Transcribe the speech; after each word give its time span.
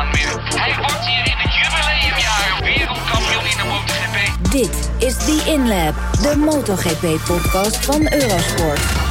Hij 0.00 0.74
wordt 0.76 1.06
hier 1.06 1.26
in 1.26 1.36
het 1.36 1.54
jubileumjaar 1.54 2.60
wereldkampioen 2.62 3.50
in 3.50 3.56
de 3.56 3.64
MotoGP. 3.64 4.50
Dit 4.50 4.90
is 4.98 5.16
The 5.16 5.42
InLab, 5.46 5.94
de 6.22 6.36
MotoGP-podcast 6.36 7.76
van 7.84 8.12
Eurosport. 8.12 9.09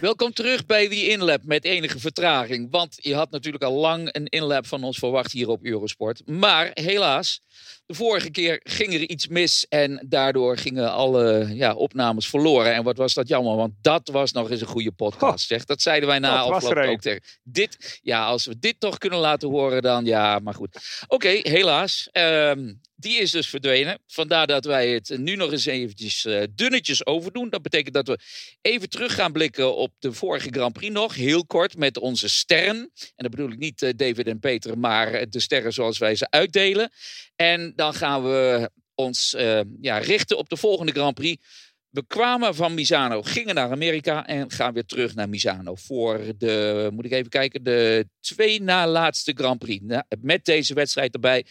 Welkom 0.00 0.32
terug 0.32 0.66
bij 0.66 0.88
The 0.88 1.08
InLab 1.08 1.40
met 1.44 1.64
enige 1.64 1.98
vertraging. 1.98 2.70
Want 2.70 2.96
je 3.00 3.14
had 3.14 3.30
natuurlijk 3.30 3.64
al 3.64 3.72
lang 3.72 4.08
een 4.12 4.26
InLab 4.26 4.66
van 4.66 4.84
ons 4.84 4.98
verwacht 4.98 5.32
hier 5.32 5.48
op 5.48 5.64
Eurosport. 5.64 6.22
Maar 6.26 6.70
helaas, 6.74 7.40
de 7.86 7.94
vorige 7.94 8.30
keer 8.30 8.60
ging 8.62 8.94
er 8.94 9.00
iets 9.00 9.28
mis 9.28 9.66
en 9.68 10.04
daardoor 10.08 10.56
gingen 10.56 10.92
alle 10.92 11.54
ja, 11.54 11.74
opnames 11.74 12.28
verloren. 12.28 12.74
En 12.74 12.82
wat 12.82 12.96
was 12.96 13.14
dat 13.14 13.28
jammer, 13.28 13.56
want 13.56 13.72
dat 13.80 14.08
was 14.08 14.32
nog 14.32 14.50
eens 14.50 14.60
een 14.60 14.66
goede 14.66 14.92
podcast. 14.92 15.46
Zeg. 15.46 15.64
Dat 15.64 15.82
zeiden 15.82 16.08
wij 16.08 16.18
na 16.18 16.38
afloop 16.38 16.76
ook 16.76 17.00
tegen. 17.00 17.22
Dit, 17.42 18.00
ja, 18.02 18.26
als 18.26 18.46
we 18.46 18.58
dit 18.58 18.80
toch 18.80 18.98
kunnen 18.98 19.18
laten 19.18 19.48
horen, 19.48 19.82
dan 19.82 20.04
ja, 20.04 20.38
maar 20.38 20.54
goed. 20.54 21.04
Oké, 21.06 21.38
helaas. 21.42 22.08
Ehm, 22.12 22.72
die 22.96 23.18
is 23.18 23.30
dus 23.30 23.48
verdwenen. 23.48 23.98
Vandaar 24.06 24.46
dat 24.46 24.64
wij 24.64 24.88
het 24.88 25.18
nu 25.18 25.36
nog 25.36 25.52
eens 25.52 25.66
eventjes 25.66 26.24
uh, 26.24 26.42
dunnetjes 26.54 27.06
overdoen. 27.06 27.50
Dat 27.50 27.62
betekent 27.62 27.94
dat 27.94 28.06
we 28.06 28.18
even 28.60 28.88
terug 28.88 29.14
gaan 29.14 29.32
blikken 29.32 29.76
op 29.76 29.92
de 29.98 30.12
vorige 30.12 30.48
Grand 30.50 30.72
Prix 30.72 30.92
nog. 30.92 31.14
Heel 31.14 31.46
kort 31.46 31.76
met 31.76 31.98
onze 31.98 32.28
sterren. 32.28 32.76
En 32.76 33.12
dat 33.16 33.30
bedoel 33.30 33.50
ik 33.50 33.58
niet 33.58 33.82
uh, 33.82 33.90
David 33.96 34.26
en 34.26 34.40
Peter, 34.40 34.78
maar 34.78 35.28
de 35.28 35.40
sterren 35.40 35.72
zoals 35.72 35.98
wij 35.98 36.14
ze 36.14 36.30
uitdelen. 36.30 36.90
En 37.36 37.72
dan 37.76 37.94
gaan 37.94 38.22
we 38.22 38.70
ons 38.94 39.34
ja, 39.80 39.98
richten 39.98 40.38
op 40.38 40.48
de 40.48 40.56
volgende 40.56 40.92
Grand 40.92 41.14
Prix. 41.14 41.44
We 41.90 42.06
kwamen 42.06 42.54
van 42.54 42.74
Misano, 42.74 43.22
gingen 43.22 43.54
naar 43.54 43.70
Amerika 43.70 44.26
en 44.26 44.50
gaan 44.50 44.74
weer 44.74 44.84
terug 44.84 45.14
naar 45.14 45.28
Misano. 45.28 45.74
Voor 45.74 46.20
de, 46.38 46.88
moet 46.92 47.04
ik 47.04 47.12
even 47.12 47.30
kijken, 47.30 47.62
de 47.62 48.08
twee 48.20 48.62
na 48.62 48.86
laatste 48.86 49.32
Grand 49.34 49.58
Prix. 49.58 49.84
Met 50.20 50.44
deze 50.44 50.74
wedstrijd 50.74 51.14
erbij 51.14 51.44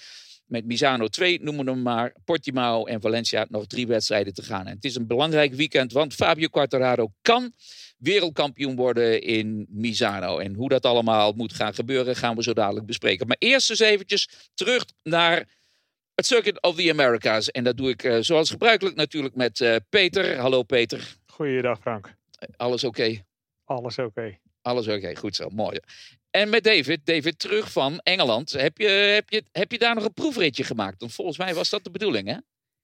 met 0.45 0.65
Misano 0.65 1.07
2, 1.07 1.39
noemen 1.41 1.65
we 1.65 1.71
hem 1.71 1.81
maar, 1.81 2.15
Portimao 2.25 2.85
en 2.85 3.01
Valencia 3.01 3.45
nog 3.49 3.67
drie 3.67 3.87
wedstrijden 3.87 4.33
te 4.33 4.43
gaan. 4.43 4.67
En 4.67 4.75
het 4.75 4.83
is 4.83 4.95
een 4.95 5.07
belangrijk 5.07 5.53
weekend, 5.53 5.91
want 5.91 6.13
Fabio 6.13 6.47
Quartararo 6.47 7.11
kan 7.21 7.53
wereldkampioen 7.97 8.75
worden 8.75 9.21
in 9.21 9.65
Misano. 9.69 10.37
En 10.37 10.53
hoe 10.53 10.69
dat 10.69 10.85
allemaal 10.85 11.31
moet 11.31 11.53
gaan 11.53 11.73
gebeuren, 11.73 12.15
gaan 12.15 12.35
we 12.35 12.43
zo 12.43 12.53
dadelijk 12.53 12.85
bespreken. 12.85 13.27
Maar 13.27 13.37
eerst 13.39 13.69
eens 13.69 13.79
eventjes 13.79 14.29
terug 14.53 14.85
naar 15.03 15.37
het 16.15 16.25
Circuit 16.25 16.61
of 16.61 16.75
the 16.75 16.91
Americas. 16.91 17.51
En 17.51 17.63
dat 17.63 17.77
doe 17.77 17.89
ik 17.89 18.03
uh, 18.03 18.17
zoals 18.19 18.49
gebruikelijk 18.49 18.95
natuurlijk 18.95 19.35
met 19.35 19.59
uh, 19.59 19.75
Peter. 19.89 20.37
Hallo 20.37 20.63
Peter. 20.63 21.15
Goeiedag 21.25 21.79
Frank. 21.79 22.15
Alles 22.57 22.83
oké? 22.83 23.23
Alles 23.63 23.99
oké. 23.99 24.37
Alles 24.65 24.87
oké, 24.87 25.15
goed 25.15 25.35
zo, 25.35 25.49
mooi. 25.49 25.79
En 26.31 26.49
met 26.49 26.63
David, 26.63 26.99
David 27.03 27.39
terug 27.39 27.71
van 27.71 27.99
Engeland. 28.03 28.51
Heb 28.51 28.77
je, 28.77 28.87
heb, 28.87 29.29
je, 29.29 29.43
heb 29.51 29.71
je 29.71 29.77
daar 29.77 29.95
nog 29.95 30.05
een 30.05 30.13
proefritje 30.13 30.63
gemaakt? 30.63 30.99
Want 30.99 31.13
volgens 31.13 31.37
mij 31.37 31.53
was 31.53 31.69
dat 31.69 31.83
de 31.83 31.91
bedoeling, 31.91 32.27
hè? 32.27 32.37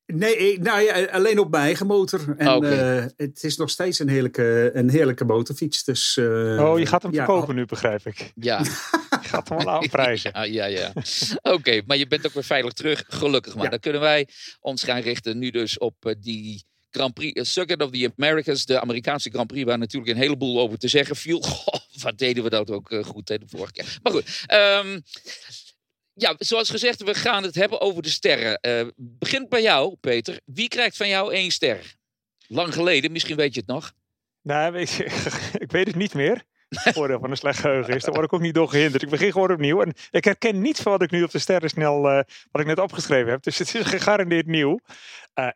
Nee, 0.06 0.60
nou 0.60 0.82
ja, 0.82 1.06
alleen 1.06 1.40
op 1.40 1.52
mijn 1.52 1.64
eigen 1.64 1.88
motor. 1.88 2.36
En 2.38 2.54
okay. 2.54 2.98
uh, 2.98 3.06
het 3.18 3.44
is 3.44 3.58
nog 3.58 3.70
steeds 3.70 4.00
een 4.00 4.10
heerlijke, 4.10 4.72
een 4.74 4.90
heerlijke 4.90 5.26
motorfiets. 5.26 5.84
Dus, 5.84 6.18
uh, 6.18 6.70
oh, 6.70 6.80
je 6.80 6.86
gaat 6.86 7.04
hem 7.04 7.14
verkopen 7.14 7.56
nu, 7.56 7.66
begrijp 7.66 8.06
ik. 8.06 8.32
Ja. 8.36 8.60
je 9.22 9.28
gaat 9.28 9.50
hem 9.50 9.58
al 9.58 9.70
aanprijzen. 9.70 10.32
ja, 10.36 10.46
ja. 10.46 10.66
ja. 10.66 10.92
Oké, 11.42 11.54
okay, 11.54 11.84
maar 11.86 11.98
je 11.98 12.08
bent 12.08 12.26
ook 12.26 12.34
weer 12.34 12.44
veilig 12.44 12.74
terug. 12.74 13.04
Gelukkig 13.08 13.56
maar. 13.56 13.64
Ja. 13.64 13.70
Dan 13.70 13.80
kunnen 13.80 14.02
wij 14.02 14.28
ons 14.60 14.84
gaan 14.84 15.02
richten 15.02 15.38
nu 15.38 15.50
dus 15.50 15.78
op 15.78 16.06
uh, 16.06 16.14
die 16.20 16.64
Grand 16.92 17.14
Prix, 17.14 17.52
Circuit 17.54 17.82
of 17.82 17.92
the 17.92 18.12
Americas, 18.18 18.66
de 18.66 18.80
Amerikaanse 18.80 19.30
Grand 19.30 19.48
Prix, 19.48 19.66
waar 19.66 19.78
natuurlijk 19.78 20.12
een 20.12 20.18
heleboel 20.18 20.60
over 20.60 20.78
te 20.78 20.88
zeggen 20.88 21.16
viel. 21.16 21.42
Goh, 21.52 21.81
wat 22.02 22.18
deden 22.18 22.44
we 22.44 22.50
dat 22.50 22.72
ook 22.72 22.92
uh, 22.92 23.04
goed 23.04 23.30
hè, 23.30 23.38
de 23.38 23.48
vorige 23.48 23.72
keer. 23.72 24.00
Maar 24.04 24.12
goed, 24.12 24.46
um, 24.54 25.04
ja, 26.14 26.36
zoals 26.38 26.70
gezegd, 26.70 27.04
we 27.04 27.14
gaan 27.14 27.44
het 27.44 27.56
hebben 27.56 27.82
over 27.82 28.02
de 28.02 28.10
sterren. 28.10 28.60
Uh, 28.62 28.88
begint 28.96 29.50
bij 29.50 29.62
jou, 29.62 29.96
Peter. 29.96 30.40
Wie 30.46 30.68
krijgt 30.68 30.98
van 30.98 31.08
jou 31.08 31.34
één 31.34 31.52
ster? 31.52 31.96
Lang 32.48 32.74
geleden, 32.74 33.12
misschien 33.12 33.36
weet 33.36 33.54
je 33.54 33.60
het 33.60 33.70
nog. 33.70 33.94
Nou, 34.42 34.80
je, 34.80 35.54
ik 35.58 35.72
weet 35.72 35.88
het 35.88 35.96
niet 35.96 36.14
meer. 36.14 36.44
voordeel 36.96 37.20
van 37.20 37.32
een 37.32 37.38
slecht 37.38 37.60
geheugen 37.60 37.96
is. 37.96 38.04
Daar 38.04 38.14
word 38.14 38.26
ik 38.26 38.34
ook 38.34 38.42
niet 38.42 38.54
door 38.54 38.70
gehinderd. 38.70 39.04
Ik 39.04 39.10
begin 39.10 39.32
gewoon 39.32 39.52
opnieuw. 39.52 39.82
En 39.82 39.94
ik 40.12 40.24
herken 40.24 40.62
niets 40.62 40.82
van 40.82 40.92
wat 40.92 41.02
ik 41.02 41.12
nu 41.12 41.24
op 41.24 41.32
de 41.32 41.40
sterren 41.40 41.70
snel, 41.70 42.12
uh, 42.12 42.22
wat 42.52 42.62
ik 42.62 42.68
net 42.68 42.80
opgeschreven 42.80 43.32
heb. 43.32 43.44
Dus 43.44 43.58
het 43.58 43.76
is 43.76 43.88
gegarandeerd 43.96 44.46
nieuw. 44.46 44.80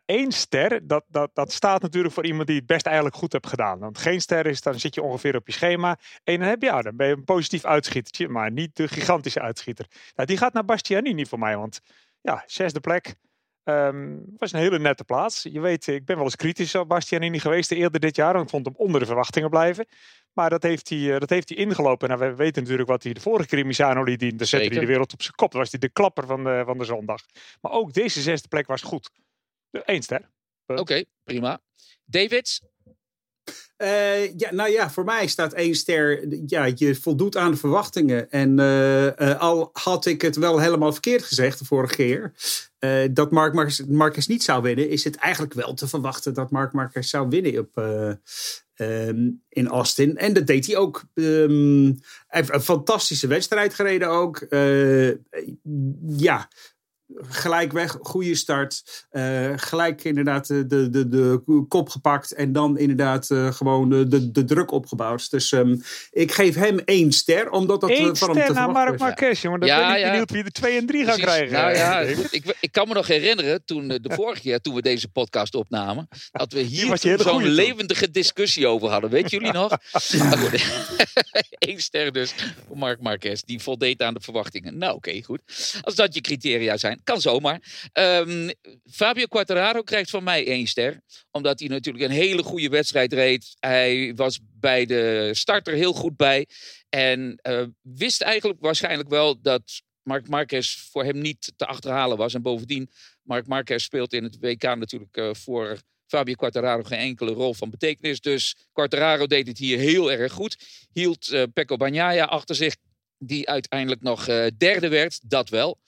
Eén 0.06 0.24
uh, 0.24 0.30
ster, 0.30 0.86
dat, 0.86 1.04
dat, 1.08 1.30
dat 1.34 1.52
staat 1.52 1.82
natuurlijk 1.82 2.14
voor 2.14 2.24
iemand 2.24 2.46
die 2.46 2.56
het 2.56 2.66
best 2.66 2.86
eigenlijk 2.86 3.16
goed 3.16 3.32
hebt 3.32 3.46
gedaan. 3.46 3.78
Want 3.78 3.98
geen 3.98 4.20
ster 4.20 4.46
is, 4.46 4.60
dan 4.60 4.80
zit 4.80 4.94
je 4.94 5.02
ongeveer 5.02 5.36
op 5.36 5.46
je 5.46 5.52
schema. 5.52 5.98
En 6.24 6.38
dan 6.38 6.48
heb 6.48 6.62
je, 6.62 6.66
ja, 6.66 6.82
dan 6.82 6.96
ben 6.96 7.06
je 7.06 7.14
een 7.14 7.24
positief 7.24 7.64
uitschietertje, 7.64 8.28
maar 8.28 8.50
niet 8.50 8.76
de 8.76 8.88
gigantische 8.88 9.40
uitschieter. 9.40 9.86
Nou, 10.14 10.28
die 10.28 10.36
gaat 10.36 10.52
naar 10.52 10.64
Bastianini 10.64 11.26
voor 11.26 11.38
mij, 11.38 11.56
want 11.56 11.80
ja, 12.20 12.42
zesde 12.46 12.80
plek. 12.80 13.14
Um, 13.68 14.24
was 14.38 14.52
een 14.52 14.58
hele 14.58 14.78
nette 14.78 15.04
plaats. 15.04 15.42
Je 15.42 15.60
weet, 15.60 15.86
ik 15.86 16.04
ben 16.04 16.16
wel 16.16 16.24
eens 16.24 16.36
kritisch 16.36 16.74
op 16.74 16.88
Bastianini 16.88 17.38
geweest 17.38 17.72
eerder 17.72 18.00
dit 18.00 18.16
jaar. 18.16 18.32
Want 18.32 18.44
ik 18.44 18.50
vond 18.50 18.66
hem 18.66 18.74
onder 18.76 19.00
de 19.00 19.06
verwachtingen 19.06 19.50
blijven. 19.50 19.86
Maar 20.36 20.50
dat 20.50 20.62
heeft 20.62 20.88
hij, 20.88 21.18
dat 21.18 21.30
heeft 21.30 21.48
hij 21.48 21.58
ingelopen. 21.58 22.08
Nou, 22.08 22.20
we 22.20 22.34
weten 22.34 22.62
natuurlijk 22.62 22.88
wat 22.88 23.02
hij 23.02 23.12
de 23.12 23.20
vorige 23.20 23.48
keer 23.48 23.66
Misano 23.66 24.02
liet 24.02 24.20
zien. 24.20 24.36
Dan 24.36 24.46
zette 24.46 24.66
hij 24.66 24.80
de 24.80 24.86
wereld 24.86 25.12
op 25.12 25.22
zijn 25.22 25.34
kop. 25.34 25.50
Dan 25.50 25.60
was 25.60 25.70
hij 25.70 25.80
de 25.80 25.88
klapper 25.88 26.26
van 26.26 26.44
de, 26.44 26.62
van 26.66 26.78
de 26.78 26.84
zondag. 26.84 27.22
Maar 27.60 27.72
ook 27.72 27.92
deze 27.92 28.20
zesde 28.20 28.48
plek 28.48 28.66
was 28.66 28.82
goed. 28.82 29.10
Eén 29.70 30.02
ster. 30.02 30.30
Oké, 30.66 30.80
okay, 30.80 31.06
prima. 31.24 31.60
Davids? 32.04 32.60
Uh, 33.78 34.34
ja, 34.36 34.52
nou 34.52 34.70
ja, 34.70 34.90
voor 34.90 35.04
mij 35.04 35.26
staat 35.26 35.52
één 35.52 35.74
ster. 35.74 36.28
Ja, 36.46 36.64
je 36.74 36.94
voldoet 36.94 37.36
aan 37.36 37.50
de 37.50 37.56
verwachtingen. 37.56 38.30
En 38.30 38.58
uh, 38.58 39.04
uh, 39.04 39.40
al 39.40 39.70
had 39.72 40.06
ik 40.06 40.22
het 40.22 40.36
wel 40.36 40.60
helemaal 40.60 40.92
verkeerd 40.92 41.22
gezegd 41.22 41.58
de 41.58 41.64
vorige 41.64 41.94
keer. 41.94 42.32
dat 43.12 43.30
Mark 43.30 43.54
Marquez, 43.54 43.80
Marquez 43.80 44.26
niet 44.26 44.42
zou 44.42 44.62
winnen, 44.62 44.88
is 44.88 45.04
het 45.04 45.16
eigenlijk 45.16 45.54
wel 45.54 45.74
te 45.74 45.88
verwachten 45.88 46.34
dat 46.34 46.50
Mark 46.50 46.72
Marquez 46.72 47.08
zou 47.08 47.28
winnen 47.28 47.58
op, 47.58 47.76
um, 48.76 49.42
in 49.48 49.68
Austin. 49.68 50.16
En 50.16 50.32
dat 50.32 50.46
deed 50.46 50.66
hij 50.66 50.76
ook. 50.76 51.04
Um, 51.14 51.98
een 52.28 52.60
fantastische 52.60 53.26
wedstrijd 53.26 53.74
gereden 53.74 54.08
ook. 54.08 54.46
ja 56.06 56.48
gelijk 57.28 57.72
weg, 57.72 57.96
goede 58.00 58.34
start. 58.34 59.06
Uh, 59.12 59.52
gelijk 59.56 60.04
inderdaad 60.04 60.46
de, 60.46 60.66
de, 60.66 60.90
de, 60.90 61.08
de 61.08 61.64
kop 61.68 61.88
gepakt. 61.88 62.32
En 62.32 62.52
dan 62.52 62.78
inderdaad 62.78 63.30
uh, 63.30 63.52
gewoon 63.52 63.88
de, 63.90 64.08
de, 64.08 64.30
de 64.30 64.44
druk 64.44 64.70
opgebouwd. 64.70 65.30
Dus 65.30 65.52
um, 65.52 65.82
ik 66.10 66.32
geef 66.32 66.54
hem 66.54 66.78
één 66.78 67.12
ster. 67.12 67.50
Omdat 67.50 67.80
dat 67.80 67.90
Eén 67.90 68.04
van 68.04 68.16
ster 68.16 68.34
hem 68.34 68.46
te 68.46 68.52
naar 68.52 68.70
Mark 68.70 68.98
Marquez. 68.98 69.44
Maar 69.44 69.58
dan 69.58 69.68
ja, 69.68 69.86
ben 69.86 69.96
ik 69.96 70.02
ja. 70.02 70.10
benieuwd 70.10 70.30
wie 70.30 70.44
de 70.44 70.50
2 70.50 70.78
en 70.78 70.86
3 70.86 71.04
gaan 71.04 71.18
krijgen. 71.18 71.52
Nou 71.52 71.74
ja, 71.74 72.00
ik, 72.30 72.56
ik 72.60 72.72
kan 72.72 72.88
me 72.88 72.94
nog 72.94 73.06
herinneren 73.06 73.64
toen 73.64 73.88
de 73.88 74.10
vorige 74.14 74.40
keer 74.40 74.60
toen 74.60 74.74
we 74.74 74.82
deze 74.82 75.08
podcast 75.08 75.54
opnamen. 75.54 76.08
Dat 76.32 76.52
we 76.52 76.60
hier 76.60 76.98
zo'n 77.18 77.44
levendige 77.44 78.10
discussie 78.10 78.66
over 78.66 78.88
hadden. 78.88 79.10
Weet 79.10 79.30
jullie 79.30 79.52
nog? 79.52 79.76
Eén 81.58 81.80
ster 81.88 82.12
dus 82.12 82.34
voor 82.66 82.78
Mark 82.78 83.00
Marquez. 83.00 83.40
Die 83.40 83.60
voldeed 83.60 84.02
aan 84.02 84.14
de 84.14 84.20
verwachtingen. 84.20 84.78
Nou 84.78 84.94
oké, 84.94 85.08
okay, 85.08 85.22
goed. 85.22 85.40
Als 85.80 85.94
dat 85.94 86.14
je 86.14 86.20
criteria 86.20 86.76
zijn. 86.76 86.95
Kan 87.04 87.20
zomaar. 87.20 87.88
Um, 87.92 88.50
Fabio 88.90 89.26
Quartararo 89.26 89.82
krijgt 89.82 90.10
van 90.10 90.24
mij 90.24 90.46
één 90.46 90.66
ster. 90.66 91.00
Omdat 91.30 91.58
hij 91.58 91.68
natuurlijk 91.68 92.04
een 92.04 92.10
hele 92.10 92.42
goede 92.42 92.68
wedstrijd 92.68 93.12
reed. 93.12 93.56
Hij 93.58 94.12
was 94.14 94.38
bij 94.42 94.86
de 94.86 95.30
starter 95.32 95.74
heel 95.74 95.92
goed 95.92 96.16
bij. 96.16 96.46
En 96.88 97.40
uh, 97.48 97.62
wist 97.80 98.22
eigenlijk 98.22 98.60
waarschijnlijk 98.60 99.08
wel 99.08 99.40
dat 99.40 99.62
Mark 100.02 100.28
Marquez 100.28 100.76
voor 100.90 101.04
hem 101.04 101.18
niet 101.18 101.52
te 101.56 101.66
achterhalen 101.66 102.16
was. 102.16 102.34
En 102.34 102.42
bovendien, 102.42 102.90
Mark 103.22 103.46
Marquez 103.46 103.84
speelt 103.84 104.12
in 104.12 104.24
het 104.24 104.36
WK 104.40 104.62
natuurlijk 104.62 105.16
uh, 105.16 105.30
voor 105.32 105.78
Fabio 106.06 106.34
Quartararo 106.34 106.82
geen 106.82 106.98
enkele 106.98 107.32
rol 107.32 107.54
van 107.54 107.70
betekenis. 107.70 108.20
Dus 108.20 108.56
Quartararo 108.72 109.26
deed 109.26 109.46
het 109.46 109.58
hier 109.58 109.78
heel 109.78 110.12
erg 110.12 110.32
goed. 110.32 110.56
Hield 110.92 111.28
uh, 111.28 111.42
Pecco 111.52 111.76
Bagnaia 111.76 112.24
achter 112.24 112.54
zich, 112.54 112.76
die 113.18 113.48
uiteindelijk 113.48 114.02
nog 114.02 114.24
derde 114.56 114.88
werd. 114.88 115.20
Dat 115.30 115.48
wel. 115.48 115.78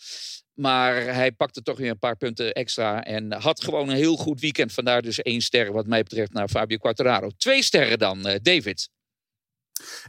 Maar 0.60 0.94
hij 1.14 1.32
pakte 1.32 1.62
toch 1.62 1.78
weer 1.78 1.90
een 1.90 1.98
paar 1.98 2.16
punten 2.16 2.52
extra. 2.52 3.04
En 3.04 3.32
had 3.32 3.64
gewoon 3.64 3.88
een 3.88 3.96
heel 3.96 4.16
goed 4.16 4.40
weekend. 4.40 4.72
Vandaar 4.72 5.02
dus 5.02 5.22
één 5.22 5.40
ster 5.40 5.72
wat 5.72 5.86
mij 5.86 6.02
betreft 6.02 6.32
naar 6.32 6.48
Fabio 6.48 6.76
Quartararo. 6.76 7.30
Twee 7.36 7.62
sterren 7.62 7.98
dan, 7.98 8.28
uh, 8.28 8.34
David. 8.42 8.88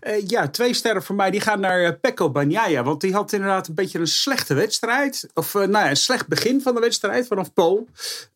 Uh, 0.07 0.27
ja, 0.27 0.49
twee 0.49 0.73
sterren 0.73 1.03
voor 1.03 1.15
mij. 1.15 1.31
Die 1.31 1.41
gaan 1.41 1.59
naar 1.59 1.81
uh, 1.81 1.89
Pecco 2.01 2.31
Bagnaia. 2.31 2.83
Want 2.83 3.01
die 3.01 3.13
had 3.13 3.33
inderdaad 3.33 3.67
een 3.67 3.75
beetje 3.75 3.99
een 3.99 4.07
slechte 4.07 4.53
wedstrijd. 4.53 5.29
Of 5.33 5.53
nou 5.53 5.71
ja, 5.71 5.89
een 5.89 5.95
slecht 5.95 6.27
begin 6.27 6.61
van 6.61 6.73
de 6.73 6.81
wedstrijd 6.81 7.27
vanaf 7.27 7.53
Pool. 7.53 7.87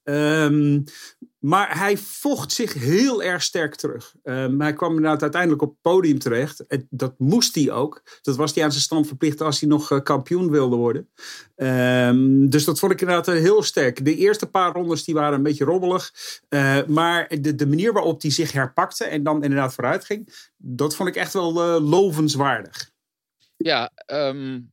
Um, 0.04 0.84
maar 1.44 1.78
hij 1.78 1.98
vocht 1.98 2.52
zich 2.52 2.74
heel 2.74 3.24
erg 3.24 3.44
sterk 3.44 3.76
terug. 3.76 4.14
Um, 4.24 4.62
hij 4.62 4.74
kwam 4.74 4.96
inderdaad 4.96 5.22
uiteindelijk 5.22 5.62
op 5.62 5.70
het 5.70 5.82
podium 5.82 6.20
terecht. 6.20 6.64
Dat 6.90 7.20
moest 7.20 7.56
hij 7.56 7.72
ook. 7.72 8.02
Dat 8.22 8.36
was 8.36 8.54
hij 8.54 8.64
aan 8.64 8.72
zijn 8.72 8.84
stand 8.84 9.08
verplicht 9.08 9.42
als 9.42 9.60
hij 9.60 9.70
nog 9.70 9.92
uh, 9.92 10.00
kampioen 10.00 10.50
wilde 10.50 10.76
worden. 10.76 11.10
Um, 11.56 12.50
dus 12.50 12.64
dat 12.64 12.80
vond 12.80 12.92
ik 12.92 13.02
inderdaad 13.02 13.28
uh, 13.28 13.42
heel 13.42 13.64
sterk. 13.64 14.06
De 14.06 14.16
eerste 14.16 14.46
paar 14.46 14.74
rondes 14.74 15.04
die 15.04 15.14
waren 15.14 15.34
een 15.34 15.44
beetje 15.44 15.66
rommelig. 15.66 16.12
Uh, 16.50 16.86
maar 16.86 17.42
de, 17.42 17.56
de 17.56 17.68
manier 17.68 17.94
waarop 17.94 18.22
hij 18.22 18.32
zich 18.32 18.52
herpakte 18.52 19.04
en 19.04 19.24
dan 19.24 19.44
inderdaad 19.44 19.74
vooruit 19.74 20.06
ging. 20.06 20.52
Dat 20.58 20.96
vond 20.96 21.10
ik 21.10 21.16
echt 21.16 21.34
wel 21.34 21.82
lovenswaardig. 21.82 22.92
Ja, 23.58 23.92
um, 24.06 24.72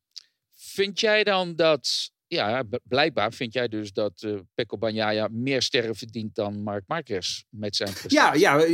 vind 0.57 1.01
jij 1.01 1.25
dan 1.25 1.57
dat 1.57 2.13
ja, 2.35 2.63
blijkbaar 2.83 3.33
vind 3.33 3.53
jij 3.53 3.69
dus 3.69 3.93
dat 3.93 4.23
uh, 4.23 4.39
Pecco 4.55 4.79
Bagnaia 4.79 5.29
meer 5.31 5.63
sterren 5.63 5.95
verdient 5.95 6.35
dan 6.35 6.63
Mark 6.63 6.85
Marquez 6.87 7.43
met 7.49 7.77
zijn 7.77 7.93
prestatie. 7.93 8.41
Ja, 8.41 8.57
ja, 8.57 8.65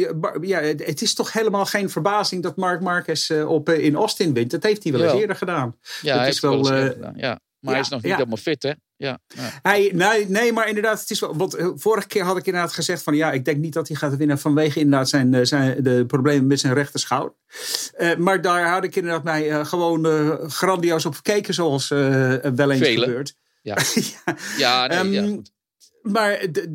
ja, 0.40 0.60
het 0.60 1.02
is 1.02 1.14
toch 1.14 1.32
helemaal 1.32 1.66
geen 1.66 1.90
verbazing 1.90 2.42
dat 2.42 2.56
Mark 2.56 2.80
Marquez 2.80 3.30
op, 3.30 3.68
in 3.68 3.94
Austin 3.94 4.32
wint. 4.32 4.50
Dat 4.50 4.62
heeft 4.62 4.82
hij 4.82 4.92
wel 4.92 5.02
eens 5.02 5.20
eerder 5.20 5.36
gedaan. 5.36 5.76
Ja, 6.02 6.12
dat 6.12 6.20
hij 6.20 6.28
is 6.28 6.40
wel, 6.40 6.62
wel 6.62 6.90
gedaan. 6.90 7.14
Ja. 7.16 7.40
Maar 7.60 7.74
hij 7.74 7.82
is 7.82 7.88
nog 7.88 8.02
niet 8.02 8.12
helemaal 8.12 8.36
fit, 8.36 8.62
hè? 8.62 8.72
Ja, 8.98 9.18
Hij, 9.62 9.90
nee, 9.94 10.28
nee, 10.28 10.52
maar 10.52 10.68
inderdaad, 10.68 11.00
het 11.00 11.10
is 11.10 11.20
wel. 11.20 11.36
Want 11.36 11.54
eh, 11.54 11.68
vorige 11.74 12.06
keer 12.06 12.22
had 12.22 12.36
ik 12.36 12.46
inderdaad 12.46 12.72
gezegd 12.72 13.02
van 13.02 13.16
ja, 13.16 13.32
ik 13.32 13.44
denk 13.44 13.58
niet 13.58 13.72
dat 13.72 13.88
hij 13.88 13.96
gaat 13.96 14.16
winnen 14.16 14.38
vanwege 14.38 14.80
inderdaad 14.80 15.08
zijn, 15.08 15.34
eh, 15.34 15.44
zijn 15.44 15.82
de 15.82 16.04
problemen 16.06 16.46
met 16.46 16.60
zijn 16.60 16.74
rechterschouder. 16.74 17.34
Uh, 17.98 18.16
maar 18.16 18.40
daar 18.40 18.68
had 18.68 18.84
ik 18.84 18.96
inderdaad 18.96 19.24
mij 19.24 19.50
uh, 19.50 19.64
gewoon 19.64 20.06
uh, 20.06 20.34
grandioos 20.48 21.06
op 21.06 21.14
gekeken, 21.14 21.54
zoals 21.54 21.88
wel 21.88 22.70
eens 22.70 22.88
gebeurt. 22.88 23.34
Ja, 24.58 24.86
ja, 24.86 24.86
nee, 24.86 24.98
um, 24.98 25.12
ja 25.12 25.34
goed. 25.34 25.52
Maar 26.02 26.52
de, 26.52 26.74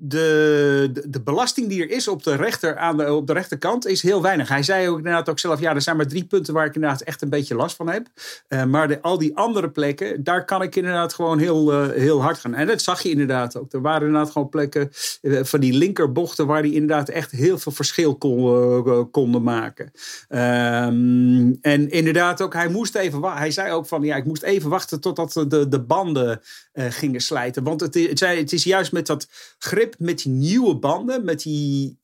de, 0.00 1.02
de, 1.08 1.20
belasting 1.20 1.68
die 1.68 1.82
er 1.82 1.90
is 1.90 2.08
op 2.08 2.22
de, 2.22 2.34
rechter, 2.34 2.76
aan 2.76 2.96
de, 2.96 3.12
op 3.12 3.26
de 3.26 3.32
rechterkant 3.32 3.86
is 3.86 4.02
heel 4.02 4.22
weinig. 4.22 4.48
Hij 4.48 4.62
zei 4.62 4.88
ook 4.88 4.96
inderdaad 4.96 5.28
ook 5.28 5.38
zelf, 5.38 5.60
ja, 5.60 5.74
er 5.74 5.82
zijn 5.82 5.96
maar 5.96 6.06
drie 6.06 6.24
punten 6.24 6.54
waar 6.54 6.66
ik 6.66 6.74
inderdaad 6.74 7.00
echt 7.00 7.22
een 7.22 7.28
beetje 7.28 7.54
last 7.54 7.76
van 7.76 7.88
heb. 7.88 8.06
Uh, 8.48 8.64
maar 8.64 8.88
de, 8.88 9.02
al 9.02 9.18
die 9.18 9.36
andere 9.36 9.70
plekken, 9.70 10.24
daar 10.24 10.44
kan 10.44 10.62
ik 10.62 10.76
inderdaad 10.76 11.14
gewoon 11.14 11.38
heel, 11.38 11.72
uh, 11.72 11.90
heel 11.90 12.22
hard 12.22 12.38
gaan. 12.38 12.54
En 12.54 12.66
dat 12.66 12.82
zag 12.82 13.02
je 13.02 13.10
inderdaad 13.10 13.56
ook. 13.56 13.72
Er 13.72 13.80
waren 13.80 14.06
inderdaad 14.06 14.32
gewoon 14.32 14.48
plekken 14.48 14.90
uh, 15.22 15.44
van 15.44 15.60
die 15.60 15.72
linkerbochten 15.72 16.46
waar 16.46 16.60
hij 16.60 16.70
inderdaad 16.70 17.08
echt 17.08 17.30
heel 17.30 17.58
veel 17.58 17.72
verschil 17.72 18.16
kon, 18.16 19.10
konden 19.10 19.42
maken. 19.42 19.92
Um, 20.28 21.58
en 21.60 21.90
inderdaad 21.90 22.40
ook, 22.40 22.52
hij 22.52 22.68
moest 22.68 22.94
even 22.94 23.22
Hij 23.22 23.50
zei 23.50 23.72
ook 23.72 23.86
van, 23.86 24.02
ja, 24.02 24.16
ik 24.16 24.24
moest 24.24 24.42
even 24.42 24.70
wachten 24.70 25.00
totdat 25.00 25.32
de, 25.32 25.68
de 25.68 25.80
banden 25.80 26.40
gingen 26.72 27.20
slijten. 27.20 27.62
Want 27.62 27.80
het, 27.80 27.94
het, 27.94 28.20
het 28.20 28.52
is 28.52 28.64
juist 28.64 28.92
met 28.92 29.06
dat 29.06 29.28
grip 29.58 29.87
met 29.98 30.22
die 30.22 30.32
nieuwe 30.32 30.76
banden, 30.76 31.24
met 31.24 31.42
die, 31.42 31.98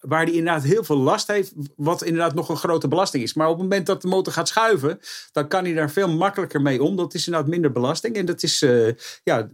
waar 0.00 0.24
hij 0.24 0.32
inderdaad 0.32 0.62
heel 0.62 0.84
veel 0.84 0.96
last 0.96 1.26
heeft, 1.26 1.52
wat 1.76 2.04
inderdaad 2.04 2.34
nog 2.34 2.48
een 2.48 2.56
grote 2.56 2.88
belasting 2.88 3.22
is. 3.22 3.34
Maar 3.34 3.46
op 3.46 3.52
het 3.52 3.62
moment 3.62 3.86
dat 3.86 4.02
de 4.02 4.08
motor 4.08 4.32
gaat 4.32 4.48
schuiven, 4.48 5.00
dan 5.32 5.48
kan 5.48 5.64
hij 5.64 5.74
daar 5.74 5.90
veel 5.90 6.08
makkelijker 6.08 6.62
mee 6.62 6.82
om. 6.82 6.96
Dat 6.96 7.14
is 7.14 7.26
inderdaad 7.26 7.50
minder 7.50 7.72
belasting. 7.72 8.16
En 8.16 8.26
dat 8.26 8.42
is, 8.42 8.62
uh, 8.62 8.92
ja, 9.24 9.48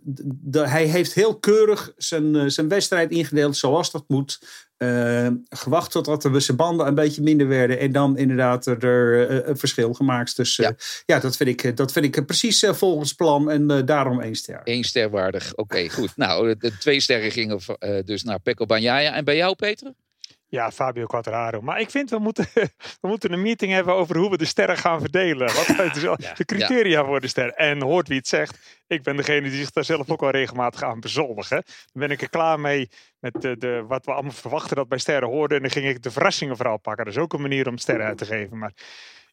hij 0.51 0.87
heeft 0.87 1.13
heel 1.13 1.39
keurig 1.39 1.93
zijn, 1.97 2.35
uh, 2.35 2.45
zijn 2.47 2.69
wedstrijd 2.69 3.11
ingedeeld 3.11 3.57
zoals 3.57 3.91
dat 3.91 4.05
moet. 4.07 4.41
Uh, 4.83 5.29
gewacht 5.49 5.91
totdat 5.91 6.23
de 6.23 6.41
zijn 6.41 6.57
banden 6.57 6.87
een 6.87 6.95
beetje 6.95 7.23
minder 7.23 7.49
werden. 7.49 7.79
En 7.79 7.93
dan 7.93 8.17
inderdaad 8.17 8.67
er 8.67 9.31
uh, 9.31 9.47
een 9.49 9.57
verschil 9.57 9.95
gemaakt. 9.95 10.37
Dus 10.37 10.59
uh, 10.59 10.67
ja. 10.67 10.75
ja, 11.07 11.19
dat 11.19 11.37
vind 11.37 11.49
ik, 11.49 11.77
dat 11.77 11.93
vind 11.93 12.05
ik 12.05 12.27
precies 12.27 12.65
volgens 12.69 13.13
plan. 13.13 13.51
En 13.51 13.85
daarom 13.87 14.21
één 14.21 14.35
ster. 14.35 14.61
Eén 14.65 14.85
ster 14.85 15.11
waardig. 15.11 15.55
Oké, 15.55 15.89
goed. 15.89 16.17
Nou, 16.17 16.57
de 16.59 16.77
twee 16.79 17.01
sterren 17.01 17.31
gingen 17.31 17.61
dus 18.05 18.23
naar 18.23 18.41
Pekko 18.41 18.67
Banjaya. 18.67 19.15
En 19.15 19.25
bij 19.25 19.37
jou, 19.37 19.55
Peter? 19.55 19.93
Ja, 20.53 20.71
Fabio 20.71 21.07
Quattararo. 21.07 21.61
Maar 21.61 21.81
ik 21.81 21.91
vind 21.91 22.11
we 22.11 22.19
moeten, 22.19 22.47
we 23.01 23.09
moeten 23.09 23.33
een 23.33 23.43
meeting 23.43 23.73
hebben 23.73 23.95
over 23.95 24.17
hoe 24.17 24.31
we 24.31 24.37
de 24.37 24.45
sterren 24.45 24.77
gaan 24.77 25.01
verdelen. 25.01 25.47
Wat 25.47 25.65
zijn 25.65 25.93
de 26.37 26.45
criteria 26.45 27.05
voor 27.05 27.21
de 27.21 27.29
ster? 27.29 27.53
En 27.53 27.83
hoort 27.83 28.09
wie 28.09 28.17
het 28.17 28.29
zegt. 28.29 28.83
Ik 28.87 29.03
ben 29.03 29.17
degene 29.17 29.49
die 29.49 29.59
zich 29.59 29.71
daar 29.71 29.85
zelf 29.85 30.11
ook 30.11 30.23
al 30.23 30.31
regelmatig 30.31 30.83
aan 30.83 31.01
bezoldigen. 31.01 31.63
Dan 31.65 32.03
ben 32.03 32.11
ik 32.11 32.23
er 32.23 32.29
klaar 32.29 32.61
mee 32.61 32.89
met 33.19 33.43
de, 33.43 33.57
de, 33.57 33.85
wat 33.87 34.05
we 34.05 34.13
allemaal 34.13 34.33
verwachten 34.33 34.77
dat 34.77 34.89
bij 34.89 34.99
sterren 34.99 35.29
hoorden. 35.29 35.57
En 35.57 35.63
dan 35.63 35.73
ging 35.73 35.87
ik 35.87 36.03
de 36.03 36.11
verrassingen 36.11 36.57
vooral 36.57 36.79
pakken. 36.79 37.05
Dat 37.05 37.15
is 37.15 37.21
ook 37.21 37.33
een 37.33 37.41
manier 37.41 37.69
om 37.69 37.79
sterren 37.79 38.07
uit 38.07 38.19
te 38.19 38.27
geven. 38.27 38.59
Maar 38.59 38.73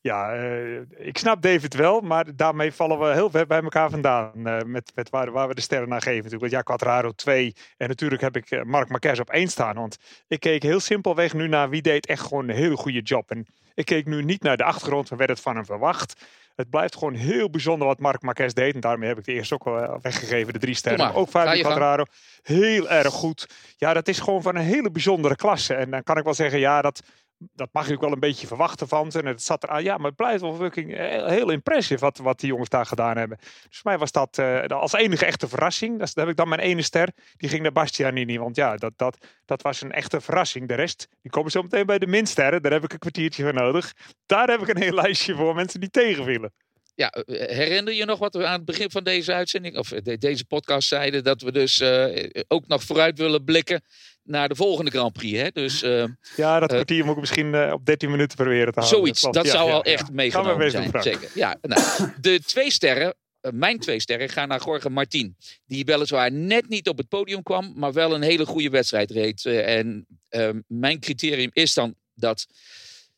ja, 0.02 0.36
uh, 0.36 0.82
ik 0.98 1.18
snap 1.18 1.42
David 1.42 1.74
wel, 1.74 2.02
maar 2.02 2.36
daarmee 2.36 2.74
vallen 2.74 3.00
we 3.00 3.14
heel 3.14 3.30
ver 3.30 3.48
bij 3.48 3.62
elkaar 3.62 3.90
vandaan. 3.90 4.32
Uh, 4.36 4.58
met, 4.66 4.92
met 4.96 5.10
waar, 5.10 5.32
waar, 5.32 5.48
we 5.48 5.56
de 5.56 5.62
sterren 5.62 5.90
naar 5.90 6.02
geven. 6.02 6.24
Natuurlijk, 6.24 6.52
ja, 6.52 6.62
Quattraro 6.62 7.12
2. 7.12 7.56
En 7.78 7.88
natuurlijk 7.88 8.22
heb 8.22 8.36
ik 8.36 8.52
uh, 8.52 8.64
Mark 8.64 8.90
Marquez 8.90 9.20
op 9.20 9.30
1 9.30 9.48
staan. 9.48 9.76
Want 9.76 9.98
ik 10.28 10.40
keek 10.40 10.64
heel 10.64 10.80
simpelweg 10.80 11.34
nu 11.34 11.48
naar 11.48 11.70
wie 11.70 11.82
deed 11.82 12.06
echt 12.06 12.22
gewoon 12.22 12.50
een 12.50 12.56
hele 12.56 12.78
goede 12.78 13.02
job. 13.02 13.32
En 13.32 13.46
ik 13.74 13.86
keek 13.86 14.06
nu 14.06 14.24
niet 14.24 14.42
naar 14.42 14.58
de 14.58 14.64
achtergrond, 14.64 15.10
waar 15.10 15.18
werd 15.18 15.30
het 15.30 15.40
van 15.40 15.56
hem 15.56 15.66
verwacht. 15.66 16.26
Het 16.56 16.70
blijft 16.70 16.96
gewoon 16.96 17.14
heel 17.14 17.50
bijzonder 17.50 17.88
wat 17.88 18.00
Mark 18.00 18.22
Marquez 18.22 18.54
deed. 18.54 18.74
En 18.74 18.80
daarmee 18.80 19.08
heb 19.08 19.18
ik 19.18 19.26
de 19.26 19.34
eerste 19.34 19.54
ook 19.54 19.64
wel 19.64 20.00
weggegeven, 20.02 20.54
de 20.54 20.60
drie 20.60 20.76
sterren. 20.76 21.14
Ook 21.14 21.30
Fabio 21.30 21.62
Quattraro. 21.62 22.04
Heel 22.42 22.90
erg 22.90 23.14
goed. 23.14 23.50
Ja, 23.78 23.94
dat 23.94 24.08
is 24.08 24.20
gewoon 24.20 24.42
van 24.42 24.56
een 24.56 24.62
hele 24.62 24.92
bijzondere 24.92 25.36
klasse. 25.36 25.74
En 25.74 25.90
dan 25.90 26.04
kan 26.04 26.18
ik 26.18 26.24
wel 26.24 26.34
zeggen, 26.34 26.60
ja, 26.60 26.82
dat 26.82 27.02
dat 27.40 27.70
mag 27.72 27.88
je 27.88 27.94
ook 27.94 28.02
wel 28.02 28.12
een 28.12 28.20
beetje 28.20 28.48
verwachten 28.48 28.88
van 28.88 29.12
ze. 29.12 29.20
En 29.20 29.26
het 29.26 29.42
zat 29.42 29.64
eraan. 29.64 29.84
Ja, 29.84 29.98
maar 29.98 30.06
het 30.06 30.16
blijft 30.16 30.42
wel 30.42 30.56
fucking 30.56 30.96
heel 31.28 31.50
impressief 31.50 32.00
wat, 32.00 32.18
wat 32.18 32.40
die 32.40 32.50
jongens 32.50 32.70
daar 32.70 32.86
gedaan 32.86 33.18
hebben. 33.18 33.38
Dus 33.38 33.80
voor 33.80 33.92
mij 33.92 33.98
was 33.98 34.12
dat 34.12 34.38
uh, 34.38 34.66
als 34.66 34.94
enige 34.94 35.26
echte 35.26 35.48
verrassing. 35.48 36.00
Dat, 36.00 36.16
heb 36.16 36.28
ik 36.28 36.36
dan 36.36 36.50
mijn 36.50 36.62
ene 36.62 36.82
ster. 36.82 37.10
Die 37.38 37.50
ging 37.50 37.62
naar 37.62 37.72
Bastianini. 37.72 38.38
Want 38.38 38.56
ja, 38.56 38.76
dat, 38.76 38.94
dat, 38.96 39.18
dat 39.46 39.62
was 39.62 39.82
een 39.82 39.92
echte 39.92 40.22
verrassing. 40.22 40.68
De 40.68 40.74
rest, 40.74 41.08
die 41.22 41.32
komen 41.32 41.52
zo 41.52 41.62
meteen 41.62 41.86
bij 41.86 42.00
de 42.00 42.08
minsterren. 42.08 42.62
Daar 42.62 42.72
heb 42.72 42.84
ik 42.84 42.94
een 42.94 43.00
kwartiertje 43.00 43.44
voor 43.44 43.54
nodig. 43.54 43.94
Daar 44.26 44.48
heb 44.48 44.62
ik 44.62 44.68
een 44.68 44.82
heel 44.82 44.94
lijstje 45.04 45.36
voor 45.36 45.56
mensen 45.56 45.80
die 45.80 45.90
tegenvielen. 45.90 46.54
Ja, 47.00 47.10
eh, 47.10 47.56
herinner 47.56 47.94
je 47.94 48.06
nog 48.06 48.20
wat 48.20 48.34
we 48.34 48.46
aan 48.46 48.56
het 48.56 48.66
begin 48.66 48.92
van 48.92 49.04
deze 49.04 49.34
uitzending, 49.34 49.78
of 49.78 49.90
deze 50.20 50.46
podcast 50.46 50.88
zeiden, 50.88 51.24
dat 51.24 51.42
we 51.42 51.52
dus 51.52 51.82
uh, 51.82 52.06
ook 52.48 52.68
nog 52.68 52.84
vooruit 52.84 53.18
willen 53.18 53.44
blikken 53.44 53.82
naar 54.24 54.50
de 54.50 54.56
volgende 54.56 54.92
Grand 54.92 55.14
Prix. 55.14 55.40
Hè? 55.40 55.50
Dus, 55.54 55.84
uh, 55.84 56.04
ja, 56.36 56.60
dat 56.60 56.70
kwartier 56.70 57.06
moet 57.06 57.14
ik 57.14 57.20
misschien 57.20 57.72
op 57.72 57.86
13 57.86 58.12
minuten 58.12 58.38
proberen 58.38 58.74
te 58.74 58.80
houden. 58.80 59.00
Zoiets, 59.00 59.22
dat, 59.22 59.48
zou 59.48 59.72
al 59.72 59.84
echt 59.84 60.08
ja. 60.08 60.14
meegenomen 60.14 60.72
zijn. 60.72 60.92
Zeker. 61.02 61.30
Ja, 61.34 61.58
nou, 61.62 61.82
de 62.22 62.40
twee 62.40 62.72
sterren, 62.72 63.16
mijn 63.42 63.80
twee 63.80 64.00
sterren, 64.00 64.30
gaan 64.30 64.48
naar 64.48 64.64
Jorge 64.66 64.90
Martin. 64.90 65.36
Die 65.66 65.86
weliswaar 65.86 66.32
net 66.32 66.70
niet 66.70 66.90
op 66.90 66.98
het 66.98 67.08
podium 67.08 67.44
kwam, 67.44 67.74
maar 67.76 67.94
wel 67.94 68.16
een 68.16 68.22
hele 68.22 68.46
goede 68.46 68.70
wedstrijd 68.70 69.12
reed. 69.12 69.46
en 69.46 70.06
ehm, 70.30 70.60
mijn 70.68 71.00
criterium 71.00 71.50
is 71.54 71.74
dan 71.74 71.96
dat. 72.14 72.48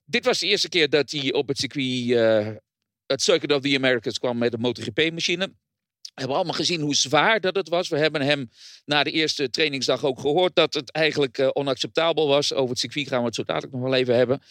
Dit 0.05 0.25
was 0.25 0.39
de 0.39 0.47
eerste 0.47 0.69
keer 0.69 0.89
dat 0.89 1.11
hij 1.11 1.33
op 1.33 1.47
het 1.47 1.57
circuit 1.57 2.59
het 3.11 3.21
Circuit 3.21 3.51
of 3.51 3.61
the 3.61 3.75
Americas 3.75 4.19
kwam 4.19 4.37
met 4.37 4.53
een 4.53 4.59
MotoGP-machine. 4.59 5.53
We 6.01 6.19
hebben 6.19 6.35
allemaal 6.35 6.55
gezien 6.55 6.81
hoe 6.81 6.95
zwaar 6.95 7.39
dat 7.39 7.55
het 7.55 7.69
was. 7.69 7.89
We 7.89 7.97
hebben 7.97 8.21
hem 8.21 8.49
na 8.85 9.03
de 9.03 9.11
eerste 9.11 9.49
trainingsdag 9.49 10.03
ook 10.03 10.19
gehoord 10.19 10.55
dat 10.55 10.73
het 10.73 10.91
eigenlijk 10.91 11.37
uh, 11.37 11.49
onacceptabel 11.53 12.27
was. 12.27 12.53
Over 12.53 12.69
het 12.69 12.79
circuit 12.79 13.07
gaan 13.07 13.19
we 13.19 13.25
het 13.25 13.35
zo 13.35 13.43
dadelijk 13.43 13.73
nog 13.73 13.81
wel 13.81 13.93
even 13.93 14.15
hebben. 14.15 14.41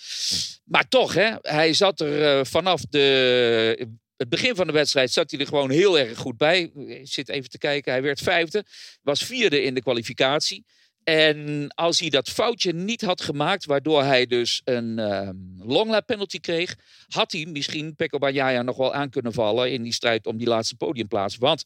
Maar 0.65 0.89
toch, 0.89 1.15
hè, 1.15 1.35
hij 1.41 1.73
zat 1.73 2.01
er 2.01 2.39
uh, 2.39 2.45
vanaf 2.45 2.81
de, 2.81 3.89
het 4.17 4.29
begin 4.29 4.55
van 4.55 4.67
de 4.67 4.73
wedstrijd 4.73 5.11
zat 5.11 5.31
hij 5.31 5.41
er 5.41 5.47
gewoon 5.47 5.71
heel 5.71 5.99
erg 5.99 6.19
goed 6.19 6.37
bij. 6.37 6.61
Ik 6.87 7.09
zit 7.09 7.29
even 7.29 7.51
te 7.51 7.59
kijken, 7.59 7.93
hij 7.93 8.03
werd 8.03 8.21
vijfde. 8.21 8.65
Was 9.03 9.25
vierde 9.25 9.63
in 9.63 9.75
de 9.75 9.83
kwalificatie. 9.83 10.65
En 11.11 11.69
als 11.75 12.01
hij 12.01 12.09
dat 12.09 12.29
foutje 12.29 12.73
niet 12.73 13.03
had 13.03 13.21
gemaakt, 13.21 13.65
waardoor 13.65 14.03
hij 14.03 14.27
dus 14.27 14.61
een 14.65 14.99
um, 14.99 15.57
longlap 15.59 16.07
penalty 16.07 16.41
kreeg, 16.41 16.77
had 17.09 17.33
hij 17.33 17.47
misschien 17.47 17.95
Pekko 17.95 18.19
Bajaya 18.19 18.63
nog 18.63 18.77
wel 18.77 18.95
aan 18.95 19.11
kunnen 19.11 19.33
vallen 19.33 19.73
in 19.73 19.83
die 19.83 19.93
strijd 19.93 20.27
om 20.27 20.37
die 20.37 20.47
laatste 20.47 20.77
podiumplaats. 20.77 21.37
Want 21.37 21.65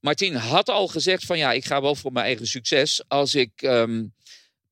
Martin 0.00 0.34
had 0.34 0.68
al 0.68 0.88
gezegd 0.88 1.24
van 1.24 1.38
ja, 1.38 1.52
ik 1.52 1.64
ga 1.64 1.80
wel 1.80 1.94
voor 1.94 2.12
mijn 2.12 2.26
eigen 2.26 2.46
succes. 2.46 3.02
Als 3.08 3.34
ik 3.34 3.62
um, 3.62 4.14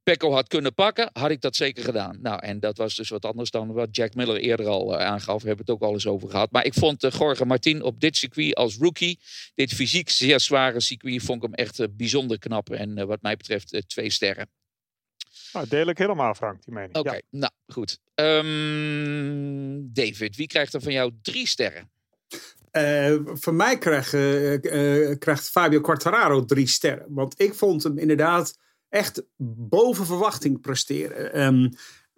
Pecco 0.05 0.33
had 0.33 0.49
kunnen 0.49 0.75
pakken, 0.75 1.11
had 1.13 1.31
ik 1.31 1.41
dat 1.41 1.57
zeker 1.57 1.85
gedaan. 1.85 2.19
Nou, 2.21 2.41
en 2.41 2.61
dat 2.61 2.77
was 2.77 2.97
dus 2.97 3.09
wat 3.09 3.25
anders 3.25 3.51
dan 3.51 3.73
wat 3.73 3.97
Jack 3.97 4.15
Miller 4.15 4.37
eerder 4.37 4.67
al 4.67 4.93
uh, 4.93 5.07
aangaf. 5.07 5.43
We 5.43 5.49
hebben 5.49 5.67
het 5.67 5.75
ook 5.75 5.83
al 5.83 5.93
eens 5.93 6.07
over 6.07 6.31
gehad. 6.31 6.51
Maar 6.51 6.65
ik 6.65 6.75
vond 6.75 7.05
uh, 7.05 7.11
Jorge 7.11 7.45
Martin 7.45 7.83
op 7.83 8.01
dit 8.01 8.17
circuit 8.17 8.55
als 8.55 8.77
rookie, 8.77 9.19
dit 9.55 9.73
fysiek 9.73 10.11
zeer 10.11 10.41
zware 10.41 10.81
circuit, 10.81 11.23
vond 11.23 11.43
ik 11.43 11.51
hem 11.51 11.55
echt 11.67 11.79
uh, 11.79 11.87
bijzonder 11.91 12.39
knap. 12.39 12.71
En 12.71 13.07
wat 13.07 13.23
mij 13.23 13.37
betreft 13.37 13.85
twee 13.87 14.11
sterren. 14.11 14.49
Nou, 15.53 15.69
deel 15.69 15.87
ik 15.87 15.99
helemaal, 15.99 16.35
Frank, 16.35 16.65
die 16.65 16.75
mening. 16.75 16.97
Oké, 16.97 17.21
nou 17.31 17.53
goed. 17.67 17.99
Um, 18.15 19.93
David, 19.93 20.37
wie 20.37 20.47
krijgt 20.47 20.75
er 20.75 20.81
van 20.81 20.93
jou 20.93 21.13
drie 21.23 21.47
sterren? 21.47 21.91
Uh, 22.73 23.21
voor 23.25 23.55
mij 23.55 23.79
krijgt, 23.79 24.13
uh, 24.13 24.53
uh, 24.53 25.19
krijgt 25.19 25.51
Fabio 25.51 25.81
Quartararo 25.81 26.45
drie 26.45 26.67
sterren. 26.67 27.07
Want 27.09 27.41
ik 27.41 27.55
vond 27.55 27.83
hem 27.83 27.99
inderdaad 27.99 28.59
echt 28.95 29.23
boven 29.69 30.07
verwachting 30.07 30.61
presteren. 30.61 31.41
Um, 31.47 31.71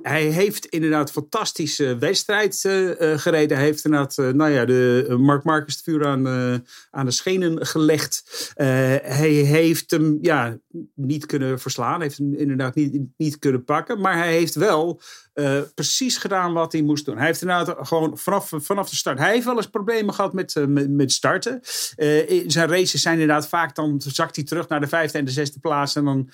hij 0.03 0.25
heeft 0.25 0.67
inderdaad 0.67 1.11
fantastische 1.11 1.99
wedstrijd 1.99 2.65
uh, 2.67 3.19
gereden. 3.19 3.57
Hij 3.57 3.67
heeft 3.67 3.85
inderdaad, 3.85 4.17
uh, 4.19 4.29
nou 4.29 4.50
ja, 4.50 4.65
de 4.65 5.17
Mark 5.19 5.45
Marcus 5.45 5.75
het 5.75 5.85
vuur 5.85 6.07
aan, 6.07 6.26
aan 6.91 7.05
de 7.05 7.11
schenen 7.11 7.67
gelegd. 7.67 8.53
hij 8.55 9.31
heeft 9.31 9.91
hem 9.91 10.19
ja, 10.21 10.59
niet 10.95 11.26
kunnen 11.26 11.61
verslaan. 11.61 12.00
Heeft 12.00 12.19
hem 12.19 12.35
inderdaad 12.35 12.75
niet, 12.75 13.03
niet 13.17 13.38
kunnen 13.38 13.65
pakken. 13.65 14.00
Maar 14.00 14.17
hij 14.17 14.33
heeft 14.33 14.55
wel 14.55 15.00
precies 15.75 16.17
gedaan 16.17 16.53
wat 16.53 16.73
hij 16.73 16.83
moest 16.83 17.05
doen. 17.05 17.17
Hij 17.17 17.26
heeft 17.26 17.43
inderdaad 17.43 17.87
gewoon 17.87 18.19
vanaf, 18.19 18.53
vanaf 18.57 18.91
de 18.91 18.97
start. 18.97 19.19
Hij 19.19 19.33
heeft 19.33 19.45
wel 19.45 19.57
eens 19.57 19.71
problemen 19.71 20.15
gehad 20.15 20.33
met, 20.33 20.67
met, 20.88 21.12
starten. 21.12 21.61
Zijn 22.47 22.69
races 22.69 23.03
zijn 23.03 23.21
inderdaad 23.21 23.49
vaak. 23.49 23.75
Dan 23.75 24.00
zakt 24.07 24.37
hij 24.37 24.45
terug 24.45 24.69
naar 24.69 24.81
de 24.81 24.88
vijfde 24.88 25.19
en 25.19 25.25
de 25.25 25.31
zesde 25.31 25.61
plaats. 25.61 25.97
En 25.97 26.05
dan 26.05 26.31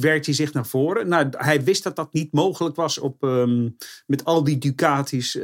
werkt 0.00 0.26
hij 0.26 0.34
zich 0.34 0.52
naar 0.52 0.66
voren. 0.66 1.08
Nou, 1.08 1.28
hij 1.30 1.64
wist 1.64 1.82
dat 1.82 1.96
dat 1.96 2.12
niet 2.12 2.32
mogelijk 2.32 2.76
was 2.76 2.93
op, 2.98 3.22
ehm, 3.22 3.68
met 4.06 4.24
al 4.24 4.44
die 4.44 4.58
Ducatis 4.58 5.34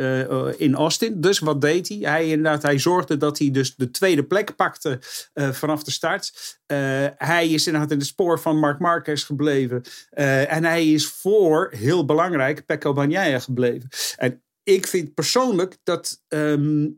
in 0.57 0.75
Austin. 0.75 1.21
Dus 1.21 1.38
wat 1.38 1.61
deed 1.61 1.88
hij? 1.88 1.99
Hij, 1.99 2.28
inderdaad, 2.28 2.62
hij 2.62 2.78
zorgde 2.78 3.16
dat 3.16 3.38
hij 3.38 3.50
dus 3.50 3.75
de 3.76 3.90
tweede 3.90 4.25
plek 4.25 4.57
pakte 4.57 4.99
vanaf 5.35 5.83
de 5.83 5.90
start. 5.90 6.59
hij 7.16 7.49
is 7.49 7.66
inderdaad 7.66 7.90
in 7.90 7.99
de 7.99 8.04
spoor 8.04 8.40
van 8.40 8.59
Mark 8.59 8.78
Marquez 8.78 9.26
gebleven. 9.26 9.83
en 10.11 10.64
hij 10.64 10.92
is 10.92 11.07
voor, 11.07 11.73
heel 11.76 12.04
belangrijk, 12.04 12.66
Pecco 12.66 12.92
Bagnaia 12.92 13.38
gebleven. 13.38 13.88
En 14.16 14.42
ik 14.62 14.87
vind 14.87 15.14
persoonlijk 15.14 15.76
dat 15.83 16.23
ehm, 16.28 16.88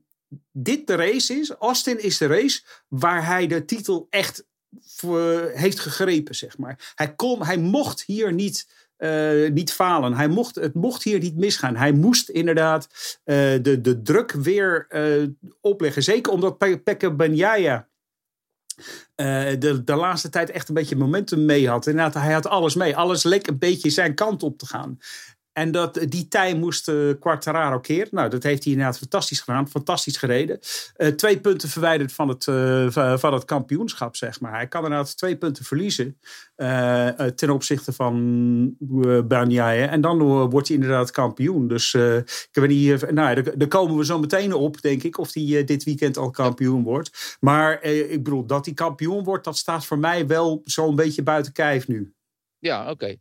dit 0.52 0.86
de 0.86 0.94
race 0.94 1.34
is. 1.34 1.50
Austin 1.50 2.02
is 2.02 2.18
de 2.18 2.26
race 2.26 2.62
waar 2.88 3.26
hij 3.26 3.46
de 3.46 3.64
titel 3.64 4.06
echt 4.10 4.46
voor, 4.80 5.50
heeft 5.54 5.80
gegrepen, 5.80 6.34
zeg 6.34 6.58
maar. 6.58 6.92
Hij, 6.94 7.14
kon, 7.14 7.44
hij 7.44 7.58
mocht 7.58 8.02
hier 8.02 8.32
niet, 8.32 8.68
uh, 9.02 9.50
niet 9.50 9.72
falen. 9.72 10.14
Hij 10.14 10.28
mocht, 10.28 10.54
het 10.54 10.74
mocht 10.74 11.02
hier 11.02 11.18
niet 11.18 11.36
misgaan. 11.36 11.76
Hij 11.76 11.92
moest 11.92 12.28
inderdaad 12.28 12.88
uh, 13.24 13.36
de, 13.62 13.80
de 13.80 14.02
druk 14.02 14.32
weer 14.32 14.86
uh, 14.90 15.28
opleggen. 15.60 16.02
Zeker 16.02 16.32
omdat 16.32 16.58
Pe 16.58 16.80
Pekka 16.84 17.10
Banyaya 17.10 17.90
de, 19.14 19.80
de 19.84 19.94
laatste 19.94 20.28
tijd 20.28 20.50
echt 20.50 20.68
een 20.68 20.74
beetje 20.74 20.96
momentum 20.96 21.44
mee 21.44 21.68
had. 21.68 21.86
Inderdaad, 21.86 22.22
hij 22.22 22.32
had 22.32 22.46
alles 22.46 22.74
mee. 22.74 22.96
Alles 22.96 23.22
leek 23.22 23.46
een 23.46 23.58
beetje 23.58 23.90
zijn 23.90 24.14
kant 24.14 24.42
op 24.42 24.58
te 24.58 24.66
gaan. 24.66 24.98
En 25.52 25.70
dat, 25.70 26.06
die 26.08 26.28
tij 26.28 26.54
moest 26.54 26.88
uh, 26.88 27.14
Quartararo 27.20 27.80
keren. 27.80 28.08
Nou, 28.10 28.28
dat 28.28 28.42
heeft 28.42 28.62
hij 28.62 28.72
inderdaad 28.72 28.98
fantastisch 28.98 29.40
gedaan. 29.40 29.68
Fantastisch 29.68 30.16
gereden. 30.16 30.58
Uh, 30.96 31.08
twee 31.08 31.40
punten 31.40 31.68
verwijderd 31.68 32.12
van 32.12 32.28
het, 32.28 32.46
uh, 32.46 33.16
van 33.16 33.32
het 33.32 33.44
kampioenschap, 33.44 34.16
zeg 34.16 34.40
maar. 34.40 34.52
Hij 34.52 34.68
kan 34.68 34.82
inderdaad 34.82 35.16
twee 35.16 35.36
punten 35.36 35.64
verliezen 35.64 36.18
ten 37.34 37.50
opzichte 37.50 37.92
van 37.92 38.16
uh, 38.90 39.92
En 39.92 40.00
dan 40.00 40.18
wordt 40.50 40.68
hij 40.68 40.76
inderdaad 40.76 41.10
kampioen. 41.10 41.68
Dus 41.68 41.94
ik 41.94 42.48
weet 42.52 42.68
niet, 42.68 43.10
nou, 43.10 43.42
daar, 43.42 43.58
daar, 43.58 43.68
komen 43.68 43.96
we 43.96 44.04
zo 44.04 44.18
meteen 44.18 44.52
op, 44.52 44.80
denk 44.80 45.02
ik. 45.02 45.18
Of 45.18 45.34
hij 45.34 45.64
dit 45.64 45.84
weekend 45.84 46.16
al 46.16 46.30
kampioen 46.30 46.82
wordt. 46.82 47.36
Maar 47.40 47.82
ik 47.84 48.22
bedoel, 48.24 48.46
dat 48.46 48.64
hij 48.64 48.74
kampioen 48.74 49.24
wordt, 49.24 49.44
dat 49.44 49.56
staat 49.56 49.86
voor 49.86 49.98
mij 49.98 50.26
wel 50.26 50.60
zo'n 50.64 50.94
beetje 50.94 51.22
buiten 51.22 51.52
kijf 51.52 51.88
nu. 51.88 52.14
Ja, 52.58 52.90
oké. 52.90 53.16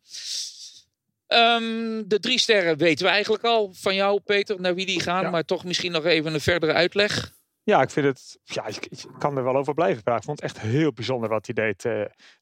Um, 1.34 2.08
de 2.08 2.20
drie 2.20 2.40
sterren 2.40 2.78
weten 2.78 3.06
we 3.06 3.12
eigenlijk 3.12 3.44
al 3.44 3.74
van 3.74 3.96
jou, 3.96 4.20
Peter, 4.20 4.62
naar 4.62 4.76
wie 4.76 4.86
die 4.86 5.00
gaan. 5.00 5.32
Maar 5.32 5.44
toch 5.44 5.64
misschien 5.64 5.92
nog 5.92 6.06
even 6.06 6.34
een 6.34 6.42
verdere 6.42 6.74
uitleg. 6.74 7.32
Ja, 7.64 7.82
ik 7.82 7.90
vind 7.90 8.06
het. 8.06 8.40
Ja, 8.44 8.68
ik, 8.68 8.90
kan 9.18 9.38
er 9.38 9.44
wel 9.44 9.56
over 9.56 9.74
blijven 9.74 10.04
praten. 10.04 10.22
Ik 10.22 10.26
vond 10.26 10.42
het 10.42 10.52
echt 10.52 10.66
heel 10.66 10.94
bijzonder 10.94 11.30
wat 11.30 11.46
hij 11.46 11.56
deed. 11.56 11.86
Uh, 11.86 11.94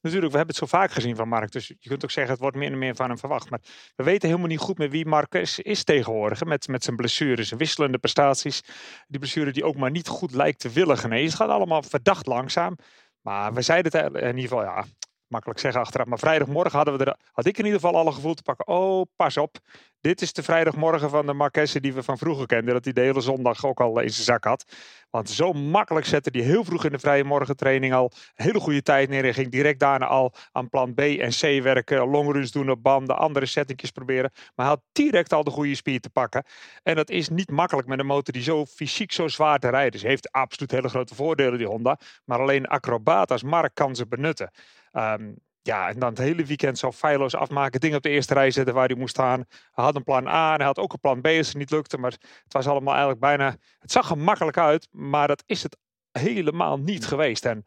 natuurlijk, 0.02 0.32
we 0.32 0.38
hebben 0.38 0.56
het 0.56 0.56
zo 0.56 0.66
vaak 0.66 0.92
gezien 0.92 1.16
van 1.16 1.28
Mark. 1.28 1.52
Dus 1.52 1.68
je 1.68 1.90
kunt 1.90 2.04
ook 2.04 2.12
zeggen, 2.12 2.34
het 2.34 2.42
wordt 2.42 2.58
meer 2.58 2.72
en 2.72 2.78
meer 2.78 2.96
van 2.96 3.10
hem 3.10 3.18
verwacht. 3.18 3.50
Maar 3.50 3.60
we 3.96 4.04
weten 4.04 4.28
helemaal 4.28 4.50
niet 4.50 4.60
goed 4.60 4.78
met 4.78 4.92
wie 4.92 5.06
Mark 5.06 5.34
is, 5.34 5.60
is 5.60 5.84
tegenwoordig. 5.84 6.44
Met, 6.44 6.68
met 6.68 6.84
zijn 6.84 6.96
blessures, 6.96 7.48
zijn 7.48 7.60
wisselende 7.60 7.98
prestaties. 7.98 8.62
Die 9.08 9.20
blessure 9.20 9.52
die 9.52 9.64
ook 9.64 9.76
maar 9.76 9.92
niet 9.92 10.08
goed 10.08 10.34
lijkt 10.34 10.60
te 10.60 10.70
willen 10.70 10.98
genezen. 10.98 11.28
Het 11.28 11.36
gaat 11.36 11.50
allemaal 11.50 11.84
verdacht 11.84 12.26
langzaam. 12.26 12.76
Maar 13.22 13.54
we 13.54 13.62
zeiden 13.62 14.02
het 14.02 14.14
in 14.14 14.38
ieder 14.38 14.42
geval, 14.42 14.64
ja, 14.64 14.86
makkelijk 15.30 15.60
zeggen 15.60 15.82
achteraf. 15.82 16.08
Maar 16.08 16.20
vrijdagmorgen 16.20 16.76
hadden 16.76 16.98
we 16.98 17.06
er, 17.06 17.18
had 17.32 17.46
ik 17.46 17.58
in 17.58 17.66
ieder 17.66 17.80
geval 17.80 17.98
alle 17.98 18.12
gevoel 18.12 18.34
te 18.34 18.44
pakken. 18.44 18.68
Oh, 18.68 19.06
pas 19.16 19.38
op. 19.38 19.58
Dit 20.02 20.22
is 20.22 20.34
de 20.34 20.44
vrijdagmorgen 20.44 21.10
van 21.10 21.26
de 21.26 21.34
Marquesse 21.34 21.80
die 21.80 21.94
we 21.94 22.04
van 22.04 22.18
vroeger 22.18 22.46
kenden. 22.46 22.74
Dat 22.74 22.84
hij 22.84 22.94
de 22.94 23.02
hele 23.02 23.22
zondag 23.22 23.66
ook 23.66 23.80
al 23.80 24.00
in 24.00 24.10
zijn 24.10 24.24
zak 24.24 24.44
had. 24.44 24.66
Want 25.10 25.30
zo 25.30 25.54
makkelijk 25.54 26.06
zette 26.06 26.30
hij 26.32 26.42
heel 26.42 26.64
vroeg 26.64 26.86
in 26.86 26.92
de 26.92 27.00
vrije 27.00 27.24
morgentraining 27.24 27.94
al 27.94 28.12
een 28.36 28.46
hele 28.46 28.60
goede 28.60 28.82
tijd 28.82 29.10
neer. 29.10 29.26
En 29.26 29.34
ging 29.34 29.52
direct 29.52 29.80
daarna 29.80 30.06
al 30.06 30.34
aan 30.52 30.70
plan 30.70 30.94
B 30.94 31.00
en 31.00 31.30
C 31.30 31.64
werken. 31.64 32.08
Longruns 32.08 32.52
doen 32.52 32.70
op 32.70 32.84
banden, 32.84 33.18
andere 33.18 33.46
settingjes 33.46 33.92
proberen. 33.92 34.32
Maar 34.34 34.66
hij 34.66 34.76
had 34.76 34.84
direct 34.92 35.34
al 35.34 35.44
de 35.44 35.52
goede 35.52 35.76
speed 35.76 36.02
te 36.02 36.10
pakken. 36.10 36.44
En 36.84 36.96
dat 36.96 37.10
is 37.10 37.30
niet 37.30 37.52
makkelijk 37.52 37.88
met 37.88 38.00
een 38.00 38.06
motor 38.06 38.34
die 38.34 38.44
zo 38.44 38.66
fysiek 38.66 39.12
zo 39.12 39.28
zwaar 39.28 39.60
te 39.60 39.70
rijden 39.70 39.94
is. 39.94 40.02
heeft 40.02 40.32
absoluut 40.32 40.72
hele 40.72 40.90
grote 40.90 41.16
voordelen 41.16 41.58
die 41.58 41.68
Honda. 41.68 42.00
Maar 42.26 42.40
alleen 42.40 42.68
acrobaat 42.68 43.32
als 43.32 43.44
Mark 43.44 43.74
kan 43.74 43.96
ze 43.96 44.08
benutten. 44.08 44.52
Um, 44.94 45.36
ja, 45.70 45.90
en 45.90 46.00
dan 46.00 46.10
het 46.10 46.18
hele 46.18 46.46
weekend 46.46 46.78
zo 46.78 46.92
feilloos 46.92 47.36
afmaken. 47.36 47.80
Dingen 47.80 47.98
op 47.98 48.04
de 48.04 48.10
eerste 48.10 48.34
rij 48.34 48.52
zetten 48.52 48.74
waar 48.74 48.88
hij 48.88 48.98
moest 48.98 49.14
staan. 49.16 49.44
Hij 49.72 49.84
had 49.84 49.96
een 49.96 50.04
plan 50.04 50.28
A 50.28 50.52
en 50.52 50.58
hij 50.58 50.66
had 50.66 50.80
ook 50.80 50.94
een 50.94 51.00
plan 51.00 51.22
B 51.22 51.26
als 51.26 51.48
het 51.48 51.58
niet 51.58 51.72
lukte. 51.72 51.98
Maar 51.98 52.12
het 52.44 52.54
was 52.54 52.68
allemaal 52.68 52.94
eigenlijk 52.94 53.22
bijna... 53.22 53.56
Het 53.80 53.92
zag 53.92 54.10
er 54.10 54.18
makkelijk 54.18 54.58
uit, 54.58 54.88
maar 54.92 55.28
dat 55.28 55.44
is 55.46 55.64
het 55.64 55.78
helemaal 56.12 56.78
niet 56.78 57.06
geweest. 57.06 57.46
En 57.46 57.64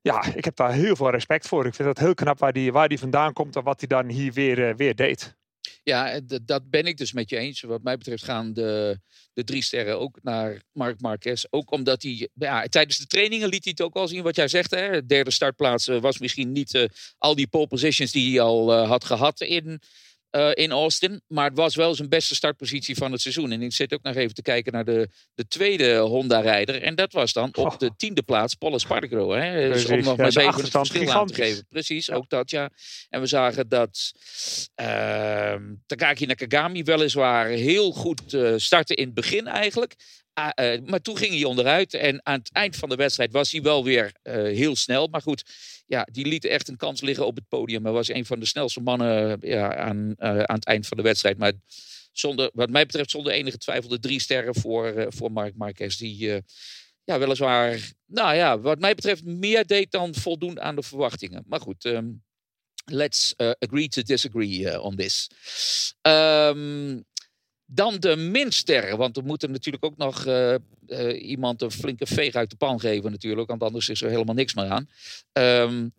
ja, 0.00 0.24
ik 0.34 0.44
heb 0.44 0.56
daar 0.56 0.72
heel 0.72 0.96
veel 0.96 1.10
respect 1.10 1.48
voor. 1.48 1.66
Ik 1.66 1.74
vind 1.74 1.88
het 1.88 1.98
heel 1.98 2.14
knap 2.14 2.38
waar 2.38 2.52
die, 2.52 2.72
waar 2.72 2.88
die 2.88 2.98
vandaan 2.98 3.32
komt 3.32 3.56
en 3.56 3.62
wat 3.62 3.80
hij 3.80 3.88
dan 3.88 4.08
hier 4.08 4.32
weer, 4.32 4.58
uh, 4.58 4.74
weer 4.74 4.94
deed. 4.94 5.38
Ja, 5.82 6.10
eh, 6.10 6.20
dat 6.44 6.70
ben 6.70 6.86
ik 6.86 6.96
dus 6.96 7.12
met 7.12 7.30
je 7.30 7.36
eens. 7.36 7.60
Wat 7.60 7.82
mij 7.82 7.96
betreft 7.96 8.24
gaan 8.24 8.52
de, 8.52 9.00
de 9.32 9.44
drie 9.44 9.62
sterren 9.62 9.98
ook 9.98 10.18
naar 10.22 10.62
Mark 10.72 11.00
Marquez. 11.00 11.44
Ook 11.50 11.70
omdat 11.70 12.02
hij, 12.02 12.28
ja, 12.34 12.66
tijdens 12.66 12.98
de 12.98 13.06
trainingen 13.06 13.48
liet 13.48 13.64
hij 13.64 13.72
het 13.76 13.86
ook 13.86 13.94
al 13.94 14.08
zien 14.08 14.22
wat 14.22 14.36
jij 14.36 14.48
zegt. 14.48 14.70
Hè? 14.70 15.06
derde 15.06 15.30
startplaats 15.30 15.88
eh, 15.88 16.00
was 16.00 16.18
misschien 16.18 16.52
niet 16.52 16.74
uh, 16.74 16.84
al 17.18 17.34
die 17.34 17.48
pole 17.48 17.66
positions 17.66 18.12
die 18.12 18.30
hij 18.30 18.40
al 18.40 18.72
had 18.72 19.04
gehad 19.04 19.40
in 19.40 19.80
uh, 20.30 20.50
in 20.54 20.70
Austin. 20.70 21.22
Maar 21.26 21.44
het 21.44 21.56
was 21.56 21.74
wel 21.74 21.94
zijn 21.94 22.08
beste 22.08 22.34
startpositie 22.34 22.96
van 22.96 23.12
het 23.12 23.20
seizoen. 23.20 23.52
En 23.52 23.62
ik 23.62 23.72
zit 23.72 23.94
ook 23.94 24.02
nog 24.02 24.14
even 24.14 24.34
te 24.34 24.42
kijken 24.42 24.72
naar 24.72 24.84
de, 24.84 25.08
de 25.34 25.48
tweede 25.48 25.96
Honda-rijder. 25.96 26.82
En 26.82 26.94
dat 26.94 27.12
was 27.12 27.32
dan 27.32 27.56
op 27.56 27.78
de 27.78 27.90
tiende 27.96 28.22
plaats 28.22 28.54
Paul 28.54 28.78
Spargaro. 28.78 29.32
Hè? 29.32 29.72
Dus 29.72 29.84
om 29.84 30.02
nog 30.02 30.16
maar 30.16 30.26
even 30.26 30.54
het 30.54 30.70
verschil 30.70 31.10
aan 31.10 31.26
te 31.26 31.34
geven. 31.34 31.66
Precies, 31.68 32.06
ja. 32.06 32.14
ook 32.14 32.28
dat 32.28 32.50
ja. 32.50 32.70
En 33.08 33.20
we 33.20 33.26
zagen 33.26 33.68
dat 33.68 34.12
uh, 34.80 35.54
Takaki 35.86 36.26
Nakagami 36.26 36.82
weliswaar 36.82 37.46
heel 37.46 37.92
goed 37.92 38.32
uh, 38.32 38.52
startte 38.56 38.94
in 38.94 39.04
het 39.04 39.14
begin 39.14 39.46
eigenlijk. 39.46 39.94
Uh, 40.38 40.72
maar 40.86 41.00
toen 41.00 41.16
ging 41.16 41.32
hij 41.34 41.44
onderuit. 41.44 41.94
En 41.94 42.26
aan 42.26 42.38
het 42.38 42.52
eind 42.52 42.76
van 42.76 42.88
de 42.88 42.94
wedstrijd 42.94 43.32
was 43.32 43.52
hij 43.52 43.62
wel 43.62 43.84
weer 43.84 44.12
uh, 44.22 44.34
heel 44.34 44.76
snel. 44.76 45.06
Maar 45.06 45.22
goed, 45.22 45.44
ja, 45.86 46.06
die 46.12 46.26
liet 46.26 46.44
echt 46.44 46.68
een 46.68 46.76
kans 46.76 47.00
liggen 47.00 47.26
op 47.26 47.34
het 47.34 47.48
podium. 47.48 47.84
Hij 47.84 47.92
was 47.92 48.08
een 48.08 48.26
van 48.26 48.40
de 48.40 48.46
snelste 48.46 48.80
mannen 48.80 49.38
ja, 49.40 49.76
aan, 49.76 50.14
uh, 50.18 50.42
aan 50.42 50.54
het 50.54 50.64
eind 50.64 50.86
van 50.86 50.96
de 50.96 51.02
wedstrijd. 51.02 51.38
Maar 51.38 51.52
zonder, 52.12 52.50
wat 52.54 52.70
mij 52.70 52.86
betreft 52.86 53.10
zonder 53.10 53.32
enige 53.32 53.58
twijfel 53.58 53.88
de 53.88 53.98
drie 53.98 54.20
sterren 54.20 54.54
voor, 54.54 55.06
voor 55.08 55.32
Mark 55.32 55.56
Marquez. 55.56 55.96
Die 55.96 56.42
ja, 57.04 57.18
weliswaar, 57.18 57.92
nou 58.06 58.34
ja, 58.34 58.60
wat 58.60 58.78
mij 58.78 58.94
betreft 58.94 59.24
meer 59.24 59.66
deed 59.66 59.90
dan 59.90 60.14
voldoen 60.14 60.60
aan 60.60 60.76
de 60.76 60.82
verwachtingen. 60.82 61.44
Maar 61.46 61.60
goed, 61.60 61.84
um, 61.84 62.22
let's 62.84 63.34
agree 63.36 63.88
to 63.88 64.02
disagree 64.02 64.80
on 64.80 64.96
this. 64.96 65.30
Um, 66.02 67.04
dan 67.72 67.96
de 67.98 68.16
minsterren, 68.16 68.98
want 68.98 69.16
we 69.16 69.22
moeten 69.22 69.50
natuurlijk 69.50 69.84
ook 69.84 69.96
nog 69.96 70.26
uh, 70.26 70.54
uh, 70.88 71.28
iemand 71.28 71.62
een 71.62 71.70
flinke 71.70 72.06
veeg 72.06 72.34
uit 72.34 72.50
de 72.50 72.56
pan 72.56 72.80
geven 72.80 73.10
natuurlijk, 73.10 73.48
want 73.48 73.62
anders 73.62 73.88
is 73.88 74.02
er 74.02 74.10
helemaal 74.10 74.34
niks 74.34 74.54
meer 74.54 74.68
aan. 74.68 74.88
Um, 75.32 75.92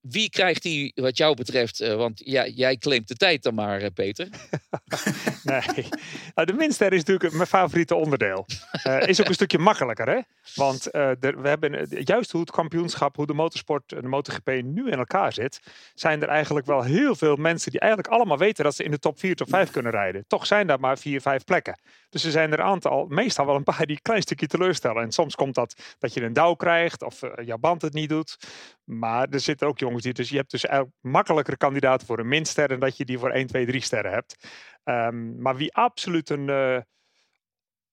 wie 0.00 0.30
krijgt 0.30 0.62
die 0.62 0.92
wat 0.94 1.16
jou 1.16 1.36
betreft? 1.36 1.80
Uh, 1.80 1.94
want 1.94 2.20
ja, 2.24 2.46
jij 2.46 2.76
claimt 2.76 3.08
de 3.08 3.14
tijd 3.14 3.42
dan 3.42 3.54
maar, 3.54 3.82
uh, 3.82 3.86
Peter. 3.94 4.28
nee, 5.42 5.88
nou, 6.34 6.46
de 6.46 6.52
minster 6.52 6.92
is 6.92 7.04
natuurlijk 7.04 7.32
mijn 7.32 7.46
favoriete 7.46 7.94
onderdeel. 7.94 8.46
Uh, 8.86 9.06
is 9.06 9.20
ook 9.20 9.28
een 9.28 9.34
stukje 9.34 9.58
makkelijker, 9.58 10.08
hè? 10.08 10.20
Want 10.54 10.82
we 10.82 11.48
hebben 11.48 11.86
juist 12.04 12.30
hoe 12.30 12.40
het 12.40 12.50
kampioenschap, 12.50 13.16
hoe 13.16 13.26
de 13.26 13.34
motorsport 13.34 13.88
de 13.88 14.08
MotoGP 14.08 14.48
nu 14.62 14.90
in 14.90 14.98
elkaar 14.98 15.32
zit, 15.32 15.60
zijn 15.94 16.22
er 16.22 16.28
eigenlijk 16.28 16.66
wel 16.66 16.82
heel 16.82 17.14
veel 17.14 17.36
mensen 17.36 17.70
die 17.70 17.80
eigenlijk 17.80 18.12
allemaal 18.12 18.38
weten 18.38 18.64
dat 18.64 18.74
ze 18.74 18.84
in 18.84 18.90
de 18.90 18.98
top 18.98 19.18
4, 19.18 19.34
top 19.34 19.48
5 19.48 19.70
kunnen 19.70 19.92
rijden. 19.92 20.24
Toch 20.26 20.46
zijn 20.46 20.66
daar 20.66 20.80
maar 20.80 20.98
4, 20.98 21.20
5 21.20 21.44
plekken. 21.44 21.80
Dus 22.10 22.24
er 22.24 22.30
zijn 22.30 22.52
er 22.52 22.58
een 22.58 22.64
aantal, 22.64 23.06
meestal 23.08 23.46
wel 23.46 23.54
een 23.54 23.62
paar 23.62 23.86
die 23.86 23.96
een 23.96 24.02
klein 24.02 24.22
stukje 24.22 24.46
teleurstellen. 24.46 25.02
En 25.02 25.12
soms 25.12 25.34
komt 25.34 25.54
dat 25.54 25.74
dat 25.98 26.14
je 26.14 26.22
een 26.22 26.32
douw 26.32 26.54
krijgt 26.54 27.02
of 27.02 27.20
jouw 27.44 27.58
band 27.58 27.82
het 27.82 27.92
niet 27.92 28.08
doet. 28.08 28.36
Maar 28.84 29.28
er 29.28 29.40
zitten 29.40 29.66
ook 29.66 29.78
jongens. 29.88 30.16
Dus 30.16 30.28
je 30.28 30.36
hebt 30.36 30.50
dus 30.50 30.66
makkelijker 31.00 31.56
kandidaten 31.56 32.06
voor 32.06 32.18
een 32.18 32.28
minster. 32.28 32.68
dan 32.68 32.80
dat 32.80 32.96
je 32.96 33.04
die 33.04 33.18
voor 33.18 33.30
1, 33.30 33.46
2, 33.46 33.66
3 33.66 33.80
sterren 33.80 34.12
hebt. 34.12 34.48
Um, 34.84 35.40
maar 35.40 35.56
wie 35.56 35.74
absoluut 35.74 36.30
een. 36.30 36.48
Uh, 36.48 36.80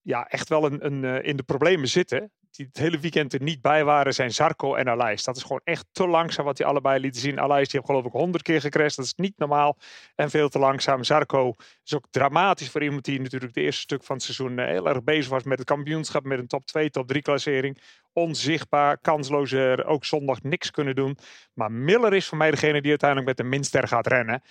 ja, 0.01 0.27
echt 0.27 0.49
wel 0.49 0.65
een, 0.65 0.85
een, 0.85 1.03
uh, 1.03 1.23
in 1.23 1.35
de 1.35 1.43
problemen 1.43 1.87
zitten 1.87 2.31
die 2.55 2.65
het 2.65 2.77
hele 2.77 2.99
weekend 2.99 3.33
er 3.33 3.41
niet 3.41 3.61
bij 3.61 3.83
waren, 3.83 4.13
zijn 4.13 4.31
Zarco 4.31 4.75
en 4.75 4.89
Alais. 4.89 5.23
Dat 5.23 5.35
is 5.35 5.41
gewoon 5.41 5.61
echt 5.63 5.85
te 5.91 6.07
langzaam 6.07 6.45
wat 6.45 6.57
die 6.57 6.65
allebei 6.65 6.99
lieten 6.99 7.21
zien. 7.21 7.39
Alais 7.39 7.69
die 7.69 7.79
heeft 7.79 7.91
geloof 7.91 8.05
ik 8.05 8.11
honderd 8.11 8.43
keer 8.43 8.61
gecrashed. 8.61 8.95
Dat 8.95 9.05
is 9.05 9.13
niet 9.15 9.37
normaal 9.37 9.77
en 10.15 10.29
veel 10.29 10.49
te 10.49 10.59
langzaam. 10.59 11.03
Zarco 11.03 11.53
is 11.83 11.95
ook 11.95 12.05
dramatisch 12.09 12.69
voor 12.69 12.83
iemand 12.83 13.05
die 13.05 13.21
natuurlijk 13.21 13.55
het 13.55 13.63
eerste 13.63 13.81
stuk 13.81 14.03
van 14.03 14.15
het 14.15 14.25
seizoen 14.25 14.59
eh, 14.59 14.67
heel 14.67 14.87
erg 14.87 15.03
bezig 15.03 15.29
was 15.29 15.43
met 15.43 15.57
het 15.57 15.67
kampioenschap, 15.67 16.23
met 16.23 16.39
een 16.39 16.47
top 16.47 16.65
2, 16.65 16.89
top 16.89 17.07
3 17.07 17.21
klassering. 17.21 17.81
Onzichtbaar, 18.13 18.97
kansloos, 18.97 19.53
ook 19.85 20.05
zondag 20.05 20.41
niks 20.41 20.71
kunnen 20.71 20.95
doen. 20.95 21.17
Maar 21.53 21.71
Miller 21.71 22.13
is 22.13 22.27
voor 22.27 22.37
mij 22.37 22.51
degene 22.51 22.81
die 22.81 22.89
uiteindelijk 22.89 23.27
met 23.27 23.37
de 23.37 23.43
minster 23.43 23.87
gaat 23.87 24.07
rennen. 24.07 24.41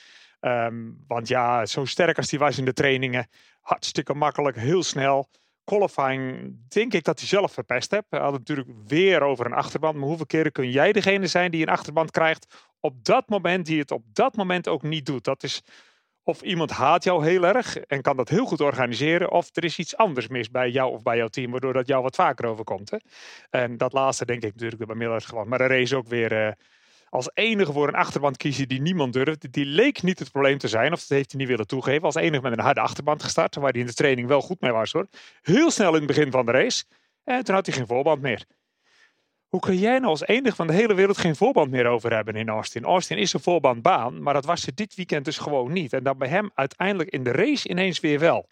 Um, 0.40 1.04
want 1.06 1.28
ja, 1.28 1.66
zo 1.66 1.84
sterk 1.84 2.16
als 2.16 2.30
hij 2.30 2.38
was 2.38 2.58
in 2.58 2.64
de 2.64 2.72
trainingen, 2.72 3.28
hartstikke 3.60 4.14
makkelijk, 4.14 4.56
heel 4.56 4.82
snel 4.82 5.28
qualifying 5.64 6.56
denk 6.68 6.94
ik 6.94 7.04
dat 7.04 7.18
hij 7.18 7.28
zelf 7.28 7.52
verpest 7.52 7.90
hebt. 7.90 8.06
Hij 8.10 8.20
had 8.20 8.32
het 8.32 8.48
natuurlijk 8.48 8.78
weer 8.86 9.22
over 9.22 9.46
een 9.46 9.52
achterband. 9.52 9.94
Maar 9.96 10.06
hoeveel 10.08 10.26
keren 10.26 10.52
kun 10.52 10.70
jij 10.70 10.92
degene 10.92 11.26
zijn 11.26 11.50
die 11.50 11.62
een 11.62 11.72
achterband 11.72 12.10
krijgt 12.10 12.70
op 12.80 13.04
dat 13.04 13.28
moment, 13.28 13.66
die 13.66 13.78
het 13.78 13.90
op 13.90 14.04
dat 14.12 14.36
moment 14.36 14.68
ook 14.68 14.82
niet 14.82 15.06
doet? 15.06 15.24
Dat 15.24 15.42
is 15.42 15.62
Of 16.26 16.42
iemand 16.42 16.70
haat 16.70 17.04
jou 17.04 17.24
heel 17.24 17.44
erg 17.46 17.78
en 17.78 18.02
kan 18.02 18.16
dat 18.16 18.28
heel 18.28 18.46
goed 18.46 18.60
organiseren. 18.60 19.30
Of 19.30 19.56
er 19.56 19.64
is 19.64 19.78
iets 19.78 19.96
anders 19.96 20.28
mis 20.28 20.50
bij 20.50 20.70
jou 20.70 20.92
of 20.92 21.02
bij 21.02 21.16
jouw 21.16 21.28
team, 21.28 21.50
waardoor 21.50 21.72
dat 21.72 21.86
jou 21.86 22.02
wat 22.02 22.14
vaker 22.14 22.46
overkomt. 22.46 22.90
Hè? 22.90 22.96
En 23.50 23.76
dat 23.76 23.92
laatste 23.92 24.24
denk 24.24 24.42
ik 24.42 24.52
natuurlijk 24.52 24.86
bij 24.86 24.96
Miller 24.96 25.20
gewoon. 25.20 25.48
Maar 25.48 25.58
de 25.58 25.66
race 25.66 25.96
ook 25.96 26.08
weer 26.08 26.46
uh, 26.46 26.52
als 27.14 27.30
enige 27.34 27.72
voor 27.72 27.88
een 27.88 27.94
achterband 27.94 28.36
kiezen 28.36 28.68
die 28.68 28.80
niemand 28.80 29.12
durft. 29.12 29.52
Die 29.52 29.64
leek 29.64 30.02
niet 30.02 30.18
het 30.18 30.30
probleem 30.30 30.58
te 30.58 30.68
zijn, 30.68 30.92
of 30.92 31.00
dat 31.00 31.08
heeft 31.08 31.30
hij 31.30 31.40
niet 31.40 31.48
willen 31.48 31.66
toegeven. 31.66 32.02
Als 32.02 32.14
enige 32.14 32.42
met 32.42 32.52
een 32.52 32.64
harde 32.64 32.80
achterband 32.80 33.22
gestart, 33.22 33.54
waar 33.54 33.70
hij 33.70 33.80
in 33.80 33.86
de 33.86 33.94
training 33.94 34.28
wel 34.28 34.40
goed 34.40 34.60
mee 34.60 34.72
was 34.72 34.92
hoor. 34.92 35.06
Heel 35.42 35.70
snel 35.70 35.92
in 35.92 35.98
het 35.98 36.06
begin 36.06 36.30
van 36.30 36.46
de 36.46 36.52
race. 36.52 36.84
En 37.24 37.44
toen 37.44 37.54
had 37.54 37.66
hij 37.66 37.74
geen 37.74 37.86
voorband 37.86 38.22
meer. 38.22 38.44
Hoe 39.48 39.60
kun 39.60 39.78
jij 39.78 39.98
nou 39.98 40.06
als 40.06 40.26
enige 40.26 40.56
van 40.56 40.66
de 40.66 40.72
hele 40.72 40.94
wereld 40.94 41.18
geen 41.18 41.36
voorband 41.36 41.70
meer 41.70 41.86
over 41.86 42.14
hebben 42.14 42.34
in 42.34 42.48
Austin? 42.48 42.84
Austin 42.84 43.18
is 43.18 43.32
een 43.32 43.40
voorbandbaan, 43.40 44.22
maar 44.22 44.34
dat 44.34 44.44
was 44.44 44.66
er 44.66 44.74
dit 44.74 44.94
weekend 44.94 45.24
dus 45.24 45.38
gewoon 45.38 45.72
niet. 45.72 45.92
En 45.92 46.02
dan 46.02 46.18
bij 46.18 46.28
hem 46.28 46.50
uiteindelijk 46.54 47.10
in 47.10 47.24
de 47.24 47.32
race 47.32 47.68
ineens 47.68 48.00
weer 48.00 48.18
wel. 48.18 48.48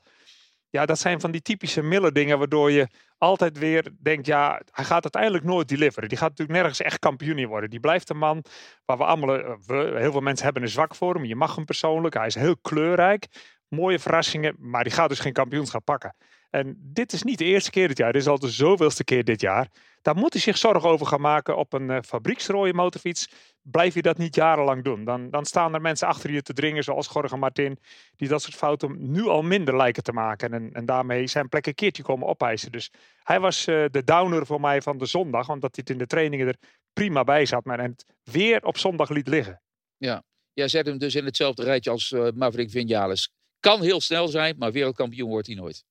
Ja, 0.72 0.86
dat 0.86 0.98
zijn 0.98 1.20
van 1.20 1.30
die 1.30 1.42
typische 1.42 1.82
Miller 1.82 2.12
dingen 2.12 2.38
waardoor 2.38 2.70
je 2.70 2.88
altijd 3.18 3.58
weer 3.58 3.92
denkt, 3.98 4.26
ja, 4.26 4.60
hij 4.70 4.84
gaat 4.84 5.02
uiteindelijk 5.02 5.44
nooit 5.44 5.68
deliveren. 5.68 6.08
Die 6.08 6.18
gaat 6.18 6.28
natuurlijk 6.28 6.58
nergens 6.58 6.80
echt 6.80 6.98
kampioen 6.98 7.46
worden. 7.46 7.70
Die 7.70 7.80
blijft 7.80 8.10
een 8.10 8.18
man 8.18 8.44
waar 8.84 8.96
we 8.96 9.04
allemaal, 9.04 9.38
eh, 9.38 9.54
we, 9.66 9.94
heel 9.96 10.12
veel 10.12 10.20
mensen 10.20 10.44
hebben 10.44 10.62
een 10.62 10.68
zwak 10.68 10.94
voor 10.94 11.14
hem. 11.14 11.24
Je 11.24 11.36
mag 11.36 11.54
hem 11.54 11.64
persoonlijk, 11.64 12.14
hij 12.14 12.26
is 12.26 12.34
heel 12.34 12.56
kleurrijk. 12.56 13.26
Mooie 13.68 13.98
verrassingen, 13.98 14.54
maar 14.58 14.84
die 14.84 14.92
gaat 14.92 15.08
dus 15.08 15.20
geen 15.20 15.32
kampioenschap 15.32 15.84
pakken. 15.84 16.14
En 16.52 16.76
dit 16.78 17.12
is 17.12 17.22
niet 17.22 17.38
de 17.38 17.44
eerste 17.44 17.70
keer 17.70 17.88
dit 17.88 17.98
jaar, 17.98 18.12
dit 18.12 18.22
is 18.22 18.28
al 18.28 18.38
de 18.38 18.50
zoveelste 18.50 19.04
keer 19.04 19.24
dit 19.24 19.40
jaar. 19.40 19.68
Daar 20.02 20.16
moet 20.16 20.32
hij 20.32 20.42
zich 20.42 20.58
zorgen 20.58 20.88
over 20.88 21.06
gaan 21.06 21.20
maken 21.20 21.56
op 21.56 21.72
een 21.72 21.90
uh, 21.90 22.72
motorfiets. 22.72 23.28
Blijf 23.62 23.94
je 23.94 24.02
dat 24.02 24.18
niet 24.18 24.34
jarenlang 24.34 24.84
doen. 24.84 25.04
Dan, 25.04 25.30
dan 25.30 25.44
staan 25.44 25.74
er 25.74 25.80
mensen 25.80 26.08
achter 26.08 26.32
je 26.32 26.42
te 26.42 26.52
dringen, 26.52 26.84
zoals 26.84 27.10
Jorge 27.12 27.36
Martin, 27.36 27.78
die 28.16 28.28
dat 28.28 28.42
soort 28.42 28.54
fouten 28.54 29.10
nu 29.10 29.26
al 29.26 29.42
minder 29.42 29.76
lijken 29.76 30.02
te 30.02 30.12
maken. 30.12 30.52
En, 30.52 30.72
en 30.72 30.86
daarmee 30.86 31.26
zijn 31.26 31.48
plek 31.48 31.66
een 31.66 31.74
keertje 31.74 32.02
komen 32.02 32.28
opeisen. 32.28 32.72
Dus 32.72 32.90
hij 33.22 33.40
was 33.40 33.66
uh, 33.66 33.84
de 33.90 34.04
downer 34.04 34.46
voor 34.46 34.60
mij 34.60 34.82
van 34.82 34.98
de 34.98 35.06
zondag, 35.06 35.48
omdat 35.48 35.76
hij 35.76 35.84
het 35.86 35.90
in 35.90 35.98
de 35.98 36.06
trainingen 36.06 36.46
er 36.46 36.56
prima 36.92 37.24
bij 37.24 37.46
zat. 37.46 37.64
Maar 37.64 37.78
en 37.78 37.90
het 37.90 38.06
weer 38.22 38.64
op 38.64 38.78
zondag 38.78 39.08
liet 39.08 39.28
liggen. 39.28 39.62
Ja, 39.96 40.22
jij 40.52 40.68
zet 40.68 40.86
hem 40.86 40.98
dus 40.98 41.14
in 41.14 41.24
hetzelfde 41.24 41.64
rijtje 41.64 41.90
als 41.90 42.10
uh, 42.10 42.28
Maverick 42.34 42.70
Vinales. 42.70 43.30
Kan 43.60 43.82
heel 43.82 44.00
snel 44.00 44.28
zijn, 44.28 44.54
maar 44.58 44.72
wereldkampioen 44.72 45.28
wordt 45.28 45.46
hij 45.46 45.56
nooit. 45.56 45.84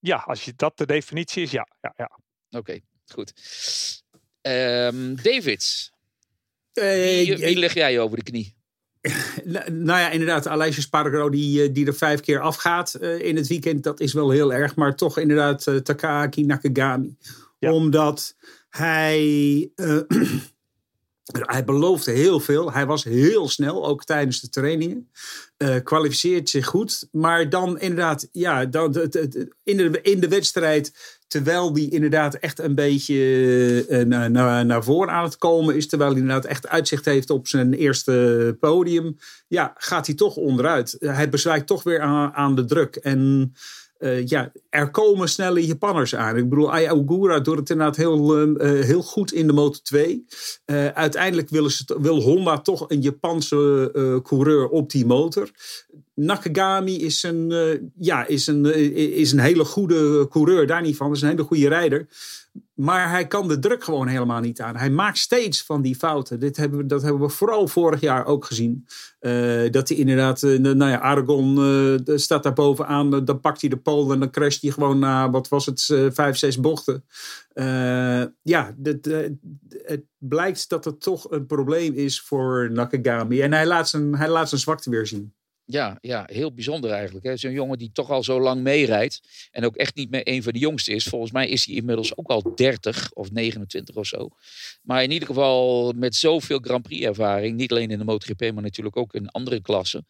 Ja, 0.00 0.16
als 0.16 0.44
je 0.44 0.52
dat 0.56 0.78
de 0.78 0.86
definitie 0.86 1.42
is, 1.42 1.50
ja. 1.50 1.68
ja, 1.80 1.94
ja. 1.96 2.18
Oké, 2.58 2.80
goed. 3.06 3.32
Um, 4.42 5.16
David, 5.22 5.90
wie, 6.72 7.36
wie 7.36 7.58
leg 7.58 7.74
jij 7.74 8.00
over 8.00 8.16
de 8.16 8.22
knie? 8.22 8.56
nou 9.70 9.98
ja, 10.00 10.10
inderdaad, 10.10 10.46
Alessio 10.46 10.82
Spargaro 10.82 11.30
die, 11.30 11.72
die 11.72 11.86
er 11.86 11.94
vijf 11.94 12.20
keer 12.20 12.40
afgaat 12.40 12.96
uh, 13.00 13.20
in 13.20 13.36
het 13.36 13.46
weekend, 13.46 13.82
dat 13.82 14.00
is 14.00 14.12
wel 14.12 14.30
heel 14.30 14.52
erg. 14.52 14.76
Maar 14.76 14.96
toch 14.96 15.18
inderdaad 15.18 15.66
uh, 15.66 15.76
Takaki 15.76 16.44
Nakagami. 16.44 17.16
Ja. 17.58 17.72
Omdat 17.72 18.36
hij... 18.68 19.70
Uh, 19.76 20.00
hij 21.32 21.64
beloofde 21.64 22.10
heel 22.10 22.40
veel. 22.40 22.72
Hij 22.72 22.86
was 22.86 23.04
heel 23.04 23.48
snel, 23.48 23.86
ook 23.86 24.04
tijdens 24.04 24.40
de 24.40 24.48
trainingen. 24.48 25.10
Uh, 25.58 25.76
kwalificeert 25.82 26.48
zich 26.48 26.66
goed. 26.66 27.08
Maar 27.12 27.50
dan 27.50 27.80
inderdaad, 27.80 28.28
ja, 28.32 28.64
dan, 28.64 28.94
in, 29.62 29.76
de, 29.76 30.00
in 30.02 30.20
de 30.20 30.28
wedstrijd, 30.28 31.16
terwijl 31.26 31.72
die 31.72 31.90
inderdaad 31.90 32.34
echt 32.34 32.58
een 32.58 32.74
beetje 32.74 34.04
naar, 34.06 34.30
naar, 34.30 34.66
naar 34.66 34.84
voren 34.84 35.12
aan 35.12 35.24
het 35.24 35.38
komen 35.38 35.76
is. 35.76 35.88
Terwijl 35.88 36.10
hij 36.10 36.20
inderdaad 36.20 36.44
echt 36.44 36.68
uitzicht 36.68 37.04
heeft 37.04 37.30
op 37.30 37.48
zijn 37.48 37.74
eerste 37.74 38.56
podium. 38.60 39.16
Ja, 39.48 39.74
gaat 39.76 40.06
hij 40.06 40.14
toch 40.14 40.36
onderuit. 40.36 40.96
Hij 40.98 41.28
bezwijkt 41.28 41.66
toch 41.66 41.82
weer 41.82 42.00
aan, 42.00 42.32
aan 42.32 42.54
de 42.54 42.64
druk. 42.64 42.96
En 42.96 43.52
uh, 43.98 44.26
ja, 44.26 44.52
er 44.70 44.90
komen 44.90 45.28
snelle 45.28 45.66
Japanners 45.66 46.14
aan. 46.14 46.36
Ik 46.36 46.48
bedoel, 46.48 46.72
Aya 46.72 46.92
Ogura 46.92 47.40
doet 47.40 47.56
het 47.56 47.70
inderdaad 47.70 47.96
heel, 47.96 48.40
uh, 48.40 48.84
heel 48.84 49.02
goed 49.02 49.32
in 49.32 49.46
de 49.46 49.52
Moto 49.52 49.78
2. 49.82 50.24
Uh, 50.66 50.86
uiteindelijk 50.86 51.48
willen 51.48 51.70
ze, 51.70 51.96
wil 52.00 52.20
Honda 52.20 52.58
toch 52.58 52.84
een 52.88 53.00
Japanse 53.00 54.20
coureur 54.22 54.68
op 54.68 54.90
die 54.90 55.06
motor. 55.06 55.50
Nakagami 56.14 56.96
is 56.96 57.22
een, 57.22 57.52
ja, 57.98 58.26
is, 58.26 58.46
een, 58.46 58.74
is 59.14 59.32
een 59.32 59.38
hele 59.38 59.64
goede 59.64 60.28
coureur, 60.28 60.66
daar 60.66 60.82
niet 60.82 60.96
van. 60.96 61.12
Is 61.12 61.22
een 61.22 61.28
hele 61.28 61.42
goede 61.42 61.68
rijder. 61.68 62.06
Maar 62.74 63.10
hij 63.10 63.26
kan 63.26 63.48
de 63.48 63.58
druk 63.58 63.84
gewoon 63.84 64.06
helemaal 64.06 64.40
niet 64.40 64.60
aan. 64.60 64.76
Hij 64.76 64.90
maakt 64.90 65.18
steeds 65.18 65.62
van 65.62 65.82
die 65.82 65.96
fouten. 65.96 66.40
Dit 66.40 66.56
hebben 66.56 66.78
we, 66.78 66.86
dat 66.86 67.02
hebben 67.02 67.20
we 67.20 67.28
vooral 67.28 67.68
vorig 67.68 68.00
jaar 68.00 68.26
ook 68.26 68.44
gezien. 68.44 68.86
Uh, 69.20 69.70
dat 69.70 69.88
hij 69.88 69.98
inderdaad, 69.98 70.42
uh, 70.42 70.58
nou 70.58 70.90
ja, 70.90 71.00
Aragon 71.00 71.58
uh, 71.58 72.16
staat 72.16 72.42
daar 72.42 72.52
bovenaan. 72.52 73.24
dan 73.24 73.40
pakt 73.40 73.60
hij 73.60 73.70
de 73.70 73.76
pole 73.76 74.12
en 74.14 74.20
dan 74.20 74.30
crasht 74.30 74.62
hij 74.62 74.70
gewoon 74.70 74.98
na, 74.98 75.30
wat 75.30 75.48
was 75.48 75.66
het, 75.66 75.84
vijf, 76.12 76.36
zes 76.36 76.60
bochten. 76.60 77.04
ja, 78.42 78.74
het 79.82 80.02
blijkt 80.18 80.68
dat 80.68 80.84
het 80.84 81.00
toch 81.00 81.30
een 81.30 81.46
probleem 81.46 81.94
is 81.94 82.20
voor 82.20 82.70
Nakagami. 82.72 83.40
En 83.40 83.52
hij 83.52 83.66
laat 83.66 83.88
zijn, 83.88 84.16
hij 84.16 84.28
laat 84.28 84.48
zijn 84.48 84.60
zwakte 84.60 84.90
weer 84.90 85.06
zien. 85.06 85.32
Ja, 85.70 85.98
ja, 86.00 86.24
heel 86.32 86.52
bijzonder 86.52 86.90
eigenlijk. 86.90 87.38
Zo'n 87.38 87.52
jongen 87.52 87.78
die 87.78 87.90
toch 87.92 88.10
al 88.10 88.22
zo 88.22 88.40
lang 88.40 88.62
meerijdt. 88.62 89.20
En 89.50 89.64
ook 89.64 89.76
echt 89.76 89.94
niet 89.94 90.10
meer 90.10 90.20
een 90.24 90.42
van 90.42 90.52
de 90.52 90.58
jongsten 90.58 90.94
is. 90.94 91.04
Volgens 91.04 91.32
mij 91.32 91.48
is 91.48 91.66
hij 91.66 91.74
inmiddels 91.74 92.16
ook 92.16 92.28
al 92.28 92.54
30 92.54 93.12
of 93.12 93.30
29 93.30 93.94
of 93.94 94.06
zo. 94.06 94.28
Maar 94.82 95.02
in 95.02 95.10
ieder 95.10 95.28
geval 95.28 95.92
met 95.92 96.14
zoveel 96.14 96.58
Grand 96.58 96.82
Prix 96.82 97.04
ervaring. 97.04 97.56
Niet 97.56 97.70
alleen 97.70 97.90
in 97.90 97.98
de 97.98 98.04
MotoGP, 98.04 98.40
maar 98.40 98.62
natuurlijk 98.62 98.96
ook 98.96 99.14
in 99.14 99.28
andere 99.28 99.60
klassen 99.60 100.06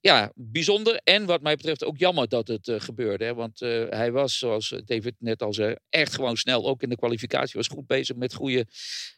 ja, 0.00 0.32
bijzonder. 0.34 1.00
En 1.04 1.26
wat 1.26 1.42
mij 1.42 1.56
betreft 1.56 1.84
ook 1.84 1.98
jammer 1.98 2.28
dat 2.28 2.48
het 2.48 2.68
uh, 2.68 2.80
gebeurde. 2.80 3.24
Hè? 3.24 3.34
Want 3.34 3.60
uh, 3.60 3.88
hij 3.88 4.12
was, 4.12 4.38
zoals 4.38 4.74
David 4.84 5.14
net 5.18 5.42
al 5.42 5.54
zei, 5.54 5.76
echt 5.88 6.14
gewoon 6.14 6.36
snel. 6.36 6.66
Ook 6.66 6.82
in 6.82 6.88
de 6.88 6.96
kwalificatie 6.96 7.56
was 7.56 7.68
goed 7.68 7.86
bezig 7.86 8.16
met 8.16 8.34
goede 8.34 8.66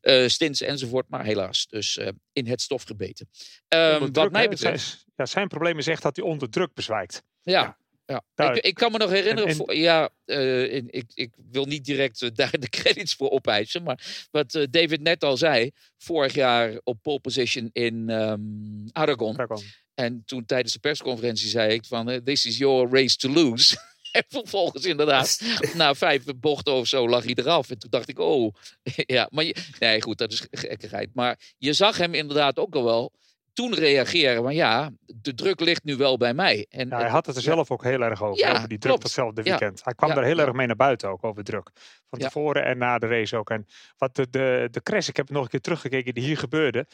uh, 0.03 0.29
stints 0.29 0.61
enzovoort. 0.61 1.09
Maar 1.09 1.25
helaas, 1.25 1.67
dus 1.67 2.01
in 2.33 2.47
het 2.47 2.61
stof 2.61 2.83
gebeten. 2.83 3.29
Um, 3.69 4.13
wat 4.13 4.33
mij 4.33 4.49
betreft. 4.49 5.05
Ja, 5.17 5.27
zijn 5.27 5.49
probleem 5.49 5.79
is 5.79 5.87
echt 5.87 6.03
dat 6.03 6.17
hij 6.17 6.25
onder 6.25 6.51
druk 6.51 6.75
bezwijkt. 6.75 7.23
Ja. 7.43 7.77
ja. 8.07 8.23
ja. 8.35 8.53
Ik, 8.53 8.65
ik, 8.65 8.75
kan 8.75 8.93
me 8.93 8.99
nog 8.99 9.11
herinneren, 9.11 9.45
en, 9.45 9.51
en... 9.51 9.57
Voor, 9.57 9.75
ja, 9.75 10.11
ik, 10.87 11.11
ik, 11.15 11.35
wil 11.51 11.65
niet 11.65 11.85
direct 11.85 12.21
daar 12.37 12.59
de 12.59 12.69
credits 12.69 13.15
voor 13.15 13.31
opeisen, 13.31 13.83
maar 13.83 14.27
wat 14.31 14.67
David 14.71 15.01
net 15.01 15.25
al 15.25 15.37
zei, 15.37 15.71
vorig 15.99 16.35
jaar 16.35 16.81
op 16.85 17.03
pole 17.03 17.21
position 17.21 17.71
in 17.73 18.09
um, 18.09 18.89
Aragon. 18.93 19.35
Aragon. 19.35 19.63
En 20.01 20.23
toen 20.27 20.45
tijdens 20.47 20.73
de 20.73 20.79
persconferentie 20.79 21.49
zei 21.49 21.73
ik 21.73 21.85
van, 21.85 22.11
eh, 22.11 22.17
this 22.17 22.47
is 22.47 22.59
your 22.59 22.91
race 22.91 23.17
to 23.17 23.29
lose. 23.29 23.77
en 24.13 24.25
vervolgens 24.29 24.85
inderdaad, 24.85 25.41
na 25.75 25.95
vijf 25.95 26.25
bochten 26.37 26.73
of 26.73 26.87
zo 26.87 27.09
lag 27.09 27.25
hij 27.25 27.35
eraf. 27.35 27.71
En 27.71 27.79
toen 27.79 27.91
dacht 27.91 28.09
ik, 28.09 28.19
oh, 28.19 28.55
ja, 29.17 29.29
maar 29.31 29.45
je, 29.45 29.57
nee 29.79 30.03
goed, 30.03 30.19
dat 30.19 30.33
is 30.33 30.47
gekkigheid. 30.51 31.11
Maar 31.15 31.39
je 31.59 31.73
zag 31.73 31.97
hem 31.97 32.15
inderdaad 32.15 32.59
ook 32.59 32.75
al 32.75 32.85
wel 32.85 33.13
toen 33.53 33.75
reageren 33.75 34.43
van 34.43 34.55
ja, 34.55 34.91
de 35.07 35.35
druk 35.35 35.61
ligt 35.61 35.85
nu 35.85 35.97
wel 35.97 36.17
bij 36.17 36.35
mij. 36.35 36.67
En, 36.71 36.93
hij 36.93 37.09
had 37.09 37.27
het 37.27 37.37
er 37.37 37.43
zelf 37.43 37.71
ook 37.71 37.85
heel 37.85 38.01
erg 38.01 38.23
over, 38.23 38.39
ja, 38.39 38.57
over 38.57 38.69
die 38.69 38.79
druk 38.79 39.01
datzelfde 39.01 39.43
weekend. 39.43 39.85
Hij 39.85 39.95
kwam 39.95 40.11
er 40.11 40.25
heel 40.25 40.39
erg 40.39 40.53
mee 40.53 40.67
naar 40.67 40.77
buiten 40.77 41.09
ook, 41.09 41.25
over 41.25 41.45
druk. 41.45 41.71
Van 42.11 42.19
tevoren 42.19 42.65
en 42.65 42.79
na 42.79 42.99
de 42.99 43.07
race 43.07 43.37
ook. 43.37 43.51
En 43.51 43.67
wat 43.97 44.17
de, 44.17 44.31
de, 44.31 44.69
de 44.71 44.83
crash, 44.83 45.09
ik 45.09 45.17
heb 45.17 45.31
nog 45.31 45.43
een 45.43 45.49
keer 45.49 45.61
teruggekeken, 45.61 46.15
die 46.15 46.25
hier 46.25 46.39
gebeurde 46.39 46.87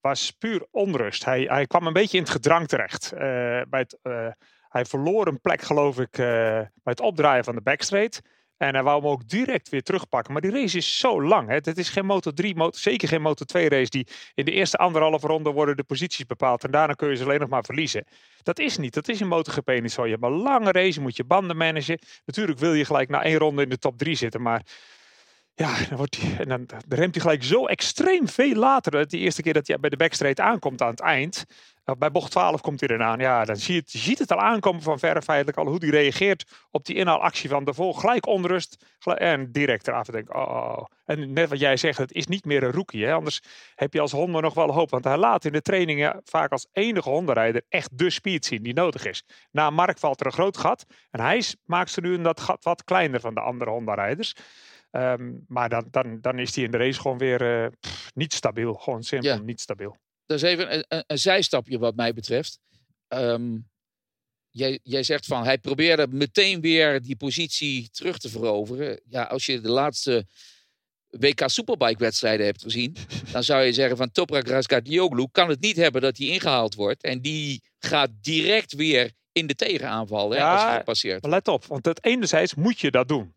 was 0.00 0.30
puur 0.30 0.66
onrust. 0.70 1.24
Hij, 1.24 1.42
hij 1.42 1.66
kwam 1.66 1.86
een 1.86 1.92
beetje 1.92 2.16
in 2.16 2.22
het 2.22 2.32
gedrang 2.32 2.68
terecht. 2.68 3.12
Uh, 3.14 3.20
bij 3.68 3.80
het, 3.80 3.98
uh, 4.02 4.28
hij 4.68 4.84
verloor 4.84 5.26
een 5.26 5.40
plek, 5.40 5.62
geloof 5.62 5.98
ik, 5.98 6.18
uh, 6.18 6.26
bij 6.26 6.70
het 6.82 7.00
opdraaien 7.00 7.44
van 7.44 7.54
de 7.54 7.60
backstraight. 7.60 8.22
En 8.56 8.74
hij 8.74 8.82
wou 8.82 9.00
hem 9.00 9.10
ook 9.10 9.28
direct 9.28 9.68
weer 9.68 9.82
terugpakken. 9.82 10.32
Maar 10.32 10.42
die 10.42 10.50
race 10.50 10.76
is 10.76 10.98
zo 10.98 11.22
lang. 11.22 11.48
Hè. 11.48 11.54
Het 11.54 11.78
is 11.78 11.88
geen 11.88 12.06
Moto 12.06 12.30
3, 12.30 12.54
moto, 12.54 12.78
zeker 12.78 13.08
geen 13.08 13.22
Moto 13.22 13.44
2 13.44 13.68
race. 13.68 13.90
Die 13.90 14.06
in 14.34 14.44
de 14.44 14.50
eerste 14.50 14.76
anderhalve 14.76 15.26
ronde 15.26 15.50
worden 15.50 15.76
de 15.76 15.84
posities 15.84 16.26
bepaald. 16.26 16.64
En 16.64 16.70
daarna 16.70 16.92
kun 16.92 17.08
je 17.08 17.16
ze 17.16 17.24
alleen 17.24 17.40
nog 17.40 17.48
maar 17.48 17.64
verliezen. 17.64 18.04
Dat 18.42 18.58
is 18.58 18.78
niet. 18.78 18.94
Dat 18.94 19.08
is 19.08 19.20
een 19.20 19.28
MotoGP 19.28 19.80
niet 19.80 19.92
zo. 19.92 20.04
Je 20.04 20.10
hebt 20.10 20.24
een 20.24 20.30
lange 20.30 20.72
race. 20.72 20.92
Je 20.92 21.00
moet 21.00 21.16
je 21.16 21.24
banden 21.24 21.56
managen. 21.56 21.98
Natuurlijk 22.24 22.58
wil 22.58 22.74
je 22.74 22.84
gelijk 22.84 23.08
na 23.08 23.22
één 23.22 23.38
ronde 23.38 23.62
in 23.62 23.68
de 23.68 23.78
top 23.78 23.98
3 23.98 24.14
zitten. 24.14 24.42
Maar 24.42 24.62
ja, 25.56 25.76
dan, 25.88 25.96
wordt 25.96 26.18
en 26.38 26.48
dan, 26.48 26.66
remt 26.88 27.14
hij 27.14 27.22
gelijk 27.22 27.44
zo 27.44 27.66
extreem 27.66 28.28
veel 28.28 28.54
later. 28.54 28.92
Dat 28.92 29.10
die 29.10 29.20
eerste 29.20 29.42
keer 29.42 29.52
dat 29.52 29.66
hij 29.66 29.80
bij 29.80 29.90
de 29.90 29.96
backstraight 29.96 30.40
aankomt 30.40 30.82
aan 30.82 30.90
het 30.90 31.00
eind. 31.00 31.44
Nou, 31.84 31.98
bij 31.98 32.10
bocht 32.10 32.30
12 32.30 32.60
komt 32.60 32.80
hij 32.80 32.88
eraan. 32.88 33.18
Ja, 33.18 33.44
dan 33.44 33.56
zie 33.56 33.74
je, 33.74 33.80
het, 33.80 33.90
ziet 33.90 34.18
het 34.18 34.32
al 34.32 34.40
aankomen 34.40 34.82
van 34.82 34.98
verre 34.98 35.22
feitelijk 35.22 35.58
al. 35.58 35.66
Hoe 35.66 35.78
hij 35.78 35.88
reageert 35.88 36.44
op 36.70 36.84
die 36.84 36.96
inhaalactie 36.96 37.48
van 37.48 37.64
daarvoor. 37.64 37.94
Gelijk 37.94 38.26
onrust. 38.26 38.84
en 39.04 39.52
direct 39.52 39.88
eraf. 39.88 40.06
Denk, 40.06 40.34
oh, 40.34 40.42
oh, 40.42 40.78
oh. 40.78 40.84
En 41.04 41.32
net 41.32 41.48
wat 41.48 41.58
jij 41.58 41.76
zegt, 41.76 41.98
het 41.98 42.12
is 42.12 42.26
niet 42.26 42.44
meer 42.44 42.62
een 42.62 42.72
rookie. 42.72 43.04
Hè? 43.04 43.12
Anders 43.12 43.40
heb 43.74 43.92
je 43.92 44.00
als 44.00 44.12
Honda 44.12 44.40
nog 44.40 44.54
wel 44.54 44.72
hoop. 44.72 44.90
Want 44.90 45.04
hij 45.04 45.16
laat 45.16 45.44
in 45.44 45.52
de 45.52 45.62
trainingen 45.62 46.20
vaak 46.24 46.52
als 46.52 46.66
enige 46.72 47.08
Honda-rijder 47.08 47.62
echt 47.68 47.98
de 47.98 48.10
speed 48.10 48.44
zien 48.44 48.62
die 48.62 48.74
nodig 48.74 49.04
is. 49.04 49.24
Na 49.50 49.70
Mark 49.70 49.98
valt 49.98 50.20
er 50.20 50.26
een 50.26 50.32
groot 50.32 50.56
gat. 50.56 50.86
En 51.10 51.20
hij 51.20 51.44
maakt 51.64 51.90
ze 51.90 52.00
nu 52.00 52.22
dat 52.22 52.40
gat 52.40 52.64
wat 52.64 52.84
kleiner 52.84 53.20
van 53.20 53.34
de 53.34 53.40
andere 53.40 53.70
Honda-rijders. 53.70 54.34
Um, 54.96 55.44
maar 55.48 55.68
dan, 55.68 55.88
dan, 55.90 56.20
dan 56.20 56.38
is 56.38 56.54
hij 56.54 56.64
in 56.64 56.70
de 56.70 56.76
race 56.76 57.00
gewoon 57.00 57.18
weer 57.18 57.62
uh, 57.62 57.68
pff, 57.80 58.10
niet 58.14 58.32
stabiel. 58.32 58.74
Gewoon 58.74 59.02
simpel 59.02 59.30
ja. 59.30 59.38
niet 59.38 59.60
stabiel. 59.60 59.96
Dat 60.26 60.36
is 60.36 60.42
even 60.42 60.74
een, 60.74 60.84
een, 60.88 61.04
een, 61.06 61.18
zijstapje 61.18 61.78
wat 61.78 61.96
mij 61.96 62.12
betreft. 62.12 62.58
ehm, 63.08 63.56
jij, 64.50 64.80
jij 64.82 65.02
zegt 65.02 65.26
van 65.26 65.44
hij 65.44 65.58
probeerde 65.58 66.06
meteen 66.10 66.60
weer 66.60 67.02
die 67.02 67.16
positie 67.16 67.90
terug 67.90 68.18
te 68.18 68.28
veroveren. 68.28 69.00
Ja, 69.08 69.22
als 69.22 69.46
je 69.46 69.60
de 69.60 69.68
laatste 69.68 70.26
WK 71.06 71.42
Superbike 71.46 71.98
wedstrijden 71.98 72.46
hebt 72.46 72.62
gezien, 72.62 72.96
dan 73.32 73.44
zou 73.44 73.62
je 73.62 73.72
zeggen 73.72 73.96
van 73.96 74.10
Toprak 74.10 74.46
Razgatlioglu 74.46 75.26
kan 75.32 75.48
het 75.48 75.60
niet 75.60 75.76
hebben 75.76 76.02
dat 76.02 76.16
hij 76.18 76.26
ingehaald 76.26 76.74
wordt. 76.74 77.02
En 77.02 77.20
die 77.20 77.62
gaat 77.78 78.10
direct 78.20 78.72
weer 78.72 79.12
in 79.32 79.46
de 79.46 79.54
tegenaanval 79.54 80.30
hè, 80.30 80.42
als 80.42 80.62
hij 80.62 80.82
passeert. 80.82 81.22
Maar 81.22 81.30
let 81.30 81.48
op, 81.48 81.64
want 81.64 81.84
het 81.84 82.04
enerzijds 82.04 82.54
moet 82.54 82.80
je 82.80 82.90
dat 82.90 83.08
doen. 83.08 83.34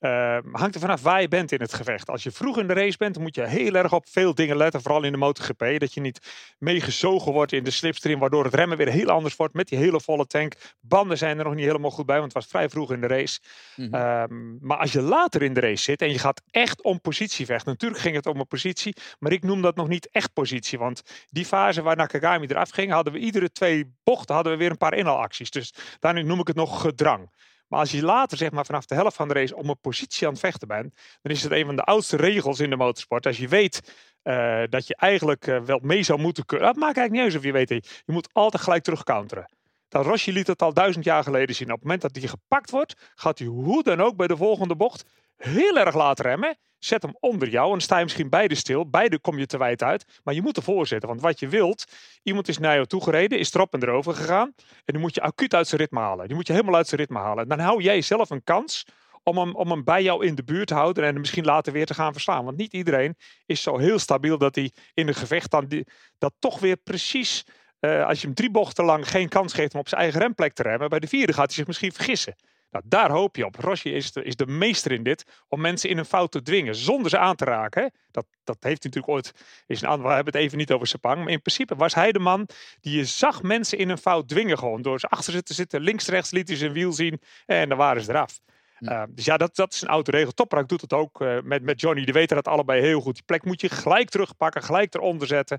Uh, 0.00 0.38
hangt 0.52 0.74
er 0.74 0.80
vanaf 0.80 1.02
waar 1.02 1.20
je 1.20 1.28
bent 1.28 1.52
in 1.52 1.60
het 1.60 1.74
gevecht. 1.74 2.10
Als 2.10 2.22
je 2.22 2.30
vroeg 2.30 2.58
in 2.58 2.66
de 2.66 2.74
race 2.74 2.96
bent, 2.96 3.18
moet 3.18 3.34
je 3.34 3.46
heel 3.46 3.74
erg 3.74 3.92
op 3.92 4.08
veel 4.08 4.34
dingen 4.34 4.56
letten. 4.56 4.82
Vooral 4.82 5.02
in 5.02 5.12
de 5.12 5.18
MotoGP. 5.18 5.78
Dat 5.78 5.94
je 5.94 6.00
niet 6.00 6.20
meegezogen 6.58 7.32
wordt 7.32 7.52
in 7.52 7.64
de 7.64 7.70
slipstream. 7.70 8.20
Waardoor 8.20 8.44
het 8.44 8.54
remmen 8.54 8.76
weer 8.76 8.88
heel 8.88 9.08
anders 9.08 9.36
wordt 9.36 9.54
met 9.54 9.68
die 9.68 9.78
hele 9.78 10.00
volle 10.00 10.26
tank. 10.26 10.54
Banden 10.80 11.18
zijn 11.18 11.38
er 11.38 11.44
nog 11.44 11.54
niet 11.54 11.64
helemaal 11.64 11.90
goed 11.90 12.06
bij, 12.06 12.18
want 12.18 12.32
het 12.32 12.42
was 12.42 12.50
vrij 12.50 12.68
vroeg 12.68 12.92
in 12.92 13.00
de 13.00 13.06
race. 13.06 13.40
Mm 13.76 13.88
-hmm. 13.90 14.58
maar 14.60 14.78
als 14.78 14.92
je 14.92 15.00
later 15.02 15.42
in 15.42 15.54
de 15.54 15.60
race 15.60 15.82
zit 15.82 16.02
en 16.02 16.12
je 16.12 16.18
gaat 16.18 16.42
echt 16.50 16.82
om 16.82 17.00
positie 17.00 17.46
vechten. 17.46 17.70
Natuurlijk 17.72 18.00
ging 18.00 18.14
het 18.14 18.26
om 18.26 18.40
een 18.40 18.46
positie. 18.46 18.94
Maar 19.18 19.32
ik 19.32 19.42
noem 19.42 19.62
dat 19.62 19.76
nog 19.76 19.88
niet 19.88 20.08
echt 20.10 20.32
positie. 20.32 20.78
Want 20.78 21.02
die 21.28 21.44
fase 21.44 21.82
waar 21.82 21.96
Nakagami 21.96 22.46
eraf 22.46 22.70
ging, 22.70 22.92
hadden 22.92 23.12
we 23.12 23.18
iedere 23.18 23.52
twee 23.52 23.94
bochten 24.04 24.34
hadden 24.34 24.52
we 24.52 24.58
weer 24.58 24.70
een 24.70 24.76
paar 24.76 24.94
inhaalacties. 24.94 25.50
Dus 25.50 25.74
daarin 25.98 26.26
noem 26.26 26.40
ik 26.40 26.46
het 26.46 26.56
nog 26.56 26.80
gedrang. 26.80 27.28
Maar 27.70 27.80
als 27.80 27.90
je 27.90 28.02
later, 28.02 28.38
zeg 28.38 28.50
maar 28.50 28.66
vanaf 28.66 28.84
de 28.84 28.94
helft 28.94 29.16
van 29.16 29.28
de 29.28 29.34
race, 29.34 29.56
om 29.56 29.68
een 29.68 29.80
positie 29.80 30.26
aan 30.26 30.32
het 30.32 30.42
vechten 30.42 30.68
bent, 30.68 30.94
dan 31.22 31.32
is 31.32 31.42
het 31.42 31.52
een 31.52 31.66
van 31.66 31.76
de 31.76 31.82
oudste 31.82 32.16
regels 32.16 32.60
in 32.60 32.70
de 32.70 32.76
motorsport. 32.76 33.26
Als 33.26 33.38
je 33.38 33.48
weet 33.48 33.94
uh, 34.24 34.62
dat 34.68 34.86
je 34.86 34.96
eigenlijk 34.96 35.46
uh, 35.46 35.60
wel 35.60 35.78
mee 35.82 36.02
zou 36.02 36.20
moeten 36.20 36.46
kunnen. 36.46 36.66
Dat 36.66 36.76
maakt 36.76 36.96
eigenlijk 36.96 37.24
niet 37.24 37.34
uit 37.34 37.42
of 37.42 37.46
je 37.46 37.66
weet. 37.66 38.02
Je 38.04 38.12
moet 38.12 38.28
altijd 38.32 38.62
gelijk 38.62 38.82
terugcounteren. 38.82 39.52
Dat 39.88 40.04
Rossi 40.04 40.32
liet 40.32 40.46
het 40.46 40.62
al 40.62 40.74
duizend 40.74 41.04
jaar 41.04 41.22
geleden 41.22 41.54
zien. 41.54 41.66
Op 41.66 41.74
het 41.74 41.82
moment 41.82 42.00
dat 42.00 42.16
hij 42.16 42.28
gepakt 42.28 42.70
wordt, 42.70 43.12
gaat 43.14 43.38
hij 43.38 43.48
hoe 43.48 43.82
dan 43.82 44.00
ook 44.00 44.16
bij 44.16 44.26
de 44.26 44.36
volgende 44.36 44.76
bocht 44.76 45.04
heel 45.40 45.78
erg 45.78 45.94
laten 45.94 46.24
remmen. 46.24 46.58
Zet 46.78 47.02
hem 47.02 47.16
onder 47.20 47.48
jou 47.48 47.64
en 47.64 47.70
dan 47.70 47.80
sta 47.80 47.96
je 47.96 48.04
misschien 48.04 48.28
beide 48.28 48.54
stil. 48.54 48.90
Beide 48.90 49.18
kom 49.18 49.38
je 49.38 49.46
te 49.46 49.58
wijd 49.58 49.82
uit. 49.82 50.20
Maar 50.24 50.34
je 50.34 50.42
moet 50.42 50.56
ervoor 50.56 50.86
zitten. 50.86 51.08
Want 51.08 51.20
wat 51.20 51.40
je 51.40 51.48
wilt, 51.48 51.84
iemand 52.22 52.48
is 52.48 52.58
naar 52.58 52.74
jou 52.74 52.86
toegereden, 52.86 53.38
is 53.38 53.54
erop 53.54 53.74
en 53.74 53.82
erover 53.82 54.14
gegaan. 54.14 54.52
En 54.56 54.82
die 54.84 54.98
moet 54.98 55.14
je 55.14 55.20
acuut 55.20 55.54
uit 55.54 55.68
zijn 55.68 55.80
ritme 55.80 56.00
halen. 56.00 56.26
Die 56.26 56.36
moet 56.36 56.46
je 56.46 56.52
helemaal 56.52 56.74
uit 56.74 56.88
zijn 56.88 57.00
ritme 57.00 57.18
halen. 57.18 57.48
Dan 57.48 57.58
hou 57.58 57.82
jij 57.82 58.00
zelf 58.00 58.30
een 58.30 58.44
kans 58.44 58.86
om 59.22 59.38
hem, 59.38 59.54
om 59.54 59.70
hem 59.70 59.84
bij 59.84 60.02
jou 60.02 60.26
in 60.26 60.34
de 60.34 60.44
buurt 60.44 60.66
te 60.66 60.74
houden. 60.74 61.04
En 61.04 61.10
hem 61.10 61.20
misschien 61.20 61.44
later 61.44 61.72
weer 61.72 61.86
te 61.86 61.94
gaan 61.94 62.12
verslaan. 62.12 62.44
Want 62.44 62.56
niet 62.56 62.72
iedereen 62.72 63.16
is 63.46 63.62
zo 63.62 63.78
heel 63.78 63.98
stabiel 63.98 64.38
dat 64.38 64.54
hij 64.54 64.70
in 64.94 65.08
een 65.08 65.14
gevecht 65.14 65.50
dan 65.50 65.84
dat 66.18 66.34
toch 66.38 66.58
weer 66.58 66.76
precies... 66.76 67.44
Uh, 67.80 68.06
als 68.06 68.20
je 68.20 68.26
hem 68.26 68.34
drie 68.34 68.50
bochten 68.50 68.84
lang 68.84 69.08
geen 69.08 69.28
kans 69.28 69.52
geeft 69.52 69.74
om 69.74 69.80
op 69.80 69.88
zijn 69.88 70.00
eigen 70.00 70.20
remplek 70.20 70.52
te 70.52 70.62
remmen, 70.62 70.88
bij 70.88 70.98
de 70.98 71.06
vierde 71.06 71.32
gaat 71.32 71.46
hij 71.46 71.54
zich 71.54 71.66
misschien 71.66 71.92
vergissen. 71.92 72.34
Nou, 72.70 72.84
daar 72.88 73.10
hoop 73.10 73.36
je 73.36 73.44
op. 73.44 73.56
Rossi 73.56 73.94
is 73.94 74.12
de, 74.12 74.24
is 74.24 74.36
de 74.36 74.46
meester 74.46 74.92
in 74.92 75.02
dit. 75.02 75.24
Om 75.48 75.60
mensen 75.60 75.90
in 75.90 75.98
een 75.98 76.04
fout 76.04 76.32
te 76.32 76.42
dwingen. 76.42 76.74
Zonder 76.74 77.10
ze 77.10 77.18
aan 77.18 77.36
te 77.36 77.44
raken. 77.44 77.92
Dat, 78.10 78.26
dat 78.44 78.56
heeft 78.60 78.82
hij 78.82 78.92
natuurlijk 78.92 79.12
ooit. 79.12 79.32
Is 79.66 79.82
een, 79.82 80.02
we 80.02 80.08
hebben 80.08 80.32
het 80.32 80.42
even 80.42 80.58
niet 80.58 80.72
over 80.72 80.86
Sepang. 80.86 81.18
Maar 81.18 81.32
in 81.32 81.42
principe 81.42 81.74
was 81.74 81.94
hij 81.94 82.12
de 82.12 82.18
man. 82.18 82.48
Die 82.80 82.96
je 82.96 83.04
zag 83.04 83.42
mensen 83.42 83.78
in 83.78 83.88
een 83.88 83.98
fout 83.98 84.28
dwingen. 84.28 84.58
Gewoon 84.58 84.82
door 84.82 85.00
ze 85.00 85.06
achter 85.06 85.32
ze 85.32 85.42
te 85.42 85.54
zitten. 85.54 85.80
Links, 85.80 86.08
rechts 86.08 86.30
liet 86.30 86.48
hij 86.48 86.56
zijn 86.56 86.72
wiel 86.72 86.92
zien. 86.92 87.20
En 87.46 87.68
dan 87.68 87.78
waren 87.78 88.02
ze 88.02 88.10
eraf. 88.10 88.40
Uh, 88.80 89.02
dus 89.08 89.24
ja, 89.24 89.36
dat, 89.36 89.56
dat 89.56 89.72
is 89.72 89.82
een 89.82 89.88
oude 89.88 90.10
regel. 90.10 90.32
Toprak 90.32 90.68
doet 90.68 90.80
het 90.80 90.92
ook 90.92 91.20
uh, 91.20 91.40
met, 91.42 91.62
met 91.62 91.80
Johnny. 91.80 92.04
Die 92.04 92.14
weten 92.14 92.36
dat 92.36 92.48
allebei 92.48 92.80
heel 92.80 93.00
goed. 93.00 93.14
Die 93.14 93.24
plek 93.24 93.44
moet 93.44 93.60
je 93.60 93.68
gelijk 93.68 94.08
terugpakken. 94.08 94.62
Gelijk 94.62 94.94
eronder 94.94 95.26
zetten. 95.26 95.58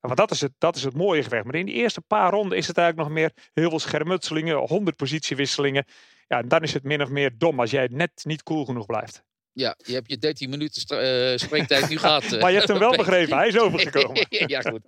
Want 0.00 0.16
dat 0.16 0.30
is, 0.30 0.40
het, 0.40 0.52
dat 0.58 0.76
is 0.76 0.84
het 0.84 0.94
mooie 0.94 1.22
gevecht. 1.22 1.44
Maar 1.44 1.54
in 1.54 1.66
die 1.66 1.74
eerste 1.74 2.00
paar 2.00 2.30
ronden 2.30 2.58
is 2.58 2.66
het 2.66 2.78
eigenlijk 2.78 3.08
nog 3.08 3.18
meer 3.18 3.32
heel 3.52 3.68
veel 3.68 3.78
schermutselingen. 3.78 4.56
100 4.56 4.96
positiewisselingen. 4.96 5.84
Ja, 6.26 6.42
dan 6.42 6.62
is 6.62 6.72
het 6.72 6.82
min 6.82 7.02
of 7.02 7.08
meer 7.08 7.38
dom 7.38 7.60
als 7.60 7.70
jij 7.70 7.88
net 7.90 8.10
niet 8.24 8.42
cool 8.42 8.64
genoeg 8.64 8.86
blijft. 8.86 9.22
Ja, 9.52 9.76
je 9.84 9.92
hebt 9.92 10.10
je 10.10 10.18
13 10.18 10.50
minuten 10.50 11.04
uh, 11.04 11.36
spreektijd 11.36 11.88
nu 11.88 11.98
gehad. 12.06 12.24
Uh, 12.24 12.40
maar 12.40 12.50
je 12.50 12.56
hebt 12.56 12.68
hem 12.68 12.78
wel 12.78 12.96
begrepen, 12.96 13.36
hij 13.38 13.48
is 13.48 13.58
overgekomen. 13.58 14.26
ja, 14.28 14.60
goed. 14.60 14.80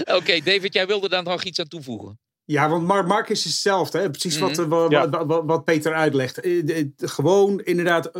Oké, 0.00 0.14
okay, 0.14 0.42
David, 0.42 0.72
jij 0.72 0.86
wilde 0.86 1.08
daar 1.08 1.22
nog 1.22 1.44
iets 1.44 1.60
aan 1.60 1.68
toevoegen. 1.68 2.18
Ja, 2.46 2.68
want 2.68 3.06
Mark, 3.06 3.28
is 3.28 3.44
hetzelfde. 3.44 3.98
Hè? 3.98 4.10
Precies 4.10 4.38
wat, 4.38 4.56
mm 4.56 4.72
-hmm. 4.72 4.90
wat, 4.90 5.26
wat, 5.26 5.42
wat, 5.44 5.64
Peter 5.64 5.94
uitlegt. 5.94 6.40
Gewoon 6.96 7.60
inderdaad, 7.60 8.10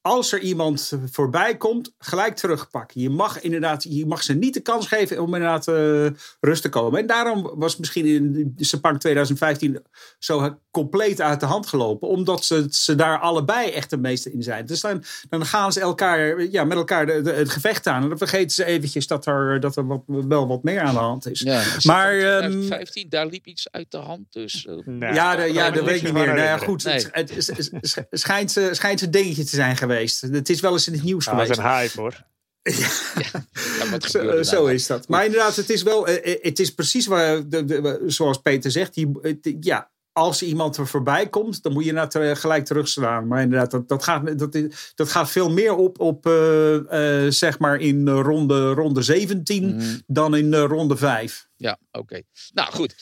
als 0.00 0.32
er 0.32 0.40
iemand 0.40 0.92
voorbij 1.10 1.56
komt, 1.56 1.94
gelijk 1.98 2.36
terugpakken. 2.36 3.00
Je 3.00 3.10
mag 3.10 3.40
inderdaad, 3.40 3.86
je 3.88 4.06
mag 4.06 4.22
ze 4.22 4.34
niet 4.34 4.54
de 4.54 4.60
kans 4.60 4.86
geven 4.86 5.20
om 5.22 5.34
inderdaad 5.34 5.68
uh, 5.68 6.06
rust 6.40 6.62
te 6.62 6.68
komen. 6.68 7.00
En 7.00 7.06
daarom 7.06 7.50
was 7.54 7.76
misschien 7.76 8.06
in 8.06 8.54
Sepang 8.56 9.00
2015 9.00 9.82
zo 10.18 10.56
compleet 10.70 11.20
uit 11.20 11.40
de 11.40 11.46
hand 11.46 11.66
gelopen. 11.66 12.08
Omdat 12.08 12.44
ze, 12.44 12.66
ze 12.70 12.94
daar 12.94 13.18
allebei 13.18 13.70
echt 13.70 13.90
de 13.90 13.96
meeste 13.98 14.32
in 14.32 14.42
zijn. 14.42 14.66
Dus 14.66 14.80
dan, 14.80 15.04
dan 15.28 15.46
gaan 15.46 15.72
ze 15.72 15.80
elkaar, 15.80 16.42
ja, 16.42 16.64
met 16.64 16.76
elkaar 16.76 17.06
de, 17.06 17.22
de, 17.22 17.32
het 17.32 17.50
gevecht 17.50 17.86
aan. 17.86 18.02
En 18.02 18.08
dan 18.08 18.18
vergeten 18.18 18.50
ze 18.50 18.64
eventjes 18.64 19.06
dat 19.06 19.26
er, 19.26 19.60
dat 19.60 19.76
er 19.76 19.86
wat, 19.86 20.02
wel 20.06 20.46
wat 20.46 20.62
meer 20.62 20.80
aan 20.80 20.94
de 20.94 21.00
hand 21.00 21.30
is. 21.30 21.40
Ja, 21.40 21.62
maar, 21.82 22.18
2015, 22.18 23.02
um, 23.02 23.08
daar 23.08 23.26
liep 23.26 23.46
iets 23.46 23.71
uit 23.72 23.90
de 23.90 23.96
hand. 23.96 24.32
Dus, 24.32 24.64
uh, 24.64 24.76
nee, 24.84 25.12
ja, 25.12 25.36
de, 25.36 25.52
ja 25.52 25.70
dat 25.70 25.84
weet 25.84 25.96
ik 25.96 26.02
niet 26.02 26.12
meer. 26.12 26.26
Nou 26.26 26.38
ja, 26.38 26.58
goed, 26.58 26.84
nee. 26.84 27.06
het, 27.10 27.34
het, 27.34 27.46
het, 27.46 28.08
schijnt, 28.10 28.60
schijnt 28.70 29.00
een 29.00 29.10
dingetje 29.10 29.44
te 29.44 29.56
zijn 29.56 29.76
geweest. 29.76 30.20
Het 30.20 30.48
is 30.48 30.60
wel 30.60 30.72
eens 30.72 30.86
in 30.86 30.92
het 30.92 31.02
nieuws 31.02 31.26
nou, 31.26 31.38
geweest. 31.38 31.60
Dat 31.60 31.66
is 31.66 31.72
een 31.72 31.78
hype 31.78 32.00
hoor. 32.00 32.24
Ja, 32.62 33.44
ja. 33.90 34.00
zo, 34.00 34.42
zo, 34.42 34.66
is 34.66 34.86
dat. 34.86 35.08
Maar 35.08 35.24
inderdaad, 35.24 35.56
het 35.56 35.70
is 35.70 35.82
wel, 35.82 36.06
het 36.06 36.58
is 36.58 36.74
precies 36.74 37.06
waar, 37.06 37.48
de, 37.48 37.64
de, 37.64 38.02
zoals 38.06 38.38
Peter 38.38 38.70
zegt, 38.70 38.94
die, 38.94 39.56
ja, 39.60 39.90
als 40.12 40.42
iemand 40.42 40.76
er 40.76 40.86
voorbij 40.86 41.28
komt, 41.28 41.62
dan 41.62 41.72
moet 41.72 41.84
je 41.84 41.94
het 41.94 42.38
gelijk 42.38 42.64
terugslaan. 42.64 43.26
Maar 43.26 43.42
inderdaad, 43.42 43.70
dat, 43.70 43.88
dat, 43.88 44.04
gaat, 44.04 44.38
dat, 44.38 44.58
dat 44.94 45.08
gaat 45.08 45.30
veel 45.30 45.50
meer 45.50 45.74
op, 45.74 46.00
op 46.00 46.26
uh, 46.26 46.74
uh, 46.74 47.30
zeg 47.30 47.58
maar 47.58 47.80
in 47.80 48.08
ronde, 48.08 48.70
ronde 48.70 49.02
17 49.02 49.64
mm. 49.64 50.02
dan 50.06 50.36
in 50.36 50.52
uh, 50.52 50.64
ronde 50.64 50.96
5. 50.96 51.48
Ja, 51.62 51.78
oké. 51.92 52.22
Nou 52.54 52.72
goed. 52.72 52.94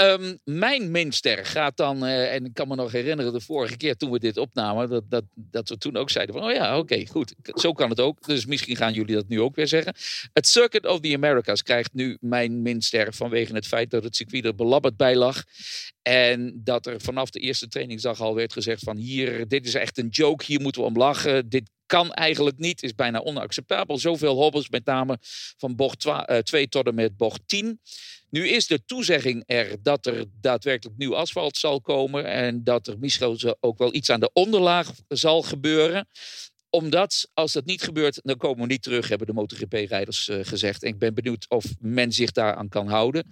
Um, 0.00 0.38
mijn 0.44 0.90
minster 0.90 1.46
gaat 1.46 1.76
dan, 1.76 2.04
uh, 2.04 2.34
en 2.34 2.44
ik 2.44 2.54
kan 2.54 2.68
me 2.68 2.74
nog 2.74 2.92
herinneren 2.92 3.32
de 3.32 3.40
vorige 3.40 3.76
keer 3.76 3.96
toen 3.96 4.10
we 4.10 4.18
dit 4.18 4.36
opnamen, 4.36 4.88
dat, 4.88 5.04
dat, 5.08 5.24
dat 5.34 5.68
we 5.68 5.78
toen 5.78 5.96
ook 5.96 6.10
zeiden 6.10 6.34
van, 6.34 6.44
oh 6.44 6.52
ja, 6.52 6.78
oké, 6.78 7.06
goed. 7.06 7.34
Zo 7.42 7.72
kan 7.72 7.90
het 7.90 8.00
ook. 8.00 8.26
Dus 8.26 8.46
misschien 8.46 8.76
gaan 8.76 8.92
jullie 8.92 9.14
dat 9.14 9.28
nu 9.28 9.40
ook 9.40 9.56
weer 9.56 9.68
zeggen. 9.68 9.94
Het 10.32 10.46
Circuit 10.46 10.86
of 10.86 11.00
the 11.00 11.14
Americas 11.14 11.62
krijgt 11.62 11.92
nu 11.92 12.16
mijn 12.20 12.62
minster 12.62 13.14
vanwege 13.14 13.54
het 13.54 13.66
feit 13.66 13.90
dat 13.90 14.04
het 14.04 14.16
circuit 14.16 14.44
er 14.44 14.54
belabberd 14.54 14.96
bij 14.96 15.16
lag. 15.16 15.42
En 16.02 16.60
dat 16.64 16.86
er 16.86 17.00
vanaf 17.00 17.30
de 17.30 17.40
eerste 17.40 17.68
trainingsdag 17.68 18.20
al 18.20 18.34
werd 18.34 18.52
gezegd 18.52 18.82
van 18.82 18.96
hier, 18.96 19.48
dit 19.48 19.66
is 19.66 19.74
echt 19.74 19.98
een 19.98 20.08
joke, 20.08 20.44
hier 20.44 20.60
moeten 20.60 20.82
we 20.82 20.88
om 20.88 20.96
lachen. 20.96 21.48
Dit 21.48 21.70
kan 21.86 22.12
eigenlijk 22.12 22.58
niet, 22.58 22.82
is 22.82 22.94
bijna 22.94 23.20
onacceptabel. 23.20 23.98
Zoveel 23.98 24.34
hobbels, 24.34 24.68
met 24.68 24.84
name 24.84 25.18
van 25.56 25.76
bocht 25.76 26.06
2 26.42 26.68
tot 26.68 26.86
en 26.86 26.94
met 26.94 27.16
bocht 27.16 27.40
10. 27.46 27.80
Nu 28.30 28.48
is 28.48 28.66
de 28.66 28.84
toezegging 28.84 29.42
er 29.46 29.82
dat 29.82 30.06
er 30.06 30.24
daadwerkelijk 30.40 30.98
nieuw 30.98 31.16
asfalt 31.16 31.56
zal 31.56 31.80
komen 31.80 32.24
en 32.24 32.64
dat 32.64 32.86
er 32.86 32.98
misschien 32.98 33.54
ook 33.60 33.78
wel 33.78 33.94
iets 33.94 34.10
aan 34.10 34.20
de 34.20 34.30
onderlaag 34.32 34.90
zal 35.08 35.42
gebeuren 35.42 36.08
omdat 36.74 37.28
als 37.34 37.52
dat 37.52 37.64
niet 37.64 37.82
gebeurt, 37.82 38.20
dan 38.22 38.36
komen 38.36 38.60
we 38.60 38.66
niet 38.66 38.82
terug, 38.82 39.08
hebben 39.08 39.26
de 39.26 39.32
MotoGP-rijders 39.32 40.28
uh, 40.28 40.38
gezegd. 40.42 40.82
En 40.82 40.88
ik 40.88 40.98
ben 40.98 41.14
benieuwd 41.14 41.48
of 41.48 41.64
men 41.80 42.12
zich 42.12 42.30
daaraan 42.30 42.68
kan 42.68 42.88
houden. 42.88 43.26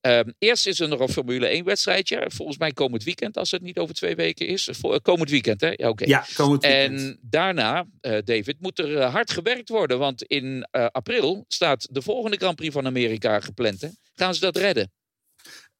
Um, 0.00 0.34
eerst 0.38 0.66
is 0.66 0.80
er 0.80 0.88
nog 0.88 1.00
een 1.00 1.08
Formule 1.08 1.62
1-wedstrijdje. 1.62 2.24
Volgens 2.26 2.58
mij 2.58 2.72
komend 2.72 3.04
weekend, 3.04 3.36
als 3.36 3.50
het 3.50 3.62
niet 3.62 3.78
over 3.78 3.94
twee 3.94 4.14
weken 4.14 4.46
is. 4.46 4.68
Voor, 4.72 5.00
komend 5.00 5.30
weekend, 5.30 5.60
hè? 5.60 5.72
Ja, 5.76 5.88
okay. 5.88 6.08
ja 6.08 6.26
komend 6.34 6.62
weekend. 6.62 7.00
En 7.00 7.18
daarna, 7.22 7.86
uh, 8.00 8.18
David, 8.24 8.56
moet 8.60 8.78
er 8.78 9.02
hard 9.02 9.30
gewerkt 9.30 9.68
worden. 9.68 9.98
Want 9.98 10.22
in 10.22 10.68
april 10.70 11.44
staat 11.48 11.88
de 11.90 12.02
volgende 12.02 12.36
Grand 12.36 12.56
Prix 12.56 12.72
van 12.72 12.86
Amerika 12.86 13.40
gepland. 13.40 13.80
Hè? 13.80 13.88
Gaan 14.14 14.34
ze 14.34 14.40
dat 14.40 14.56
redden? 14.56 14.90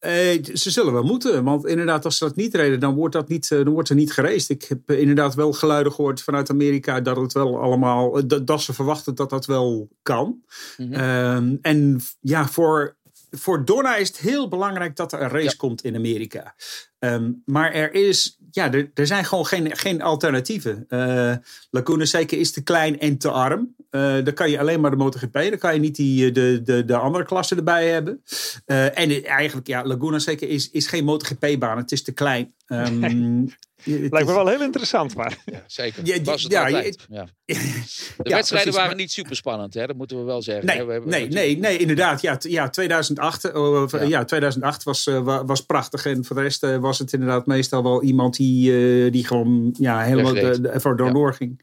Eh, 0.05 0.45
ze 0.55 0.71
zullen 0.71 0.93
wel 0.93 1.03
moeten, 1.03 1.45
want 1.45 1.67
inderdaad, 1.67 2.05
als 2.05 2.19
ze 2.19 2.25
dat 2.25 2.37
niet 2.37 2.55
reden, 2.55 2.81
dan 2.81 2.95
wordt, 2.95 3.15
dat 3.15 3.29
niet, 3.29 3.49
dan 3.49 3.69
wordt 3.69 3.89
er 3.89 3.95
niet 3.95 4.13
gereest. 4.13 4.51
Ik 4.51 4.65
heb 4.65 4.91
inderdaad 4.91 5.35
wel 5.35 5.53
geluiden 5.53 5.93
gehoord 5.93 6.23
vanuit 6.23 6.51
Amerika 6.51 7.01
dat 7.01 7.17
het 7.17 7.33
wel 7.33 7.61
allemaal, 7.61 8.27
dat, 8.27 8.47
dat 8.47 8.63
ze 8.63 8.73
verwachten 8.73 9.15
dat 9.15 9.31
dat 9.31 9.47
wel 9.47 9.89
kan. 10.03 10.43
Mm 10.77 10.93
-hmm. 10.93 11.59
en 11.63 12.01
ja, 12.21 12.49
voor, 12.49 12.97
voor 13.31 13.65
Donna 13.65 13.97
is 13.97 14.09
het 14.09 14.19
heel 14.19 14.49
belangrijk 14.49 14.97
dat 14.97 15.13
er 15.13 15.23
een 15.23 15.29
race 15.29 15.45
ja. 15.45 15.55
komt 15.57 15.85
in 15.85 15.97
Amerika. 15.97 16.55
Um, 16.99 17.43
maar 17.45 17.73
er 17.73 17.95
is, 17.95 18.39
ja, 18.51 18.73
er, 18.73 18.91
er 18.95 19.07
zijn 19.07 19.25
gewoon 19.25 19.47
geen, 19.47 19.77
geen 19.77 20.03
alternatieven. 20.03 20.87
Uh, 20.89 21.35
Laguna 21.71 22.05
Seca 22.05 22.37
is 22.37 22.53
te 22.53 22.63
klein 22.63 22.99
en 22.99 23.19
te 23.19 23.31
arm. 23.31 23.75
Uh, 23.95 24.25
dan 24.25 24.35
kan 24.35 24.51
je 24.51 24.59
alleen 24.59 24.81
maar 24.81 24.91
de 24.91 24.97
MotoGP, 24.97 25.33
dan 25.33 25.59
kan 25.59 25.75
je 25.75 25.81
niet 25.81 25.97
die, 25.97 26.33
de, 26.33 26.61
de, 26.65 26.85
de 26.85 26.97
andere 26.97 27.25
klassen 27.25 27.57
erbij 27.57 27.89
hebben. 27.89 28.23
Uh, 28.67 28.99
en 28.99 29.25
eigenlijk, 29.25 29.67
ja, 29.67 29.85
Laguna 29.85 30.19
Seca 30.19 30.47
is, 30.47 30.71
is 30.71 30.87
geen 30.87 31.05
MotoGP-baan, 31.05 31.77
het 31.77 31.93
is 31.93 32.03
te 32.03 32.13
klein. 32.13 32.53
Um, 32.69 33.53
Lijkt 33.85 34.27
me 34.29 34.35
wel 34.35 34.47
heel 34.47 34.63
interessant, 34.63 35.15
maar... 35.15 35.39
Ja, 35.45 35.63
zeker. 35.67 36.07
Ja, 36.07 36.23
was 36.23 36.43
het 36.43 36.53
ja, 36.53 36.65
altijd. 36.65 37.07
Ja. 37.09 37.27
De 37.47 37.55
wedstrijden 37.57 38.45
precies, 38.49 38.71
waren 38.71 38.87
maar- 38.87 38.95
niet 38.95 39.13
super 39.13 39.37
spannend, 39.37 39.75
hè? 39.75 39.87
dat 39.87 39.97
moeten 39.97 40.19
we 40.19 40.23
wel 40.23 40.43
zeggen. 40.43 40.67
Nee, 40.67 40.77
hè. 40.77 40.85
We 40.85 40.93
hebben 40.93 41.11
nee, 41.11 41.21
natuurlijk- 41.21 41.61
nee, 41.61 41.71
nee, 41.71 41.79
inderdaad. 41.79 42.21
Ja, 42.21 42.39
ja 42.41 42.69
2008, 42.71 43.45
eh, 43.45 43.83
of, 43.83 43.93
Ja. 43.93 44.03
ja. 44.03 44.25
2008 44.25 44.83
was, 44.83 45.07
eh, 45.07 45.19
wa- 45.23 45.45
was 45.45 45.61
prachtig. 45.61 46.07
En 46.07 46.25
voor 46.25 46.37
de 46.37 46.43
rest 46.43 46.63
eh, 46.63 46.77
was 46.77 46.99
het 46.99 47.13
inderdaad 47.13 47.47
meestal 47.47 47.83
wel 47.83 48.03
iemand 48.03 48.37
die, 48.37 48.73
eh, 49.05 49.13
die 49.13 49.27
gewoon 49.27 49.75
ja, 49.79 50.01
helemaal 50.03 50.37
ervoor 50.37 51.35
ging. 51.35 51.61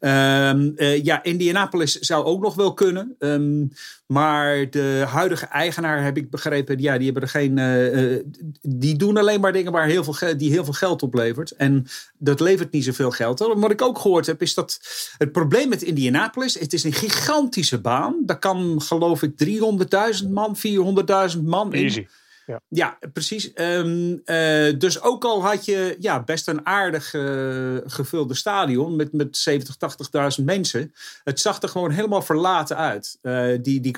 Ehm, 0.00 0.70
eh, 0.76 1.04
ja, 1.04 1.22
Indianapolis 1.22 1.92
zou 1.98 2.24
ook 2.24 2.42
nog 2.42 2.54
wel 2.54 2.74
kunnen. 2.74 3.14
Ehm, 3.18 3.64
maar 4.12 4.70
de 4.70 5.04
huidige 5.08 5.46
eigenaar, 5.46 6.04
heb 6.04 6.16
ik 6.16 6.30
begrepen, 6.30 6.80
ja, 6.80 6.96
die 6.96 7.04
hebben 7.04 7.22
er 7.22 7.28
geen. 7.28 7.58
eh, 7.58 8.14
eh, 8.14 8.20
die 8.62 8.96
doen 8.96 9.16
alleen 9.16 9.40
maar 9.40 9.52
dingen 9.52 9.72
waar 9.72 9.86
heel 9.86 10.04
veel, 10.04 10.36
die 10.36 10.50
heel 10.50 10.64
veel 10.64 10.72
geld 10.72 11.02
oplevert. 11.02 11.50
En 11.50 11.86
dat 12.18 12.40
levert 12.40 12.72
niet 12.72 12.84
zoveel 12.84 13.10
geld. 13.10 13.38
Wat 13.38 13.70
ik 13.70 13.82
ook 13.82 13.98
gehoord 13.98 14.26
heb, 14.26 14.42
is 14.42 14.54
dat 14.54 14.80
het 15.18 15.32
probleem 15.32 15.68
met 15.68 15.82
Indianapolis, 15.82 16.58
het 16.58 16.72
is 16.72 16.84
een 16.84 16.92
gigantische 16.92 17.80
baan. 17.80 18.16
Daar 18.26 18.38
kan 18.38 18.82
geloof 18.82 19.22
ik 19.22 19.32
300.000 20.24 20.30
man, 20.30 20.56
400.000 21.36 21.42
man 21.42 21.72
in. 21.72 21.82
Easy. 21.82 22.06
Ja, 22.68 22.98
precies. 23.12 23.52
Ehm, 23.52 24.16
eh, 24.24 24.78
dus 24.78 25.02
ook 25.02 25.24
al 25.24 25.42
had 25.44 25.64
je 25.64 25.96
ja, 25.98 26.22
best 26.22 26.48
een 26.48 26.66
aardig 26.66 27.14
eh, 27.14 27.76
gevulde 27.84 28.34
stadion 28.34 28.96
met, 28.96 29.12
met 29.12 29.36
70, 29.36 29.76
80.000 30.38 30.44
mensen. 30.44 30.92
Het 31.24 31.40
zag 31.40 31.62
er 31.62 31.68
gewoon 31.68 31.90
helemaal 31.90 32.22
verlaten 32.22 32.76
uit. 32.76 33.18
Eh, 33.22 33.46
die, 33.62 33.80
die 33.80 33.92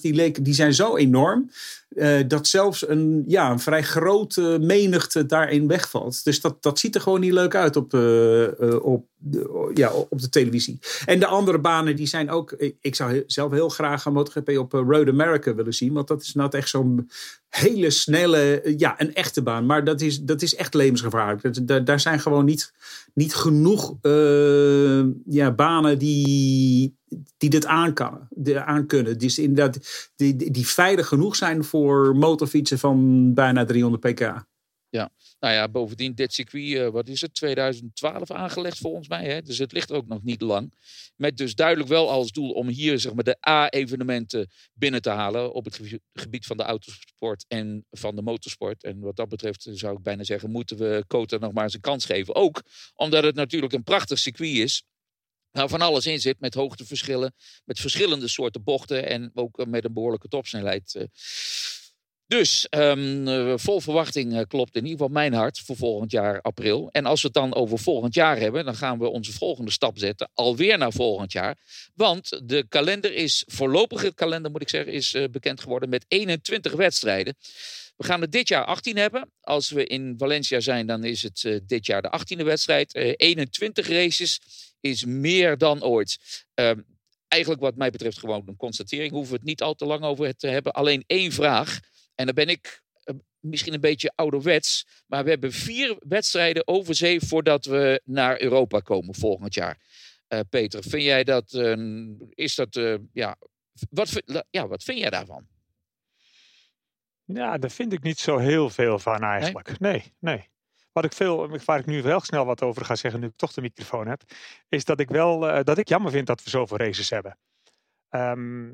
die, 0.00 0.14
leken, 0.14 0.42
die 0.42 0.54
zijn 0.54 0.74
zo 0.74 0.96
enorm 0.96 1.50
eh, 1.88 2.18
dat 2.26 2.46
zelfs 2.46 2.88
een, 2.88 3.24
ja, 3.26 3.50
een 3.50 3.60
vrij 3.60 3.82
grote 3.82 4.58
menigte 4.60 5.26
daarin 5.26 5.68
wegvalt. 5.68 6.24
Dus 6.24 6.40
dat, 6.40 6.62
dat 6.62 6.78
ziet 6.78 6.94
er 6.94 7.00
gewoon 7.00 7.20
niet 7.20 7.32
leuk 7.32 7.54
uit 7.54 7.76
op, 7.76 7.94
eh, 7.94 8.44
eh, 8.44 8.84
op, 8.84 9.06
ja, 9.74 9.92
op 9.92 10.20
de 10.20 10.28
televisie. 10.28 10.78
En 11.04 11.20
de 11.20 11.26
andere 11.26 11.58
banen 11.58 11.96
die 11.96 12.06
zijn 12.06 12.30
ook... 12.30 12.52
Ik, 12.80 12.94
zou 12.94 13.22
zelf 13.26 13.52
heel 13.52 13.68
graag 13.68 14.04
een 14.04 14.12
MotoGP 14.12 14.48
op 14.58 14.72
Road 14.72 15.08
America 15.08 15.54
willen 15.54 15.74
zien. 15.74 15.92
Want 15.92 16.08
dat 16.08 16.22
is 16.22 16.34
nou 16.34 16.50
echt 16.50 16.68
zo'n 16.68 17.10
hele 17.48 17.90
snelle... 17.90 18.74
Ja, 18.76 19.00
een 19.00 19.14
echte 19.14 19.42
baan. 19.42 19.66
Maar 19.66 19.84
dat 19.84 20.00
is, 20.00 20.20
dat 20.20 20.42
is 20.42 20.54
echt 20.54 20.74
levensgevaarlijk. 20.74 21.66
Daar, 21.66 21.84
daar 21.84 22.00
zijn 22.00 22.20
gewoon 22.20 22.44
niet, 22.44 22.72
niet 23.14 23.34
genoeg 23.34 23.94
ja, 25.24 25.50
banen 25.54 25.98
die, 25.98 26.97
die 27.36 27.50
dit 27.50 27.66
aankan, 27.66 28.26
de, 28.30 28.64
aankunnen. 28.64 29.18
Inderdaad, 29.18 30.10
die, 30.16 30.36
die, 30.36 30.50
die 30.50 30.66
veilig 30.66 31.06
genoeg 31.06 31.36
zijn 31.36 31.64
voor 31.64 32.16
motorfietsen 32.16 32.78
van 32.78 33.34
bijna 33.34 33.64
300 33.64 34.02
pk. 34.02 34.46
Nou 35.40 35.54
ja, 35.54 35.68
bovendien, 35.68 36.14
dit 36.14 36.32
circuit, 36.32 36.74
eh, 36.74 36.88
wat 36.88 37.08
is 37.08 37.20
het, 37.20 37.34
2012 37.34 38.30
aangelegd 38.30 38.78
volgens 38.78 39.08
mij. 39.08 39.24
Hè? 39.24 39.42
Dus 39.42 39.58
het 39.58 39.72
ligt 39.72 39.92
ook 39.92 40.06
nog 40.06 40.22
niet 40.22 40.40
lang. 40.40 40.72
Met 41.16 41.36
dus 41.36 41.54
duidelijk 41.54 41.88
wel 41.88 42.10
als 42.10 42.32
doel 42.32 42.50
om 42.50 42.68
hier 42.68 43.00
zeg 43.00 43.14
maar, 43.14 43.24
de 43.24 43.48
A-evenementen 43.48 44.50
binnen 44.74 45.02
te 45.02 45.10
halen. 45.10 45.52
Op 45.52 45.64
het 45.64 45.74
gebied- 45.74 46.00
gebied 46.12 46.46
van 46.46 46.56
de 46.56 46.62
autosport 46.62 47.44
en 47.48 47.86
van 47.90 48.16
de 48.16 48.22
motorsport. 48.22 48.82
En 48.82 49.00
wat 49.00 49.16
dat 49.16 49.28
betreft 49.28 49.66
eh, 49.66 49.74
zou 49.74 49.96
ik 49.96 50.02
bijna 50.02 50.24
zeggen, 50.24 50.50
moeten 50.50 50.76
we 50.76 51.04
Kota 51.06 51.36
nog 51.36 51.52
maar 51.52 51.64
eens 51.64 51.74
een 51.74 51.80
kans 51.80 52.04
geven. 52.04 52.34
Ook 52.34 52.62
omdat 52.94 53.24
het 53.24 53.34
natuurlijk 53.34 53.72
een 53.72 53.82
prachtig 53.82 54.18
circuit 54.18 54.56
is. 54.56 54.82
Waar 55.50 55.68
van 55.68 55.80
alles 55.80 56.06
in 56.06 56.20
zit, 56.20 56.40
met 56.40 56.54
hoogteverschillen, 56.54 57.34
met 57.64 57.80
verschillende 57.80 58.28
soorten 58.28 58.62
bochten 58.62 59.08
en 59.08 59.30
ook 59.34 59.58
eh, 59.58 59.66
met 59.66 59.84
een 59.84 59.92
behoorlijke 59.92 60.28
topsnelheid. 60.28 60.94
eh. 60.94 61.04
Dus 62.26 62.68
ehm, 62.68 63.28
eh, 63.28 63.52
vol 63.56 63.80
verwachting 63.80 64.46
klopt 64.46 64.76
in 64.76 64.82
ieder 64.82 64.98
geval 64.98 65.12
mijn 65.12 65.32
hart 65.32 65.58
voor 65.58 65.76
volgend 65.76 66.10
jaar 66.10 66.40
april. 66.40 66.88
En 66.92 67.06
als 67.06 67.20
we 67.20 67.26
het 67.26 67.36
dan 67.36 67.54
over 67.54 67.78
volgend 67.78 68.14
jaar 68.14 68.38
hebben, 68.38 68.64
dan 68.64 68.74
gaan 68.74 68.98
we 68.98 69.08
onze 69.08 69.32
volgende 69.32 69.70
stap 69.70 69.98
zetten. 69.98 70.30
Alweer 70.34 70.78
naar 70.78 70.92
volgend 70.92 71.32
jaar. 71.32 71.58
Want 71.94 72.40
de 72.44 72.66
kalender 72.68 73.14
is, 73.14 73.44
voorlopige 73.46 74.14
kalender 74.14 74.50
moet 74.50 74.62
ik 74.62 74.68
zeggen, 74.68 74.92
is 74.92 75.16
bekend 75.30 75.60
geworden 75.60 75.88
met 75.88 76.04
21 76.08 76.72
wedstrijden. 76.72 77.36
We 77.98 78.04
gaan 78.04 78.22
er 78.22 78.30
dit 78.30 78.48
jaar 78.48 78.64
18 78.64 78.96
hebben. 78.96 79.30
Als 79.40 79.70
we 79.70 79.86
in 79.86 80.14
Valencia 80.18 80.60
zijn, 80.60 80.86
dan 80.86 81.04
is 81.04 81.22
het 81.22 81.60
dit 81.66 81.86
jaar 81.86 82.02
de 82.02 82.10
18e 82.10 82.44
wedstrijd. 82.44 82.94
Eh, 82.94 83.12
21 83.16 83.88
races 83.88 84.40
is 84.80 85.04
meer 85.04 85.58
dan 85.58 85.82
ooit. 85.82 86.18
Ehm, 86.54 86.80
eigenlijk 87.28 87.62
wat 87.62 87.76
mij 87.76 87.90
betreft 87.90 88.18
gewoon 88.18 88.42
een 88.46 88.56
constatering. 88.56 89.12
Hoeven 89.12 89.30
we 89.30 89.38
het 89.38 89.46
niet 89.46 89.62
al 89.62 89.74
te 89.74 89.86
lang 89.86 90.04
over 90.04 90.36
te 90.36 90.48
hebben. 90.48 90.72
Alleen 90.72 91.04
één 91.06 91.32
vraag. 91.32 91.80
En 92.14 92.26
dan 92.26 92.34
ben 92.34 92.48
ik 92.48 92.82
eh, 93.02 93.14
misschien 93.40 93.74
een 93.74 93.80
beetje 93.80 94.12
ouderwets. 94.14 94.86
Maar 95.06 95.24
we 95.24 95.30
hebben 95.30 95.52
vier 95.52 95.96
wedstrijden 95.98 96.68
over 96.68 96.94
zee 96.94 97.20
voordat 97.20 97.64
we 97.64 98.00
naar 98.04 98.40
Europa 98.40 98.80
komen 98.80 99.14
volgend 99.14 99.54
jaar. 99.54 99.78
Eh, 100.28 100.40
Peter, 100.50 100.82
vind 100.82 101.02
jij 101.02 101.24
dat, 101.24 101.52
eh, 101.52 101.76
is 102.30 102.54
dat, 102.54 102.76
eh, 102.76 102.94
ja, 103.12 103.36
wat, 103.90 104.22
ja, 104.50 104.66
wat 104.66 104.82
vind 104.82 104.98
jij 104.98 105.10
daarvan? 105.10 105.46
Ja, 107.24 107.58
daar 107.58 107.70
vind 107.70 107.92
ik 107.92 108.02
niet 108.02 108.18
zo 108.18 108.38
heel 108.38 108.70
veel 108.70 108.98
van 108.98 109.22
eigenlijk. 109.22 109.78
Nee, 109.78 110.14
nee. 110.18 110.48
Wat 110.98 111.06
ik 111.06 111.12
veel, 111.12 111.58
waar 111.64 111.78
ik 111.78 111.86
nu 111.86 112.02
wel 112.02 112.20
snel 112.20 112.44
wat 112.44 112.62
over 112.62 112.84
ga 112.84 112.94
zeggen, 112.94 113.20
nu 113.20 113.26
ik 113.26 113.36
toch 113.36 113.52
de 113.52 113.60
microfoon 113.60 114.06
heb, 114.06 114.22
is 114.68 114.84
dat 114.84 115.00
ik 115.00 115.08
wel 115.08 115.48
eh, 115.48 115.64
dat 115.64 115.78
ik 115.78 115.88
jammer 115.88 116.10
vind 116.10 116.26
dat 116.26 116.42
we 116.44 116.50
zoveel 116.50 116.76
races 116.76 117.10
hebben. 117.10 117.38
Ehm, 118.08 118.68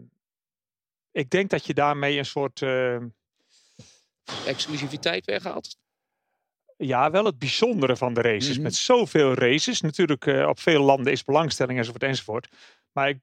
ik 1.11 1.31
denk 1.31 1.51
dat 1.51 1.67
je 1.67 1.75
daarmee 1.75 2.19
een 2.19 2.25
soort, 2.25 2.63
eh, 2.63 2.97
Exclusiviteit 4.47 5.25
weggehaald? 5.25 5.77
ja, 6.77 7.11
wel 7.11 7.25
het 7.25 7.39
bijzondere 7.39 7.97
van 7.97 8.15
de 8.15 8.21
races. 8.21 8.55
Mhm. 8.55 8.63
Met 8.63 8.75
zoveel 8.75 9.35
races. 9.35 9.81
Natuurlijk, 9.81 10.27
eh, 10.27 10.49
op 10.49 10.61
veel 10.61 10.83
landen 10.83 11.13
is 11.13 11.25
belangstelling 11.25 11.79
enzovoort 11.79 12.03
enzovoort. 12.03 12.49
Maar 12.93 13.09
ik 13.09 13.21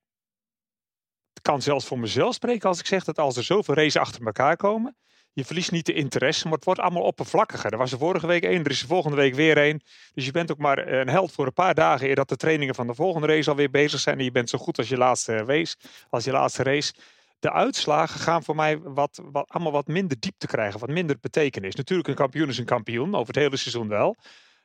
kan 1.41 1.61
zelfs 1.61 1.85
voor 1.85 1.99
mezelf 1.99 2.33
spreken 2.33 2.69
als 2.69 2.79
ik 2.79 2.85
zeg 2.85 3.03
dat 3.03 3.19
als 3.19 3.37
er 3.37 3.43
zoveel 3.43 3.75
races 3.75 3.97
achter 3.97 4.25
elkaar 4.25 4.55
komen, 4.55 4.97
je 5.33 5.45
verliest 5.45 5.71
niet 5.71 5.85
de 5.85 5.93
interesse, 5.93 6.43
maar 6.43 6.55
het 6.55 6.65
wordt 6.65 6.79
allemaal 6.79 7.03
oppervlakkiger. 7.03 7.71
Er 7.71 7.77
was 7.77 7.91
er 7.91 7.97
vorige 7.97 8.27
week 8.27 8.43
één, 8.43 8.63
er 8.63 8.71
is 8.71 8.81
er 8.81 8.87
volgende 8.87 9.17
week 9.17 9.35
weer 9.35 9.57
één. 9.57 9.81
Dus 10.13 10.25
je 10.25 10.31
bent 10.31 10.51
ook 10.51 10.57
maar 10.57 10.87
een 10.87 11.09
held 11.09 11.31
voor 11.31 11.45
een 11.45 11.53
paar 11.53 11.73
dagen 11.73 12.07
eer 12.07 12.15
dat 12.15 12.29
de 12.29 12.35
trainingen 12.35 12.75
van 12.75 12.87
de 12.87 12.95
volgende 12.95 13.27
race 13.27 13.49
alweer 13.49 13.69
bezig 13.69 13.99
zijn. 13.99 14.17
En 14.17 14.23
je 14.23 14.31
bent 14.31 14.49
zo 14.49 14.57
goed 14.57 14.77
als 14.77 14.89
je 14.89 14.97
laatste 14.97 15.37
race. 15.37 15.75
Als 16.09 16.23
je 16.23 16.31
laatste 16.31 16.63
race. 16.63 16.93
De 17.39 17.51
uitslagen 17.51 18.19
gaan 18.19 18.43
voor 18.43 18.55
mij 18.55 18.79
wat, 18.79 19.21
wat, 19.31 19.49
allemaal 19.49 19.71
wat 19.71 19.87
minder 19.87 20.19
diepte 20.19 20.47
krijgen, 20.47 20.79
wat 20.79 20.89
minder 20.89 21.17
betekenis. 21.21 21.75
Natuurlijk, 21.75 22.07
een 22.07 22.15
kampioen 22.15 22.49
is 22.49 22.57
een 22.57 22.65
kampioen, 22.65 23.15
over 23.15 23.27
het 23.27 23.43
hele 23.43 23.57
seizoen 23.57 23.87
wel. 23.87 24.15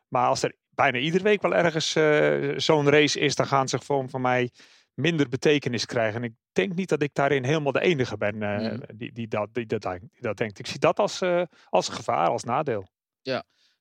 Maar 0.09 0.29
als 0.29 0.43
er 0.43 0.55
bijna 0.71 0.99
iedere 0.99 1.25
week 1.25 1.43
wel 1.43 1.55
ergens 1.55 1.95
eh, 1.95 2.53
zo'n 2.57 2.91
race 2.91 3.21
is, 3.21 3.35
dan 3.35 3.47
gaan 3.47 3.69
ze 3.69 3.79
gewoon 3.79 4.11
voor 4.11 4.21
mij 4.21 4.51
minder 4.97 5.29
betekenis 5.29 5.87
krijgen. 5.87 6.23
En 6.23 6.29
ik 6.29 6.35
denk 6.53 6.75
niet 6.75 6.89
dat 6.89 7.03
ik 7.03 7.11
daarin 7.13 7.45
helemaal 7.45 7.73
de 7.73 7.81
enige 7.81 8.17
ben 8.17 8.43
eh, 8.43 8.79
die, 8.95 9.13
die, 9.13 9.29
dat, 9.29 9.49
die, 9.53 9.67
dat, 9.67 9.83
die 9.83 10.21
dat 10.21 10.37
denkt. 10.37 10.59
Ik 10.59 10.67
zie 10.67 10.79
dat 10.79 10.99
als, 10.99 11.21
eh, 11.21 11.43
als 11.69 11.89
gevaar, 11.89 12.29
als 12.29 12.45
nadeel. 12.45 12.87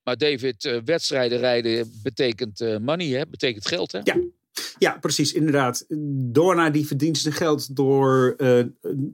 Maar 0.06 0.18
David, 0.18 0.66
eh, 0.66 0.82
wedstrijden 0.86 1.38
rijden 1.38 1.92
betekent 2.04 2.62
eh, 2.62 2.78
money, 2.78 3.08
hè? 3.08 3.28
betekent 3.28 3.68
geld. 3.68 3.92
Hè? 3.92 4.00
Ja. 4.04 4.16
Ja, 4.78 4.98
precies, 5.00 5.34
inderdaad. 5.34 5.86
Dorna 6.32 6.70
die 6.70 6.88
verdient 6.88 7.18
zijn 7.18 7.34
geld 7.34 7.76
door, 7.76 8.34
eh, 8.38 8.64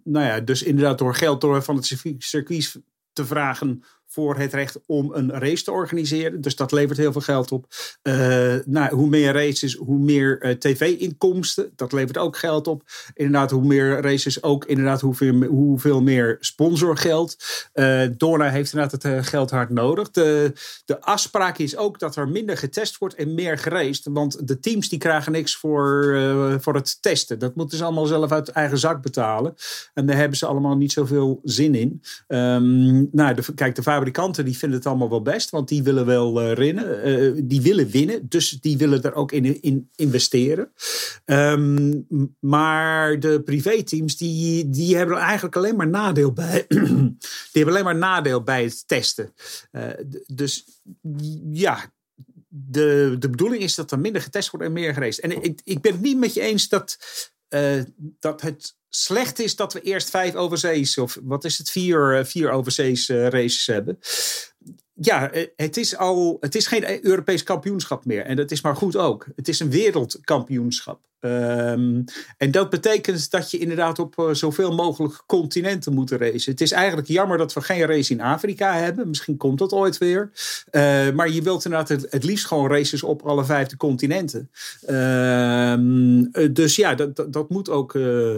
nou 0.03 0.25
ja, 0.25 0.39
dus 0.39 0.63
inderdaad 0.63 0.97
door 0.97 1.15
geld 1.15 1.41
door 1.41 1.63
van 1.63 1.75
het 1.75 1.95
circuit 2.17 2.81
te 3.13 3.25
vragen 3.25 3.83
voor 4.11 4.37
het 4.37 4.53
recht 4.53 4.79
om 4.85 5.13
een 5.13 5.31
race 5.31 5.63
te 5.63 5.71
organiseren. 5.71 6.41
Dus 6.41 6.55
dat 6.55 6.71
levert 6.71 6.97
heel 6.97 7.11
veel 7.11 7.21
geld 7.21 7.51
op. 7.51 7.65
Nou, 8.65 8.95
hoe 8.95 9.09
meer 9.09 9.33
races, 9.33 9.73
hoe 9.73 9.97
meer 9.97 10.39
eh, 10.41 10.51
tv-inkomsten. 10.51 11.71
Dat 11.75 11.91
levert 11.91 12.17
ook 12.17 12.37
geld 12.37 12.67
op. 12.67 12.83
Inderdaad, 13.13 13.51
hoe 13.51 13.65
meer 13.65 14.01
races, 14.01 14.43
ook 14.43 14.65
inderdaad 14.65 15.01
hoeveel, 15.01 16.01
meer 16.01 16.37
sponsorgeld. 16.39 17.35
Eh 17.73 18.03
Dorna 18.17 18.49
heeft 18.49 18.73
inderdaad 18.73 19.03
het 19.03 19.27
geld 19.27 19.51
hard 19.51 19.69
nodig. 19.69 20.11
De, 20.11 20.53
de 20.85 21.01
afspraak 21.01 21.57
is 21.57 21.77
ook 21.77 21.99
dat 21.99 22.15
er 22.15 22.29
minder 22.29 22.57
getest 22.57 22.97
wordt 22.97 23.15
en 23.15 23.33
meer 23.33 23.57
geraced. 23.57 24.07
Want 24.13 24.47
de 24.47 24.59
teams 24.59 24.89
die 24.89 24.99
krijgen 24.99 25.31
niks 25.31 25.55
voor, 25.55 26.57
voor 26.61 26.75
het 26.75 27.01
testen. 27.01 27.39
Dat 27.39 27.55
moeten 27.55 27.77
ze 27.77 27.83
allemaal 27.83 28.05
zelf 28.05 28.31
uit 28.31 28.49
eigen 28.49 28.77
zak 28.77 29.01
betalen. 29.01 29.55
En 29.93 30.05
daar 30.05 30.17
hebben 30.17 30.37
ze 30.37 30.45
allemaal 30.45 30.77
niet 30.77 30.91
zoveel 30.91 31.39
zin 31.43 31.75
in. 31.75 32.01
Ehm, 32.27 33.05
nou, 33.11 33.33
de, 33.33 33.53
kijk, 33.55 33.75
de 33.75 33.83
fabrikanten 34.01 34.45
die 34.45 34.57
vinden 34.57 34.77
het 34.77 34.87
allemaal 34.87 35.09
wel 35.09 35.21
best. 35.21 35.49
Want 35.49 35.67
die 35.67 35.83
willen 35.83 36.05
wel 36.05 36.41
eh, 36.41 36.53
rennen. 36.53 37.03
eh, 37.03 37.41
die 37.43 37.61
willen 37.61 37.89
winnen. 37.89 38.29
Dus 38.29 38.49
die 38.49 38.77
willen 38.77 39.03
er 39.03 39.13
ook 39.13 39.31
in, 39.31 39.61
in 39.61 39.89
investeren. 39.95 40.71
Ehm, 41.25 42.01
maar 42.39 43.19
de 43.19 43.41
privéteams 43.41 44.17
die, 44.17 44.69
die 44.69 44.97
hebben 44.97 45.15
er 45.15 45.21
eigenlijk 45.21 45.55
alleen 45.55 45.75
maar 45.75 45.87
nadeel 45.87 46.33
bij. 46.33 46.65
die 46.67 47.17
hebben 47.51 47.73
alleen 47.73 47.83
maar 47.83 47.95
nadeel 47.95 48.43
bij 48.43 48.63
het 48.63 48.87
testen. 48.87 49.33
Eh, 49.71 49.83
dus 50.27 50.65
ja, 51.51 51.91
de, 52.47 53.15
de 53.19 53.29
bedoeling 53.29 53.63
is 53.63 53.75
dat 53.75 53.91
er 53.91 53.99
minder 53.99 54.21
getest 54.21 54.51
wordt 54.51 54.65
en 54.65 54.73
meer 54.73 54.93
geraced. 54.93 55.23
En 55.23 55.43
ik, 55.43 55.61
ik 55.63 55.81
ben 55.81 55.91
het 55.91 56.01
niet 56.01 56.17
met 56.17 56.33
je 56.33 56.41
eens 56.41 56.69
dat 56.69 56.97
dat 58.19 58.41
het 58.41 58.75
slecht 58.89 59.39
is 59.39 59.55
dat 59.55 59.73
we 59.73 59.81
eerst 59.81 60.09
vijf 60.09 60.35
overzees, 60.35 60.97
of 60.97 61.17
wat 61.21 61.43
is 61.43 61.57
het, 61.57 61.69
vier, 61.69 62.25
vier 62.25 62.51
overzees 62.51 63.09
races 63.09 63.65
hebben 63.65 63.99
ja, 65.05 65.31
eh, 65.31 65.47
het 65.55 65.77
is 65.77 65.97
al. 65.97 66.37
Het 66.39 66.55
is 66.55 66.67
geen 66.67 67.05
Europees 67.05 67.43
kampioenschap 67.43 68.05
meer. 68.05 68.25
En 68.25 68.35
dat 68.35 68.51
is 68.51 68.61
maar 68.61 68.75
goed 68.75 68.95
ook. 68.95 69.27
Het 69.35 69.47
is 69.47 69.59
een 69.59 69.69
wereldkampioenschap. 69.69 71.09
Um, 71.21 72.03
en 72.37 72.51
dat 72.51 72.69
betekent 72.69 73.31
dat 73.31 73.51
je 73.51 73.57
inderdaad 73.57 73.99
op 73.99 74.17
uh, 74.19 74.33
zoveel 74.33 74.71
mogelijk 74.71 75.23
continenten 75.25 75.93
moet 75.93 76.11
racen. 76.11 76.51
Het 76.51 76.61
is 76.61 76.71
eigenlijk 76.71 77.07
jammer 77.07 77.37
dat 77.37 77.53
we 77.53 77.61
geen 77.61 77.85
race 77.85 78.13
in 78.13 78.21
Afrika 78.21 78.73
hebben. 78.73 79.07
Misschien 79.07 79.37
komt 79.37 79.59
dat 79.59 79.71
ooit 79.71 79.97
weer. 79.97 80.31
Uh, 80.71 81.09
maar 81.11 81.29
je 81.29 81.41
wilt 81.41 81.65
inderdaad 81.65 81.89
het, 81.89 82.07
het, 82.09 82.23
liefst 82.23 82.45
gewoon 82.45 82.69
races 82.69 83.03
op 83.03 83.21
alle 83.21 83.45
vijfde 83.45 83.77
continenten. 83.77 84.51
Um, 84.89 86.31
dus 86.53 86.75
ja 86.75 86.95
dat, 86.95 87.15
dat, 87.15 87.33
dat, 87.33 87.49
moet 87.49 87.69
ook, 87.69 87.91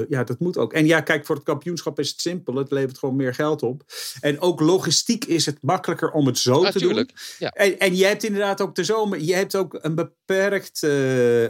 ja, 0.10 0.24
dat 0.24 0.39
moet 0.39 0.58
ook. 0.58 0.74
En 0.74 0.86
ja, 0.86 1.02
kijk, 1.02 1.26
voor 1.26 1.36
het 1.36 1.43
kampioenschap 1.43 2.00
is 2.00 2.10
het 2.10 2.22
simpel. 2.22 2.56
Het 2.56 2.72
levert 2.72 2.98
gewoon 2.98 3.15
meer 3.15 3.34
geld 3.34 3.63
op. 3.63 3.84
En 4.22 4.39
ook 4.39 4.60
logistiek 4.60 5.26
is 5.26 5.46
het 5.46 5.58
makkelijker 5.62 6.12
om 6.12 6.26
het 6.26 6.38
zo 6.38 6.63
te 6.63 6.80
doen. 6.80 7.10
Ja. 7.39 7.50
En, 7.50 7.80
en 7.80 7.96
je 7.96 8.06
hebt 8.06 8.24
inderdaad 8.24 8.62
ook 8.62 8.76
de 8.76 8.84
zomer. 8.84 9.19
Je 9.19 9.34
hebt 9.34 9.56
ook 9.56 9.78
een 9.82 9.96
beperkt 9.96 10.80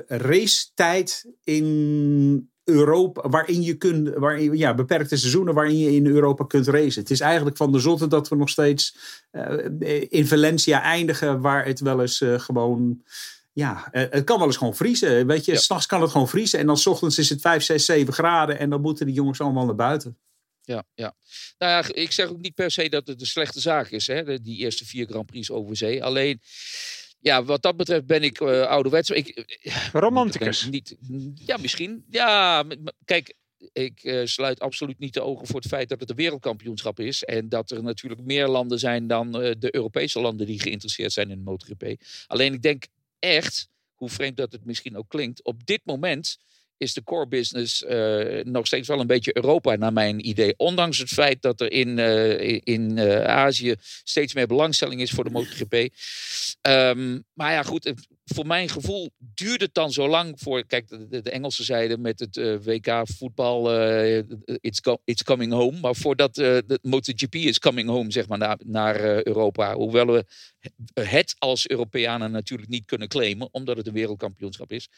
racetijd 0.07 1.22
in 1.43 2.51
Europa, 2.63 3.29
waarin 3.29 3.61
je 3.61 3.73
kunt, 3.73 4.09
waarin, 4.15 4.57
ja, 4.57 4.73
beperkte 4.73 5.17
seizoenen 5.17 5.53
waarin 5.53 5.77
je 5.77 5.95
in 5.95 6.05
Europa 6.05 6.45
kunt 6.45 6.67
racen. 6.67 7.01
Het 7.01 7.11
is 7.11 7.19
eigenlijk 7.19 7.57
van 7.57 7.71
de 7.71 7.79
zotte 7.79 8.07
dat 8.07 8.29
we 8.29 8.35
nog 8.35 8.49
steeds 8.49 8.97
uh, 9.31 10.05
in 10.09 10.27
Valencia 10.27 10.81
eindigen, 10.81 11.41
waar 11.41 11.65
het 11.65 11.79
wel 11.79 12.01
eens 12.01 12.21
uh, 12.21 12.39
gewoon. 12.39 13.03
Ja, 13.53 13.89
uh, 13.91 14.03
het 14.09 14.23
kan 14.23 14.37
wel 14.37 14.47
eens 14.47 14.57
gewoon 14.57 14.75
vriezen. 14.75 15.27
Weet 15.27 15.45
je, 15.45 15.51
ja. 15.51 15.57
s'nachts 15.57 15.85
kan 15.85 16.01
het 16.01 16.11
gewoon 16.11 16.29
vriezen. 16.29 16.59
En 16.59 16.65
dan 16.65 16.77
s 16.77 16.85
ochtends 16.87 17.17
is 17.17 17.29
het 17.29 17.41
5, 17.41 17.63
6, 17.63 17.85
7 17.85 18.13
graden. 18.13 18.59
En 18.59 18.69
dan 18.69 18.81
moeten 18.81 19.05
die 19.05 19.15
jongens 19.15 19.41
allemaal 19.41 19.65
naar 19.65 19.75
buiten. 19.75 20.17
Ja, 20.61 20.83
ja. 20.95 21.15
Nou 21.57 21.71
ja, 21.71 21.93
ik 21.93 22.11
zeg 22.11 22.29
ook 22.29 22.41
niet 22.41 22.55
per 22.55 22.71
se 22.71 22.89
dat 22.89 23.07
het 23.07 23.21
een 23.21 23.27
slechte 23.27 23.59
zaak 23.59 23.89
is, 23.89 24.07
hè, 24.07 24.41
die 24.41 24.57
eerste 24.57 24.85
vier 24.85 25.07
Grand 25.07 25.25
Prix 25.25 25.51
over 25.51 25.75
zee. 25.77 26.03
Alleen 26.03 26.41
ja, 27.23 27.43
wat 27.43 27.61
dat 27.61 27.77
betreft 27.77 28.05
ben 28.05 28.23
ik 28.23 28.41
uh, 28.41 28.61
ouderwets. 28.61 29.09
Ik, 29.09 29.27
eh, 29.27 29.87
Romanticus. 29.91 30.67
Niet, 30.69 30.95
ja, 31.35 31.57
misschien. 31.57 32.05
Ja, 32.09 32.65
kijk, 33.05 33.33
ik 33.73 34.03
uh, 34.03 34.25
sluit 34.25 34.59
absoluut 34.59 34.99
niet 34.99 35.13
de 35.13 35.21
ogen 35.21 35.47
voor 35.47 35.59
het 35.59 35.69
feit 35.69 35.89
dat 35.89 35.99
het 35.99 36.09
een 36.09 36.15
wereldkampioenschap 36.15 36.99
is. 36.99 37.23
En 37.23 37.49
dat 37.49 37.71
er 37.71 37.83
natuurlijk 37.83 38.21
meer 38.21 38.47
landen 38.47 38.79
zijn 38.79 39.07
dan 39.07 39.43
uh, 39.43 39.51
de 39.59 39.75
Europese 39.75 40.19
landen 40.19 40.47
die 40.47 40.59
geïnteresseerd 40.59 41.11
zijn 41.11 41.29
in 41.29 41.37
de 41.37 41.43
MotoGP. 41.43 42.01
Alleen 42.27 42.53
ik 42.53 42.61
denk 42.61 42.87
echt, 43.19 43.69
hoe 43.93 44.09
vreemd 44.09 44.37
dat 44.37 44.51
het 44.51 44.65
misschien 44.65 44.97
ook 44.97 45.09
klinkt, 45.09 45.43
op 45.43 45.65
dit 45.65 45.81
moment 45.83 46.37
is 46.77 46.93
de 46.93 47.03
core 47.03 47.27
business 47.27 47.81
uh, 47.81 48.43
nog 48.43 48.65
steeds 48.65 48.87
wel 48.87 48.99
een 48.99 49.07
beetje 49.07 49.35
Europa, 49.35 49.75
naar 49.75 49.93
mijn 49.93 50.27
idee. 50.27 50.53
Ondanks 50.57 50.97
het 50.97 51.09
feit 51.09 51.41
dat 51.41 51.61
er 51.61 51.71
in, 51.71 51.97
uh, 51.97 52.59
in 52.63 52.97
uh, 52.97 53.23
Azië 53.23 53.75
steeds 54.03 54.33
meer 54.33 54.47
belangstelling 54.47 55.01
is 55.01 55.11
voor 55.11 55.23
de 55.23 55.29
MotoGP. 55.29 55.73
Um, 56.61 57.23
maar 57.33 57.51
ja, 57.51 57.63
goed, 57.63 57.93
voor 58.25 58.47
mijn 58.47 58.69
gevoel 58.69 59.09
duurt 59.17 59.61
het 59.61 59.73
dan 59.73 59.91
zo 59.91 60.07
lang 60.07 60.39
voor. 60.39 60.65
Kijk, 60.65 60.87
de, 60.87 61.21
de 61.21 61.29
Engelse 61.29 61.63
zijde 61.63 61.97
met 61.97 62.19
het 62.19 62.63
WK 62.63 63.01
voetbal, 63.03 63.71
it's, 64.45 64.81
it's 65.05 65.23
coming 65.23 65.51
home. 65.51 65.79
Maar 65.79 65.95
voordat 65.95 66.35
de 66.35 66.79
MotoGP 66.81 67.35
is 67.35 67.59
coming 67.59 67.89
home, 67.89 68.11
zeg 68.11 68.27
maar, 68.27 68.37
naar, 68.37 68.59
naar 68.65 69.27
Europa. 69.27 69.73
Hoewel 69.73 70.05
we 70.05 70.25
het 70.93 71.35
als 71.37 71.67
Europeanen 71.67 72.31
natuurlijk 72.31 72.69
niet 72.69 72.85
kunnen 72.85 73.07
claimen, 73.07 73.49
omdat 73.51 73.77
het 73.77 73.87
een 73.87 73.93
wereldkampioenschap 73.93 74.71
is. 74.71 74.89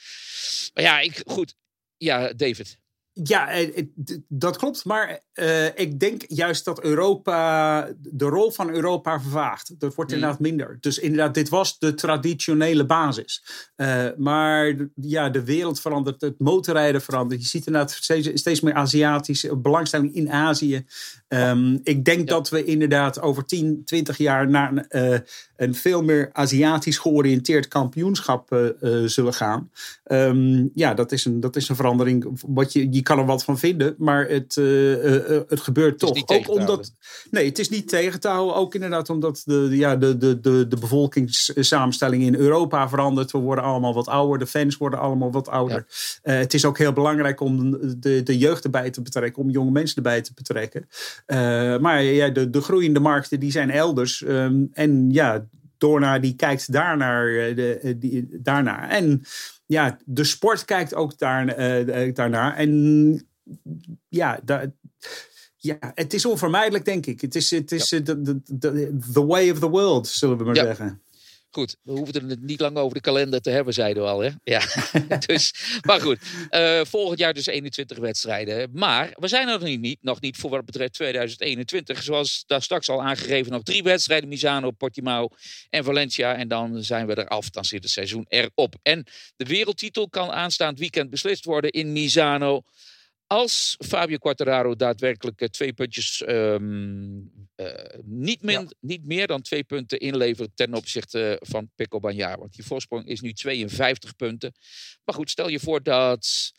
Maar 0.73 0.83
ja, 0.83 0.99
ik, 0.99 1.21
goed, 1.25 1.55
ja, 1.99 2.33
David. 2.33 2.77
Ja, 3.23 3.49
eh, 3.49 3.85
dat 4.27 4.57
klopt. 4.57 4.85
Maar 4.85 5.19
uh, 5.33 5.65
ik 5.65 5.99
denk 5.99 6.23
juist 6.27 6.65
dat 6.65 6.83
Europa, 6.83 7.87
de 7.97 8.25
rol 8.25 8.51
van 8.51 8.69
Europa 8.69 9.21
vervaagt. 9.21 9.79
Dat 9.79 9.95
wordt 9.95 10.09
mm. 10.11 10.15
inderdaad 10.15 10.39
minder. 10.39 10.77
Dus 10.79 10.99
inderdaad, 10.99 11.33
dit 11.33 11.49
was 11.49 11.79
de 11.79 11.93
traditionele 11.93 12.85
basis. 12.85 13.43
Uh, 13.77 14.05
maar 14.17 14.75
ja, 14.95 15.29
de 15.29 15.43
wereld 15.43 15.81
verandert, 15.81 16.21
het 16.21 16.39
motorrijden 16.39 17.01
verandert. 17.01 17.41
Je 17.41 17.47
ziet 17.47 17.65
inderdaad 17.65 17.91
steeds, 17.91 18.29
steeds 18.33 18.61
meer 18.61 18.73
Aziatische 18.73 19.55
belangstelling 19.55 20.15
in 20.15 20.31
Azië. 20.31 20.85
Um, 21.27 21.79
ik 21.83 22.05
denk 22.05 22.19
ja. 22.19 22.35
dat 22.35 22.49
we 22.49 22.63
inderdaad 22.63 23.21
over 23.21 23.45
10, 23.45 23.81
20 23.85 24.17
jaar 24.17 24.49
naar 24.49 24.85
uh, 24.89 25.17
een 25.55 25.75
veel 25.75 26.03
meer 26.03 26.29
Aziatisch 26.33 26.97
georiënteerd 26.97 27.67
kampioenschap 27.67 28.73
zullen 29.05 29.33
gaan. 29.33 29.71
Um, 30.05 30.71
ja, 30.73 30.93
dat 30.93 31.11
is, 31.11 31.25
een, 31.25 31.39
dat 31.39 31.55
is 31.55 31.69
een 31.69 31.75
verandering. 31.75 32.41
Wat 32.47 32.73
je, 32.73 32.91
je 32.91 33.03
kan 33.05 33.19
er 33.19 33.25
wat 33.25 33.43
van 33.43 33.57
vinden, 33.57 33.95
maar 33.97 34.27
het, 34.27 34.55
uh, 34.55 35.05
uh, 35.05 35.39
het 35.47 35.61
gebeurt 35.61 35.99
toch. 35.99 36.27
Ook 36.27 36.49
omdat. 36.49 36.93
Nee, 37.31 37.45
het 37.45 37.59
is 37.59 37.69
niet 37.69 37.87
tegen 37.87 38.19
te 38.19 38.27
houden. 38.27 38.55
Ook 38.55 38.73
inderdaad 38.73 39.09
omdat 39.09 39.41
de, 39.45 39.67
ja, 39.71 39.95
de, 39.95 40.17
de, 40.17 40.39
de, 40.39 40.67
de 40.67 40.77
bevolkingssamenstelling 40.77 42.23
in 42.23 42.35
Europa 42.35 42.89
verandert. 42.89 43.31
We 43.31 43.37
worden 43.37 43.63
allemaal 43.63 43.93
wat 43.93 44.07
ouder. 44.07 44.39
De 44.39 44.47
fans 44.47 44.77
worden 44.77 44.99
allemaal 44.99 45.31
wat 45.31 45.47
ouder. 45.47 45.85
Ja. 46.23 46.31
Het 46.31 46.53
is 46.53 46.65
ook 46.65 46.77
heel 46.77 46.93
belangrijk 46.93 47.39
om 47.39 47.71
de, 47.99 48.23
de 48.23 48.37
jeugd 48.37 48.63
erbij 48.63 48.89
te 48.89 49.01
betrekken. 49.01 49.43
Om 49.43 49.49
jonge 49.49 49.71
mensen 49.71 49.95
erbij 49.95 50.21
te 50.21 50.31
betrekken. 50.35 50.87
maar 51.81 52.03
ja, 52.03 52.29
de, 52.29 52.49
de 52.49 52.61
groeiende 52.61 52.99
markten 52.99 53.39
die 53.39 53.51
zijn 53.51 53.71
elders. 53.71 54.21
Um, 54.27 54.69
en 54.73 55.11
ja, 55.11 55.45
Dorna 55.77 56.19
die 56.19 56.35
kijkt 56.35 56.71
daarnaar. 56.71 57.25
De, 57.55 57.95
die, 57.99 58.27
daarnaar. 58.31 58.89
En 58.89 59.23
ja, 59.65 59.97
de 60.05 60.23
sport 60.23 60.65
kijkt 60.65 60.95
ook 60.95 61.17
daar, 61.17 61.59
uh, 61.59 62.13
daarnaar. 62.13 62.55
En 62.55 63.27
ja, 64.07 64.39
ja, 65.55 65.77
het 65.79 66.13
is 66.13 66.25
onvermijdelijk, 66.25 66.85
denk 66.85 67.05
ik. 67.05 67.21
Het 67.21 67.35
is, 67.35 67.51
het 67.51 67.71
is 67.71 67.89
ja. 67.89 68.01
the, 68.01 68.41
the, 68.59 68.97
the, 69.13 69.25
way 69.25 69.49
of 69.49 69.59
the 69.59 69.69
world, 69.69 70.07
zullen 70.07 70.37
we 70.37 70.43
maar 70.43 70.55
ja. 70.55 70.63
zeggen. 70.63 71.01
Goed, 71.55 71.75
we 71.83 71.91
hoeven 71.91 72.29
het 72.29 72.41
niet 72.41 72.59
lang 72.59 72.77
over 72.77 72.93
de 72.93 73.01
kalender 73.01 73.41
te 73.41 73.49
hebben, 73.49 73.73
zeiden 73.73 74.03
we 74.03 74.09
al. 74.09 74.19
Hè? 74.19 74.29
Ja. 74.43 74.61
dus, 75.25 75.53
maar 75.81 76.01
goed, 76.01 76.19
uh, 76.49 76.81
volgend 76.83 77.19
jaar 77.19 77.33
dus 77.33 77.45
21 77.45 77.97
wedstrijden. 77.97 78.69
Maar 78.73 79.09
we 79.19 79.27
zijn 79.27 79.47
er 79.47 79.59
nog 79.59 79.77
niet, 79.77 79.97
nog 80.01 80.21
niet 80.21 80.37
voor 80.37 80.49
wat 80.49 80.65
betreft 80.65 80.93
2021. 80.93 82.03
Zoals 82.03 82.43
daar 82.47 82.61
straks 82.61 82.89
al 82.89 83.03
aangegeven, 83.03 83.51
nog 83.51 83.63
drie 83.63 83.83
wedstrijden. 83.83 84.29
Misano, 84.29 84.71
Portimao 84.71 85.29
en 85.69 85.83
Valencia. 85.83 86.35
En 86.35 86.47
dan 86.47 86.83
zijn 86.83 87.07
we 87.07 87.15
er 87.15 87.27
af. 87.27 87.49
Dan 87.49 87.65
zit 87.65 87.83
het 87.83 87.91
seizoen 87.91 88.25
erop. 88.27 88.75
En 88.81 89.05
de 89.35 89.45
wereldtitel 89.45 90.09
kan 90.09 90.31
aanstaand 90.31 90.79
weekend 90.79 91.09
beslist 91.09 91.45
worden 91.45 91.71
in 91.71 91.91
Misano. 91.91 92.61
Als 93.27 93.75
Fabio 93.85 94.17
Quartararo 94.17 94.75
daadwerkelijk 94.75 95.41
uh, 95.41 95.47
twee 95.47 95.73
puntjes 95.73 96.23
um, 96.27 97.47
uh, 97.55 97.69
niet, 98.03 98.41
min, 98.41 98.61
ja. 98.61 98.67
niet 98.79 99.05
meer 99.05 99.27
dan 99.27 99.41
twee 99.41 99.63
punten 99.63 99.99
inlevert 99.99 100.49
ten 100.55 100.73
opzichte 100.73 101.39
van 101.41 101.69
Pecco 101.75 101.99
Bagnaia. 101.99 102.37
Want 102.37 102.55
die 102.55 102.65
voorsprong 102.65 103.07
is 103.07 103.21
nu 103.21 103.33
52 103.33 104.15
punten. 104.15 104.53
Maar 105.03 105.15
goed, 105.15 105.29
stel 105.29 105.47
je 105.47 105.59
voor 105.59 105.83
dat 105.83 106.51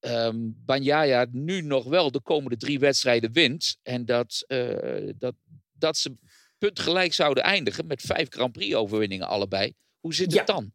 um, 0.00 0.54
Bagnaia 0.64 1.26
nu 1.30 1.60
nog 1.60 1.84
wel 1.84 2.10
de 2.10 2.20
komende 2.20 2.56
drie 2.56 2.78
wedstrijden 2.78 3.32
wint. 3.32 3.78
En 3.82 4.04
dat, 4.04 4.44
uh, 4.48 5.12
dat, 5.18 5.34
dat 5.72 5.96
ze 5.96 6.16
puntgelijk 6.58 7.14
zouden 7.14 7.42
eindigen 7.42 7.86
met 7.86 8.00
vijf 8.00 8.28
Grand 8.28 8.52
Prix 8.52 8.74
overwinningen 8.74 9.28
allebei. 9.28 9.74
Hoe 10.00 10.14
zit 10.14 10.32
het 10.32 10.34
ja. 10.34 10.44
dan? 10.44 10.72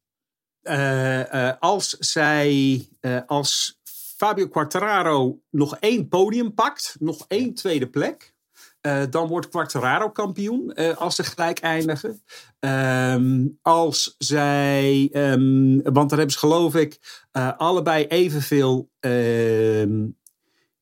als 1.60 1.90
zij, 1.90 2.82
als 3.26 3.80
Fabio 4.16 4.48
Quartararo 4.48 5.42
nog 5.50 5.78
één 5.80 6.08
podium 6.08 6.54
pakt, 6.54 6.96
nog 7.00 7.26
één 7.28 7.54
tweede 7.54 7.90
plek. 7.90 8.34
Uh, 8.82 9.04
dan 9.10 9.28
wordt 9.28 9.50
Quartararo 9.50 10.10
kampioen 10.10 10.72
uh, 10.76 10.98
als 10.98 11.16
ze 11.16 11.24
gelijk 11.24 11.60
eindigen. 11.60 12.22
Um, 12.60 13.60
als 13.62 14.16
zij, 14.18 15.10
um, 15.14 15.82
want 15.84 16.10
dan 16.10 16.18
hebben 16.18 16.32
ze 16.32 16.38
geloof 16.38 16.76
ik 16.76 17.00
uh, 17.38 17.52
allebei 17.58 18.06
evenveel 18.06 18.90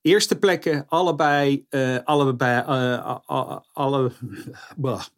eerste 0.04 0.36
plekken, 0.36 0.86
allebei, 0.88 1.66
uh, 1.70 1.98
allebei 2.04 2.63
uh, 2.68 3.18
alle, 3.74 4.12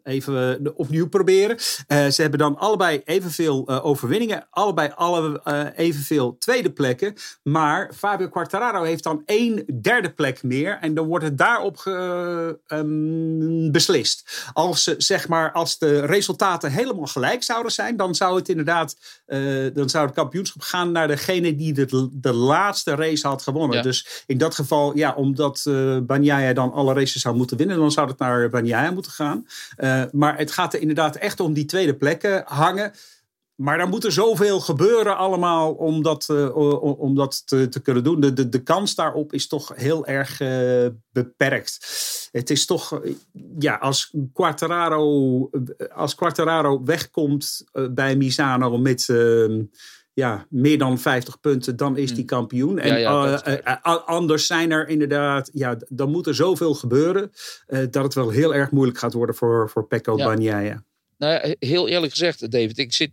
even 0.03 0.61
opnieuw 0.75 1.09
proberen. 1.09 1.59
Ze 1.87 2.21
hebben 2.21 2.39
dan 2.39 2.57
allebei 2.57 3.01
evenveel 3.05 3.69
overwinningen, 3.69 4.47
allebei 4.49 4.91
alle, 4.95 5.41
evenveel 5.75 6.37
tweede 6.37 6.71
plekken. 6.71 7.13
Maar 7.43 7.91
Fabio 7.95 8.29
Quartararo 8.29 8.83
heeft 8.83 9.03
dan 9.03 9.21
één 9.25 9.65
derde 9.81 10.09
plek 10.09 10.43
meer 10.43 10.77
en 10.81 10.93
dan 10.93 11.05
wordt 11.07 11.25
het 11.25 11.37
daarop 11.37 11.77
ge, 11.77 12.59
um, 12.67 13.71
beslist. 13.71 14.49
Als, 14.53 14.83
zeg 14.83 15.27
maar, 15.27 15.51
als 15.51 15.77
de 15.77 16.05
resultaten 16.05 16.71
helemaal 16.71 17.05
gelijk 17.05 17.43
zouden 17.43 17.71
zijn, 17.71 17.97
dan 17.97 18.15
zou 18.15 18.35
het 18.35 18.49
inderdaad, 18.49 18.95
dan 19.73 19.89
zou 19.89 20.05
het 20.05 20.15
kampioenschap 20.15 20.61
gaan 20.61 20.91
naar 20.91 21.07
degene 21.07 21.55
die 21.55 21.73
de, 21.73 22.09
de 22.11 22.33
laatste 22.33 22.95
race 22.95 23.27
had 23.27 23.41
gewonnen. 23.41 23.77
Ja. 23.77 23.83
Dus 23.83 24.23
in 24.27 24.37
dat 24.37 24.55
geval 24.55 24.73
ja, 24.95 25.13
omdat 25.13 25.65
uh, 25.67 25.97
Bagnaia 25.99 26.53
dan 26.53 26.71
alle 26.71 26.93
races 26.93 27.21
zou 27.21 27.35
moeten 27.35 27.57
winnen, 27.57 27.77
dan 27.77 27.91
zou 27.91 28.07
het 28.07 28.19
naar 28.19 28.49
Bagnaia 28.49 28.91
moeten 28.91 29.11
gaan. 29.11 29.47
Uh, 29.77 30.03
maar 30.11 30.37
het 30.37 30.51
gaat 30.51 30.73
er 30.73 30.79
inderdaad 30.79 31.15
echt 31.15 31.39
om 31.39 31.53
die 31.53 31.65
tweede 31.65 31.95
plekken 31.95 32.43
hangen. 32.45 32.91
maar 33.55 33.77
dan 33.77 33.89
moet 33.89 34.03
er 34.03 34.11
zoveel 34.11 34.59
gebeuren 34.59 35.17
allemaal 35.17 35.73
om 35.73 36.03
dat, 36.03 36.27
uh, 36.31 36.55
om 36.99 37.15
dat 37.15 37.47
te, 37.47 37.69
te, 37.69 37.79
kunnen 37.79 38.03
doen. 38.03 38.19
De, 38.19 38.33
de, 38.33 38.49
de 38.49 38.63
kans 38.63 38.95
daarop 38.95 39.33
is 39.33 39.47
toch 39.47 39.71
heel 39.75 40.05
erg 40.05 40.37
beperkt. 41.11 41.77
Het 42.31 42.49
is 42.49 42.65
toch, 42.65 43.01
ja, 43.59 43.75
als 43.75 44.13
Quartararo, 44.33 45.49
als 45.93 46.15
Quartararo 46.15 46.83
wegkomt 46.83 47.63
bij 47.91 48.15
Misano 48.15 48.77
met 48.77 49.09
ehm, 49.09 49.61
ja, 50.15 50.45
meer 50.49 50.77
dan 50.77 50.99
50 50.99 51.39
punten, 51.39 51.75
dan 51.75 51.97
is 51.97 52.07
die 52.07 52.17
hmm. 52.17 52.25
kampioen. 52.25 52.79
En 52.79 52.99
ja, 52.99 53.41
ja, 53.63 53.79
anders 54.05 54.45
zijn 54.45 54.71
er 54.71 54.87
inderdaad, 54.87 55.49
ja, 55.53 55.77
dan 55.89 56.11
moet 56.11 56.27
er 56.27 56.35
zoveel 56.35 56.73
gebeuren 56.73 57.31
dat 57.67 58.03
het 58.03 58.13
wel 58.13 58.29
heel 58.29 58.55
erg 58.55 58.71
moeilijk 58.71 58.97
gaat 58.97 59.13
worden 59.13 59.35
voor, 59.35 59.69
voor 59.69 59.87
Pecco 59.87 60.17
ja. 60.17 60.25
Bagnaia. 60.25 60.83
Nou, 61.17 61.55
heel 61.59 61.87
eerlijk 61.87 62.11
gezegd, 62.11 62.51
David, 62.51 62.77
ik 62.77 62.93
zit 62.93 63.11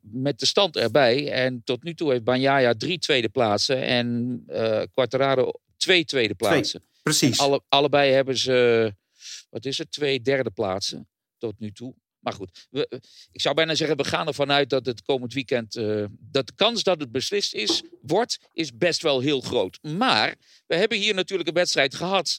met 0.00 0.38
de 0.38 0.46
stand 0.46 0.76
erbij. 0.76 1.32
En 1.32 1.62
tot 1.64 1.82
nu 1.82 1.94
toe 1.94 2.10
heeft 2.10 2.24
Banjaya 2.24 2.74
drie 2.74 2.98
tweede 2.98 3.28
plaatsen 3.28 3.82
en 3.82 4.42
uh, 4.48 4.82
Quartararo 4.92 5.52
twee 5.76 6.04
tweede 6.04 6.34
plaatsen. 6.34 6.82
precies. 7.02 7.38
Alle, 7.38 7.62
allebei 7.68 8.12
hebben 8.12 8.38
ze, 8.38 8.94
wat 9.50 9.64
is 9.64 9.78
het, 9.78 9.90
twee 9.90 10.22
derde 10.22 10.50
plaatsen 10.50 11.08
tot 11.38 11.54
nu 11.58 11.72
toe. 11.72 11.94
Maar 12.24 12.32
goed, 12.32 12.66
we, 12.70 13.00
ik 13.32 13.40
zou 13.40 13.54
bijna 13.54 13.74
zeggen, 13.74 13.96
we 13.96 14.04
gaan 14.04 14.26
ervan 14.26 14.52
uit 14.52 14.70
dat 14.70 14.86
het 14.86 15.02
komend 15.02 15.32
weekend, 15.32 15.76
uh, 15.76 16.04
dat 16.20 16.46
de 16.46 16.52
kans 16.54 16.82
dat 16.82 17.00
het 17.00 17.12
beslist 17.12 17.54
is, 17.54 17.82
wordt, 18.02 18.38
is 18.52 18.76
best 18.76 19.02
wel 19.02 19.20
heel 19.20 19.40
groot. 19.40 19.78
Maar 19.82 20.34
we 20.66 20.76
hebben 20.76 20.98
hier 20.98 21.14
natuurlijk 21.14 21.48
een 21.48 21.54
wedstrijd 21.54 21.94
gehad. 21.94 22.38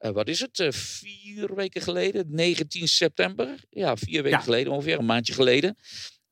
Uh, 0.00 0.10
wat 0.10 0.28
is 0.28 0.40
het? 0.40 0.58
Uh, 0.58 0.70
vier 0.70 1.54
weken 1.54 1.82
geleden, 1.82 2.26
19 2.28 2.88
september. 2.88 3.54
Ja, 3.70 3.96
vier 3.96 4.22
weken 4.22 4.42
geleden 4.42 4.72
ongeveer, 4.72 4.98
een 4.98 5.04
maandje 5.04 5.32
geleden. 5.32 5.76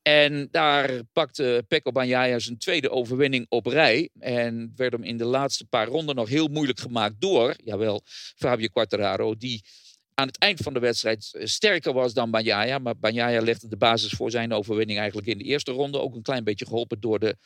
En 0.02 0.48
daar 0.50 1.04
pakte 1.12 1.64
Pecco 1.68 1.92
Bagnaia 1.92 2.38
zijn 2.38 2.58
tweede 2.58 2.90
overwinning 2.90 3.46
op 3.48 3.66
rij. 3.66 4.10
En 4.18 4.72
werd 4.76 4.92
hem 4.92 5.02
in 5.02 5.16
de 5.16 5.24
laatste 5.24 5.64
paar 5.64 5.86
ronden 5.86 6.14
nog 6.14 6.28
heel 6.28 6.48
moeilijk 6.48 6.80
gemaakt 6.80 7.20
door, 7.20 7.54
jawel, 7.64 8.02
Fabio 8.36 8.68
Quartararo. 8.68 9.36
Die 9.36 9.62
aan 10.20 10.26
het 10.26 10.38
eind 10.38 10.60
van 10.60 10.72
de 10.72 10.80
wedstrijd 10.80 11.30
eh, 11.32 11.46
sterker 11.46 11.92
was 11.92 12.14
dan 12.14 12.30
Bagnaia. 12.30 12.78
Maar 12.78 12.98
Bagnaia 12.98 13.40
legde 13.40 13.68
de 13.68 13.76
basis 13.76 14.12
voor 14.12 14.30
zijn 14.30 14.52
overwinning 14.52 14.98
eigenlijk 14.98 15.28
in 15.28 15.38
de 15.38 15.44
eerste 15.44 15.72
ronde. 15.72 16.00
Ook 16.00 16.14
een 16.14 16.22
klein 16.22 16.44
beetje 16.44 16.66
geholpen 16.66 17.00
door 17.00 17.18
de 17.18 17.36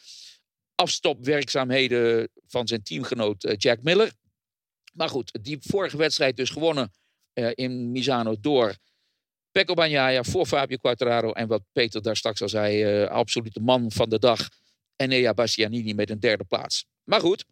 afstopwerkzaamheden 0.75 2.29
van 2.47 2.69
zijn 2.69 2.83
teamgenoot 2.83 3.45
eh, 3.45 3.55
Jack 3.57 3.83
Miller. 3.83 4.13
Maar 4.93 5.09
goed, 5.09 5.39
die 5.43 5.59
vorige 5.61 5.97
wedstrijd 5.97 6.37
dus 6.37 6.51
gewonnen 6.51 6.93
uh, 7.35 7.51
in 7.55 7.91
Misano 7.91 8.37
door 8.41 8.77
Pecco 9.51 9.75
Bagnaia 9.75 10.23
voor 10.23 10.47
Fabio 10.47 10.77
Quartararo. 10.77 11.33
En 11.33 11.49
wat 11.49 11.63
Peter 11.73 12.03
daar 12.03 12.17
straks 12.17 12.43
al 12.43 12.49
zei, 12.49 13.03
uh, 13.03 13.09
absolute 13.09 13.61
man 13.61 13.93
van 13.93 14.09
de 14.09 14.19
dag. 14.19 14.49
En 14.97 15.13
Ea 15.13 15.35
Bastianini 15.35 15.95
met 15.95 16.11
een 16.11 16.21
derde 16.21 16.45
plaats. 16.45 16.87
Maar 17.05 17.21
goed, 17.21 17.45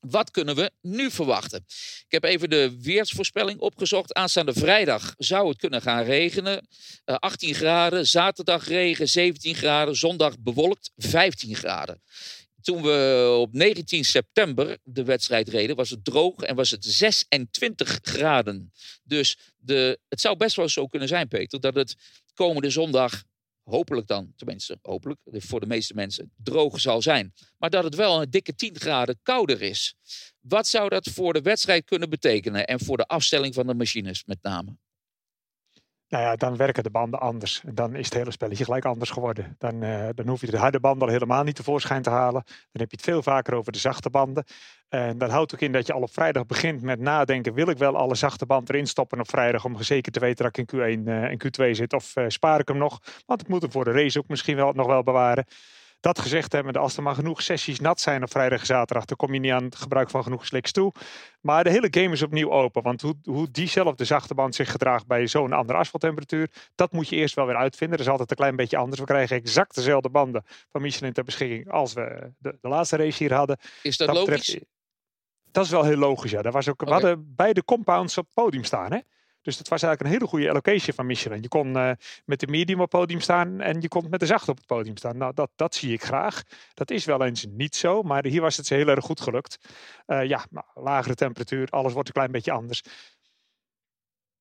wat 0.00 0.30
kunnen 0.30 0.56
we 0.56 0.70
nu 0.80 1.10
verwachten? 1.10 1.64
Ik 2.06 2.06
heb 2.08 2.24
even 2.24 2.50
de 2.50 2.76
weersvoorspelling 2.80 3.60
opgezocht. 3.60 4.14
Aanstaande 4.14 4.52
vrijdag 4.52 5.14
zou 5.18 5.48
het 5.48 5.58
kunnen 5.58 5.82
gaan 5.82 6.04
regenen. 6.04 6.68
Uh, 7.04 7.16
18 7.16 7.54
graden, 7.54 8.06
zaterdag 8.06 8.68
regen 8.68 9.08
17 9.08 9.54
graden, 9.54 9.96
zondag 9.96 10.38
bewolkt 10.38 10.90
15 10.96 11.56
graden. 11.56 12.02
Toen 12.62 12.82
we 12.82 13.36
op 13.40 13.52
19 13.52 14.04
september 14.04 14.78
de 14.82 15.04
wedstrijd 15.04 15.48
reden, 15.48 15.76
was 15.76 15.90
het 15.90 16.04
droog 16.04 16.42
en 16.42 16.54
was 16.56 16.70
het 16.70 16.84
26 16.84 17.98
graden. 18.02 18.72
Dus 19.02 19.38
de, 19.56 19.98
het 20.08 20.20
zou 20.20 20.36
best 20.36 20.56
wel 20.56 20.68
zo 20.68 20.86
kunnen 20.86 21.08
zijn, 21.08 21.28
Peter, 21.28 21.60
dat 21.60 21.74
het 21.74 21.94
komende 22.34 22.70
zondag, 22.70 23.22
hopelijk 23.70 24.06
dan, 24.06 24.32
tenminste 24.36 24.78
hopelijk, 24.82 25.20
voor 25.24 25.60
de 25.60 25.66
meeste 25.66 25.94
mensen, 25.94 26.32
droog 26.36 26.80
zal 26.80 27.02
zijn. 27.02 27.32
Maar 27.58 27.70
dat 27.70 27.84
het 27.84 27.94
wel 27.94 28.22
een 28.22 28.30
dikke 28.30 28.54
10 28.54 28.78
graden 28.78 29.18
kouder 29.22 29.62
is. 29.62 29.94
Wat 30.40 30.66
zou 30.66 30.88
dat 30.88 31.08
voor 31.08 31.32
de 31.32 31.42
wedstrijd 31.42 31.84
kunnen 31.84 32.10
betekenen 32.10 32.66
en 32.66 32.80
voor 32.80 32.96
de 32.96 33.06
afstelling 33.06 33.54
van 33.54 33.66
de 33.66 33.74
machines 33.74 34.24
met 34.24 34.38
name? 34.42 34.76
Nou 36.10 36.24
ja, 36.24 36.36
dan 36.36 36.56
werken 36.56 36.82
de 36.82 36.90
banden 36.90 37.20
anders. 37.20 37.62
Dan 37.66 37.94
is 37.94 38.04
het 38.04 38.14
hele 38.14 38.30
spelletje 38.30 38.64
gelijk 38.64 38.84
anders 38.84 39.10
geworden. 39.10 39.54
Dan, 39.58 39.84
uh, 39.84 40.08
dan 40.14 40.28
hoef 40.28 40.40
je 40.40 40.50
de 40.50 40.58
harde 40.58 40.80
banden 40.80 41.06
al 41.06 41.12
helemaal 41.12 41.44
niet 41.44 41.56
tevoorschijn 41.56 42.02
te 42.02 42.10
halen. 42.10 42.42
Dan 42.44 42.80
heb 42.80 42.90
je 42.90 42.96
het 42.96 43.04
veel 43.04 43.22
vaker 43.22 43.54
over 43.54 43.72
de 43.72 43.78
zachte 43.78 44.10
banden. 44.10 44.44
En 44.88 45.18
dat 45.18 45.30
houdt 45.30 45.54
ook 45.54 45.60
in 45.60 45.72
dat 45.72 45.86
je 45.86 45.92
al 45.92 46.02
op 46.02 46.12
vrijdag 46.12 46.46
begint 46.46 46.82
met 46.82 47.00
nadenken. 47.00 47.54
Wil 47.54 47.68
ik 47.68 47.78
wel 47.78 47.96
alle 47.96 48.14
zachte 48.14 48.46
band 48.46 48.68
erin 48.68 48.86
stoppen 48.86 49.20
op 49.20 49.28
vrijdag 49.28 49.64
om 49.64 49.82
zeker 49.82 50.12
te 50.12 50.20
weten 50.20 50.44
dat 50.44 50.58
ik 50.58 50.72
in 50.72 50.78
Q1 50.78 51.06
uh, 51.06 51.24
en 51.24 51.38
Q2 51.44 51.70
zit? 51.70 51.92
Of 51.92 52.16
uh, 52.16 52.24
spaar 52.28 52.60
ik 52.60 52.68
hem 52.68 52.78
nog? 52.78 53.00
Want 53.26 53.40
ik 53.40 53.48
moet 53.48 53.62
hem 53.62 53.70
voor 53.70 53.84
de 53.84 53.92
race 53.92 54.18
ook 54.18 54.28
misschien 54.28 54.56
wel, 54.56 54.72
nog 54.72 54.86
wel 54.86 55.02
bewaren. 55.02 55.44
Dat 56.00 56.18
gezegd 56.18 56.52
hebben, 56.52 56.74
als 56.74 56.96
er 56.96 57.02
maar 57.02 57.14
genoeg 57.14 57.42
sessies 57.42 57.80
nat 57.80 58.00
zijn 58.00 58.22
op 58.22 58.30
vrijdag 58.30 58.60
en 58.60 58.66
zaterdag, 58.66 59.04
dan 59.04 59.16
kom 59.16 59.34
je 59.34 59.40
niet 59.40 59.52
aan 59.52 59.64
het 59.64 59.76
gebruik 59.76 60.10
van 60.10 60.22
genoeg 60.22 60.46
slicks 60.46 60.72
toe. 60.72 60.92
Maar 61.40 61.64
de 61.64 61.70
hele 61.70 61.88
game 61.90 62.12
is 62.12 62.22
opnieuw 62.22 62.50
open. 62.50 62.82
Want 62.82 63.00
hoe, 63.00 63.14
hoe 63.24 63.50
diezelfde 63.50 64.04
zachte 64.04 64.34
band 64.34 64.54
zich 64.54 64.70
gedraagt 64.70 65.06
bij 65.06 65.26
zo'n 65.26 65.52
andere 65.52 65.78
asfalttemperatuur, 65.78 66.50
dat 66.74 66.92
moet 66.92 67.08
je 67.08 67.16
eerst 67.16 67.34
wel 67.34 67.46
weer 67.46 67.56
uitvinden. 67.56 67.96
Dat 67.96 68.06
is 68.06 68.12
altijd 68.12 68.30
een 68.30 68.36
klein 68.36 68.56
beetje 68.56 68.76
anders. 68.76 69.00
We 69.00 69.06
krijgen 69.06 69.36
exact 69.36 69.74
dezelfde 69.74 70.08
banden 70.08 70.44
van 70.70 70.82
Michelin 70.82 71.12
ter 71.12 71.24
beschikking 71.24 71.70
als 71.70 71.92
we 71.92 72.32
de, 72.38 72.58
de 72.60 72.68
laatste 72.68 72.96
race 72.96 73.22
hier 73.22 73.34
hadden. 73.34 73.58
Is 73.82 73.96
dat, 73.96 74.14
logisch? 74.14 74.58
dat 75.50 75.64
is 75.64 75.70
wel 75.70 75.84
heel 75.84 75.96
logisch, 75.96 76.30
ja. 76.30 76.42
Daar 76.42 76.52
was 76.52 76.68
ook, 76.68 76.84
We 76.84 76.90
hadden 76.90 77.34
beide 77.36 77.64
compounds 77.64 78.18
op 78.18 78.24
het 78.24 78.34
podium 78.34 78.64
staan, 78.64 78.92
hè? 78.92 78.98
Dus 79.42 79.56
dat 79.56 79.68
was 79.68 79.82
eigenlijk 79.82 80.00
een 80.00 80.18
hele 80.18 80.30
goede 80.30 80.48
allocation 80.48 80.94
van 80.94 81.06
Michelin. 81.06 81.42
Je 81.42 81.48
kon 81.48 81.76
uh, 81.76 81.90
met 82.24 82.40
de 82.40 82.46
medium 82.46 82.80
op 82.80 82.92
het 82.92 83.00
podium 83.00 83.20
staan 83.20 83.60
en 83.60 83.80
je 83.80 83.88
kon 83.88 84.06
met 84.10 84.20
de 84.20 84.26
zachte 84.26 84.50
op 84.50 84.56
het 84.56 84.66
podium 84.66 84.96
staan. 84.96 85.16
Nou, 85.16 85.34
dat, 85.34 85.50
dat 85.56 85.74
zie 85.74 85.92
ik 85.92 86.02
graag. 86.02 86.42
Dat 86.74 86.90
is 86.90 87.04
wel 87.04 87.24
eens 87.24 87.46
niet 87.50 87.76
zo, 87.76 88.02
maar 88.02 88.26
hier 88.26 88.40
was 88.40 88.56
het 88.56 88.68
heel 88.68 88.88
erg 88.88 89.04
goed 89.04 89.20
gelukt. 89.20 89.58
Uh, 90.06 90.24
ja, 90.24 90.46
lagere 90.74 91.14
temperatuur, 91.14 91.68
alles 91.70 91.92
wordt 91.92 92.08
een 92.08 92.14
klein 92.14 92.32
beetje 92.32 92.52
anders 92.52 92.82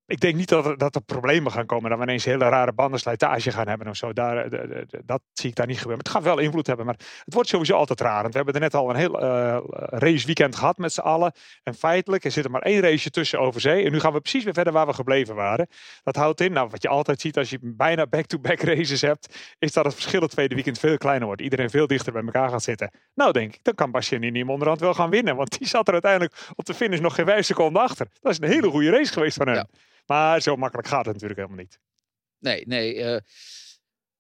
ik 0.10 0.20
denk 0.20 0.36
niet 0.36 0.50
dat 0.50 0.66
er, 0.66 0.78
dat 0.78 0.96
er 0.96 1.02
problemen 1.02 1.52
gaan 1.52 1.66
komen. 1.66 1.90
Dat 1.90 2.00
we 2.00 2.06
ineens 2.06 2.26
hele 2.26 2.50
rare 2.50 2.72
bandenslijtage 2.72 3.52
gaan 3.52 3.68
hebben 3.68 3.88
of 3.88 3.96
zo. 3.96 4.14
Daar, 4.14 4.38
eh, 4.38 4.82
dat 5.06 5.22
zie 5.34 5.50
ik 5.50 5.56
daar 5.56 5.68
niet 5.68 5.78
gebeuren. 5.78 6.04
Het 6.04 6.14
gaat 6.14 6.24
wel 6.24 6.38
invloed 6.38 6.68
hebben. 6.68 6.86
Maar 6.86 6.96
het 7.26 7.34
wordt 7.34 7.50
sowieso 7.50 7.76
altijd 7.76 8.02
raar. 8.02 8.22
Want 8.22 8.30
we 8.30 8.36
hebben 8.36 8.54
er 8.54 8.62
net 8.62 8.74
al 8.74 8.90
een 8.90 8.96
heel 8.96 9.24
uh, 9.24 9.58
race 9.76 10.26
weekend 10.26 10.56
gehad 10.56 10.78
met 10.78 10.94
z'n 10.94 11.00
allen. 11.00 11.32
En 11.64 11.74
feitelijk 11.74 12.24
er 12.24 12.32
zit 12.32 12.46
er 12.46 12.52
maar 12.52 12.62
één 12.62 12.82
race 12.82 13.10
tussen 13.10 13.40
over 13.40 13.62
zee. 13.62 13.86
En 13.86 13.92
nu 13.92 14.00
gaan 14.00 14.14
we 14.14 14.22
precies 14.22 14.44
weer 14.44 14.54
verder 14.54 14.74
waar 14.74 14.88
we 14.88 14.94
gebleven 14.94 15.36
waren. 15.36 15.68
Dat 16.04 16.16
houdt 16.16 16.42
in, 16.42 16.52
nou, 16.52 16.70
wat 16.70 16.82
je 16.82 16.90
altijd 16.90 17.22
ziet 17.22 17.38
als 17.38 17.50
je 17.50 17.60
bijna 17.62 18.08
back-to-back 18.08 18.62
races 18.62 19.02
hebt. 19.02 19.56
Is 19.60 19.74
dat 19.74 19.86
het 19.86 19.94
verschil 19.94 20.22
het 20.22 20.32
tweede 20.32 20.56
weekend 20.56 20.80
veel 20.80 20.98
kleiner 20.98 21.28
wordt. 21.28 21.42
Iedereen 21.42 21.70
veel 21.70 21.88
dichter 21.88 22.14
bij 22.14 22.24
elkaar 22.24 22.50
gaat 22.50 22.64
zitten. 22.64 22.92
Nou 23.16 23.32
denk 23.32 23.54
ik, 23.54 23.64
dan 23.64 23.76
kan 23.76 23.92
Bastianini 23.92 24.40
hem 24.40 24.50
onderhand 24.50 24.80
wel 24.80 24.94
gaan 24.94 25.10
winnen. 25.10 25.36
Want 25.36 25.58
die 25.58 25.68
zat 25.68 25.88
er 25.88 25.94
uiteindelijk 25.94 26.36
op 26.56 26.66
de 26.66 26.74
finish 26.74 27.00
nog 27.00 27.16
geen 27.16 27.26
vijf 27.26 27.46
seconden 27.46 27.82
achter. 27.82 28.08
Dat 28.22 28.32
is 28.32 28.40
een 28.42 28.48
hele 28.48 28.70
goede 28.70 28.90
race 28.90 29.14
geweest 29.14 29.38
van 29.38 29.48
hem. 29.48 29.66
Maar 30.10 30.42
zo 30.42 30.56
makkelijk 30.56 30.88
gaat 30.88 31.06
het 31.06 31.14
natuurlijk 31.14 31.40
helemaal 31.40 31.64
niet. 31.64 31.80
Nee, 32.40 32.68
nee. 32.68 32.96
Uh, 32.96 33.18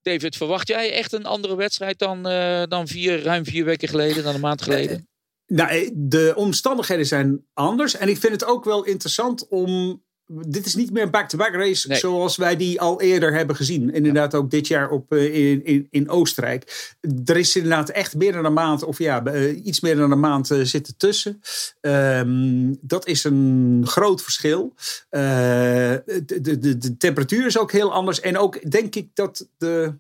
David, 0.01 0.35
verwacht 0.35 0.67
jij 0.67 0.93
echt 0.93 1.13
een 1.13 1.25
andere 1.25 1.55
wedstrijd 1.55 1.99
dan, 1.99 2.31
uh, 2.31 2.63
dan 2.63 2.87
vier, 2.87 3.21
ruim 3.21 3.45
vier 3.45 3.65
weken 3.65 3.87
geleden, 3.87 4.23
dan 4.23 4.35
een 4.35 4.41
maand 4.41 4.61
geleden? 4.61 5.09
Nou, 5.45 5.91
de 5.93 6.33
omstandigheden 6.35 7.05
zijn 7.05 7.45
anders. 7.53 7.95
En 7.95 8.09
ik 8.09 8.17
vind 8.17 8.33
het 8.33 8.45
ook 8.45 8.63
wel 8.63 8.83
interessant 8.83 9.47
om 9.47 10.03
dit 10.31 10.65
is 10.65 10.75
niet 10.75 10.91
meer 10.91 11.03
een 11.03 11.11
back-to-back 11.11 11.53
race 11.53 11.95
zoals 11.95 12.37
wij 12.37 12.55
die 12.55 12.81
al 12.81 13.01
eerder 13.01 13.33
hebben 13.33 13.55
gezien. 13.55 13.93
Inderdaad 13.93 14.35
ook 14.35 14.51
dit 14.51 14.67
jaar 14.67 14.89
op, 14.89 15.13
uh, 15.13 15.51
in, 15.51 15.65
in, 15.65 15.87
in 15.89 16.09
Oostenrijk. 16.09 16.93
Er 17.25 17.37
is 17.37 17.55
inderdaad 17.55 17.89
echt 17.89 18.15
meer 18.15 18.31
dan 18.31 18.45
een 18.45 18.53
maand, 18.53 18.83
of 18.83 18.97
ja, 18.97 19.25
uh, 19.25 19.65
iets 19.65 19.79
meer 19.79 19.95
dan 19.95 20.11
een 20.11 20.19
maand 20.19 20.51
uh, 20.51 20.63
zitten 20.63 20.97
tussen. 20.97 21.41
Um, 21.81 22.77
dat 22.81 23.07
is 23.07 23.23
een 23.23 23.83
groot 23.85 24.21
verschil. 24.21 24.73
De, 25.09 26.23
de, 26.25 26.59
de, 26.59 26.77
de, 26.77 26.97
temperatuur 26.97 27.45
is 27.45 27.59
ook 27.59 27.71
heel 27.71 27.93
anders. 27.93 28.19
En 28.19 28.37
ook 28.37 28.71
denk 28.71 28.95
ik 28.95 29.09
dat 29.13 29.47
de... 29.57 29.93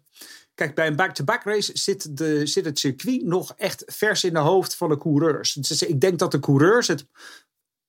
Kijk, 0.55 0.75
bij 0.75 0.87
een 0.87 0.95
back-to-back 0.95 1.43
race 1.43 1.71
zit, 1.73 2.17
de, 2.17 2.45
zit 2.45 2.65
het 2.65 2.79
circuit 2.79 3.25
nog 3.25 3.53
echt 3.57 3.83
vers 3.85 4.23
in 4.23 4.33
de 4.33 4.39
hoofd 4.39 4.75
van 4.75 4.89
de 4.89 4.97
coureurs. 4.97 5.53
Dus 5.53 5.83
ik 5.83 6.01
denk 6.01 6.19
dat 6.19 6.31
de 6.31 6.39
coureurs 6.39 6.87
het 6.87 7.05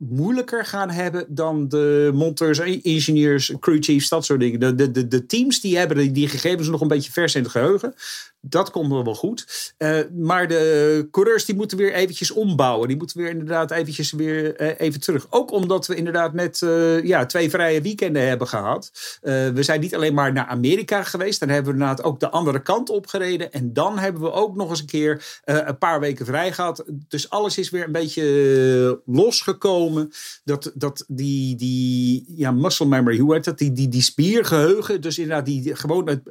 moeilijker 0.08 0.64
gaan 0.64 0.90
hebben 0.90 1.26
dan 1.28 1.68
de 1.68 2.10
monteurs, 2.14 2.58
ingenieurs, 2.58 3.52
crew 3.60 3.82
chiefs, 3.82 4.08
dat 4.08 4.24
soort 4.24 4.40
dingen. 4.40 4.60
De, 4.60 4.90
de, 4.90 5.08
de 5.08 5.26
teams 5.26 5.60
die 5.60 5.78
hebben 5.78 6.12
die 6.12 6.28
gegevens 6.28 6.68
nog 6.68 6.80
een 6.80 6.88
beetje 6.88 7.12
vers 7.12 7.34
in 7.34 7.42
het 7.42 7.50
geheugen. 7.50 7.94
Dat 8.40 8.70
komt 8.70 8.90
wel 8.90 9.14
goed. 9.14 9.72
Uh, 9.78 9.98
maar 10.16 10.48
de 10.48 11.08
coureurs 11.10 11.44
die 11.44 11.54
moeten 11.54 11.78
weer 11.78 11.92
eventjes 11.92 12.30
ombouwen. 12.30 12.88
Die 12.88 12.96
moeten 12.96 13.18
weer 13.18 13.30
inderdaad 13.30 13.70
eventjes 13.70 14.12
weer 14.12 14.60
uh, 14.60 14.68
even 14.78 15.00
terug. 15.00 15.26
Ook 15.30 15.50
omdat 15.50 15.86
we 15.86 15.94
inderdaad 15.94 16.32
net 16.32 16.60
uh, 16.60 17.04
ja, 17.04 17.26
twee 17.26 17.50
vrije 17.50 17.80
weekenden 17.80 18.28
hebben 18.28 18.48
gehad. 18.48 18.90
we 19.20 19.62
zijn 19.62 19.80
niet 19.80 19.94
alleen 19.94 20.14
maar 20.14 20.32
naar 20.32 20.46
Amerika 20.46 21.02
geweest. 21.02 21.40
Dan 21.40 21.48
hebben 21.48 21.72
we 21.72 21.78
inderdaad 21.78 22.04
ook 22.04 22.20
de 22.20 22.30
andere 22.30 22.62
kant 22.62 22.90
opgereden. 22.90 23.52
En 23.52 23.72
dan 23.72 23.98
hebben 23.98 24.22
we 24.22 24.32
ook 24.32 24.56
nog 24.56 24.70
eens 24.70 24.80
een 24.80 24.86
keer 24.86 25.40
een 25.44 25.78
paar 25.78 26.00
weken 26.00 26.26
vrij 26.26 26.52
gehad. 26.52 26.84
Dus 27.08 27.30
alles 27.30 27.58
is 27.58 27.70
weer 27.70 27.84
een 27.84 27.92
beetje 27.92 29.02
losgekomen. 29.06 30.10
Dat, 30.44 30.72
dat 30.74 31.04
die, 31.08 31.56
die 31.56 32.24
ja, 32.36 32.50
muscle 32.50 32.86
memory, 32.86 33.18
hoe 33.18 33.34
heet 33.34 33.44
dat? 33.44 33.58
Die, 33.58 33.72
die, 33.72 33.88
die 33.88 34.02
spiergeheugen. 34.02 35.00
Dus 35.00 35.18
inderdaad, 35.18 35.46
die, 35.46 35.76
gewoon 35.76 36.22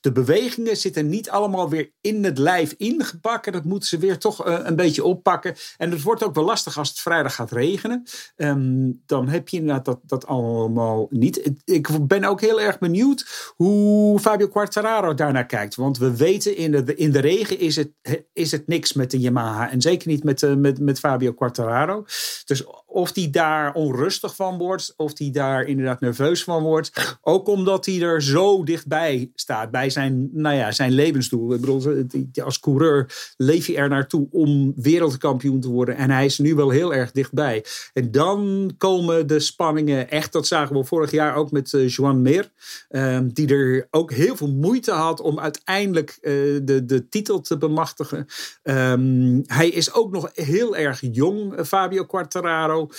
de 0.00 0.12
bewegingen 0.12 0.76
zitten 0.76 1.08
niet 1.08 1.30
allemaal 1.32 1.68
weer 1.68 1.92
in 2.00 2.24
het 2.24 2.38
lijf 2.38 2.74
ingepakken. 2.76 3.52
Dat 3.52 3.64
moeten 3.64 3.88
ze 3.88 3.98
weer 3.98 4.18
toch 4.18 4.46
uh, 4.46 4.58
een 4.62 4.76
beetje 4.76 5.04
oppakken. 5.04 5.54
En 5.76 5.90
het 5.90 6.02
wordt 6.02 6.24
ook 6.24 6.34
wel 6.34 6.44
lastig 6.44 6.78
als 6.78 6.88
het 6.88 7.00
vrijdag 7.00 7.34
gaat 7.34 7.50
regenen. 7.50 8.02
Um, 8.36 9.02
dan 9.06 9.28
heb 9.28 9.48
je 9.48 9.56
inderdaad 9.56 9.84
dat, 9.84 10.00
dat 10.02 10.26
allemaal 10.26 11.06
niet. 11.10 11.52
Ik 11.64 12.06
ben 12.06 12.24
ook 12.24 12.40
heel 12.40 12.60
erg 12.60 12.78
benieuwd 12.78 13.52
hoe 13.56 14.20
Fabio 14.20 14.48
Quartararo 14.48 15.14
daarnaar 15.14 15.46
kijkt. 15.46 15.74
Want 15.74 15.98
we 15.98 16.16
weten 16.16 16.56
in 16.56 16.70
de, 16.70 16.94
in 16.94 17.12
de 17.12 17.20
regen 17.20 17.58
is 17.58 17.76
het, 17.76 17.90
is 18.32 18.50
het 18.50 18.66
niks 18.66 18.92
met 18.92 19.10
de 19.10 19.18
Yamaha. 19.18 19.70
En 19.70 19.80
zeker 19.80 20.08
niet 20.08 20.24
met, 20.24 20.42
uh, 20.42 20.54
met, 20.54 20.80
met 20.80 20.98
Fabio 20.98 21.32
Quartararo. 21.32 22.04
Dus 22.44 22.64
of 22.86 23.12
die 23.12 23.30
daar 23.30 23.74
onrustig 23.74 24.34
van 24.34 24.58
wordt, 24.58 24.94
of 24.96 25.12
die 25.12 25.30
daar 25.30 25.64
inderdaad 25.64 26.00
nerveus 26.00 26.44
van 26.44 26.62
wordt. 26.62 27.18
Ook 27.20 27.48
omdat 27.48 27.86
hij 27.86 28.00
er 28.00 28.22
zo 28.22 28.64
dichtbij 28.64 29.30
staat, 29.34 29.70
bij 29.70 29.90
zijn, 29.90 30.28
nou 30.32 30.56
ja, 30.56 30.72
zijn 30.72 30.92
bedoel, 31.30 32.06
als 32.44 32.60
coureur 32.60 33.32
leef 33.36 33.66
je 33.66 33.76
er 33.76 33.88
naartoe 33.88 34.26
om 34.30 34.72
wereldkampioen 34.76 35.60
te 35.60 35.68
worden. 35.68 35.96
En 35.96 36.10
hij 36.10 36.24
is 36.24 36.38
nu 36.38 36.54
wel 36.54 36.70
heel 36.70 36.94
erg 36.94 37.12
dichtbij. 37.12 37.64
En 37.92 38.10
dan 38.10 38.70
komen 38.78 39.26
de 39.26 39.40
spanningen 39.40 40.10
echt, 40.10 40.32
dat 40.32 40.46
zagen 40.46 40.76
we 40.76 40.84
vorig 40.84 41.10
jaar 41.10 41.34
ook 41.34 41.50
met 41.50 41.72
uh, 41.72 41.88
Joan 41.88 42.22
Meer. 42.22 42.50
Ehm, 42.88 43.28
die 43.32 43.54
er 43.54 43.86
ook 43.90 44.12
heel 44.12 44.36
veel 44.36 44.48
moeite 44.48 44.92
had 44.92 45.20
om 45.20 45.38
uiteindelijk 45.38 46.18
uh, 46.20 46.32
de, 46.62 46.84
de 46.84 47.08
titel 47.08 47.40
te 47.40 47.58
bemachtigen. 47.58 48.26
Um, 48.62 49.42
hij 49.46 49.68
is 49.68 49.94
ook 49.94 50.12
nog 50.12 50.30
heel 50.34 50.76
erg 50.76 51.00
jong, 51.00 51.66
Fabio 51.66 52.04
Quartararo. 52.04 52.90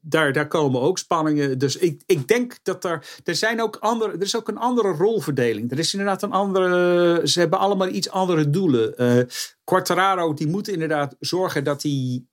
Daar, 0.00 0.32
daar 0.32 0.48
komen 0.48 0.80
ook 0.80 0.98
spanningen. 0.98 1.58
Dus 1.58 1.76
ik, 1.76 2.02
ik 2.06 2.28
denk 2.28 2.58
dat 2.62 2.84
er. 2.84 3.06
Er, 3.24 3.34
zijn 3.34 3.62
ook 3.62 3.76
andere, 3.76 4.12
er 4.12 4.22
is 4.22 4.36
ook 4.36 4.48
een 4.48 4.58
andere 4.58 4.88
rolverdeling. 4.88 5.70
Er 5.70 5.78
is 5.78 5.92
inderdaad 5.92 6.22
een 6.22 6.32
andere. 6.32 7.20
Ze 7.28 7.40
hebben 7.40 7.51
allemaal 7.58 7.88
iets 7.88 8.10
andere 8.10 8.50
doelen. 8.50 8.94
Uh, 8.96 10.34
die 10.34 10.48
moet 10.48 10.68
inderdaad 10.68 11.16
zorgen 11.18 11.64
dat 11.64 11.82
hij 11.82 12.24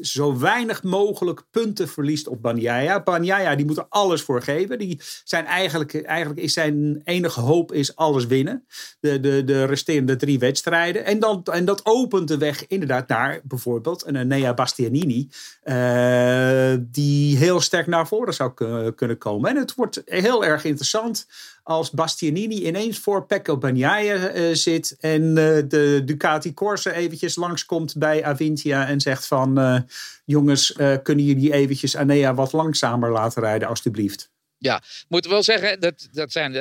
zo 0.00 0.38
weinig 0.38 0.82
mogelijk 0.82 1.42
punten 1.50 1.88
verliest 1.88 2.28
op 2.28 2.42
Banyaya. 2.42 3.02
Banyaya 3.02 3.56
die 3.56 3.66
moet 3.66 3.76
er 3.76 3.86
alles 3.88 4.22
voor 4.22 4.42
geven. 4.42 4.78
Die 4.78 5.00
zijn 5.24 5.44
eigenlijk, 5.44 6.02
eigenlijk 6.02 6.40
is 6.40 6.52
zijn 6.52 7.00
enige 7.04 7.40
hoop 7.40 7.72
is 7.72 7.96
alles 7.96 8.26
winnen. 8.26 8.66
De, 9.00 9.20
de, 9.20 9.44
de 9.44 9.64
resterende 9.64 10.16
drie 10.16 10.38
wedstrijden. 10.38 11.04
En, 11.04 11.18
dan, 11.18 11.44
en 11.44 11.64
dat 11.64 11.80
opent 11.84 12.28
de 12.28 12.38
weg 12.38 12.66
inderdaad 12.66 13.08
naar 13.08 13.40
bijvoorbeeld 13.44 14.06
een 14.06 14.26
Nea 14.26 14.54
Bastianini. 14.54 15.28
Uh, 15.64 16.74
die 16.80 17.36
heel 17.36 17.60
sterk 17.60 17.86
naar 17.86 18.06
voren 18.06 18.34
zou 18.34 18.52
kunnen 18.94 19.18
komen. 19.18 19.50
En 19.50 19.56
het 19.56 19.74
wordt 19.74 20.02
heel 20.04 20.44
erg 20.44 20.64
interessant 20.64 21.26
als 21.66 21.90
Bastianini 21.90 22.66
ineens 22.66 22.98
voor 22.98 23.26
Pecco 23.26 23.58
Bagnaia 23.58 24.34
uh, 24.34 24.54
zit 24.54 24.96
en 25.00 25.22
uh, 25.22 25.34
de 25.68 26.02
Ducati 26.04 26.54
Corse 26.54 26.92
eventjes 26.92 27.36
langskomt 27.36 27.96
bij 27.96 28.24
Avintia 28.24 28.86
en 28.86 29.00
zegt 29.00 29.26
van 29.26 29.58
uh, 29.58 29.80
jongens, 30.24 30.72
kunnen 31.02 31.24
jullie 31.24 31.52
eventjes 31.52 31.96
Anea 31.96 32.34
wat 32.34 32.52
langzamer 32.52 33.12
laten 33.12 33.42
rijden 33.42 33.68
alstublieft. 33.68 34.30
Ja, 34.58 34.82
moet 35.08 35.26
wel 35.26 35.42
zeggen, 35.42 35.80
dat, 35.80 36.08
dat 36.12 36.32
zijn 36.32 36.52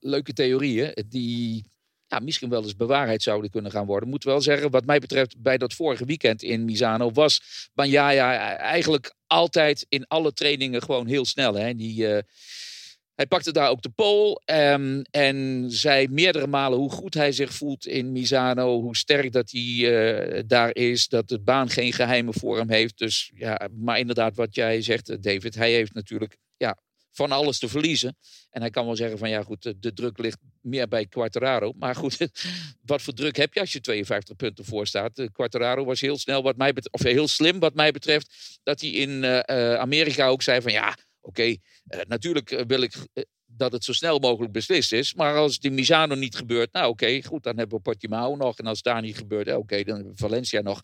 leuke 0.00 0.32
theorieën 0.32 1.04
die 1.08 1.64
ja, 2.06 2.18
misschien 2.18 2.48
wel 2.48 2.62
eens 2.62 2.76
bewaarheid 2.76 3.22
zouden 3.22 3.50
kunnen 3.50 3.70
gaan 3.70 3.86
worden. 3.86 4.08
Moet 4.08 4.24
wel 4.24 4.40
zeggen, 4.40 4.70
wat 4.70 4.86
mij 4.86 4.98
betreft, 4.98 5.42
bij 5.42 5.58
dat 5.58 5.74
vorige 5.74 6.04
weekend 6.04 6.42
in 6.42 6.64
Misano 6.64 7.10
was 7.10 7.40
Bagnaia 7.72 8.56
eigenlijk 8.56 9.14
altijd 9.26 9.86
in 9.88 10.06
alle 10.06 10.32
trainingen 10.32 10.82
gewoon 10.82 11.06
heel 11.06 11.24
snel. 11.24 11.54
Hè? 11.54 11.74
Die 11.74 12.06
hij 13.14 13.26
pakte 13.26 13.52
daar 13.52 13.70
ook 13.70 13.82
de 13.82 13.90
pole 13.90 14.40
um, 14.44 15.02
en 15.10 15.66
zei 15.70 16.08
meerdere 16.08 16.46
malen 16.46 16.78
hoe 16.78 16.90
goed 16.90 17.14
hij 17.14 17.32
zich 17.32 17.52
voelt 17.52 17.86
in 17.86 18.12
Misano. 18.12 18.80
Hoe 18.80 18.96
sterk 18.96 19.32
dat 19.32 19.50
hij 19.50 19.62
uh, 19.62 20.42
daar 20.46 20.74
is. 20.74 21.08
Dat 21.08 21.28
de 21.28 21.40
baan 21.40 21.70
geen 21.70 21.92
geheimen 21.92 22.34
voor 22.34 22.56
hem 22.56 22.70
heeft. 22.70 22.98
Dus 22.98 23.30
ja, 23.34 23.68
maar 23.72 23.98
inderdaad 23.98 24.36
wat 24.36 24.54
jij 24.54 24.82
zegt 24.82 25.22
David. 25.22 25.54
Hij 25.54 25.72
heeft 25.72 25.94
natuurlijk 25.94 26.36
ja, 26.56 26.78
van 27.10 27.32
alles 27.32 27.58
te 27.58 27.68
verliezen. 27.68 28.16
En 28.50 28.60
hij 28.60 28.70
kan 28.70 28.86
wel 28.86 28.96
zeggen 28.96 29.18
van 29.18 29.28
ja 29.28 29.42
goed, 29.42 29.74
de, 29.82 29.92
druk 29.92 30.18
ligt 30.18 30.38
meer 30.60 30.88
bij 30.88 31.06
Quartararo. 31.06 31.72
Maar 31.78 31.94
goed, 31.94 32.18
wat 32.90 33.02
voor 33.02 33.14
druk 33.14 33.36
heb 33.36 33.54
je 33.54 33.60
als 33.60 33.72
je 33.72 33.80
52 33.80 34.36
punten 34.36 34.64
voor 34.64 34.86
staat? 34.86 35.28
Quartararo 35.32 35.84
was 35.84 36.00
heel 36.00 36.18
snel 36.18 36.42
wat 36.42 36.56
mij 36.56 36.74
of 36.90 37.02
heel 37.02 37.28
slim 37.28 37.58
wat 37.58 37.74
mij 37.74 37.90
betreft. 37.90 38.58
Dat 38.62 38.80
hij 38.80 38.90
in 38.90 39.24
Amerika 39.78 40.26
ook 40.26 40.42
zei 40.42 40.60
van 40.60 40.72
ja 40.72 40.96
Oké, 41.24 41.40
okay, 41.40 41.60
eh, 41.86 42.00
natuurlijk 42.08 42.50
eh, 42.50 42.64
wil 42.66 42.82
ik 42.82 42.94
uh, 42.96 43.24
dat 43.46 43.72
het 43.72 43.84
zo 43.84 43.92
snel 43.92 44.18
mogelijk 44.18 44.52
beslist 44.52 44.92
is. 44.92 45.14
Maar 45.14 45.36
als 45.36 45.54
het 45.54 45.64
in 45.64 45.74
Misano 45.74 46.14
niet 46.14 46.36
gebeurt, 46.36 46.72
nou 46.72 46.88
oké, 46.88 47.04
okay, 47.04 47.22
goed, 47.22 47.42
dan 47.42 47.58
hebben 47.58 47.76
we 47.76 47.82
Portimao 47.82 48.36
nog. 48.36 48.58
En 48.58 48.66
als 48.66 48.82
daar 48.82 49.02
niet 49.02 49.16
gebeurt, 49.16 49.48
oké, 49.48 49.56
okay, 49.56 49.84
dan 49.84 49.94
hebben 49.94 50.12
we 50.12 50.18
Valencia 50.18 50.60
nog. 50.60 50.80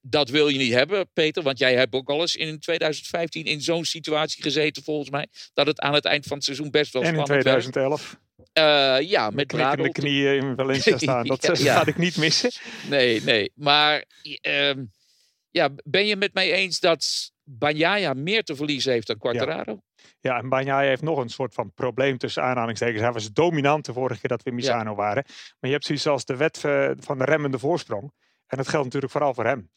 dat 0.00 0.28
wil 0.28 0.48
je 0.48 0.58
niet 0.58 0.72
hebben, 0.72 1.10
Peter, 1.12 1.42
want 1.42 1.58
jij 1.58 1.74
hebt 1.74 1.94
ook 1.94 2.08
al 2.08 2.20
eens 2.20 2.36
in 2.36 2.58
2015 2.58 3.44
in 3.44 3.60
zo'n 3.60 3.84
situatie 3.84 4.42
gezeten, 4.42 4.82
volgens 4.82 5.10
mij. 5.10 5.26
Dat 5.52 5.66
het 5.66 5.80
aan 5.80 5.94
het 5.94 6.04
eind 6.04 6.26
van 6.26 6.36
het 6.36 6.44
seizoen 6.44 6.70
best 6.70 6.92
wel 6.92 7.02
en 7.02 7.08
spannend 7.08 7.30
in 7.30 7.40
2011. 7.40 8.18
Uh, 8.58 9.08
ja, 9.08 9.30
met 9.30 9.48
de 9.48 9.88
knieën 9.92 10.34
in 10.34 10.56
Valencia 10.56 10.98
staan. 11.06 11.26
Dat 11.26 11.42
ja, 11.42 11.52
ja. 11.56 11.76
gaat 11.76 11.86
ik 11.86 11.98
niet 11.98 12.16
missen. 12.16 12.50
Nee, 12.88 13.22
nee. 13.22 13.52
Maar 13.54 14.04
uh, 14.42 14.72
ja, 15.50 15.68
ben 15.84 16.06
je 16.06 16.16
met 16.16 16.34
mij 16.34 16.52
eens 16.52 16.80
dat 16.80 17.32
Banyaya 17.58 18.14
meer 18.14 18.42
te 18.42 18.56
verliezen 18.56 18.92
heeft 18.92 19.06
dan 19.06 19.18
Quartararo. 19.18 19.82
Ja. 19.96 20.08
ja, 20.20 20.38
en 20.38 20.48
Banyaya 20.48 20.88
heeft 20.88 21.02
nog 21.02 21.18
een 21.18 21.28
soort 21.28 21.54
van 21.54 21.72
probleem 21.74 22.18
tussen 22.18 22.42
aanhalingstekens. 22.42 23.00
Hij 23.00 23.12
was 23.12 23.32
dominant 23.32 23.84
de 23.84 23.92
vorige 23.92 24.20
keer 24.20 24.30
dat 24.30 24.42
we 24.42 24.50
in 24.50 24.56
Misano 24.56 24.90
ja. 24.90 24.96
waren. 24.96 25.24
Maar 25.26 25.70
je 25.70 25.70
hebt 25.70 25.84
zoiets 25.84 26.06
als 26.06 26.24
de 26.24 26.36
wet 26.36 26.64
eh, 26.64 26.90
van 26.98 27.18
de 27.18 27.24
remmende 27.24 27.58
voorsprong. 27.58 28.12
En 28.46 28.56
dat 28.56 28.68
geldt 28.68 28.84
natuurlijk 28.84 29.12
vooral 29.12 29.34
voor 29.34 29.44
hem. 29.44 29.70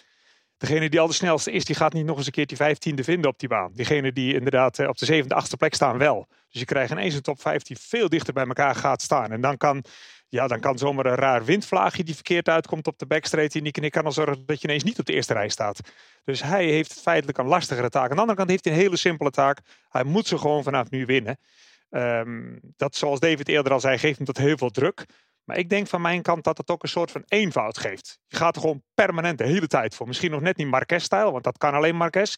Degene 0.57 0.89
die 0.89 0.99
al 0.99 1.07
de 1.07 1.13
snelste 1.13 1.51
is, 1.51 1.65
die 1.65 1.75
gaat 1.75 1.93
niet 1.93 2.05
nog 2.05 2.17
eens 2.17 2.25
een 2.25 2.31
keer 2.31 2.45
die 2.45 2.57
vijftiende 2.57 3.03
vinden 3.03 3.29
op 3.29 3.39
die 3.39 3.49
baan. 3.49 3.71
Diegene 3.73 4.11
die 4.11 4.33
inderdaad 4.33 4.79
eh, 4.79 4.87
op 4.87 4.97
de 4.97 5.05
zevende, 5.05 5.35
achtste 5.35 5.57
plek 5.57 5.73
staan 5.73 5.97
wel. 5.97 6.27
Dus 6.49 6.59
je 6.59 6.65
krijgt 6.65 6.91
ineens 6.91 7.15
een 7.15 7.21
top 7.21 7.41
5 7.41 7.61
die 7.61 7.77
veel 7.79 8.09
dichter 8.09 8.33
bij 8.33 8.45
elkaar 8.45 8.75
gaat 8.75 9.01
staan. 9.01 9.31
En 9.31 9.41
dan 9.41 9.57
kan 9.57 9.83
ja, 10.29 10.47
dan 10.47 10.59
kan 10.59 10.77
zomaar 10.77 11.05
een 11.05 11.15
raar 11.15 11.45
windvlaagje 11.45 12.03
die 12.03 12.13
verkeerd 12.13 12.49
uitkomt 12.49 12.87
op 12.87 12.99
de 12.99 13.05
backstraight. 13.05 13.55
En 13.55 13.63
die 13.63 13.89
kan 13.89 14.03
dan 14.03 14.13
zorgen 14.13 14.45
dat 14.45 14.61
je 14.61 14.67
ineens 14.67 14.83
niet 14.83 14.99
op 14.99 15.05
de 15.05 15.13
eerste 15.13 15.33
rij 15.33 15.49
staat. 15.49 15.79
Dus 16.23 16.43
hij 16.43 16.65
heeft 16.65 17.01
feitelijk 17.01 17.37
een 17.37 17.45
lastigere 17.45 17.89
taak. 17.89 18.09
Aan 18.09 18.15
de 18.15 18.21
andere 18.21 18.37
kant 18.37 18.49
heeft 18.49 18.65
hij 18.65 18.73
een 18.73 18.79
hele 18.79 18.97
simpele 18.97 19.29
taak. 19.31 19.59
Hij 19.89 20.03
moet 20.03 20.27
ze 20.27 20.37
gewoon 20.37 20.63
vanaf 20.63 20.89
nu 20.89 21.05
winnen. 21.05 21.37
Um, 21.89 22.59
dat, 22.77 22.95
zoals 22.95 23.19
David 23.19 23.47
eerder 23.47 23.71
al 23.71 23.79
zei, 23.79 23.97
geeft 23.97 24.17
hem 24.17 24.25
dat 24.25 24.37
heel 24.37 24.57
veel 24.57 24.69
druk. 24.69 25.05
Maar 25.43 25.57
ik 25.57 25.69
denk 25.69 25.87
van 25.87 26.01
mijn 26.01 26.21
kant 26.21 26.43
dat 26.43 26.57
het 26.57 26.69
ook 26.69 26.83
een 26.83 26.89
soort 26.89 27.11
van 27.11 27.23
eenvoud 27.27 27.77
geeft. 27.77 28.19
Je 28.27 28.37
gaat 28.37 28.55
er 28.55 28.61
gewoon 28.61 28.83
permanent 28.93 29.37
de 29.37 29.45
hele 29.45 29.67
tijd 29.67 29.95
voor. 29.95 30.07
Misschien 30.07 30.31
nog 30.31 30.41
net 30.41 30.57
niet 30.57 30.67
Marquez-stijl, 30.67 31.31
want 31.31 31.43
dat 31.43 31.57
kan 31.57 31.73
alleen 31.73 31.95
Marquez. 31.95 32.35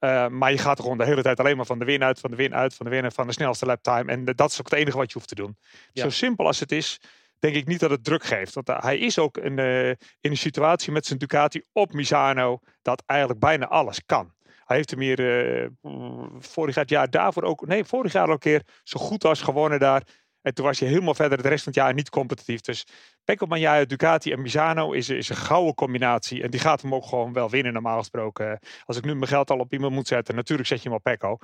Uh, 0.00 0.28
maar 0.28 0.50
je 0.50 0.58
gaat 0.58 0.76
er 0.76 0.82
gewoon 0.82 0.98
de 0.98 1.04
hele 1.04 1.22
tijd 1.22 1.40
alleen 1.40 1.56
maar 1.56 1.66
van 1.66 1.78
de 1.78 1.84
win 1.84 2.04
uit, 2.04 2.20
van 2.20 2.30
de 2.30 2.36
win 2.36 2.54
uit, 2.54 2.74
van 2.74 2.86
de 2.86 2.92
win 2.92 3.12
van 3.12 3.26
de 3.26 3.32
snelste 3.32 3.66
laptime. 3.66 4.12
En 4.12 4.24
dat 4.24 4.50
is 4.50 4.60
ook 4.60 4.70
het 4.70 4.78
enige 4.78 4.96
wat 4.96 5.06
je 5.06 5.14
hoeft 5.14 5.28
te 5.28 5.34
doen. 5.34 5.56
Ja. 5.92 6.02
Zo 6.02 6.10
simpel 6.10 6.46
als 6.46 6.60
het 6.60 6.72
is, 6.72 7.00
denk 7.38 7.54
ik 7.54 7.66
niet 7.66 7.80
dat 7.80 7.90
het 7.90 8.04
druk 8.04 8.24
geeft. 8.24 8.54
Want 8.54 8.68
eh, 8.68 8.80
hij 8.80 8.98
is 8.98 9.18
ook 9.18 9.38
in, 9.38 9.58
uh, 9.58 9.88
in 9.88 9.96
een 10.20 10.36
situatie 10.36 10.92
met 10.92 11.06
zijn 11.06 11.18
Ducati 11.18 11.62
op 11.72 11.92
Misano 11.92 12.58
dat 12.82 13.02
eigenlijk 13.06 13.40
bijna 13.40 13.66
alles 13.66 14.00
kan. 14.06 14.32
Hij 14.64 14.76
heeft 14.76 14.90
er 14.90 14.98
meer 14.98 15.20
uh, 15.20 15.66
vorig 16.38 16.74
jaar, 16.74 16.84
jaar 16.86 17.10
daarvoor 17.10 17.42
ook, 17.42 17.66
nee, 17.66 17.84
vorig 17.84 18.12
jaar 18.12 18.26
al 18.26 18.32
een 18.32 18.38
keer 18.38 18.62
zo 18.82 19.00
goed 19.00 19.24
als 19.24 19.42
gewonnen 19.42 19.78
daar. 19.78 20.02
En 20.48 20.54
toen 20.54 20.64
was 20.64 20.78
je 20.78 20.84
helemaal 20.84 21.14
verder 21.14 21.42
de 21.42 21.48
rest 21.48 21.62
van 21.64 21.72
het 21.72 21.82
jaar 21.82 21.94
niet 21.94 22.10
competitief. 22.10 22.60
Dus 22.60 22.86
Pecco 23.24 23.46
Bagnaia, 23.46 23.84
Ducati 23.84 24.32
en 24.32 24.42
Misano 24.42 24.92
is, 24.92 25.08
is 25.08 25.28
een 25.28 25.36
gouden 25.36 25.74
combinatie. 25.74 26.42
En 26.42 26.50
die 26.50 26.60
gaat 26.60 26.82
hem 26.82 26.94
ook 26.94 27.06
gewoon 27.06 27.32
wel 27.32 27.50
winnen 27.50 27.72
normaal 27.72 27.98
gesproken. 27.98 28.58
Als 28.84 28.96
ik 28.96 29.04
nu 29.04 29.14
mijn 29.14 29.28
geld 29.28 29.50
al 29.50 29.58
op 29.58 29.72
iemand 29.72 29.92
moet 29.92 30.08
zetten, 30.08 30.34
natuurlijk 30.34 30.68
zet 30.68 30.82
je 30.82 30.88
hem 30.88 30.96
op 30.96 31.02
Pecco. 31.02 31.36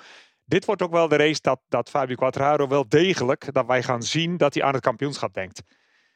Dit 0.44 0.64
wordt 0.64 0.82
ook 0.82 0.90
wel 0.90 1.08
de 1.08 1.16
race 1.16 1.40
dat, 1.40 1.60
dat 1.68 1.90
Fabio 1.90 2.14
Quattraro 2.14 2.68
wel 2.68 2.88
degelijk, 2.88 3.52
dat 3.52 3.66
wij 3.66 3.82
gaan 3.82 4.02
zien 4.02 4.36
dat 4.36 4.54
hij 4.54 4.62
aan 4.62 4.74
het 4.74 4.82
kampioenschap 4.82 5.34
denkt. 5.34 5.62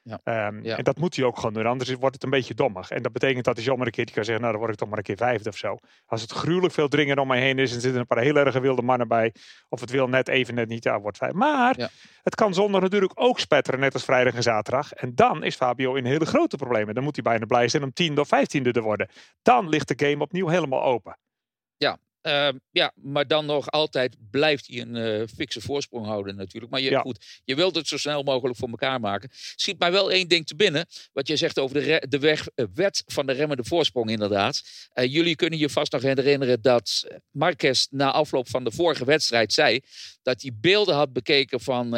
Ja. 0.08 0.20
Ehm, 0.24 0.62
Ja. 0.62 0.76
En 0.76 0.84
dat 0.84 0.98
moet 0.98 1.16
hij 1.16 1.24
ook 1.24 1.36
gewoon 1.36 1.52
doen, 1.52 1.66
anders 1.66 1.94
wordt 1.94 2.14
het 2.14 2.24
een 2.24 2.30
beetje 2.30 2.54
dommig. 2.54 2.90
En 2.90 3.02
dat 3.02 3.12
betekent 3.12 3.44
dat 3.44 3.56
hij 3.56 3.64
zomaar 3.64 3.86
een 3.86 3.92
keertje 3.92 4.14
kan 4.14 4.24
zeggen, 4.24 4.40
nou 4.42 4.52
dan 4.56 4.62
word 4.62 4.72
ik 4.74 4.78
toch 4.80 4.88
maar 4.88 4.98
een 4.98 5.04
keer 5.04 5.16
vijfde 5.16 5.48
of 5.48 5.56
zo. 5.56 5.76
Als 6.06 6.20
het 6.20 6.30
gruwelijk 6.32 6.74
veel 6.74 6.88
dringen 6.88 7.18
om 7.18 7.28
mij 7.28 7.40
heen 7.40 7.58
is 7.58 7.74
en 7.74 7.80
zitten 7.80 8.00
een 8.00 8.06
paar 8.06 8.18
heel 8.18 8.36
erg 8.36 8.58
wilde 8.58 8.82
mannen 8.82 9.08
bij, 9.08 9.34
of 9.68 9.80
het 9.80 9.90
wil 9.90 10.08
net 10.08 10.28
even 10.28 10.54
net 10.54 10.68
niet, 10.68 10.84
ja, 10.84 11.00
wordt 11.00 11.16
vijf. 11.18 11.32
Maar 11.32 11.78
Ja. 11.78 11.88
het 12.22 12.34
kan 12.34 12.54
zondag 12.54 12.80
natuurlijk 12.80 13.12
ook 13.14 13.38
spetteren, 13.38 13.80
net 13.80 13.94
als 13.94 14.04
vrijdag 14.04 14.34
en 14.34 14.42
zaterdag. 14.42 14.92
En 14.92 15.14
dan 15.14 15.42
is 15.44 15.54
Fabio 15.56 15.94
in 15.94 16.04
hele 16.04 16.26
grote 16.26 16.56
problemen. 16.56 16.94
Dan 16.94 17.04
moet 17.04 17.14
hij 17.14 17.24
bijna 17.24 17.46
blij 17.46 17.68
zijn 17.68 17.82
om 17.82 17.92
tiende 17.92 18.20
of 18.20 18.28
vijftiende 18.28 18.72
te 18.72 18.80
worden. 18.80 19.08
Dan 19.42 19.68
ligt 19.68 19.88
de 19.98 20.06
game 20.06 20.22
opnieuw 20.22 20.48
helemaal 20.48 20.82
open. 20.82 21.18
Ehm, 22.20 22.56
ja, 22.70 22.92
maar 22.94 23.26
dan 23.26 23.46
nog 23.46 23.70
altijd 23.70 24.16
blijft 24.30 24.66
hij 24.66 24.80
een 24.80 24.96
eh 24.96 25.26
fikse 25.36 25.60
voorsprong 25.60 26.06
houden 26.06 26.36
natuurlijk. 26.36 26.72
Maar 26.72 26.80
je, 26.80 26.90
Ja. 26.90 27.00
goed, 27.00 27.40
je 27.44 27.54
wilt 27.54 27.74
het 27.74 27.88
zo 27.88 27.96
snel 27.96 28.22
mogelijk 28.22 28.58
voor 28.58 28.68
elkaar 28.68 29.00
maken. 29.00 29.28
Schiet 29.32 29.78
mij 29.78 29.92
wel 29.92 30.10
één 30.10 30.28
ding 30.28 30.46
te 30.46 30.56
binnen. 30.56 30.86
Wat 31.12 31.26
jij 31.26 31.36
zegt 31.36 31.58
over 31.58 31.82
de, 31.82 32.06
de 32.08 32.18
weg, 32.18 32.48
eh, 32.54 32.64
wet 32.74 33.02
van 33.06 33.26
de 33.26 33.32
remmende 33.32 33.64
voorsprong 33.64 34.10
inderdaad. 34.10 34.62
Eh, 34.92 35.12
jullie 35.12 35.36
kunnen 35.36 35.58
je 35.58 35.68
vast 35.68 35.92
nog 35.92 36.02
herinneren 36.02 36.62
dat 36.62 37.06
Marquez 37.30 37.86
na 37.90 38.12
afloop 38.12 38.48
van 38.48 38.64
de 38.64 38.70
vorige 38.70 39.04
wedstrijd 39.04 39.52
zei... 39.52 39.80
dat 40.22 40.42
hij 40.42 40.50
beelden 40.54 40.94
had 40.94 41.12
bekeken 41.12 41.60
van 41.60 41.90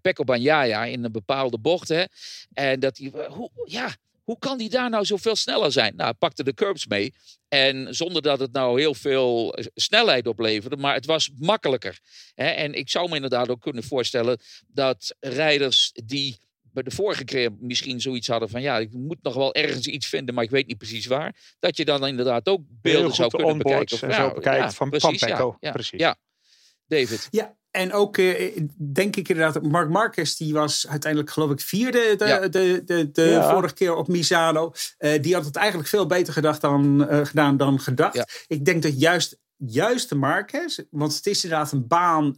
Pecco 0.00 0.24
Bagnaia 0.24 0.84
in 0.84 1.04
een 1.04 1.12
bepaalde 1.12 1.58
bocht. 1.58 1.88
Hè, 1.88 2.04
en 2.52 2.80
dat 2.80 2.96
hij... 2.98 3.26
hoe, 3.28 3.50
ja, 3.64 3.96
hoe 4.26 4.38
kan 4.38 4.58
die 4.58 4.68
daar 4.70 4.90
nou 4.90 5.04
zoveel 5.04 5.36
sneller 5.36 5.72
zijn? 5.72 5.92
Nou, 5.96 6.08
hij 6.08 6.18
pakte 6.18 6.44
de 6.44 6.54
curbs 6.54 6.86
mee. 6.86 7.14
En 7.48 7.94
zonder 7.94 8.22
dat 8.22 8.40
het 8.40 8.52
nou 8.52 8.80
heel 8.80 8.94
veel 8.94 9.54
eh, 9.54 9.66
snelheid 9.74 10.26
opleverde, 10.26 10.76
maar 10.76 10.94
het 10.94 11.06
was 11.06 11.30
makkelijker. 11.38 11.98
Hè? 12.34 12.46
En 12.48 12.74
ik 12.74 12.90
zou 12.90 13.08
me 13.08 13.14
inderdaad 13.14 13.48
ook 13.48 13.60
kunnen 13.60 13.82
voorstellen 13.84 14.38
dat 14.66 15.14
rijders 15.20 15.92
die 16.04 16.38
bij 16.62 16.82
de 16.82 16.90
vorige 16.90 17.24
keer 17.24 17.50
misschien 17.58 18.00
zoiets 18.00 18.28
hadden 18.28 18.48
van 18.48 18.62
ja, 18.62 18.78
ik 18.78 18.92
moet 18.92 19.22
nog 19.22 19.34
wel 19.34 19.54
ergens 19.54 19.86
iets 19.86 20.06
vinden, 20.06 20.34
maar 20.34 20.44
ik 20.44 20.50
weet 20.50 20.66
niet 20.66 20.78
precies 20.78 21.06
waar. 21.06 21.36
Dat 21.58 21.76
je 21.76 21.84
dan 21.84 22.06
inderdaad 22.06 22.48
ook 22.48 22.60
beelden 22.68 23.14
zou 23.14 23.30
kunnen 23.30 23.58
bekijken. 23.58 24.00
en 24.00 24.08
Of- 24.08 24.14
zo 24.16 24.34
bekijkt 24.34 24.62
van- 24.62 24.72
van 24.72 24.90
precies, 24.90 25.20
Pecco, 25.20 25.46
Ja, 25.50 25.56
ja, 25.68 25.72
precies. 25.72 26.00
ja. 26.00 26.16
David. 26.86 27.28
Ja, 27.30 27.56
en 27.76 27.92
ook 27.92 28.16
eh, 28.18 28.58
denk 28.76 29.16
ik 29.16 29.28
inderdaad, 29.28 29.62
Mark 29.62 29.88
Marquez 29.90 30.34
die 30.36 30.52
was 30.52 30.86
uiteindelijk 30.88 31.32
geloof 31.32 31.50
ik 31.50 31.60
vierde 31.60 32.14
de, 32.18 32.24
Ja. 32.26 32.48
de, 32.48 32.82
de, 32.84 33.10
de 33.10 33.22
Ja. 33.22 33.50
vorige 33.52 33.74
keer 33.74 33.94
op 33.94 34.08
Misano. 34.08 34.72
Eh, 34.98 35.22
die 35.22 35.34
had 35.34 35.44
het 35.44 35.56
eigenlijk 35.56 35.88
veel 35.88 36.06
beter 36.06 36.32
gedacht 36.32 36.60
dan, 36.60 37.08
eh, 37.08 37.24
gedaan 37.26 37.56
dan 37.56 37.80
gedacht. 37.80 38.14
Ja. 38.14 38.26
Ik 38.46 38.64
denk 38.64 38.82
dat 38.82 39.00
juist, 39.00 39.38
juist 39.56 40.08
de 40.08 40.14
Marquez, 40.14 40.78
want 40.90 41.14
het 41.16 41.26
is 41.26 41.44
inderdaad 41.44 41.72
een 41.72 41.86
baan, 41.86 42.34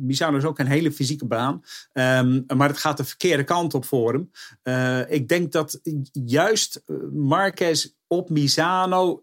Misano 0.00 0.36
is 0.36 0.44
ook 0.44 0.58
een 0.58 0.66
hele 0.66 0.92
fysieke 0.92 1.26
baan, 1.26 1.62
ehm, 1.92 2.40
maar 2.56 2.68
het 2.68 2.78
gaat 2.78 2.96
de 2.96 3.04
verkeerde 3.04 3.44
kant 3.44 3.74
op 3.74 3.84
voor 3.84 4.12
hem. 4.12 4.30
Eh, 4.62 5.10
ik 5.10 5.28
denk 5.28 5.52
dat 5.52 5.80
juist 6.12 6.82
Marquez 7.12 7.88
op 8.06 8.30
Misano 8.30 9.20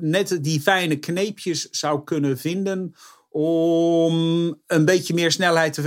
net 0.00 0.38
die 0.44 0.60
fijne 0.60 0.96
kneepjes 0.96 1.68
zou 1.70 2.04
kunnen 2.04 2.38
vinden 2.38 2.94
om 3.30 4.14
een 4.66 4.84
beetje 4.84 5.14
meer 5.14 5.32
snelheid 5.32 5.78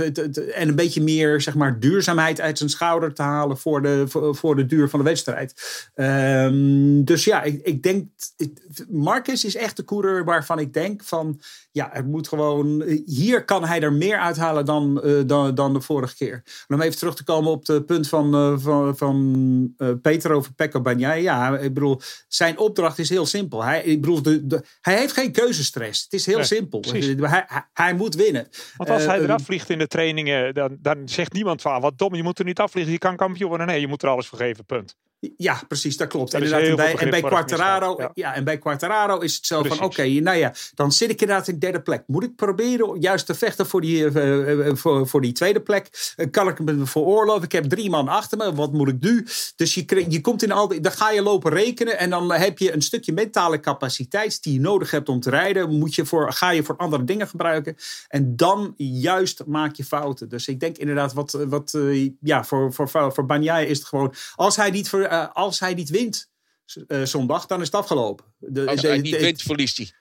en 0.52 0.68
een 0.68 0.74
beetje 0.74 1.02
meer 1.02 1.40
zeg 1.40 1.54
maar, 1.54 1.80
duurzaamheid 1.80 2.40
uit 2.40 2.58
zijn 2.58 2.70
schouder 2.70 3.14
te 3.14 3.22
halen 3.22 3.58
voor 3.58 3.82
de, 3.82 4.04
voor, 4.08 4.36
voor 4.36 4.56
de 4.56 4.66
duur 4.66 4.88
van 4.88 4.98
de 4.98 5.04
wedstrijd. 5.04 5.54
Ehm, 5.94 7.04
dus 7.04 7.24
ja, 7.24 7.42
ik, 7.42 7.60
ik 7.62 7.82
denk, 7.82 8.08
Marcus 8.88 9.44
is 9.44 9.56
echt 9.56 9.76
de 9.76 9.84
coureur 9.84 10.24
waarvan 10.24 10.58
ik 10.58 10.72
denk 10.72 11.04
van, 11.04 11.40
ja, 11.72 11.88
het 11.92 12.06
moet 12.06 12.28
gewoon, 12.28 12.82
hier 13.06 13.44
kan 13.44 13.64
hij 13.64 13.80
er 13.80 13.92
meer 13.92 14.18
uithalen 14.18 14.64
dan, 14.64 15.02
eh, 15.02 15.20
dan, 15.26 15.54
dan 15.54 15.72
de 15.72 15.80
vorige 15.80 16.16
keer. 16.16 16.42
En 16.66 16.74
om 16.74 16.80
even 16.80 16.98
terug 16.98 17.14
te 17.14 17.24
komen 17.24 17.50
op 17.50 17.66
het 17.66 17.86
punt 17.86 18.08
van, 18.08 18.34
eh, 18.34 18.54
van, 18.56 18.96
van 18.96 19.74
eh, 19.76 19.88
Peter 20.02 20.32
over 20.32 20.52
Bagnaia. 20.82 21.12
Ja, 21.12 21.58
ik 21.58 21.74
bedoel, 21.74 22.00
zijn 22.28 22.58
opdracht 22.58 22.98
is 22.98 23.08
heel 23.08 23.26
simpel. 23.26 23.64
Hij, 23.64 23.82
ik 23.82 24.00
bedoel, 24.00 24.22
de, 24.22 24.46
de, 24.46 24.62
hij 24.80 24.96
heeft 24.98 25.12
geen 25.12 25.32
keuzestress. 25.32 26.02
Het 26.02 26.12
is 26.12 26.26
heel 26.26 26.36
Nee, 26.36 26.44
simpel. 26.44 26.82
Hij, 26.88 27.44
hij, 27.46 27.68
hij 27.72 27.94
moet 27.94 28.14
winnen. 28.14 28.48
Want 28.76 28.90
als 28.90 29.02
Eh, 29.02 29.08
hij 29.08 29.18
eh, 29.18 29.24
eraf 29.24 29.44
vliegt 29.44 29.70
in 29.70 29.78
de 29.78 29.86
trainingen, 29.86 30.54
dan, 30.54 30.76
dan 30.80 31.08
zegt 31.08 31.32
niemand 31.32 31.62
van, 31.62 31.72
"Ah, 31.72 31.82
wat 31.82 31.98
dom, 31.98 32.14
je 32.14 32.22
moet 32.22 32.38
er 32.38 32.44
niet 32.44 32.58
afvliegen, 32.58 32.92
je 32.92 32.98
kan 32.98 33.16
kampioen 33.16 33.48
worden. 33.48 33.66
Nee, 33.66 33.80
je 33.80 33.88
moet 33.88 34.02
er 34.02 34.08
alles 34.08 34.26
voor 34.26 34.38
geven, 34.38 34.64
punt. 34.64 34.96
Ja, 35.36 35.60
precies, 35.68 35.96
dat 35.96 36.08
klopt. 36.08 36.34
Inderdaad, 36.34 36.60
en 36.60 36.76
bij, 36.76 36.94
en 36.94 37.10
bij 37.10 37.20
Quartararo, 37.20 38.10
ja. 38.14 38.34
en 38.34 38.44
bij 38.44 38.58
Quartararo 38.58 39.18
is 39.18 39.34
het 39.36 39.46
zo 39.46 39.62
van, 39.62 39.80
oké, 39.80 40.02
nou 40.08 40.36
ja, 40.36 40.54
dan 40.74 40.92
zit 40.92 41.10
ik 41.10 41.20
inderdaad 41.20 41.48
in 41.48 41.54
de 41.54 41.60
derde 41.60 41.82
plek. 41.82 42.02
Moet 42.06 42.24
ik 42.24 42.36
proberen 42.36 43.00
juist 43.00 43.26
te 43.26 43.34
vechten 43.34 43.66
voor 43.66 43.80
die, 43.80 44.08
eh, 44.08 44.68
eh, 44.68 44.76
voor, 44.76 45.08
voor 45.08 45.20
die 45.20 45.32
tweede 45.32 45.60
plek? 45.60 46.12
Eh, 46.16 46.30
Kan 46.30 46.48
ik 46.48 46.58
me 46.58 46.86
veroorloven? 46.86 47.42
Ik 47.42 47.52
heb 47.52 47.64
drie 47.64 47.90
man 47.90 48.08
achter 48.08 48.38
me, 48.38 48.54
wat 48.54 48.72
moet 48.72 48.88
ik 48.88 49.00
nu? 49.00 49.26
Dus 49.56 49.74
je, 49.74 50.04
je 50.08 50.20
komt 50.20 50.42
in 50.42 50.52
al 50.52 50.68
die, 50.68 50.80
dan 50.80 50.92
ga 50.92 51.10
je 51.10 51.22
lopen 51.22 51.52
rekenen 51.52 51.98
en 51.98 52.10
dan 52.10 52.32
heb 52.32 52.58
je 52.58 52.72
een 52.72 52.82
stukje 52.82 53.12
mentale 53.12 53.60
capaciteit 53.60 54.42
die 54.42 54.52
je 54.52 54.60
nodig 54.60 54.90
hebt 54.90 55.08
om 55.08 55.20
te 55.20 55.30
rijden. 55.30 55.78
Moet 55.78 55.94
je 55.94 56.04
voor, 56.04 56.32
ga 56.32 56.50
je 56.50 56.62
voor 56.62 56.76
andere 56.76 57.04
dingen 57.04 57.28
gebruiken 57.28 57.76
en 58.08 58.36
dan 58.36 58.74
juist 58.76 59.44
maak 59.46 59.74
je 59.76 59.84
fouten. 59.84 60.28
Dus 60.28 60.48
ik 60.48 60.60
denk 60.60 60.76
inderdaad, 60.76 61.12
wat, 61.12 61.38
wat 61.48 61.74
eh, 61.74 62.10
ja, 62.20 62.44
voor, 62.44 62.72
voor, 62.72 62.88
voor 62.88 63.26
Bagnaia 63.26 63.58
is 63.58 63.78
het 63.78 63.86
gewoon, 63.86 64.14
als 64.34 64.56
hij 64.56 64.70
niet, 64.70 64.88
voor, 64.88 65.10
eh, 65.12 65.26
als 65.32 65.60
hij 65.60 65.74
niet 65.74 65.90
wint 65.90 66.30
eh, 66.86 67.02
zondag, 67.02 67.46
dan 67.46 67.60
is 67.60 67.66
het 67.66 67.74
afgelopen. 67.74 68.24
De- 68.38 68.66
Als 68.66 68.80
de- 68.80 68.86
hij 68.88 68.98
niet 69.00 69.12
de- 69.12 69.18
wint, 69.20 69.42
verliest 69.42 69.76
hij. 69.76 69.92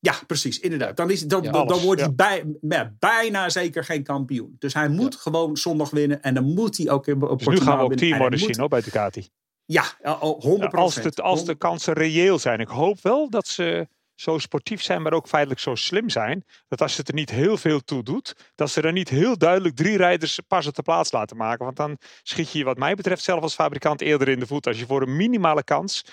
Ja, 0.00 0.14
precies, 0.26 0.58
inderdaad. 0.60 0.96
Dan, 0.96 1.10
is, 1.10 1.22
dan, 1.26 1.42
Ja, 1.42 1.50
dan, 1.50 1.60
dan 1.66 1.70
alles, 1.72 1.84
wordt 1.84 2.00
ja. 2.00 2.06
hij 2.06 2.14
bij, 2.14 2.54
ja, 2.78 2.94
bijna 2.98 3.48
zeker 3.48 3.84
geen 3.84 4.02
kampioen. 4.02 4.56
Dus 4.58 4.74
hij 4.74 4.88
moet 4.88 5.16
gewoon 5.16 5.56
zondag 5.56 5.90
winnen 5.90 6.22
en 6.22 6.34
dan 6.34 6.44
moet 6.54 6.76
hij 6.76 6.90
ook 6.90 7.06
in- 7.06 7.22
op 7.22 7.38
Dus 7.38 7.48
nu 7.48 7.56
gaan 7.60 7.76
we 7.76 7.82
ook 7.82 7.88
winnen. 7.88 7.90
En 7.90 7.98
hij 7.98 8.08
teamorders 8.08 8.42
moet- 8.42 8.50
zien 8.50 8.60
hoor, 8.60 8.68
bij 8.68 8.80
Ducati. 8.80 9.28
Ja, 9.64 9.84
oh, 10.02 10.40
100 10.42 10.74
Als, 10.74 10.94
het, 10.94 11.20
als 11.20 11.44
de 11.44 11.54
kansen 11.54 11.92
reëel 11.94 12.38
zijn. 12.38 12.60
Ik 12.60 12.68
hoop 12.68 13.00
wel 13.02 13.30
dat 13.30 13.46
ze 13.48 13.88
zo 14.20 14.38
sportief 14.38 14.82
zijn, 14.82 15.02
maar 15.02 15.12
ook 15.12 15.28
feitelijk 15.28 15.60
zo 15.60 15.74
slim 15.74 16.10
zijn. 16.10 16.44
Dat 16.68 16.80
als 16.80 16.96
het 16.96 17.08
er 17.08 17.14
niet 17.14 17.30
heel 17.30 17.56
veel 17.56 17.80
toe 17.80 18.02
doet, 18.02 18.52
dat 18.54 18.70
ze 18.70 18.80
er 18.80 18.92
niet 18.92 19.08
heel 19.08 19.38
duidelijk 19.38 19.76
drie 19.76 19.96
rijders 19.96 20.38
pas 20.46 20.72
de 20.72 20.82
plaats 20.82 21.12
laten 21.12 21.36
maken. 21.36 21.64
Want 21.64 21.76
dan 21.76 21.98
schiet 22.22 22.52
je 22.52 22.64
wat 22.64 22.78
mij 22.78 22.94
betreft 22.94 23.22
zelf 23.22 23.42
als 23.42 23.54
fabrikant 23.54 24.00
eerder 24.00 24.28
in 24.28 24.40
de 24.40 24.46
voet. 24.46 24.66
Als 24.66 24.78
je 24.78 24.86
voor 24.86 25.02
een 25.02 25.16
minimale 25.16 25.64
kans 25.64 26.04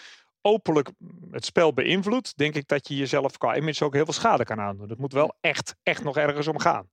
openlijk 0.42 0.90
het 1.32 1.46
spel 1.46 1.74
beïnvloedt, 1.74 2.38
denk 2.38 2.56
ik 2.56 2.68
dat 2.68 2.88
je 2.88 2.96
jezelf 2.96 3.38
qua 3.38 3.56
image 3.56 3.84
ook 3.84 3.94
heel 3.94 4.06
veel 4.06 4.14
schade 4.14 4.44
kan 4.44 4.60
aandoen. 4.60 4.90
Het 4.90 5.00
moet 5.00 5.14
wel 5.14 5.38
echt, 5.42 5.76
echt 5.84 6.04
nog 6.04 6.18
ergens 6.18 6.48
om 6.48 6.60
gaan. 6.60 6.90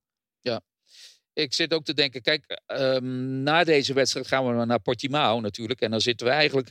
Ik 1.33 1.53
zit 1.53 1.73
ook 1.73 1.83
te 1.83 1.93
denken, 1.93 2.21
kijk, 2.21 2.61
ehm, 2.65 3.43
na 3.43 3.63
deze 3.63 3.93
wedstrijd 3.93 4.27
gaan 4.27 4.57
we 4.57 4.65
naar 4.65 4.79
Portimao 4.79 5.39
natuurlijk. 5.39 5.81
En 5.81 5.91
dan 5.91 6.01
zitten 6.01 6.27
we 6.27 6.33
eigenlijk 6.33 6.69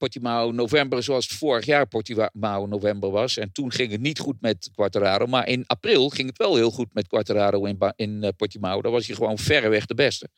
Portimao 0.00 0.52
november 0.52 1.02
zoals 1.02 1.28
het 1.28 1.38
vorig 1.38 1.66
jaar 1.66 1.86
Portimao 1.86 2.66
november 2.66 3.10
was. 3.10 3.36
En 3.36 3.52
toen 3.52 3.72
ging 3.72 3.90
het 3.90 4.00
niet 4.00 4.18
goed 4.18 4.40
met 4.40 4.70
Quartararo. 4.74 5.26
Maar 5.26 5.48
in 5.48 5.64
april 5.66 6.08
ging 6.08 6.28
het 6.28 6.38
wel 6.38 6.56
heel 6.56 6.70
goed 6.70 6.94
met 6.94 7.06
Quartararo 7.06 7.64
in, 7.64 7.78
in 7.96 8.22
eh, 8.22 8.30
Portimao. 8.36 8.82
Daar 8.82 8.92
was 8.92 9.06
hij 9.06 9.16
gewoon 9.16 9.38
verreweg 9.38 9.86
de 9.86 9.94
beste. 9.94 10.28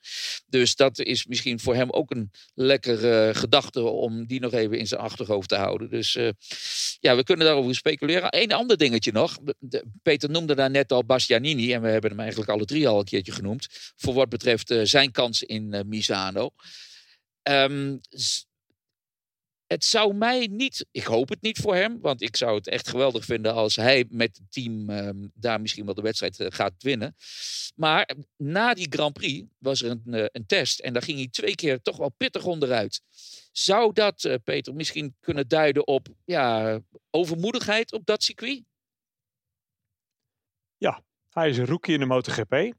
Dus 0.46 0.76
dat 0.76 0.98
is 0.98 1.26
misschien 1.26 1.60
voor 1.60 1.74
hem 1.74 1.90
ook 1.90 2.10
een 2.10 2.30
lekkere 2.54 3.34
gedachte 3.34 3.82
om 3.82 4.26
die 4.26 4.40
nog 4.40 4.52
even 4.52 4.78
in 4.78 4.86
zijn 4.86 5.00
achterhoofd 5.00 5.48
te 5.48 5.56
houden. 5.56 5.90
Dus 5.90 6.16
eh, 6.16 6.28
ja, 7.00 7.16
we 7.16 7.22
kunnen 7.22 7.46
daarover 7.46 7.74
speculeren. 7.74 8.40
Eén 8.40 8.52
ander 8.52 8.76
dingetje 8.76 9.12
nog. 9.12 9.38
Peter 10.02 10.30
noemde 10.30 10.54
daar 10.54 10.70
net 10.70 10.92
al 10.92 11.04
Bastianini. 11.04 11.72
En 11.72 11.82
we 11.82 11.88
hebben 11.88 12.10
hem 12.10 12.20
eigenlijk 12.20 12.50
alle 12.50 12.64
drie 12.64 12.88
al 12.88 12.98
een 12.98 13.04
keertje 13.04 13.32
genoemd. 13.32 13.66
Voor 13.96 14.14
wat 14.14 14.28
betreft 14.28 14.70
eh, 14.70 14.80
zijn 14.82 15.10
kans 15.10 15.42
in 15.42 15.72
eh, 15.72 15.80
Misano. 15.84 16.50
Z- 18.10 18.50
het 19.72 19.84
zou 19.84 20.14
mij 20.14 20.48
niet, 20.50 20.86
ik 20.90 21.04
hoop 21.04 21.28
het 21.28 21.42
niet 21.42 21.58
voor 21.58 21.74
hem, 21.74 22.00
want 22.00 22.22
ik 22.22 22.36
zou 22.36 22.56
het 22.56 22.68
echt 22.68 22.88
geweldig 22.88 23.24
vinden 23.24 23.54
als 23.54 23.76
hij 23.76 24.04
met 24.08 24.36
het 24.36 24.52
team 24.52 24.90
ehm, 24.90 25.28
daar 25.34 25.60
misschien 25.60 25.84
wel 25.84 25.94
de 25.94 26.02
wedstrijd 26.02 26.40
eh, 26.40 26.46
gaat 26.50 26.72
winnen. 26.78 27.16
Maar 27.74 28.10
na 28.36 28.74
die 28.74 28.86
Grand 28.90 29.12
Prix 29.12 29.48
was 29.58 29.82
er 29.82 29.90
een, 29.90 30.14
eh, 30.14 30.24
een 30.32 30.46
test 30.46 30.80
en 30.80 30.92
daar 30.92 31.02
ging 31.02 31.18
hij 31.18 31.28
twee 31.28 31.54
keer 31.54 31.82
toch 31.82 31.96
wel 31.96 32.14
pittig 32.16 32.44
onderuit. 32.44 33.00
Zou 33.52 33.92
dat, 33.92 34.24
eh, 34.24 34.34
Peter, 34.44 34.74
misschien 34.74 35.16
kunnen 35.20 35.48
duiden 35.48 35.86
op 35.86 36.08
ja, 36.24 36.80
overmoedigheid 37.10 37.92
op 37.92 38.06
dat 38.06 38.22
circuit? 38.22 38.62
Hij 41.30 41.48
is 41.48 41.58
een 41.58 41.66
rookie 41.66 41.94
in 41.94 42.00
de 42.00 42.06
MotoGP. 42.06 42.72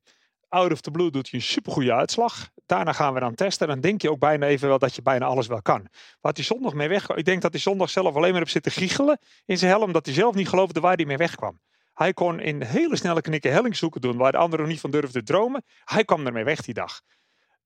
Out 0.54 0.72
of 0.72 0.82
the 0.82 0.92
blue 0.92 1.10
doet 1.10 1.30
hij 1.30 1.40
een 1.40 1.46
supergoeie 1.46 1.94
uitslag. 1.94 2.50
Daarna 2.66 2.94
gaan 2.94 3.14
we 3.14 3.20
dan 3.20 3.36
testen. 3.36 3.68
Dan 3.68 3.80
denk 3.80 4.02
je 4.02 4.12
ook 4.12 4.20
bijna 4.20 4.46
even 4.46 4.68
wel 4.68 4.80
dat 4.80 4.96
je 4.96 5.02
bijna 5.02 5.26
alles 5.26 5.48
wel 5.48 5.62
kan. 5.62 5.88
Wat 6.22 6.36
hij 6.38 6.46
zondag 6.46 6.74
mee 6.74 6.88
weg... 6.88 7.10
Ik 7.10 7.26
denk 7.26 7.42
dat 7.42 7.52
hij 7.52 7.62
zondag 7.62 7.90
zelf 7.90 8.16
alleen 8.16 8.32
maar 8.32 8.42
op 8.42 8.50
zitten 8.50 8.72
giechelen 8.72 9.20
in 9.46 9.58
zijn 9.58 9.72
helm. 9.72 9.92
Dat 9.92 10.06
hij 10.06 10.16
zelf 10.16 10.36
niet 10.36 10.50
geloofde 10.50 10.80
waar 10.80 10.96
hij 10.96 11.06
mee 11.06 11.18
wegkwam. 11.18 11.60
Hij 11.94 12.14
kon 12.14 12.40
in 12.40 12.62
hele 12.62 12.96
snelle 12.96 13.22
knikken 13.22 13.52
hellingzoeken 13.52 14.02
doen 14.02 14.18
waar 14.18 14.32
de 14.32 14.38
anderen 14.38 14.68
niet 14.68 14.80
van 14.80 14.92
durfden 14.92 15.26
dromen. 15.26 15.64
Hij 15.84 16.06
kwam 16.06 16.26
ermee 16.26 16.44
weg 16.44 16.62
die 16.62 16.74
dag. 16.74 17.02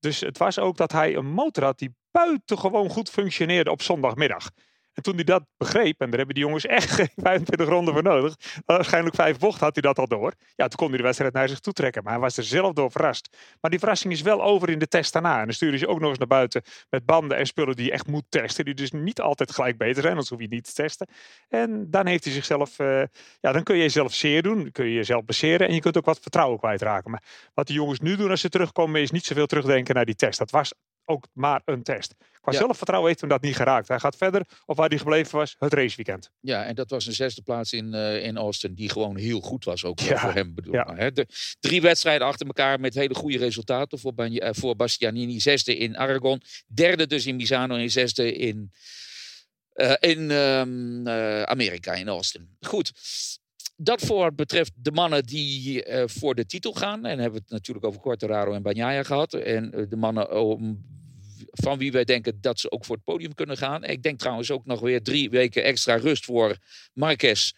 Dus 0.00 0.20
het 0.20 0.38
was 0.38 0.58
ook 0.58 0.76
dat 0.76 0.92
hij 0.92 1.16
een 1.16 1.30
motor 1.30 1.64
had 1.64 1.78
die 1.78 1.94
buitengewoon 2.10 2.88
goed 2.88 3.10
functioneerde 3.10 3.70
op 3.70 3.82
zondagmiddag. 3.82 4.50
En 4.98 5.04
toen 5.04 5.14
hij 5.14 5.24
dat 5.24 5.44
begreep, 5.56 6.00
en 6.00 6.08
daar 6.08 6.18
hebben 6.18 6.34
die 6.34 6.44
jongens 6.44 6.66
echt 6.66 6.90
geen 6.98 7.10
25 7.16 7.68
ronden 7.68 7.94
voor 7.94 8.02
nodig. 8.02 8.34
Waarschijnlijk 8.64 9.14
vijf 9.14 9.38
bochten 9.38 9.64
had 9.64 9.74
hij 9.74 9.82
dat 9.82 9.98
al 9.98 10.06
door. 10.06 10.32
Ja, 10.54 10.68
toen 10.68 10.78
kon 10.78 10.88
hij 10.88 10.96
de 10.96 11.02
wedstrijd 11.02 11.32
naar 11.32 11.48
zich 11.48 11.60
toe 11.60 11.72
trekken. 11.72 12.02
Maar 12.02 12.12
hij 12.12 12.20
was 12.20 12.36
er 12.36 12.44
zelf 12.44 12.72
door 12.72 12.90
verrast. 12.90 13.36
Maar 13.60 13.70
die 13.70 13.80
verrassing 13.80 14.12
is 14.12 14.22
wel 14.22 14.42
over 14.42 14.70
in 14.70 14.78
de 14.78 14.88
test 14.88 15.12
daarna. 15.12 15.38
En 15.38 15.44
dan 15.44 15.54
stuur 15.54 15.72
je 15.72 15.78
ze 15.78 15.86
ook 15.86 16.00
nog 16.00 16.08
eens 16.08 16.18
naar 16.18 16.28
buiten 16.28 16.62
met 16.90 17.06
banden 17.06 17.36
en 17.36 17.46
spullen 17.46 17.76
die 17.76 17.84
je 17.84 17.92
echt 17.92 18.06
moet 18.06 18.24
testen. 18.28 18.64
Die 18.64 18.74
dus 18.74 18.90
niet 18.90 19.20
altijd 19.20 19.52
gelijk 19.52 19.78
beter 19.78 20.00
zijn, 20.00 20.12
anders 20.12 20.28
hoef 20.28 20.40
je 20.40 20.48
niet 20.48 20.64
te 20.64 20.72
testen. 20.72 21.06
En 21.48 21.90
dan 21.90 22.06
heeft 22.06 22.24
hij 22.24 22.32
zichzelf, 22.32 22.78
uh, 22.78 23.02
ja, 23.40 23.52
dan 23.52 23.62
kun 23.62 23.76
je 23.76 23.82
jezelf 23.82 24.14
zeer 24.14 24.42
doen. 24.42 24.72
Kun 24.72 24.84
je 24.84 24.94
jezelf 24.94 25.24
baseren 25.24 25.68
en 25.68 25.74
je 25.74 25.80
kunt 25.80 25.96
ook 25.96 26.04
wat 26.04 26.20
vertrouwen 26.20 26.58
kwijtraken. 26.58 27.10
Maar 27.10 27.22
wat 27.54 27.66
die 27.66 27.76
jongens 27.76 28.00
nu 28.00 28.16
doen 28.16 28.30
als 28.30 28.40
ze 28.40 28.48
terugkomen, 28.48 29.00
is 29.00 29.10
niet 29.10 29.24
zoveel 29.24 29.46
terugdenken 29.46 29.94
naar 29.94 30.04
die 30.04 30.14
test. 30.14 30.38
Dat 30.38 30.50
was 30.50 30.72
ook 31.08 31.26
maar 31.32 31.62
een 31.64 31.82
test. 31.82 32.14
Qua 32.40 32.52
zelfvertrouwen 32.52 33.08
heeft 33.08 33.20
hem 33.20 33.30
dat 33.30 33.42
niet 33.42 33.56
geraakt. 33.56 33.88
Hij 33.88 33.98
gaat 33.98 34.16
verder 34.16 34.46
op 34.66 34.76
waar 34.76 34.88
hij 34.88 34.98
gebleven 34.98 35.38
was, 35.38 35.56
het 35.58 35.72
raceweekend. 35.72 36.30
Ja, 36.40 36.64
en 36.64 36.74
dat 36.74 36.90
was 36.90 37.06
een 37.06 37.12
zesde 37.12 37.42
plaats 37.42 37.72
in, 37.72 37.94
uh, 37.94 38.24
in 38.24 38.36
Austin, 38.36 38.74
die 38.74 38.90
gewoon 38.90 39.16
heel 39.16 39.40
goed 39.40 39.64
was 39.64 39.84
ook 39.84 40.00
ja. 40.00 40.18
voor 40.18 40.32
hem. 40.32 40.54
Bedoel 40.54 40.74
ja. 40.74 40.94
hè? 40.94 41.12
De, 41.12 41.26
drie 41.60 41.80
wedstrijden 41.80 42.26
achter 42.26 42.46
elkaar 42.46 42.80
met 42.80 42.94
hele 42.94 43.14
goede 43.14 43.38
resultaten 43.38 43.98
voor, 43.98 44.12
uh, 44.16 44.48
voor 44.52 44.76
Bastianini. 44.76 45.40
Zesde 45.40 45.76
in 45.76 45.96
Aragon, 45.96 46.42
derde 46.66 47.06
dus 47.06 47.26
in 47.26 47.36
Misano 47.36 47.76
en 47.76 47.90
zesde 47.90 48.32
in, 48.32 48.72
uh, 49.74 49.94
in 50.00 50.30
um, 50.30 51.08
Amerika, 51.44 51.94
in 51.94 52.08
Austin. 52.08 52.56
Goed. 52.60 52.92
Dat 53.76 54.00
voor 54.00 54.34
betreft 54.34 54.72
de 54.76 54.92
mannen 54.92 55.24
die 55.24 55.84
voor 56.06 56.34
de 56.34 56.46
titel 56.46 56.72
gaan. 56.72 57.04
En 57.04 57.18
hebben 57.18 57.38
we 57.38 57.44
het 57.44 57.50
natuurlijk 57.50 57.86
over 57.86 58.00
Quartararo 58.00 58.52
en 58.52 58.62
Bagnaia 58.62 59.02
gehad. 59.02 59.34
En 59.34 59.86
de 59.88 59.96
mannen 59.96 60.40
om 60.40 60.84
van 61.62 61.78
wie 61.78 61.92
wij 61.92 62.04
denken 62.04 62.40
dat 62.40 62.60
ze 62.60 62.70
ook 62.70 62.84
voor 62.84 62.94
het 62.94 63.04
podium 63.04 63.34
kunnen 63.34 63.56
gaan. 63.56 63.84
Ik 63.84 64.02
denk 64.02 64.18
trouwens 64.18 64.50
ook 64.50 64.66
nog 64.66 64.80
weer 64.80 65.02
drie 65.02 65.30
weken 65.30 65.64
extra 65.64 65.96
rust 65.96 66.24
voor 66.24 66.56
Marquez. 66.92 67.52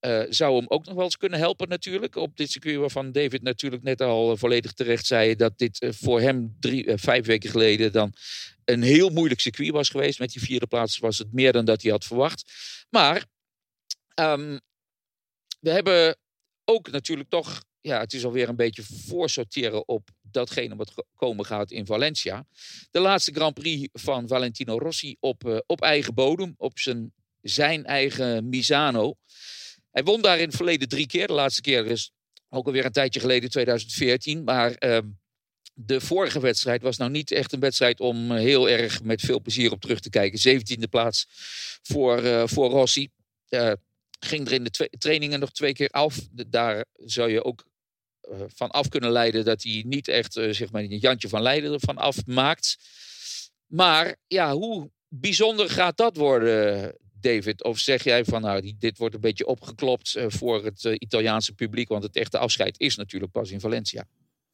Uh, 0.00 0.22
zou 0.28 0.56
hem 0.56 0.66
ook 0.68 0.84
nog 0.84 0.94
wel 0.94 1.04
eens 1.04 1.16
kunnen 1.16 1.38
helpen 1.38 1.68
natuurlijk. 1.68 2.16
Op 2.16 2.36
dit 2.36 2.50
circuit 2.50 2.76
waarvan 2.76 3.12
David 3.12 3.42
natuurlijk 3.42 3.82
net 3.82 4.00
al 4.00 4.32
eh, 4.32 4.38
volledig 4.38 4.72
terecht 4.72 5.06
zei... 5.06 5.36
dat 5.36 5.58
dit 5.58 5.82
uh, 5.82 5.90
voor 5.92 6.20
hem 6.20 6.56
drie, 6.60 6.96
vijf 6.96 7.26
weken 7.26 7.50
geleden 7.50 7.92
dan 7.92 8.12
een 8.64 8.82
heel 8.82 9.08
moeilijk 9.08 9.40
circuit 9.40 9.70
was 9.70 9.88
geweest. 9.88 10.18
Met 10.18 10.32
die 10.32 10.42
vierde 10.42 10.66
plaats 10.66 10.98
was 10.98 11.18
het 11.18 11.32
meer 11.32 11.52
dan 11.52 11.64
dat 11.64 11.82
hij 11.82 11.90
had 11.90 12.04
verwacht. 12.04 12.52
Maar 12.90 13.24
um, 14.14 14.60
we 15.60 15.70
hebben 15.70 16.16
ook 16.64 16.90
natuurlijk 16.90 17.28
toch... 17.28 17.62
Ja, 17.80 18.00
het 18.00 18.12
is 18.12 18.24
alweer 18.24 18.48
een 18.48 18.56
beetje 18.56 18.82
voorsorteren 18.82 19.88
op 19.88 20.10
datgene 20.32 20.76
wat 20.76 20.92
komen 21.16 21.44
gaat 21.44 21.70
in 21.70 21.86
Valencia. 21.86 22.46
De 22.90 23.00
laatste 23.00 23.32
Grand 23.32 23.54
Prix 23.54 23.88
van 23.92 24.28
Valentino 24.28 24.78
Rossi 24.78 25.16
op, 25.20 25.44
uh, 25.44 25.58
op 25.66 25.80
eigen 25.80 26.14
bodem, 26.14 26.54
op 26.56 26.78
zijn, 26.78 27.12
zijn 27.40 27.84
eigen 27.84 28.48
Misano. 28.48 29.14
Hij 29.90 30.02
won 30.02 30.22
daar 30.22 30.38
in 30.38 30.46
het 30.46 30.56
verleden 30.56 30.88
drie 30.88 31.06
keer. 31.06 31.26
De 31.26 31.32
laatste 31.32 31.60
keer 31.60 31.86
is 31.86 32.12
ook 32.48 32.66
alweer 32.66 32.84
een 32.84 32.92
tijdje 32.92 33.20
geleden, 33.20 33.50
2014. 33.50 34.44
Maar 34.44 34.76
uh, 34.78 34.98
de 35.74 36.00
vorige 36.00 36.40
wedstrijd 36.40 36.82
was 36.82 36.96
nou 36.96 37.10
niet 37.10 37.30
echt 37.30 37.52
een 37.52 37.60
wedstrijd 37.60 38.00
om 38.00 38.32
heel 38.32 38.68
erg 38.68 39.02
met 39.02 39.20
veel 39.20 39.40
plezier 39.40 39.72
op 39.72 39.80
terug 39.80 40.00
te 40.00 40.10
kijken. 40.10 40.60
17e 40.60 40.88
plaats 40.90 41.26
voor, 41.82 42.22
uh, 42.22 42.42
voor 42.46 42.70
Rossi. 42.70 43.08
ging 44.18 44.46
er 44.46 44.52
in 44.52 44.64
de 44.64 44.90
trainingen 44.98 45.40
nog 45.40 45.52
twee 45.52 45.72
keer 45.72 45.88
af. 45.88 46.18
Daar 46.46 46.84
zou 47.04 47.30
je 47.30 47.44
ook 47.44 47.60
eh, 47.60 47.71
van 48.54 48.70
af 48.70 48.88
kunnen 48.88 49.10
leiden 49.10 49.44
dat 49.44 49.62
hij 49.62 49.82
niet 49.86 50.08
echt 50.08 50.36
uh, 50.36 50.52
zeg 50.52 50.70
maar, 50.72 50.82
een 50.82 50.98
Jantje 50.98 51.28
van 51.28 51.42
Leiden 51.42 51.72
ervan 51.72 51.96
afmaakt. 51.96 52.78
Maar 53.66 54.16
ja, 54.26 54.52
hoe 54.52 54.90
bijzonder 55.08 55.70
gaat 55.70 55.96
dat 55.96 56.16
worden, 56.16 56.96
David? 57.20 57.64
Of 57.64 57.78
zeg 57.78 58.04
jij 58.04 58.24
van 58.24 58.42
nou, 58.42 58.72
dit 58.78 58.98
wordt 58.98 59.14
een 59.14 59.20
beetje 59.20 59.46
opgeklopt 59.46 60.16
uh, 60.16 60.24
voor 60.28 60.64
het 60.64 60.84
Italiaanse 60.84 61.54
publiek, 61.54 61.88
want 61.88 62.02
het 62.02 62.16
echte 62.16 62.38
afscheid 62.38 62.80
is 62.80 62.96
natuurlijk 62.96 63.32
pas 63.32 63.50
in 63.50 63.60
Valencia. 63.60 64.04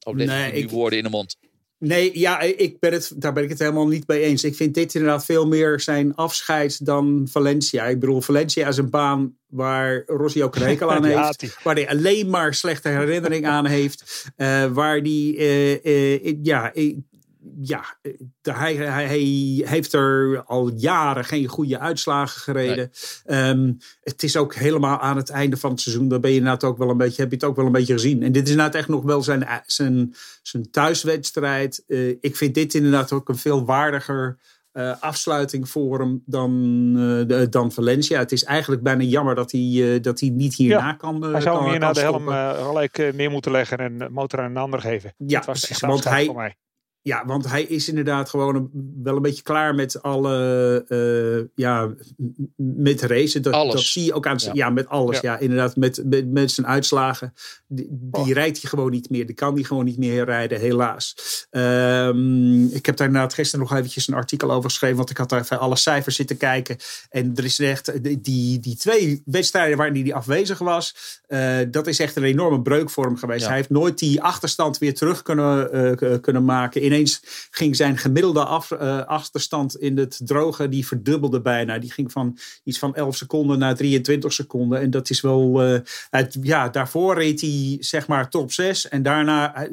Of 0.07 0.15
leg 0.15 0.27
nee, 0.27 0.53
ik... 0.53 0.71
woorden 0.71 0.99
in 0.99 1.05
de 1.05 1.11
mond? 1.11 1.37
Nee, 1.79 2.19
ja, 2.19 2.41
ik 2.41 2.81
ben 2.81 2.93
het, 2.93 3.13
daar 3.17 3.33
ben 3.33 3.43
ik 3.43 3.49
het 3.49 3.59
helemaal 3.59 3.87
niet 3.87 4.07
mee 4.07 4.21
eens. 4.21 4.45
Ik 4.45 4.55
vind 4.55 4.75
dit 4.75 4.95
inderdaad 4.95 5.25
veel 5.25 5.47
meer 5.47 5.81
zijn 5.81 6.15
afscheid 6.15 6.87
dan 6.87 7.27
Valencia. 7.31 7.85
Ik 7.85 8.01
bedoel, 8.01 8.21
Valencia 8.21 8.69
is 8.69 8.77
een 8.77 8.91
baan 8.91 9.37
waar 9.47 10.03
Rossi 10.07 10.45
ook 10.45 10.57
een 10.57 10.63
hekel 10.63 10.93
aan 10.93 11.05
heeft. 11.15 11.59
Waar 11.63 11.75
hij 11.75 11.89
alleen 11.89 12.31
maar 12.31 12.55
slechte 12.55 12.89
herinnering 12.89 13.47
aan 13.47 13.67
heeft. 13.67 14.31
Uh, 14.37 14.67
waar 14.67 14.97
hij, 14.99 15.35
uh, 15.37 15.85
uh, 15.85 16.35
ja, 16.43 16.73
ja, 17.61 17.99
eh, 18.03 18.13
hij, 18.43 18.75
hij, 18.75 19.07
hij, 19.07 19.69
heeft 19.69 19.93
er 19.93 20.43
al 20.47 20.73
jaren 20.77 21.25
geen 21.25 21.47
goede 21.47 21.79
uitslagen 21.79 22.41
gereden. 22.41 22.91
Ehm, 23.25 23.73
het 24.01 24.23
is 24.23 24.37
ook 24.37 24.55
helemaal 24.55 24.99
aan 24.99 25.17
het 25.17 25.31
einde 25.31 25.57
van 25.57 25.71
het 25.71 25.81
seizoen. 25.81 26.09
Dan 26.09 26.21
ben 26.21 26.31
je 26.31 26.37
inderdaad 26.37 26.65
ook 26.65 26.79
wel 26.79 26.91
een 26.91 26.97
beetje, 26.97 27.23
heb 27.23 27.31
je 27.31 27.37
het 27.37 27.45
ook 27.45 27.57
wel 27.57 27.67
een 27.67 27.73
beetje 27.73 27.93
gezien. 27.93 28.23
En 28.23 28.33
dit 28.33 28.45
is 28.45 28.51
inderdaad 28.51 28.75
echt 28.75 28.89
nog 28.89 29.03
wel 29.03 29.23
zijn, 29.23 29.63
zijn, 29.67 30.15
zijn 30.43 30.71
thuiswedstrijd. 30.71 31.85
Uh, 31.87 32.17
ik 32.21 32.37
vind 32.37 32.55
dit 32.55 32.75
inderdaad 32.75 33.13
ook 33.13 33.29
een 33.29 33.39
veel 33.39 33.65
waardiger 33.65 34.39
uh, 34.73 34.93
afsluiting 35.01 35.69
voor 35.69 36.01
hem 36.01 36.23
dan, 36.27 36.53
uh, 36.97 37.27
de, 37.27 37.47
dan 37.51 37.73
Valencia. 37.73 38.19
Het 38.19 38.33
is 38.33 38.45
eigenlijk 38.45 38.83
bijna 38.83 39.03
jammer 39.03 39.35
dat 39.35 39.53
hij, 39.53 39.61
uh, 39.61 40.03
dat 40.03 40.21
hij 40.21 40.29
niet 40.29 40.55
hierna 40.55 40.87
ja, 40.87 40.93
kan. 40.93 41.23
hij 41.23 41.41
zou 41.41 41.59
kan, 41.59 41.71
meer 41.71 41.79
naar 41.79 41.95
de 41.95 42.01
helm 42.01 42.29
gelijk 42.29 43.13
neer 43.15 43.31
moeten 43.31 43.53
leggen 43.53 43.79
en 43.79 44.13
motor 44.13 44.41
aan 44.41 44.51
een 44.51 44.57
ander 44.57 44.81
geven. 44.81 45.15
Ja, 45.17 45.41
precies. 45.41 45.81
Want 45.81 46.05
hij, 46.05 46.57
ja, 47.03 47.27
want 47.27 47.49
hij 47.49 47.63
is 47.63 47.89
inderdaad 47.89 48.31
gewoon 48.31 48.71
wel 49.03 49.17
een 49.17 49.23
beetje 49.23 49.43
klaar 49.43 49.75
met 49.75 50.03
alle. 50.03 50.85
Uh, 50.89 51.49
ja, 51.55 51.95
met 52.57 53.03
racen. 53.03 53.43
Dat, 53.43 53.53
dat 53.53 53.81
zie 53.81 54.05
je 54.05 54.15
ook 54.15 54.27
aan. 54.27 54.37
Ja, 54.39 54.51
ja 54.53 54.71
met 54.71 54.89
alles. 54.89 55.21
Ja. 55.21 55.39
inderdaad. 55.39 55.77
Met, 55.77 56.03
met, 56.05 56.31
met, 56.31 56.51
zijn 56.51 56.67
uitslagen. 56.67 57.35
Die, 57.67 57.87
die 57.91 58.23
oh. 58.23 58.31
rijdt 58.31 58.61
hij 58.61 58.71
gewoon 58.71 58.91
niet 58.91 59.11
meer. 59.11 59.27
Die 59.27 59.35
kan 59.35 59.55
hij 59.55 59.63
gewoon 59.63 59.85
niet 59.85 59.99
meer 59.99 60.25
rijden, 60.25 60.61
helaas. 60.61 61.15
Um, 61.51 62.67
ik 62.67 62.87
heb 62.87 62.97
daar 62.97 63.07
inderdaad 63.07 63.35
gisteren 63.35 63.67
nog 63.67 63.77
eventjes 63.77 64.09
een 64.09 64.15
artikel 64.15 64.51
over 64.51 64.71
geschreven. 64.71 64.97
Want 64.97 65.11
ik 65.11 65.17
had 65.17 65.29
daar 65.29 65.41
even 65.41 65.61
alle 65.61 65.77
cijfers 65.77 66.17
zitten 66.17 66.37
kijken. 66.37 66.77
En 67.11 67.33
er 67.35 67.45
is 67.45 67.59
echt. 67.59 68.03
Die, 68.25 68.61
die 68.61 68.77
twee 68.77 69.23
wedstrijden 69.25 69.77
waarin 69.77 70.03
hij 70.03 70.15
afwezig 70.15 70.59
was. 70.59 71.21
Uh, 71.29 71.57
dat 71.71 71.87
is 71.87 71.99
echt 71.99 72.17
een 72.17 72.25
enorme 72.25 72.63
breuk 72.63 72.91
voor 72.91 73.05
hem 73.05 73.17
geweest. 73.17 73.47
Hij 73.47 73.57
heeft 73.57 73.71
nooit 73.71 73.99
die 73.99 74.23
achterstand 74.23 74.79
weer 74.79 74.95
terug 74.95 75.23
kunnen, 75.23 75.77
uh, 76.03 76.19
kunnen 76.21 76.45
maken. 76.45 76.81
In 76.89 76.95
ineens 76.95 77.21
ging 77.51 77.77
zijn 77.77 77.99
gemiddelde 77.99 78.63
uh, 78.73 79.05
achterstand 79.05 79.77
in 79.77 79.99
het 79.99 80.21
droge, 80.25 80.69
die 80.69 80.87
verdubbelde 80.87 81.41
bijna. 81.41 81.79
Die 81.79 81.93
ging 81.93 82.13
van 82.13 82.39
iets 82.65 82.79
van 82.79 82.95
11 82.95 83.17
seconden 83.17 83.59
naar 83.59 83.77
23 83.77 84.33
seconden. 84.33 84.81
En 84.81 84.91
dat 84.91 85.11
is 85.11 85.21
wel, 85.21 85.59
het, 86.11 86.39
ja, 86.43 86.69
daarvoor 86.69 87.15
reed 87.15 87.41
hij 87.41 87.77
zeg 87.81 88.07
maar 88.07 88.31
top 88.31 88.53
6. 88.53 88.89
En 88.89 89.03
daarna 89.03 89.55
eh, 89.55 89.71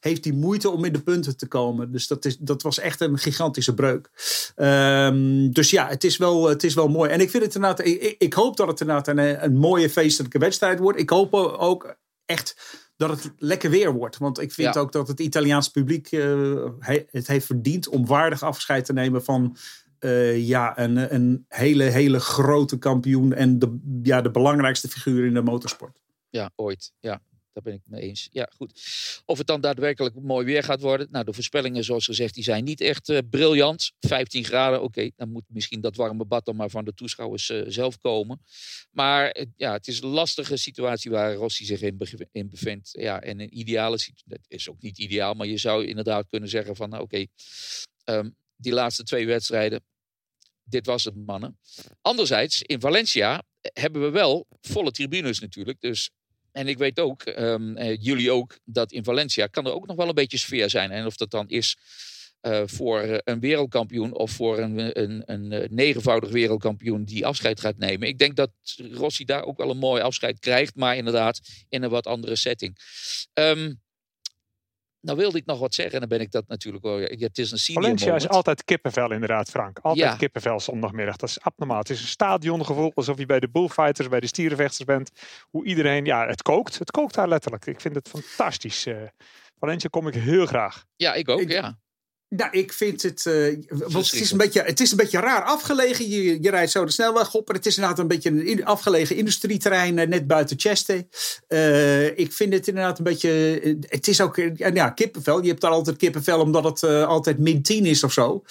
heeft 0.00 0.24
hij 0.24 0.32
moeite 0.32 0.70
om 0.70 0.84
in 0.84 0.92
de 0.92 1.02
punten 1.02 1.36
te 1.36 1.46
komen. 1.46 1.92
Dus 1.92 2.06
dat, 2.06 2.24
is, 2.24 2.36
dat 2.38 2.62
was 2.62 2.78
echt 2.78 3.00
een 3.00 3.18
gigantische 3.18 3.74
breuk. 3.74 4.10
Um, 4.56 5.52
dus 5.52 5.70
ja, 5.70 5.88
het 5.88 6.04
is, 6.04 6.16
wel, 6.16 6.48
het 6.48 6.64
is 6.64 6.74
wel 6.74 6.88
mooi. 6.88 7.10
En 7.10 7.20
ik 7.20 7.30
vind 7.30 7.44
het 7.44 7.54
inderdaad, 7.54 7.86
ik, 7.86 8.14
ik 8.18 8.32
hoop 8.32 8.56
dat 8.56 8.68
het 8.68 8.80
inderdaad 8.80 9.08
een 9.42 9.56
mooie 9.56 9.90
feestelijke 9.90 10.38
wedstrijd 10.38 10.78
wordt. 10.78 10.98
Ik 10.98 11.10
hoop 11.10 11.34
ook 11.34 11.96
echt 12.24 12.56
dat 12.96 13.10
het 13.10 13.32
lekker 13.38 13.70
weer 13.70 13.92
wordt. 13.92 14.18
Want 14.18 14.40
ik 14.40 14.52
vind 14.52 14.76
ook 14.76 14.92
dat 14.92 15.08
het 15.08 15.20
Italiaans 15.20 15.68
publiek 15.68 16.12
uh, 16.12 16.66
het 17.10 17.26
heeft 17.26 17.46
verdiend 17.46 17.88
om 17.88 18.06
waardig 18.06 18.42
afscheid 18.42 18.84
te 18.84 18.92
nemen 18.92 19.24
van 19.24 19.56
uh, 20.00 20.46
ja, 20.46 20.78
een, 20.78 21.14
een 21.14 21.44
hele, 21.48 21.84
hele 21.84 22.20
grote 22.20 22.78
kampioen 22.78 23.32
en 23.32 23.58
de, 23.58 23.78
ja, 24.02 24.20
de 24.20 24.30
belangrijkste 24.30 24.88
figuur 24.88 25.26
in 25.26 25.34
de 25.34 25.42
motorsport. 25.42 26.00
Ja, 26.30 26.50
ooit. 26.56 26.92
Ja, 27.00 27.20
daar 27.56 27.72
ben 27.72 27.74
ik 27.74 27.82
mee 27.84 28.02
eens. 28.02 28.28
Ja, 28.30 28.48
goed. 28.56 28.80
Of 29.24 29.38
het 29.38 29.46
dan 29.46 29.60
daadwerkelijk 29.60 30.14
mooi 30.14 30.46
weer 30.46 30.62
gaat 30.62 30.80
worden. 30.80 31.08
Nou, 31.10 31.24
de 31.24 31.32
voorspellingen, 31.32 31.84
zoals 31.84 32.04
gezegd, 32.04 32.34
die 32.34 32.44
zijn 32.44 32.64
niet 32.64 32.80
echt 32.80 33.08
uh, 33.08 33.18
briljant. 33.30 33.92
15 34.00 34.44
graden, 34.44 34.82
oké. 34.82 35.10
dan 35.16 35.30
moet 35.30 35.44
misschien 35.48 35.80
dat 35.80 35.96
warme 35.96 36.24
bad 36.24 36.44
dan 36.44 36.56
maar 36.56 36.70
van 36.70 36.84
de 36.84 36.94
toeschouwers 36.94 37.50
uh, 37.50 37.62
zelf 37.66 37.98
komen. 37.98 38.40
Maar 38.90 39.36
uh, 39.38 39.44
ja, 39.56 39.72
het 39.72 39.86
is 39.86 40.00
een 40.00 40.08
lastige 40.08 40.56
situatie 40.56 41.10
waar 41.10 41.34
Rossi 41.34 41.64
zich 41.64 41.80
in, 41.80 41.98
in 42.32 42.50
bevindt. 42.50 42.90
Ja, 42.92 43.22
en 43.22 43.40
een 43.40 43.58
ideale 43.58 43.98
situatie, 43.98 44.24
dat 44.28 44.44
is 44.48 44.68
ook 44.68 44.80
niet 44.82 44.98
ideaal, 44.98 45.34
maar 45.34 45.46
je 45.46 45.56
zou 45.56 45.86
inderdaad 45.86 46.26
kunnen 46.28 46.48
zeggen 46.48 46.76
van, 46.76 46.88
nou, 46.88 47.02
oké, 47.02 47.26
um, 48.04 48.36
die 48.56 48.72
laatste 48.72 49.02
twee 49.02 49.26
wedstrijden, 49.26 49.84
dit 50.64 50.86
was 50.86 51.04
het, 51.04 51.14
mannen. 51.26 51.58
Anderzijds, 52.00 52.62
in 52.62 52.80
Valencia 52.80 53.42
hebben 53.60 54.02
we 54.02 54.10
wel 54.10 54.46
volle 54.60 54.90
tribunes 54.90 55.38
natuurlijk. 55.38 55.80
Dus 55.80 56.10
en 56.56 56.68
ik 56.68 56.78
weet 56.78 57.00
ook, 57.00 57.26
um, 57.26 57.78
jullie 57.92 58.30
ook, 58.30 58.58
dat 58.64 58.92
in 58.92 59.04
Valencia 59.04 59.46
kan 59.46 59.66
er 59.66 59.72
ook 59.72 59.86
nog 59.86 59.96
wel 59.96 60.08
een 60.08 60.14
beetje 60.14 60.38
sfeer 60.38 60.70
zijn. 60.70 60.90
En 60.90 61.06
of 61.06 61.16
dat 61.16 61.30
dan 61.30 61.48
is 61.48 61.76
uh, 62.42 62.62
voor 62.66 63.20
een 63.24 63.40
wereldkampioen 63.40 64.14
of 64.14 64.30
voor 64.30 64.58
een, 64.58 65.00
een, 65.02 65.22
een, 65.26 65.66
negenvoudig 65.70 66.30
wereldkampioen 66.30 67.04
die 67.04 67.26
afscheid 67.26 67.60
gaat 67.60 67.78
nemen. 67.78 68.08
Ik 68.08 68.18
denk 68.18 68.36
dat 68.36 68.50
Rossi 68.92 69.24
daar 69.24 69.44
ook 69.44 69.58
wel 69.58 69.70
een 69.70 69.78
mooi 69.78 70.02
afscheid 70.02 70.38
krijgt, 70.38 70.74
maar 70.74 70.96
inderdaad 70.96 71.40
in 71.68 71.82
een 71.82 71.90
wat 71.90 72.06
andere 72.06 72.36
setting. 72.36 72.78
Um, 73.34 73.80
Nou 75.06 75.18
wilde 75.18 75.38
ik 75.38 75.46
nog 75.46 75.58
wat 75.58 75.74
zeggen, 75.74 75.94
en 75.94 76.00
dan 76.00 76.08
ben 76.08 76.20
ik 76.20 76.30
dat 76.30 76.48
natuurlijk 76.48 76.84
wel. 76.84 76.98
Ja, 77.00 77.06
het 77.18 77.38
is 77.38 77.50
een 77.50 77.58
senior 77.58 77.82
Valencia 77.82 78.14
is 78.14 78.28
altijd 78.28 78.64
kippenvel 78.64 79.12
inderdaad, 79.12 79.48
Frank. 79.50 79.78
Altijd 79.78 80.10
Ja. 80.10 80.16
kippenvel 80.16 80.60
zondagmiddag. 80.60 81.16
Dat 81.16 81.28
is 81.28 81.40
abnormaal. 81.40 81.78
Het 81.78 81.90
is 81.90 82.00
een 82.00 82.06
stadiongevoel 82.08 82.92
alsof 82.94 83.18
je 83.18 83.26
bij 83.26 83.40
de 83.40 83.48
bullfighters, 83.48 84.08
bij 84.08 84.20
de 84.20 84.26
stierenvechters 84.26 84.84
bent. 84.84 85.10
Hoe 85.50 85.64
iedereen, 85.64 86.04
ja, 86.04 86.26
het 86.26 86.42
kookt. 86.42 86.78
Het 86.78 86.90
kookt 86.90 87.14
daar 87.14 87.28
letterlijk. 87.28 87.66
Ik 87.66 87.80
vind 87.80 87.94
het 87.94 88.08
fantastisch. 88.08 88.86
eh. 88.86 88.96
Valencia 89.58 89.88
kom 89.88 90.08
ik 90.08 90.14
heel 90.14 90.46
graag. 90.46 90.84
Ja, 90.96 91.14
ik 91.14 91.28
ook, 91.28 91.40
Ik- 91.40 91.50
ja. 91.50 91.78
Nou, 92.28 92.50
ik 92.50 92.72
vind 92.72 93.02
het. 93.02 93.26
eh, 93.26 93.32
want 93.68 93.92
het 94.10 94.12
is, 94.20 94.30
een 94.30 94.38
beetje, 94.38 94.62
het 94.62 94.80
is 94.80 94.90
een 94.90 94.96
beetje 94.96 95.20
raar 95.20 95.42
afgelegen. 95.42 96.08
Je, 96.08 96.42
je 96.42 96.50
rijdt 96.50 96.70
zo 96.70 96.84
de 96.84 96.92
snelweg 96.92 97.34
op. 97.34 97.48
En 97.48 97.54
het 97.54 97.66
is 97.66 97.74
inderdaad 97.76 97.98
een 97.98 98.08
beetje 98.08 98.30
een 98.30 98.46
in- 98.46 98.64
afgelegen 98.64 99.16
industrieterrein. 99.16 99.98
eh, 99.98 100.06
net 100.08 100.26
buiten 100.26 100.58
Cheste. 100.60 101.06
Eh, 101.48 102.18
ik 102.18 102.32
vind 102.32 102.52
het 102.52 102.68
inderdaad 102.68 102.98
een 102.98 103.04
beetje. 103.04 103.28
het 103.88 104.08
is 104.08 104.20
ook. 104.20 104.36
ja, 104.56 104.90
kippenvel. 104.90 105.42
Je 105.42 105.48
hebt 105.48 105.60
daar 105.60 105.70
altijd 105.70 105.96
kippenvel 105.96 106.40
omdat 106.40 106.64
het 106.64 106.82
altijd 106.84 107.38
min 107.38 107.62
10 107.62 107.84
is 107.86 108.04
of 108.04 108.12
zo. 108.12 108.42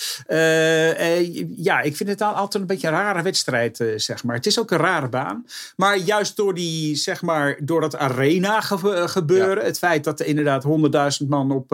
Ja, 1.55 1.81
ik 1.81 1.95
vind 1.95 2.09
het 2.09 2.21
al- 2.21 2.33
altijd 2.33 2.61
een 2.61 2.67
beetje 2.67 2.87
een 2.87 2.93
rare 2.93 3.21
wedstrijd, 3.21 3.83
zeg 3.95 4.23
maar. 4.23 4.35
Het 4.35 4.45
is 4.45 4.59
ook 4.59 4.71
een 4.71 4.77
rare 4.77 5.09
baan. 5.09 5.45
Maar 5.75 5.97
juist 5.97 6.35
door 6.35 6.53
die, 6.53 6.95
zeg 6.95 7.21
maar, 7.21 7.57
door 7.61 7.81
dat 7.81 7.95
arena 7.95 8.61
ge- 8.61 9.03
gebeuren. 9.07 9.65
Het 9.65 9.77
feit 9.77 10.03
dat 10.03 10.19
er 10.19 10.25
inderdaad 10.25 10.63
100.000 10.63 11.29
man 11.29 11.51
op. 11.51 11.69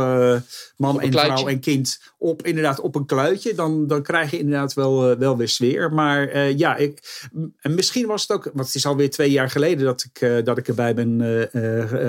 man 0.78 1.02
en 1.02 1.12
vrouw 1.12 1.47
en 1.47 1.60
kind 1.60 1.99
op, 2.18 2.45
inderdaad, 2.45 2.80
op 2.80 2.95
een 2.95 3.06
kluitje. 3.06 3.54
Dan, 3.54 3.88
dan 3.88 4.02
krijg 4.02 4.32
je 4.32 4.39
inderdaad 4.39 4.74
wel, 4.74 5.12
eh, 5.12 5.18
wel 5.18 5.38
weer 5.38 5.49
sfeer. 5.49 5.93
Maar 5.93 6.28
eh, 6.28 6.58
ja, 6.58 6.76
ik, 6.76 7.28
en 7.62 7.76
misschien 7.76 8.08
was 8.08 8.22
het 8.22 8.32
ook. 8.32 8.43
Want 8.54 8.66
het 8.66 8.76
is 8.76 8.86
alweer 8.86 9.10
twee 9.10 9.32
jaar 9.32 9.49
geleden 9.49 9.86
dat 9.86 10.10
ik, 10.12 10.22
eh, 10.22 10.43
dat 10.43 10.58
ik 10.58 10.68
erbij 10.68 10.93
ben 10.93 11.10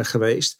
geweest. 0.04 0.56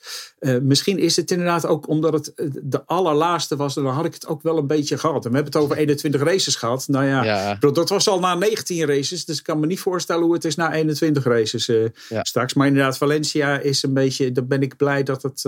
Misschien 0.62 0.98
is 0.98 1.16
het 1.16 1.30
inderdaad 1.30 1.66
ook 1.66 1.88
omdat 1.88 2.12
het 2.12 2.32
de 2.62 2.86
allerlaatste 2.86 3.56
was. 3.56 3.76
En 3.76 3.82
dan 3.82 3.92
had 3.92 4.04
ik 4.04 4.14
het 4.14 4.26
ook 4.26 4.42
wel 4.42 4.58
een 4.58 4.66
beetje 4.66 4.98
gehad. 4.98 5.24
En 5.24 5.30
we 5.30 5.36
hebben 5.36 5.52
het 5.52 5.62
over 5.62 5.76
21 5.76 6.22
races 6.22 6.56
gehad. 6.56 6.88
Nou 6.88 7.04
ja, 7.04 7.54
dat 7.60 7.88
was 7.88 8.08
al 8.08 8.20
na 8.20 8.34
19 8.34 8.86
races. 8.86 9.24
Dus 9.24 9.38
ik 9.38 9.44
kan 9.44 9.60
me 9.60 9.66
niet 9.66 9.80
voorstellen 9.80 10.24
hoe 10.24 10.34
het 10.34 10.44
is 10.44 10.54
na 10.54 10.72
21 10.72 11.24
races 11.24 11.66
Ja. 12.08 12.24
straks. 12.24 12.54
Maar 12.54 12.66
inderdaad, 12.66 12.98
Valencia 12.98 13.58
is 13.58 13.82
een 13.82 13.94
beetje. 13.94 14.32
Dan 14.32 14.46
ben 14.46 14.62
ik 14.62 14.76
blij 14.76 15.02
dat 15.02 15.22
het, 15.22 15.42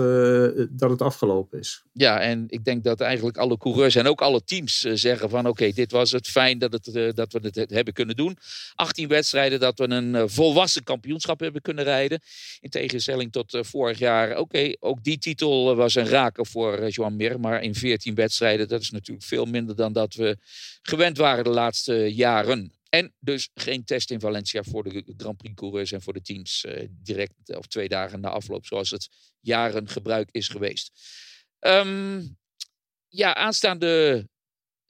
dat 0.69 0.89
het 0.89 1.01
afgelopen 1.01 1.59
is. 1.59 1.83
Ja, 1.91 2.19
en 2.19 2.45
ik 2.47 2.65
denk 2.65 2.83
dat 2.83 3.01
eigenlijk 3.01 3.37
alle 3.37 3.57
coureurs 3.65 3.95
en 3.95 4.07
ook 4.07 4.21
alle 4.21 4.43
teams 4.43 4.83
eh, 4.83 4.91
zeggen 4.95 5.29
van 5.29 5.47
oké, 5.47 5.71
dit 5.71 5.91
was 5.91 6.11
het 6.11 6.27
fijn 6.27 6.59
dat, 6.59 6.71
het, 6.71 6.87
eh, 6.87 7.13
dat 7.13 7.33
we 7.33 7.39
het 7.41 7.69
hebben 7.69 7.93
kunnen 7.93 8.15
doen. 8.15 8.37
18 8.75 9.07
wedstrijden 9.07 9.59
dat 9.59 9.79
we 9.79 9.89
een 9.89 10.15
eh, 10.15 10.23
volwassen 10.25 10.83
kampioenschap 10.83 11.39
hebben 11.39 11.61
kunnen 11.61 11.83
rijden. 11.83 12.19
In 12.59 12.69
tegenstelling 12.69 13.31
tot 13.31 13.57
vorig 13.61 13.99
jaar. 13.99 14.37
Oké, 14.37 14.73
ook 14.79 15.03
die 15.03 15.17
titel 15.17 15.75
was 15.75 15.95
een 15.95 16.07
raker 16.07 16.45
voor 16.45 16.89
Joan 16.89 17.15
Mir. 17.15 17.39
Maar 17.39 17.63
in 17.63 17.75
14 17.75 18.15
wedstrijden, 18.15 18.67
dat 18.67 18.81
is 18.81 18.91
natuurlijk 18.91 19.25
veel 19.25 19.45
minder 19.45 19.75
dan 19.75 19.93
dat 19.93 20.13
we 20.13 20.37
gewend 20.81 21.17
waren 21.17 21.43
de 21.43 21.49
laatste 21.49 22.13
jaren. 22.13 22.73
En 22.89 23.13
dus 23.19 23.49
geen 23.53 23.85
test 23.85 24.11
in 24.11 24.19
Valencia 24.19 24.63
voor 24.63 24.83
de 24.83 25.03
Grand 25.17 25.37
Prix 25.37 25.55
coureurs 25.55 25.91
en 25.91 26.01
voor 26.01 26.13
de 26.13 26.21
teams 26.21 26.65
direct 26.89 27.33
of 27.57 27.67
twee 27.67 27.87
dagen 27.87 28.19
na 28.19 28.29
afloop, 28.29 28.65
zoals 28.65 28.89
het 28.89 29.09
jaren 29.39 29.89
gebruik 29.89 30.29
is 30.31 30.47
geweest. 30.47 30.91
Ehm, 31.59 32.21
ja, 33.15 33.35
aanstaande 33.35 34.27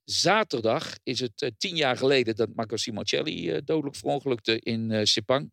zaterdag 0.03 0.97
is 1.03 1.19
het 1.19 1.41
eh, 1.41 1.49
tien 1.57 1.75
jaar 1.75 1.97
geleden 1.97 2.35
dat 2.35 2.55
Marco 2.55 2.77
Simoncelli 2.77 3.51
eh, 3.51 3.61
dodelijk 3.65 3.95
verongelukte 3.95 4.59
in 4.59 4.91
eh 4.91 5.03
Sepang. 5.03 5.51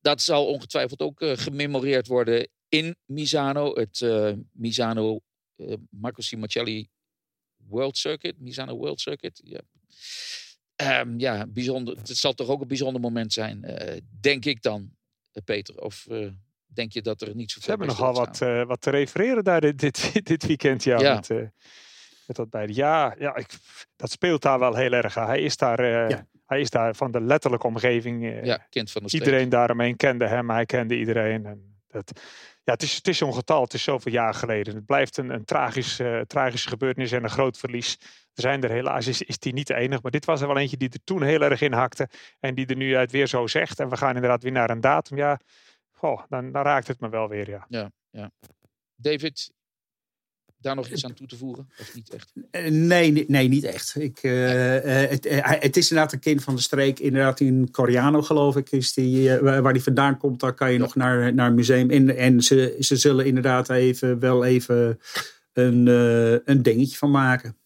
Dat 0.00 0.22
zal 0.22 0.46
ongetwijfeld 0.46 1.00
ook 1.00 1.18
gememoreerd 1.18 2.06
worden 2.06 2.48
in 2.68 2.96
Misano. 3.04 3.74
Het 3.74 4.00
Misano 4.52 5.20
Marco 5.90 6.22
Simoncelli 6.22 6.88
World 7.56 7.96
Circuit. 7.96 8.40
Misano 8.40 8.76
World 8.76 9.00
Circuit. 9.00 9.40
Ja. 9.44 9.60
Ehm, 10.76 11.18
ja, 11.18 11.46
bijzonder. 11.46 11.96
Het 11.96 12.16
zal 12.16 12.32
toch 12.32 12.48
ook 12.48 12.60
een 12.60 12.68
bijzonder 12.68 13.00
moment 13.00 13.32
zijn, 13.32 13.64
denk 14.20 14.44
ik 14.44 14.62
dan, 14.62 14.96
Peter. 15.44 15.80
Of 15.80 16.06
denk 16.74 16.92
je 16.92 17.02
dat 17.02 17.20
er 17.20 17.34
niet 17.34 17.50
Ze 17.50 17.60
zoveel 17.60 17.68
hebben 17.76 17.96
bij 17.96 17.96
nogal 18.06 18.24
wat, 18.24 18.40
eh, 18.40 18.62
wat 18.64 18.80
te 18.80 18.90
refereren 18.90 19.44
daar 19.44 19.60
dit, 19.60 19.78
dit, 19.78 20.10
dit 20.26 20.46
weekend. 20.46 20.84
Ja, 20.84 20.98
Ja. 20.98 21.14
Met, 21.14 21.30
eh, 21.30 21.36
met 22.26 22.36
dat 22.36 22.50
beide. 22.50 22.74
Ja, 22.74 23.14
ja 23.18 23.36
ik, 23.36 23.48
dat 23.96 24.10
speelt 24.10 24.42
daar 24.42 24.58
wel 24.58 24.74
heel 24.74 24.92
erg. 24.92 25.14
Hij 25.14 25.40
is 25.40 25.56
daar, 25.56 25.78
eh, 25.78 26.08
Ja. 26.08 26.26
hij 26.46 26.60
is 26.60 26.70
daar 26.70 26.94
van 26.94 27.10
de 27.10 27.20
letterlijke 27.20 27.66
omgeving. 27.66 28.24
eh, 28.24 28.44
ja, 28.44 28.66
kind 28.70 28.90
van 28.90 29.02
de. 29.02 29.08
Iedereen 29.12 29.48
daaromheen 29.48 29.96
kende 29.96 30.26
hem, 30.26 30.50
hij 30.50 30.66
kende 30.66 30.98
iedereen. 30.98 31.46
En 31.46 31.80
dat, 31.88 32.20
ja, 32.64 32.72
het 32.72 32.82
is, 32.82 32.94
het 32.94 33.08
is 33.08 33.18
zo'n 33.18 33.34
getal, 33.34 33.62
het 33.62 33.74
is 33.74 33.82
zoveel 33.82 34.12
jaar 34.12 34.34
geleden. 34.34 34.74
Het 34.74 34.86
blijft 34.86 35.16
een, 35.16 35.30
een 35.30 35.44
tragisch, 35.44 36.00
tragische 36.26 36.68
gebeurtenis 36.68 37.12
en 37.12 37.22
een 37.24 37.30
groot 37.30 37.58
verlies. 37.58 37.98
Er 38.34 38.42
zijn 38.42 38.62
er 38.62 38.70
helaas, 38.70 39.06
is, 39.06 39.22
is 39.22 39.38
die 39.38 39.52
niet 39.52 39.66
de 39.66 39.74
enige. 39.74 40.00
Maar 40.02 40.10
dit 40.10 40.24
was 40.24 40.40
er 40.40 40.46
wel 40.46 40.58
eentje 40.58 40.76
die 40.76 40.88
er 40.88 41.04
toen 41.04 41.22
heel 41.22 41.42
erg 41.42 41.60
in 41.60 41.72
hakte. 41.72 42.08
En 42.40 42.54
die 42.54 42.66
er 42.66 42.76
nu 42.76 42.96
uit 42.96 43.10
weer 43.10 43.26
zo 43.26 43.46
zegt. 43.46 43.80
En 43.80 43.88
we 43.88 43.96
gaan 43.96 44.14
inderdaad 44.14 44.42
weer 44.42 44.52
naar 44.52 44.70
een 44.70 44.80
datum. 44.80 45.16
Ja, 45.16 45.40
goh, 46.02 46.22
dan, 46.28 46.52
dan 46.52 46.62
raakt 46.62 46.88
het 46.88 47.00
me 47.00 47.08
wel 47.08 47.28
weer, 47.28 47.48
ja. 47.48 47.90
David, 48.96 49.52
daar 50.56 50.74
nog 50.74 50.88
iets 50.88 51.04
aan 51.04 51.14
toe 51.14 51.26
te 51.26 51.36
voegen? 51.36 51.70
Of 51.80 51.94
niet 51.94 52.10
echt? 52.10 52.32
Eh, 52.50 52.70
Nee, 52.70 53.24
nee, 53.28 53.48
niet 53.48 53.64
echt. 53.64 53.94
Ik, 53.94 54.18
eh, 54.22 55.02
eh, 55.02 55.10
het, 55.10 55.28
het 55.62 55.76
is 55.76 55.90
inderdaad 55.90 56.12
een 56.12 56.20
kind 56.20 56.42
van 56.42 56.54
de 56.54 56.60
streek. 56.60 56.98
Inderdaad 56.98 57.40
in 57.40 57.70
Coriano, 57.70 58.22
geloof 58.22 58.56
ik, 58.56 58.70
is 58.70 58.92
die, 58.92 59.38
waar 59.38 59.72
die 59.72 59.82
vandaan 59.82 60.18
komt. 60.18 60.40
Daar 60.40 60.54
kan 60.54 60.72
je 60.72 60.78
nog 60.78 60.94
naar, 60.94 61.34
naar 61.34 61.48
een 61.48 61.54
museum 61.54 61.90
in. 61.90 62.16
En 62.16 62.42
ze, 62.42 62.76
ze 62.78 62.96
zullen 62.96 63.26
inderdaad 63.26 63.70
even, 63.70 64.18
wel 64.18 64.44
even 64.44 65.00
een, 65.52 65.88
eh, 65.88 66.38
een 66.44 66.62
dingetje 66.62 66.96
van 66.96 67.10
maken. 67.10 67.56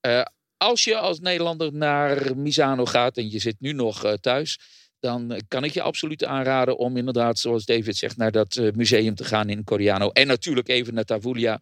Eh, 0.00 0.22
als 0.56 0.84
je 0.84 0.96
als 0.96 1.20
Nederlander 1.20 1.72
naar 1.72 2.36
Misano 2.36 2.84
gaat 2.84 3.16
en 3.16 3.30
je 3.30 3.38
zit 3.38 3.56
nu 3.58 3.72
nog 3.72 4.04
eh, 4.04 4.12
thuis, 4.12 4.60
dan 5.04 5.32
eh, 5.32 5.40
kan 5.48 5.64
ik 5.64 5.72
je 5.72 5.82
absoluut 5.82 6.24
aanraden 6.24 6.78
om 6.78 6.96
inderdaad, 6.96 7.38
zoals 7.38 7.64
David 7.64 7.96
zegt, 7.96 8.16
naar 8.16 8.32
dat 8.32 8.56
eh, 8.56 8.72
museum 8.74 9.14
te 9.14 9.24
gaan 9.24 9.48
in 9.48 9.64
Coriano. 9.64 10.10
En 10.10 10.26
natuurlijk 10.26 10.68
even 10.68 10.94
naar 10.94 11.04
Tavulia, 11.04 11.60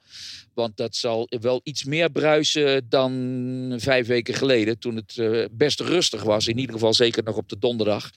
want 0.55 0.77
dat 0.77 0.97
zal 0.97 1.27
wel 1.41 1.61
iets 1.63 1.85
meer 1.85 2.11
bruisen 2.11 2.89
dan 2.89 3.75
vijf 3.77 4.07
weken 4.07 4.35
geleden, 4.35 4.79
toen 4.79 4.97
het 4.97 5.19
eh, 5.19 5.45
best 5.51 5.81
rustig 5.81 6.23
was. 6.23 6.47
In 6.47 6.59
ieder 6.59 6.75
geval 6.75 6.95
zeker 6.95 7.23
nog 7.23 7.37
op 7.37 7.49
de 7.49 7.59
donderdag. 7.59 8.11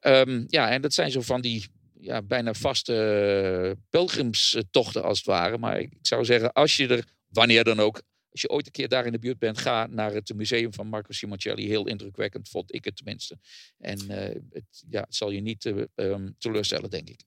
Ehm, 0.00 0.44
ja, 0.46 0.70
en 0.70 0.82
dat 0.82 0.94
zijn 0.94 1.10
zo 1.10 1.20
van 1.20 1.40
die 1.40 1.66
ja, 2.00 2.22
bijna 2.22 2.54
vaste 2.54 3.76
pelgrimstochten 3.90 5.02
als 5.02 5.18
het 5.18 5.26
ware. 5.26 5.58
Maar 5.58 5.80
ik 5.80 5.90
zou 6.02 6.24
zeggen, 6.24 6.52
als 6.52 6.76
je 6.76 6.86
er, 6.86 7.04
wanneer 7.28 7.64
dan 7.64 7.80
ook, 7.80 8.02
als 8.30 8.40
je 8.40 8.48
ooit 8.48 8.66
een 8.66 8.72
keer 8.72 8.88
daar 8.88 9.06
in 9.06 9.12
de 9.12 9.18
buurt 9.18 9.38
bent, 9.38 9.58
ga 9.58 9.86
naar 9.86 10.12
het 10.12 10.34
museum 10.34 10.74
van 10.74 10.86
Marco 10.86 11.12
Simoncelli. 11.12 11.66
Heel 11.66 11.86
indrukwekkend, 11.86 12.48
vond 12.48 12.74
ik 12.74 12.84
het 12.84 12.96
tenminste. 12.96 13.38
En 13.78 14.08
eh, 14.08 14.40
het, 14.50 14.84
ja, 14.88 15.00
het 15.00 15.14
zal 15.14 15.30
je 15.30 15.40
niet 15.40 15.64
eh, 15.64 15.82
ehm, 15.94 16.28
teleurstellen, 16.38 16.90
denk 16.90 17.08
ik. 17.08 17.20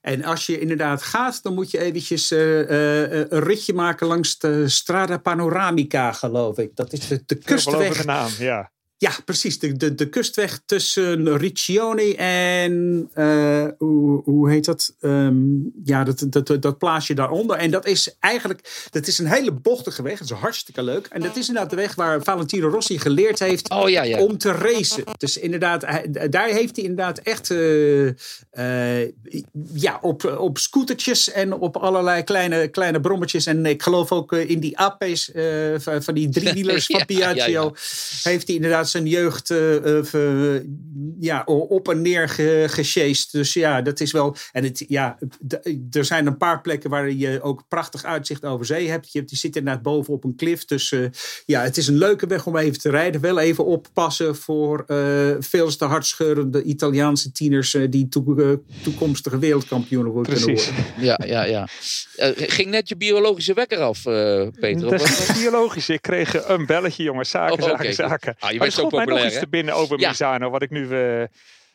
En 0.00 0.24
als 0.24 0.46
je 0.46 0.60
inderdaad 0.60 1.02
gaat, 1.02 1.42
dan 1.42 1.54
moet 1.54 1.70
je 1.70 1.78
eventjes 1.78 2.30
eh, 2.30 2.60
eh, 2.60 3.26
een 3.28 3.42
ritje 3.42 3.72
maken 3.72 4.06
langs 4.06 4.38
de 4.38 4.68
Strada 4.68 5.18
Panoramica, 5.18 6.12
geloof 6.12 6.58
ik. 6.58 6.76
Dat 6.76 6.92
is 6.92 7.08
de, 7.08 7.22
de 7.26 7.34
kustweg. 7.34 7.96
de 7.98 8.04
naam, 8.04 8.30
ja. 8.38 8.72
Ja, 9.00 9.10
precies. 9.24 9.58
De, 9.58 9.76
de, 9.76 9.94
de 9.94 10.08
kustweg 10.08 10.60
tussen 10.66 11.36
Riccione 11.36 12.16
en. 12.16 13.08
eh, 13.14 13.66
hoe, 13.78 14.22
hoe 14.24 14.50
heet 14.50 14.64
dat? 14.64 14.94
Ehm, 15.00 15.34
ja, 15.84 16.04
dat, 16.04 16.26
dat, 16.28 16.62
dat, 16.62 16.78
plaatsje 16.78 17.14
daaronder. 17.14 17.56
En 17.56 17.70
dat 17.70 17.86
is 17.86 18.16
eigenlijk. 18.18 18.86
Dat 18.90 19.06
is 19.06 19.18
een 19.18 19.26
hele 19.26 19.52
bochtige 19.52 20.02
weg. 20.02 20.18
Dat 20.18 20.30
is 20.30 20.36
hartstikke 20.36 20.82
leuk. 20.82 21.06
En 21.06 21.20
dat 21.20 21.36
is 21.36 21.48
inderdaad 21.48 21.70
de 21.70 21.76
weg 21.76 21.94
waar 21.94 22.22
Valentino 22.22 22.68
Rossi 22.68 22.98
geleerd 22.98 23.38
heeft. 23.38 23.70
Oh 23.70 23.88
ja, 23.88 24.02
ja. 24.02 24.18
Om 24.18 24.38
te 24.38 24.52
racen. 24.52 25.04
Dus 25.18 25.36
inderdaad, 25.38 25.80
daar 26.30 26.48
heeft 26.48 26.76
hij 26.76 26.84
inderdaad 26.84 27.18
echt. 27.18 27.50
eh, 27.50 28.08
eh, 28.50 29.08
ja, 29.72 29.98
op, 30.02 30.24
op 30.38 30.58
scootertjes 30.58 31.30
en 31.32 31.52
op 31.52 31.76
allerlei 31.76 32.22
kleine, 32.22 32.68
kleine 32.68 33.00
brommetjes. 33.00 33.46
En 33.46 33.66
ik 33.66 33.82
geloof 33.82 34.12
ook 34.12 34.32
in 34.32 34.60
die 34.60 34.78
Apes 34.78 35.32
eh, 35.32 35.44
van, 35.78 36.14
die 36.14 36.28
driewielers 36.38 36.86
van 36.86 37.06
Piaggio. 37.06 37.62
ja. 37.62 38.30
Heeft 38.30 38.46
hij 38.46 38.56
inderdaad 38.56 38.88
zijn 38.90 39.06
jeugd 39.06 39.50
eh, 39.50 39.98
eh, 39.98 40.04
v- 40.04 40.60
ja, 41.20 41.42
op 41.46 41.88
en 41.88 42.02
neer 42.02 42.28
ge, 42.28 42.64
gesjeest. 42.68 43.32
Dus 43.32 43.52
ja, 43.52 43.82
dat 43.82 44.00
is 44.00 44.12
wel. 44.12 44.36
En 44.52 44.64
het, 44.64 44.84
ja, 44.88 45.18
d- 45.48 45.68
er 45.96 46.04
zijn 46.04 46.26
een 46.26 46.36
paar 46.36 46.60
plekken 46.60 46.90
waar 46.90 47.10
je 47.10 47.42
ook 47.42 47.64
prachtig 47.68 48.04
uitzicht 48.04 48.44
over 48.44 48.66
zee 48.66 48.88
hebt. 48.88 49.12
Je, 49.12 49.18
hebt, 49.18 49.30
je 49.30 49.36
zit 49.36 49.56
inderdaad 49.56 49.82
boven 49.82 50.12
op 50.14 50.24
een 50.24 50.36
klif. 50.36 50.64
Dus 50.64 50.92
eh, 50.92 51.00
ja, 51.46 51.62
het 51.62 51.76
is 51.76 51.86
een 51.88 51.98
leuke 51.98 52.26
weg 52.26 52.46
om 52.46 52.56
even 52.56 52.78
te 52.80 52.90
rijden. 52.90 53.20
Wel 53.20 53.38
even 53.38 53.64
oppassen 53.64 54.36
voor 54.36 54.84
eh 54.86 54.98
veel 55.40 55.76
te 55.76 55.84
hardscheurende 55.84 56.62
Italiaanse 56.62 57.32
tieners. 57.32 57.76
die 57.90 58.08
toe- 58.08 58.60
toekomstige 58.82 59.38
wereldkampioenen 59.38 60.12
worden 60.12 60.32
kunnen 60.34 60.54
worden. 60.56 60.74
Ja, 60.98 61.20
ja, 61.26 61.44
ja. 61.44 61.68
Ging 62.36 62.70
net 62.70 62.88
je 62.88 62.96
biologische 62.96 63.54
wekker 63.54 63.78
af, 63.78 64.06
eh, 64.06 64.46
Peter? 64.60 64.90
Dat 64.90 65.00
is 65.00 65.32
biologisch. 65.40 65.88
Ik 65.88 66.02
kreeg 66.02 66.48
een 66.48 66.66
belletje, 66.66 67.02
jongens. 67.02 67.30
Zaken, 67.30 67.62
Oh, 67.62 67.68
zaken, 67.68 67.94
zaken. 67.94 68.34
Ah, 68.38 68.50
je 68.50 68.58
bent 68.58 68.72
zo 68.80 68.88
schoot 68.88 68.90
mij 68.90 69.04
nog 69.04 69.08
populair, 69.08 69.32
iets 69.32 69.38
te 69.38 69.48
binnen 69.48 69.74
over. 69.74 69.96
Misano. 69.96 70.50
Wat 70.50 70.62
ik 70.62 70.70
nu... 70.70 70.90
eh, 70.90 71.22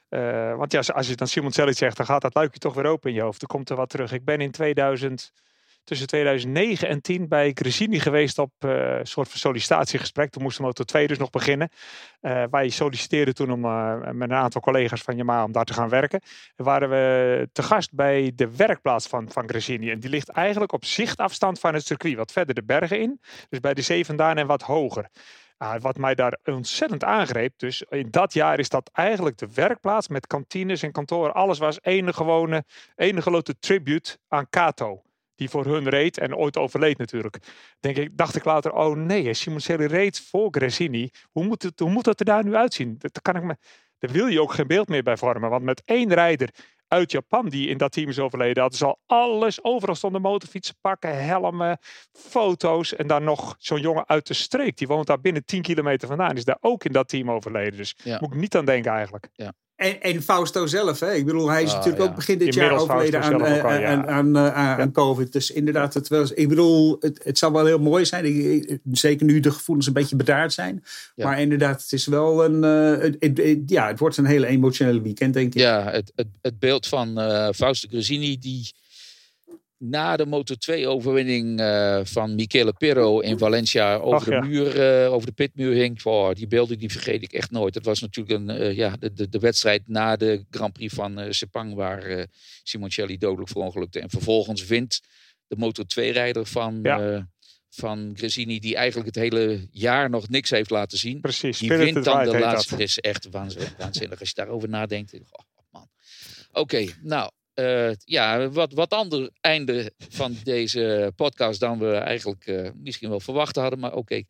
eh, 0.09 0.57
want 0.57 0.71
ja, 0.71 0.81
als 0.93 1.07
je 1.07 1.15
dan 1.15 1.27
Simon 1.27 1.51
Cellic 1.51 1.77
zegt, 1.77 1.97
dan 1.97 2.05
gaat 2.05 2.21
dat 2.21 2.35
luikje 2.35 2.59
toch 2.59 2.73
weer 2.73 2.85
open 2.85 3.09
in 3.09 3.15
je 3.15 3.21
hoofd. 3.21 3.41
Er 3.41 3.47
komt 3.47 3.69
er 3.69 3.75
wat 3.75 3.89
terug. 3.89 4.11
Ik 4.11 4.25
ben 4.25 4.41
in 4.41 4.51
tussen 5.83 6.07
2009 6.07 6.87
en 6.87 7.01
10 7.01 7.27
bij 7.27 7.51
Gresini 7.53 7.99
geweest 7.99 8.39
op 8.39 8.51
eh, 8.59 8.97
een 8.97 9.07
soort 9.07 9.29
van 9.29 9.39
sollicitatiegesprek. 9.39 10.29
Toen 10.29 10.43
moest 10.43 10.57
de 10.57 10.63
Moto 10.63 10.83
2 10.83 11.07
dus 11.07 11.17
nog 11.17 11.29
beginnen. 11.29 11.69
Uh, 12.21 12.43
wij 12.49 12.69
solliciteerden 12.69 13.33
toen 13.33 13.51
om, 13.51 13.61
met 14.17 14.29
een 14.29 14.33
aantal 14.33 14.61
collega's 14.61 15.01
van 15.01 15.15
Yamaha 15.15 15.43
om 15.43 15.51
daar 15.51 15.65
te 15.65 15.73
gaan 15.73 15.89
werken. 15.89 16.21
En 16.55 16.63
waren 16.63 16.89
we 16.89 17.49
te 17.51 17.63
gast 17.63 17.93
bij 17.93 18.31
de 18.35 18.55
werkplaats 18.55 19.07
van, 19.07 19.31
van 19.31 19.49
Gresini. 19.49 19.91
En 19.91 19.99
die 19.99 20.09
ligt 20.09 20.29
eigenlijk 20.29 20.71
op 20.71 20.85
zichtafstand 20.85 21.59
van 21.59 21.73
het 21.73 21.85
circuit. 21.85 22.15
Wat 22.15 22.31
verder 22.31 22.55
de 22.55 22.63
bergen 22.63 22.99
in. 22.99 23.19
Dus 23.49 23.59
bij 23.59 23.73
de 23.73 23.81
zee 23.81 24.05
vandaan 24.05 24.37
en 24.37 24.47
wat 24.47 24.61
hoger. 24.61 25.09
Uh, 25.59 25.75
wat 25.79 25.97
mij 25.97 26.15
daar 26.15 26.37
ontzettend 26.43 27.03
aangreep, 27.03 27.53
dus 27.57 27.81
in 27.89 28.11
dat 28.11 28.33
jaar 28.33 28.59
is 28.59 28.69
dat 28.69 28.89
eigenlijk 28.93 29.37
de 29.37 29.47
werkplaats 29.53 30.07
met 30.07 30.27
kantines 30.27 30.83
en 30.83 30.91
kantoren. 30.91 31.33
Alles 31.33 31.57
was 31.57 31.77
ene 31.81 32.13
gewone, 32.13 32.63
ene 32.95 33.21
grote 33.21 33.59
tribute 33.59 34.17
aan 34.27 34.49
Kato. 34.49 35.03
Die 35.35 35.49
voor 35.49 35.65
hun 35.65 35.89
reed 35.89 36.17
en 36.17 36.35
ooit 36.35 36.57
overleed 36.57 36.97
natuurlijk. 36.97 37.37
Denk 37.79 37.97
ik, 37.97 38.17
dacht 38.17 38.35
ik 38.35 38.45
later, 38.45 38.73
oh 38.73 38.95
nee, 38.95 39.33
Simoncelli 39.33 39.85
reed 39.85 40.19
voor 40.19 40.47
Gresini. 40.51 41.09
Hoe 41.31 41.43
moet, 41.43 41.63
het, 41.63 41.79
hoe 41.79 41.89
moet 41.89 42.03
dat 42.03 42.19
er 42.19 42.25
daar 42.25 42.43
nu 42.43 42.55
uitzien? 42.55 42.95
Dat, 42.97 43.21
kan 43.21 43.35
ik 43.35 43.43
me, 43.43 43.57
daar 43.99 44.11
wil 44.11 44.27
je 44.27 44.41
ook 44.41 44.53
geen 44.53 44.67
beeld 44.67 44.87
meer 44.87 45.03
bij 45.03 45.17
vormen. 45.17 45.49
Want 45.49 45.63
met 45.63 45.81
één 45.85 46.13
rijder 46.13 46.49
uit 46.95 47.11
Japan 47.11 47.49
die 47.49 47.69
in 47.69 47.77
dat 47.77 47.91
team 47.91 48.09
is 48.09 48.19
overleden. 48.19 48.61
Hadden 48.61 48.79
ze 48.79 48.85
al 48.85 48.99
alles, 49.05 49.63
overal 49.63 49.95
stonden 49.95 50.21
motorfietsen, 50.21 50.75
pakken, 50.81 51.25
helmen, 51.25 51.77
foto's. 52.11 52.95
En 52.95 53.07
dan 53.07 53.23
nog 53.23 53.55
zo'n 53.57 53.81
jongen 53.81 54.07
uit 54.07 54.27
de 54.27 54.33
streek. 54.33 54.77
Die 54.77 54.87
woont 54.87 55.07
daar 55.07 55.21
binnen 55.21 55.45
10 55.45 55.61
kilometer 55.61 56.07
vandaan. 56.07 56.35
Is 56.35 56.45
daar 56.45 56.57
ook 56.61 56.83
in 56.83 56.91
dat 56.91 57.07
team 57.07 57.31
overleden. 57.31 57.77
Dus 57.77 57.95
ja. 58.03 58.17
moet 58.21 58.33
ik 58.33 58.39
niet 58.39 58.55
aan 58.55 58.65
denken 58.65 58.91
eigenlijk. 58.91 59.29
Ja. 59.33 59.53
En, 59.75 60.01
en 60.01 60.21
Fausto 60.21 60.65
zelf, 60.65 60.99
hè? 60.99 61.13
ik 61.13 61.25
bedoel, 61.25 61.49
hij 61.49 61.63
is 61.63 61.69
Ah, 61.69 61.75
natuurlijk 61.75 62.03
ja. 62.03 62.09
ook 62.09 62.15
begin 62.15 62.37
dit 62.37 62.55
Inmiddels 62.55 62.81
jaar 62.85 62.95
overleden 62.95 63.21
aan, 63.21 63.43
eh, 63.45 63.79
ja. 63.81 63.85
aan, 63.85 64.07
aan, 64.07 64.35
eh, 64.35 64.53
aan, 64.79 64.91
COVID. 64.91 65.33
Dus 65.33 65.51
inderdaad, 65.51 65.93
het 65.93 66.07
was, 66.07 66.31
ik 66.31 66.47
bedoel, 66.49 66.97
het, 66.99 67.19
het 67.23 67.37
zou 67.37 67.53
wel 67.53 67.65
heel 67.65 67.79
mooi 67.79 68.05
zijn. 68.05 68.25
Ik- 68.25 68.65
ik- 68.69 68.79
zeker 68.91 69.25
nu 69.25 69.39
de 69.39 69.51
gevoelens 69.51 69.87
een 69.87 69.93
beetje 69.93 70.15
bedaard 70.15 70.53
zijn. 70.53 70.83
Maar 71.15 71.41
inderdaad, 71.41 71.81
het 71.81 71.91
is 71.91 72.05
wel 72.05 72.45
een, 72.45 72.63
eh, 72.63 73.01
het, 73.03 73.15
het- 73.19 73.37
het- 73.37 73.59
ja, 73.65 73.87
het 73.87 73.99
wordt 73.99 74.17
een 74.17 74.25
hele 74.25 74.47
emotionele 74.47 75.01
weekend, 75.01 75.33
denk 75.33 75.53
ik. 75.53 75.59
Ja, 75.61 75.91
het, 75.91 76.11
het, 76.15 76.27
het 76.41 76.59
beeld 76.59 76.87
van 76.87 77.13
Fausto 77.55 77.87
Gresini 77.89 78.37
die 78.39 78.71
na 79.77 80.15
de 80.17 80.25
Moto 80.25 80.55
2 80.55 80.87
overwinning 80.87 81.59
eh, 81.59 81.99
van 82.03 82.35
Michele 82.35 82.73
Pirro 82.73 83.19
in 83.19 83.37
Valencia 83.37 83.95
over, 83.95 84.15
Ach, 84.19 84.25
ja. 84.29 84.39
de, 84.41 84.47
muur, 84.47 84.79
eh, 85.03 85.13
over 85.13 85.27
de 85.27 85.33
pitmuur 85.33 85.73
hing. 85.73 86.03
Oh, 86.03 86.31
die 86.33 86.47
beelden 86.47 86.79
die 86.79 86.91
vergeet 86.91 87.23
ik 87.23 87.33
echt 87.33 87.51
nooit. 87.51 87.73
Dat 87.73 87.83
was 87.85 87.99
natuurlijk 88.01 88.39
een, 88.39 88.49
eh, 88.49 88.75
ja, 88.75 88.95
de, 88.99 89.13
de, 89.13 89.29
de 89.29 89.39
wedstrijd 89.39 89.81
na 89.87 90.15
de 90.15 90.45
Grand 90.49 90.73
Prix 90.73 90.93
van 90.93 91.33
Sepang 91.33 91.73
waar 91.73 92.27
Simoncelli 92.63 93.17
dodelijk 93.17 93.49
verongelukte. 93.49 93.99
En 93.99 94.09
vervolgens 94.09 94.65
wint 94.65 94.99
de 95.47 95.55
Moto 95.57 95.83
2-rijder 95.83 96.45
van, 96.45 96.79
Ja. 96.83 97.29
van 97.69 98.11
Gresini 98.13 98.59
die 98.59 98.75
eigenlijk 98.75 99.15
het 99.15 99.23
hele 99.23 99.67
jaar 99.71 100.09
nog 100.09 100.29
niks 100.29 100.49
heeft 100.49 100.69
laten 100.69 100.97
zien. 100.97 101.21
Precies, 101.21 101.57
Die 101.57 101.69
wint 101.73 102.03
dan 102.03 102.23
de 102.23 102.39
laatste. 102.39 102.69
dat. 102.71 102.79
Is 102.79 102.99
echt 102.99 103.27
waanzinnig, 103.31 103.73
waanzinnig 103.77 104.19
als 104.19 104.29
je 104.29 104.35
daarover 104.35 104.69
nadenkt. 104.69 105.13
Oh, 105.13 105.19
man. 105.71 105.87
Oké, 106.51 106.85
nou. 107.01 107.31
Eh, 107.55 107.91
ja, 108.03 108.49
wat, 108.49 108.73
wat 108.73 108.89
ander 108.89 109.29
einde 109.41 109.91
van 110.09 110.37
deze 110.43 111.11
podcast 111.15 111.59
dan 111.59 111.79
we 111.79 111.91
eigenlijk 111.95 112.45
eh, 112.47 112.69
misschien 112.75 113.09
wel 113.09 113.19
verwacht 113.19 113.55
hadden. 113.55 113.79
Maar 113.79 113.93
oké, 113.93 114.23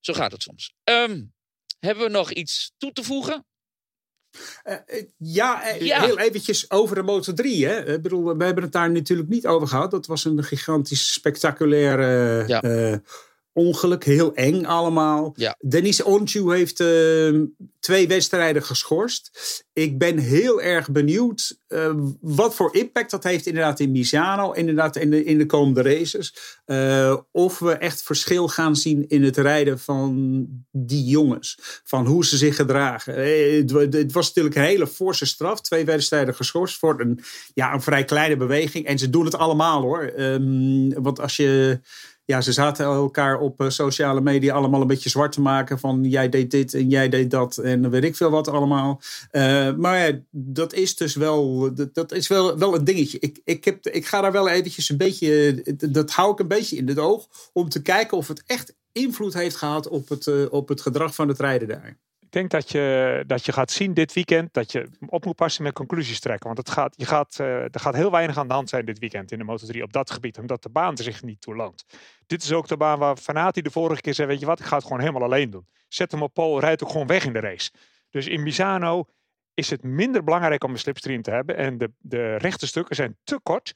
zo 0.00 0.12
gaat 0.12 0.32
het 0.32 0.42
soms. 0.42 0.74
Ehm, 0.84 1.22
hebben 1.78 2.04
we 2.04 2.10
nog 2.10 2.32
iets 2.32 2.72
toe 2.78 2.92
te 2.92 3.02
voegen? 3.02 3.46
Eh, 4.62 4.76
ja, 5.16 5.68
Ja. 5.68 6.00
heel 6.04 6.18
eventjes 6.18 6.70
over 6.70 6.96
de 6.96 7.02
Moto 7.02 7.32
3. 7.32 7.66
Hè. 7.66 7.94
Ik 7.94 8.02
bedoel, 8.02 8.36
we 8.36 8.44
hebben 8.44 8.62
het 8.62 8.72
daar 8.72 8.90
natuurlijk 8.90 9.28
niet 9.28 9.46
over 9.46 9.68
gehad. 9.68 9.90
Dat 9.90 10.06
was 10.06 10.24
een 10.24 10.44
gigantisch 10.44 11.12
spectaculaire 11.12 12.44
Ja. 12.46 12.60
Ongeluk. 13.52 14.04
Heel 14.04 14.34
eng 14.34 14.64
allemaal. 14.64 15.32
Ja. 15.36 15.56
Denis 15.60 16.02
Onju 16.02 16.52
heeft 16.52 16.80
eh, 16.80 17.40
twee 17.80 18.08
wedstrijden 18.08 18.62
geschorst. 18.62 19.30
Ik 19.72 19.98
ben 19.98 20.18
heel 20.18 20.62
erg 20.62 20.90
benieuwd 20.90 21.58
eh, 21.68 21.94
wat 22.20 22.54
voor 22.54 22.74
impact 22.74 23.10
dat 23.10 23.24
heeft 23.24 23.46
inderdaad 23.46 23.80
in 23.80 23.90
Misano. 23.90 24.52
Inderdaad 24.52 24.96
in 24.96 25.10
de, 25.10 25.24
in 25.24 25.38
de 25.38 25.46
komende 25.46 25.82
races. 25.82 26.34
Eh, 26.64 27.16
of 27.30 27.58
we 27.58 27.72
echt 27.72 28.02
verschil 28.02 28.48
gaan 28.48 28.76
zien 28.76 29.08
in 29.08 29.22
het 29.22 29.36
rijden 29.36 29.78
van 29.78 30.46
die 30.70 31.04
jongens. 31.04 31.58
Van 31.84 32.06
hoe 32.06 32.24
ze 32.24 32.36
zich 32.36 32.56
gedragen. 32.56 33.16
Eh, 33.16 33.90
het 33.90 34.12
was 34.12 34.26
natuurlijk 34.26 34.54
een 34.54 34.62
hele 34.62 34.86
forse 34.86 35.26
straf. 35.26 35.60
Twee 35.60 35.84
wedstrijden 35.84 36.34
geschorst 36.34 36.78
voor 36.78 37.00
een, 37.00 37.20
ja, 37.54 37.72
een 37.72 37.82
vrij 37.82 38.04
kleine 38.04 38.36
beweging. 38.36 38.86
En 38.86 38.98
ze 38.98 39.10
doen 39.10 39.24
het 39.24 39.36
allemaal 39.36 39.80
hoor. 39.82 40.02
Ehm, 40.02 41.02
want 41.02 41.20
als 41.20 41.36
je... 41.36 41.80
Ja, 42.32 42.40
ze 42.40 42.52
zaten 42.52 42.84
elkaar 42.84 43.38
op 43.40 43.60
eh, 43.60 43.68
sociale 43.68 44.20
media 44.20 44.54
allemaal 44.54 44.80
een 44.80 44.86
beetje 44.86 45.08
zwart 45.08 45.32
te 45.32 45.40
maken. 45.40 45.78
Van 45.78 46.04
jij 46.04 46.28
deed 46.28 46.50
dit 46.50 46.74
en 46.74 46.88
jij 46.88 47.08
deed 47.08 47.30
dat 47.30 47.56
en 47.58 47.90
weet 47.90 48.04
ik 48.04 48.16
veel 48.16 48.30
wat 48.30 48.48
allemaal. 48.48 49.00
Eh, 49.30 49.74
maar 49.74 49.98
ja, 49.98 50.18
dat 50.30 50.72
is 50.72 50.96
dus 50.96 51.14
wel, 51.14 51.70
dat, 51.92 52.12
is 52.12 52.28
wel, 52.28 52.58
wel 52.58 52.74
een 52.74 52.84
dingetje. 52.84 53.18
Ik, 53.18 53.40
ik, 53.44 53.64
heb, 53.64 53.86
ik 53.86 54.06
ga 54.06 54.20
daar 54.20 54.32
wel 54.32 54.48
eventjes 54.48 54.88
een 54.88 54.96
beetje, 54.96 55.62
eh, 55.62 55.74
dat 55.90 56.10
hou 56.10 56.32
ik 56.32 56.38
een 56.38 56.48
beetje 56.48 56.76
in 56.76 56.88
het 56.88 56.98
oog. 56.98 57.28
Om 57.52 57.68
te 57.68 57.82
kijken 57.82 58.16
of 58.16 58.28
het 58.28 58.42
echt 58.46 58.74
invloed 58.92 59.34
heeft 59.34 59.56
gehad 59.56 59.88
op 59.88 60.08
het, 60.08 60.50
op 60.50 60.68
het 60.68 60.80
gedrag 60.80 61.14
van 61.14 61.28
het 61.28 61.40
rijden 61.40 61.68
daar. 61.68 61.98
Ik 62.32 62.38
denk 62.38 62.50
dat 62.50 62.70
je, 62.70 63.24
dat 63.26 63.44
je 63.44 63.52
gaat 63.52 63.70
zien 63.70 63.94
dit 63.94 64.12
weekend 64.12 64.54
dat 64.54 64.72
je 64.72 64.88
op 65.06 65.24
moet 65.24 65.36
passen 65.36 65.62
met 65.62 65.72
conclusies 65.72 66.20
trekken. 66.20 66.46
Want 66.46 66.58
het 66.58 66.70
gaat, 66.70 66.94
je 66.96 67.04
gaat, 67.04 67.38
eh, 67.38 67.62
er 67.62 67.80
gaat 67.80 67.94
heel 67.94 68.10
weinig 68.10 68.38
aan 68.38 68.48
de 68.48 68.54
hand 68.54 68.68
zijn 68.68 68.84
dit 68.84 68.98
weekend 68.98 69.32
in 69.32 69.38
de 69.38 69.44
Moto3 69.44 69.82
op 69.82 69.92
dat 69.92 70.10
gebied. 70.10 70.38
Omdat 70.38 70.62
de 70.62 70.68
baan 70.68 70.96
er 70.96 71.04
zich 71.04 71.22
niet 71.22 71.40
toe 71.40 71.56
loont. 71.56 71.84
Dit 72.26 72.42
is 72.42 72.52
ook 72.52 72.68
de 72.68 72.76
baan 72.76 72.98
waar 72.98 73.16
Fanati 73.16 73.62
de 73.62 73.70
vorige 73.70 74.00
keer 74.00 74.14
zei, 74.14 74.28
weet 74.28 74.40
je 74.40 74.46
wat, 74.46 74.60
ik 74.60 74.64
ga 74.64 74.76
het 74.76 74.84
gewoon 74.84 75.00
helemaal 75.00 75.22
alleen 75.22 75.50
doen. 75.50 75.66
Zet 75.88 76.12
hem 76.12 76.22
op 76.22 76.34
pol, 76.34 76.60
rijd 76.60 76.82
ook 76.82 76.90
gewoon 76.90 77.06
weg 77.06 77.24
in 77.24 77.32
de 77.32 77.40
race. 77.40 77.70
Dus 78.10 78.26
in 78.26 78.42
Misano 78.42 79.04
is 79.54 79.70
het 79.70 79.82
minder 79.82 80.24
belangrijk 80.24 80.64
om 80.64 80.70
een 80.70 80.78
slipstream 80.78 81.22
te 81.22 81.30
hebben. 81.30 81.56
En 81.56 81.78
de, 81.78 81.90
de 81.98 82.36
rechte 82.36 82.66
stukken 82.66 82.96
zijn 82.96 83.16
te 83.24 83.40
kort 83.42 83.72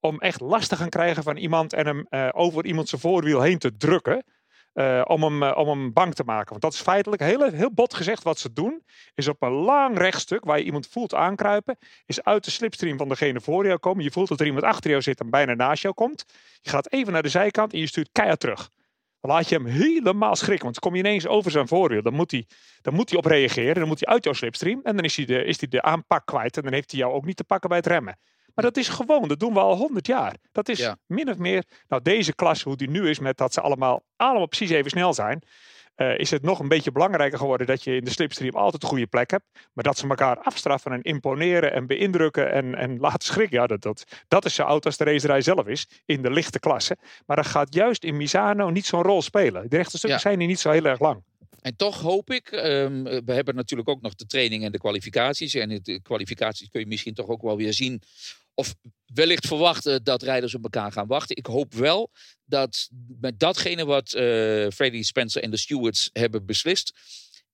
om 0.00 0.18
echt 0.18 0.40
last 0.40 0.68
te 0.68 0.76
gaan 0.76 0.88
krijgen 0.88 1.22
van 1.22 1.36
iemand 1.36 1.72
en 1.72 1.86
hem 1.86 2.06
eh, 2.08 2.28
over 2.32 2.66
iemand 2.66 2.88
zijn 2.88 3.00
voorwiel 3.00 3.40
heen 3.40 3.58
te 3.58 3.76
drukken. 3.76 4.24
Eh, 4.80 5.02
om, 5.04 5.22
hem, 5.22 5.42
eh, 5.42 5.56
om 5.56 5.68
hem 5.68 5.92
bang 5.92 6.14
te 6.14 6.24
maken. 6.24 6.48
Want 6.48 6.62
dat 6.62 6.72
is 6.72 6.80
feitelijk 6.80 7.22
heel, 7.22 7.50
heel 7.50 7.72
bot 7.72 7.94
gezegd 7.94 8.22
wat 8.22 8.38
ze 8.38 8.52
doen. 8.52 8.82
Is 9.14 9.28
op 9.28 9.42
een 9.42 9.52
lang 9.52 9.98
rechtstuk 9.98 10.44
waar 10.44 10.58
je 10.58 10.64
iemand 10.64 10.86
voelt 10.86 11.14
aankruipen. 11.14 11.78
Is 12.06 12.22
uit 12.22 12.44
de 12.44 12.50
slipstream 12.50 12.98
van 12.98 13.08
degene 13.08 13.40
voor 13.40 13.66
jou 13.66 13.78
komen. 13.78 14.04
Je 14.04 14.10
voelt 14.10 14.28
dat 14.28 14.40
er 14.40 14.46
iemand 14.46 14.64
achter 14.64 14.90
jou 14.90 15.02
zit 15.02 15.20
en 15.20 15.30
bijna 15.30 15.54
naast 15.54 15.82
jou 15.82 15.94
komt. 15.94 16.24
Je 16.60 16.70
gaat 16.70 16.92
even 16.92 17.12
naar 17.12 17.22
de 17.22 17.28
zijkant 17.28 17.72
en 17.72 17.78
je 17.78 17.86
stuurt 17.86 18.08
keihard 18.12 18.40
terug. 18.40 18.70
Dan 19.20 19.30
laat 19.30 19.48
je 19.48 19.54
hem 19.54 19.66
helemaal 19.66 20.36
schrikken. 20.36 20.64
Want 20.64 20.80
dan 20.80 20.90
kom 20.90 21.00
je 21.00 21.06
ineens 21.06 21.26
over 21.26 21.50
zijn 21.50 21.68
voorwiel. 21.68 22.02
Dan 22.02 22.14
moet 22.14 22.30
hij, 22.30 22.46
dan 22.82 22.94
moet 22.94 23.10
hij 23.10 23.18
op 23.18 23.24
reageren. 23.24 23.74
Dan 23.74 23.88
moet 23.88 24.04
hij 24.04 24.14
uit 24.14 24.24
jouw 24.24 24.32
slipstream. 24.32 24.80
En 24.82 24.96
dan 24.96 25.04
is 25.04 25.16
hij, 25.16 25.24
de, 25.24 25.44
is 25.44 25.60
hij 25.60 25.68
de 25.68 25.82
aanpak 25.82 26.26
kwijt. 26.26 26.56
En 26.56 26.62
dan 26.62 26.72
heeft 26.72 26.90
hij 26.90 27.00
jou 27.00 27.12
ook 27.12 27.24
niet 27.24 27.36
te 27.36 27.44
pakken 27.44 27.68
bij 27.68 27.78
het 27.78 27.86
remmen. 27.86 28.18
Maar 28.54 28.64
dat 28.64 28.76
is 28.76 28.88
gewoon, 28.88 29.28
dat 29.28 29.40
doen 29.40 29.52
we 29.52 29.60
al 29.60 29.76
honderd 29.76 30.06
jaar. 30.06 30.34
Dat 30.52 30.68
is 30.68 30.78
Ja. 30.78 30.96
min 31.06 31.30
of 31.30 31.36
meer, 31.38 31.64
nou 31.88 32.02
deze 32.02 32.34
klasse, 32.34 32.68
hoe 32.68 32.76
die 32.76 32.90
nu 32.90 33.08
is, 33.08 33.18
met 33.18 33.36
dat 33.36 33.52
ze 33.52 33.60
allemaal, 33.60 34.02
allemaal 34.16 34.46
precies 34.46 34.70
even 34.70 34.90
snel 34.90 35.14
zijn. 35.14 35.42
eh, 35.94 36.18
is 36.18 36.30
het 36.30 36.42
nog 36.42 36.58
een 36.58 36.68
beetje 36.68 36.92
belangrijker 36.92 37.38
geworden 37.38 37.66
dat 37.66 37.84
je 37.84 37.96
in 37.96 38.04
de 38.04 38.10
slipstream 38.10 38.54
altijd 38.54 38.82
een 38.82 38.88
goede 38.88 39.06
plek 39.06 39.30
hebt. 39.30 39.44
Maar 39.72 39.84
dat 39.84 39.98
ze 39.98 40.08
elkaar 40.08 40.38
afstraffen 40.38 40.92
en 40.92 41.02
imponeren 41.02 41.72
en 41.72 41.86
beïndrukken 41.86 42.52
en, 42.52 42.74
en 42.74 42.98
laten 42.98 43.20
schrikken. 43.28 43.58
Ja, 43.60 43.66
dat, 43.66 43.82
dat, 43.82 44.04
dat 44.28 44.44
is 44.44 44.54
zo 44.54 44.62
oud 44.62 44.84
als 44.84 44.96
de 44.96 45.04
racerij 45.04 45.40
zelf 45.40 45.66
is, 45.66 45.86
in 46.04 46.22
de 46.22 46.30
lichte 46.30 46.58
klasse. 46.58 46.96
Maar 47.26 47.36
dat 47.36 47.46
gaat 47.46 47.74
juist 47.74 48.04
in 48.04 48.16
Misano 48.16 48.70
niet 48.70 48.86
zo'n 48.86 49.02
rol 49.02 49.22
spelen. 49.22 49.68
De 49.70 49.76
rechte 49.76 49.96
stukken 49.96 50.18
Ja. 50.18 50.18
zijn 50.24 50.38
hier 50.38 50.48
niet 50.48 50.60
zo 50.60 50.70
heel 50.70 50.84
erg 50.84 51.00
lang. 51.00 51.22
En 51.60 51.76
toch 51.76 52.00
hoop 52.00 52.30
ik, 52.30 52.50
ehm, 52.50 53.02
we 53.24 53.32
hebben 53.32 53.54
natuurlijk 53.54 53.88
ook 53.88 54.00
nog 54.00 54.14
de 54.14 54.26
training 54.26 54.64
en 54.64 54.72
de 54.72 54.78
kwalificaties. 54.78 55.54
En 55.54 55.80
de 55.82 56.00
kwalificaties 56.02 56.68
kun 56.70 56.80
je 56.80 56.86
misschien 56.86 57.14
toch 57.14 57.26
ook 57.28 57.42
wel 57.42 57.56
weer 57.56 57.72
zien. 57.72 58.02
Of 58.54 58.74
wellicht 59.04 59.46
verwachten 59.46 60.04
dat 60.04 60.22
rijders 60.22 60.54
op 60.54 60.62
elkaar 60.62 60.92
gaan 60.92 61.06
wachten. 61.06 61.36
Ik 61.36 61.46
hoop 61.46 61.74
wel 61.74 62.10
dat 62.44 62.88
met 63.20 63.38
datgene 63.38 63.84
wat 63.84 64.12
eh 64.12 64.66
Freddie 64.68 65.04
Spencer 65.04 65.42
en 65.42 65.50
de 65.50 65.56
stewards 65.56 66.10
hebben 66.12 66.46
beslist. 66.46 66.92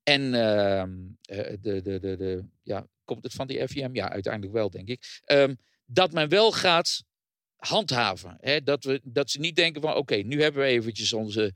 En 0.02 0.34
ehm, 0.34 0.90
eh, 1.22 1.56
de, 1.60 1.82
de, 1.82 1.98
de, 2.00 2.16
de, 2.16 2.44
ja, 2.62 2.86
komt 3.04 3.24
het 3.24 3.32
van 3.32 3.46
die 3.46 3.68
FIM? 3.68 3.94
Ja, 3.94 4.10
uiteindelijk 4.10 4.52
wel, 4.52 4.70
denk 4.70 4.88
ik. 4.88 5.20
Ehm, 5.24 5.54
dat 5.84 6.12
men 6.12 6.28
wel 6.28 6.52
gaat 6.52 7.02
handhaven. 7.56 8.36
Hè? 8.40 8.62
Dat, 8.62 8.84
we, 8.84 9.00
dat 9.04 9.30
ze 9.30 9.38
niet 9.38 9.56
denken 9.56 9.82
van 9.82 9.94
oké, 9.94 10.14
nu 10.14 10.42
hebben 10.42 10.62
we 10.62 10.68
eventjes 10.68 11.12
onze, 11.12 11.54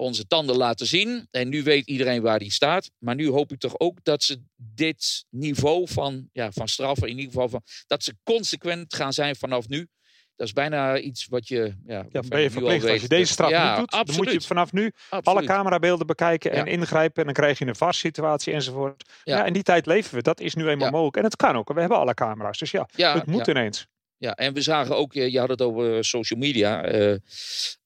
onze 0.00 0.26
tanden 0.26 0.56
laten 0.56 0.86
zien. 0.86 1.26
En 1.30 1.48
nu 1.48 1.62
weet 1.62 1.86
iedereen 1.86 2.22
waar 2.22 2.38
die 2.38 2.52
staat. 2.52 2.90
Maar 2.98 3.14
nu 3.14 3.28
hoop 3.28 3.52
ik 3.52 3.58
toch 3.58 3.78
ook 3.78 3.98
dat 4.02 4.22
ze 4.22 4.42
dit 4.56 5.24
niveau 5.30 5.88
van, 5.88 6.28
ja, 6.32 6.52
van 6.52 6.68
straffen, 6.68 7.08
in 7.08 7.16
ieder 7.18 7.32
geval 7.32 7.48
van, 7.48 7.62
dat 7.86 8.02
ze 8.04 8.14
consequent 8.24 8.94
gaan 8.94 9.12
zijn 9.12 9.36
vanaf 9.36 9.68
nu. 9.68 9.88
Dat 10.36 10.46
is 10.48 10.54
bijna 10.54 10.98
iets 10.98 11.26
wat 11.26 11.48
je. 11.48 11.74
Ja, 11.86 12.06
Ja, 12.10 12.20
ben 12.28 12.40
je 12.40 12.50
verplicht. 12.50 12.88
Als 12.88 13.00
je 13.02 13.08
deze 13.08 13.32
straf 13.32 13.50
ja, 13.50 13.68
niet 13.68 13.90
doet, 13.90 14.06
dan 14.06 14.16
moet 14.16 14.32
je 14.32 14.40
vanaf 14.40 14.72
nu 14.72 14.92
alle 15.22 15.44
camerabeelden 15.44 16.06
bekijken 16.06 16.50
en 16.50 16.56
Ja. 16.64 16.64
ingrijpen. 16.64 17.16
En 17.16 17.24
dan 17.24 17.34
krijg 17.34 17.58
je 17.58 17.66
een 17.66 17.76
vastsituatie 17.76 18.52
enzovoort. 18.52 19.08
Ja. 19.24 19.44
In 19.44 19.52
die 19.52 19.62
tijd 19.62 19.86
leven 19.86 20.14
we. 20.14 20.22
Dat 20.22 20.40
is 20.40 20.54
nu 20.54 20.68
eenmaal 20.68 20.90
mogelijk. 20.90 21.16
En 21.16 21.24
het 21.24 21.36
kan 21.36 21.56
ook. 21.56 21.72
We 21.72 21.80
hebben 21.80 21.98
alle 21.98 22.14
camera's. 22.14 22.58
Dus 22.58 22.70
ja, 22.70 22.88
Ja, 22.96 23.14
het 23.14 23.26
moet 23.26 23.46
ineens. 23.46 23.86
ja, 24.16 24.34
en 24.34 24.54
we 24.54 24.60
zagen 24.60 24.96
ook, 24.96 25.12
je 25.12 25.38
had 25.38 25.48
het 25.48 25.62
over 25.62 26.04
social 26.04 26.38
media. 26.40 26.82
eh, 26.84 27.16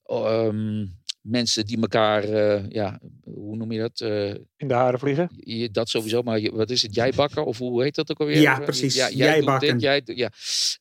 ehm, 0.05 0.85
mensen 1.25 1.65
die 1.65 1.81
elkaar, 1.81 2.23
eh, 2.23 2.63
ja, 2.69 2.99
hoe 3.23 3.55
noem 3.55 3.71
je 3.71 3.79
dat? 3.79 4.01
Eh, 4.01 4.29
In 4.57 4.67
de 4.67 4.73
haren 4.73 4.99
vliegen. 4.99 5.29
je, 5.35 5.71
dat 5.71 5.89
sowieso, 5.89 6.21
maar 6.21 6.39
je- 6.39 6.51
wat 6.51 6.69
is 6.69 6.81
het? 6.81 6.95
Jij 6.95 7.11
bakken? 7.11 7.45
Of 7.45 7.57
hoe 7.57 7.83
heet 7.83 7.95
dat 7.95 8.11
ook 8.11 8.19
alweer? 8.19 8.39
Ja, 8.41 8.59
precies. 8.59 8.95
Ja, 8.95 9.09
Jij 9.09 9.35
doet 9.35 9.45
bakken. 9.45 9.71
dit, 9.77 9.81
jij, 9.81 10.01
ja. 10.05 10.31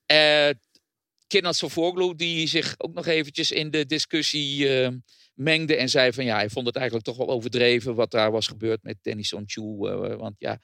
Eh 0.06 0.54
Kinnat 1.26 1.56
Sofoglu, 1.56 2.14
die 2.16 2.46
zich 2.46 2.74
ook 2.78 2.94
nog 2.94 3.06
eventjes 3.06 3.50
in 3.52 3.70
de 3.70 3.86
discussie 3.86 4.68
eh, 4.82 4.88
mengde 5.34 5.76
en 5.76 5.88
zei 5.88 6.12
van 6.12 6.24
ja, 6.24 6.34
hij 6.36 6.50
vond 6.50 6.66
het 6.66 6.76
eigenlijk 6.76 7.06
toch 7.06 7.16
wel 7.16 7.28
overdreven 7.28 7.94
wat 7.94 8.10
daar 8.10 8.30
was 8.30 8.46
gebeurd 8.46 8.82
met 8.82 8.96
Dennis 9.02 9.32
Onchu. 9.32 9.86
eh, 9.86 10.14
want 10.16 10.34
ja, 10.38 10.58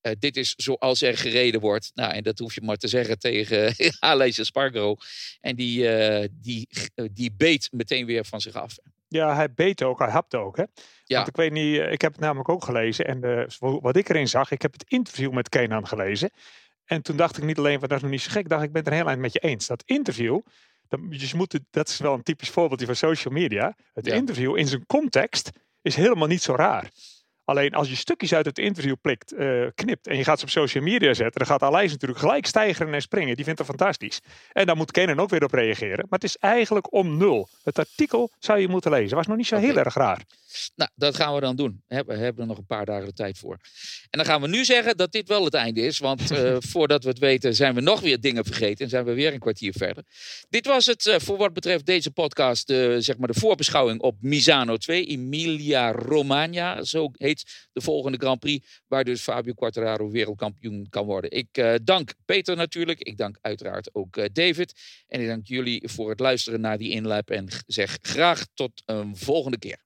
eh, 0.00 0.12
dit 0.18 0.36
is 0.36 0.54
zoals 0.56 1.02
er 1.02 1.16
gereden 1.18 1.60
wordt. 1.60 1.90
Nou, 1.94 2.12
en 2.12 2.22
dat 2.22 2.38
hoef 2.38 2.54
je 2.54 2.60
maar 2.62 2.76
te 2.76 2.88
zeggen 2.88 3.18
tegen 3.18 3.74
Alessia 3.98 4.44
Spargo. 4.44 4.96
En 5.40 5.56
die, 5.56 5.88
eh, 5.88 6.28
die, 6.32 6.68
die 7.12 7.32
beet 7.36 7.68
meteen 7.72 8.06
weer 8.06 8.24
van 8.24 8.40
zich 8.40 8.54
af. 8.54 8.76
Ja, 9.14 9.34
hij 9.34 9.52
beet 9.52 9.82
ook, 9.82 9.98
hij 9.98 10.10
hapte 10.10 10.36
ook. 10.36 10.56
Hè? 10.56 10.62
Ja. 11.04 11.16
Want 11.16 11.28
ik 11.28 11.36
weet 11.36 11.52
niet, 11.52 11.78
eh, 11.78 11.92
ik 11.92 12.00
heb 12.00 12.12
het 12.12 12.20
namelijk 12.20 12.48
ook 12.48 12.64
gelezen. 12.64 13.04
En 13.04 13.24
eh, 13.24 13.46
wat 13.58 13.96
ik 13.96 14.08
erin 14.08 14.28
zag, 14.28 14.50
ik 14.50 14.62
heb 14.62 14.72
het 14.72 14.84
interview 14.88 15.32
met 15.32 15.48
Kenan 15.48 15.86
gelezen. 15.86 16.30
En 16.84 17.02
toen 17.02 17.16
dacht 17.16 17.36
ik 17.36 17.44
niet 17.44 17.58
alleen, 17.58 17.78
van 17.78 17.88
dat 17.88 17.96
is 17.96 18.02
nog 18.02 18.12
niet 18.12 18.20
zo 18.20 18.30
gek, 18.30 18.42
ik 18.42 18.48
dacht 18.48 18.62
ik 18.62 18.72
ben 18.72 18.82
het 18.84 18.90
er 18.90 18.98
heel 18.98 19.08
eind 19.08 19.20
met 19.20 19.32
je 19.32 19.38
eens. 19.38 19.66
Dat 19.66 19.82
interview, 19.86 20.40
dat, 20.88 21.00
dus 21.10 21.32
moet 21.32 21.52
het, 21.52 21.62
dat 21.70 21.88
is 21.88 21.98
wel 21.98 22.14
een 22.14 22.22
typisch 22.22 22.50
voorbeeldje 22.50 22.86
van 22.86 22.96
social 22.96 23.34
media. 23.34 23.76
Het 23.92 24.06
Ja. 24.06 24.14
interview 24.14 24.56
in 24.56 24.66
zijn 24.66 24.86
context 24.86 25.50
is 25.82 25.96
helemaal 25.96 26.28
niet 26.28 26.42
zo 26.42 26.54
raar. 26.54 26.90
Alleen 27.44 27.74
als 27.74 27.88
je 27.88 27.96
stukjes 27.96 28.34
uit 28.34 28.46
het 28.46 28.58
interview 28.58 28.94
plikt, 29.00 29.32
eh, 29.32 29.66
knipt 29.74 30.06
en 30.06 30.16
je 30.16 30.24
gaat 30.24 30.38
ze 30.38 30.44
op 30.44 30.50
social 30.50 30.84
media 30.84 31.14
zetten, 31.14 31.38
dan 31.38 31.46
gaat 31.46 31.62
Aleis 31.62 31.90
natuurlijk 31.90 32.20
gelijk 32.20 32.46
stijgeren 32.46 32.94
en 32.94 33.02
springen. 33.02 33.36
Die 33.36 33.44
vindt 33.44 33.58
het 33.58 33.68
fantastisch. 33.68 34.20
En 34.52 34.66
dan 34.66 34.76
moet 34.76 34.90
Kenan 34.90 35.20
ook 35.20 35.30
weer 35.30 35.44
op 35.44 35.52
reageren. 35.52 36.06
Maar 36.08 36.18
het 36.18 36.24
is 36.24 36.36
eigenlijk 36.36 36.92
om 36.92 37.16
nul. 37.16 37.48
Het 37.62 37.78
artikel 37.78 38.30
zou 38.38 38.58
je 38.58 38.68
moeten 38.68 38.90
lezen. 38.90 39.16
Was 39.16 39.26
nog 39.26 39.36
niet 39.36 39.46
zo 39.46 39.56
heel 39.56 39.76
erg 39.76 39.94
raar. 39.94 40.22
Nou, 40.74 40.90
dat 40.94 41.16
gaan 41.16 41.34
we 41.34 41.40
dan 41.40 41.56
doen. 41.56 41.82
We 41.86 41.94
hebben, 41.94 42.40
er 42.40 42.46
nog 42.46 42.58
een 42.58 42.66
paar 42.66 42.86
dagen 42.86 43.06
de 43.06 43.12
tijd 43.12 43.38
voor. 43.38 43.58
En 44.10 44.18
dan 44.18 44.24
gaan 44.24 44.40
we 44.40 44.48
nu 44.48 44.64
zeggen 44.64 44.96
dat 44.96 45.12
dit 45.12 45.28
wel 45.28 45.44
het 45.44 45.54
einde 45.54 45.80
is. 45.80 45.98
Want 45.98 46.30
eh, 46.30 46.56
voordat 46.58 47.02
we 47.02 47.08
het 47.08 47.18
weten 47.18 47.54
zijn 47.54 47.74
we 47.74 47.80
nog 47.80 48.00
weer 48.00 48.20
dingen 48.20 48.44
vergeten. 48.44 48.84
En 48.84 48.90
zijn 48.90 49.04
we 49.04 49.14
weer 49.14 49.32
een 49.32 49.38
kwartier 49.38 49.72
verder. 49.72 50.04
Dit 50.48 50.66
was 50.66 50.86
het 50.86 51.06
eh, 51.06 51.18
voor 51.18 51.36
wat 51.36 51.52
betreft 51.52 51.86
deze 51.86 52.10
podcast. 52.10 52.70
eh, 52.70 52.94
zeg 52.98 53.16
maar 53.18 53.28
de 53.28 53.40
voorbeschouwing 53.40 54.00
op 54.00 54.16
Misano 54.20 54.76
2. 54.76 55.06
Emilia 55.06 55.92
Romagna, 55.92 56.82
zo 56.82 57.10
heet 57.12 57.68
de 57.72 57.80
volgende 57.80 58.18
Grand 58.18 58.40
Prix. 58.40 58.82
Waar 58.86 59.04
dus 59.04 59.20
Fabio 59.20 59.52
Quartararo 59.52 60.10
wereldkampioen 60.10 60.86
kan 60.90 61.06
worden. 61.06 61.30
Ik 61.30 61.48
eh, 61.52 61.74
dank 61.82 62.14
Peter 62.24 62.56
natuurlijk. 62.56 63.00
Ik 63.00 63.16
dank 63.16 63.38
uiteraard 63.40 63.94
ook 63.94 64.34
David. 64.34 64.72
En 65.06 65.20
ik 65.20 65.26
dank 65.26 65.46
jullie 65.46 65.88
voor 65.88 66.10
het 66.10 66.20
luisteren 66.20 66.60
naar 66.60 66.78
die 66.78 66.90
inlap. 66.90 67.30
En 67.30 67.48
zeg 67.66 67.98
graag 68.00 68.46
tot 68.54 68.82
een 68.84 69.16
volgende 69.16 69.58
keer. 69.58 69.83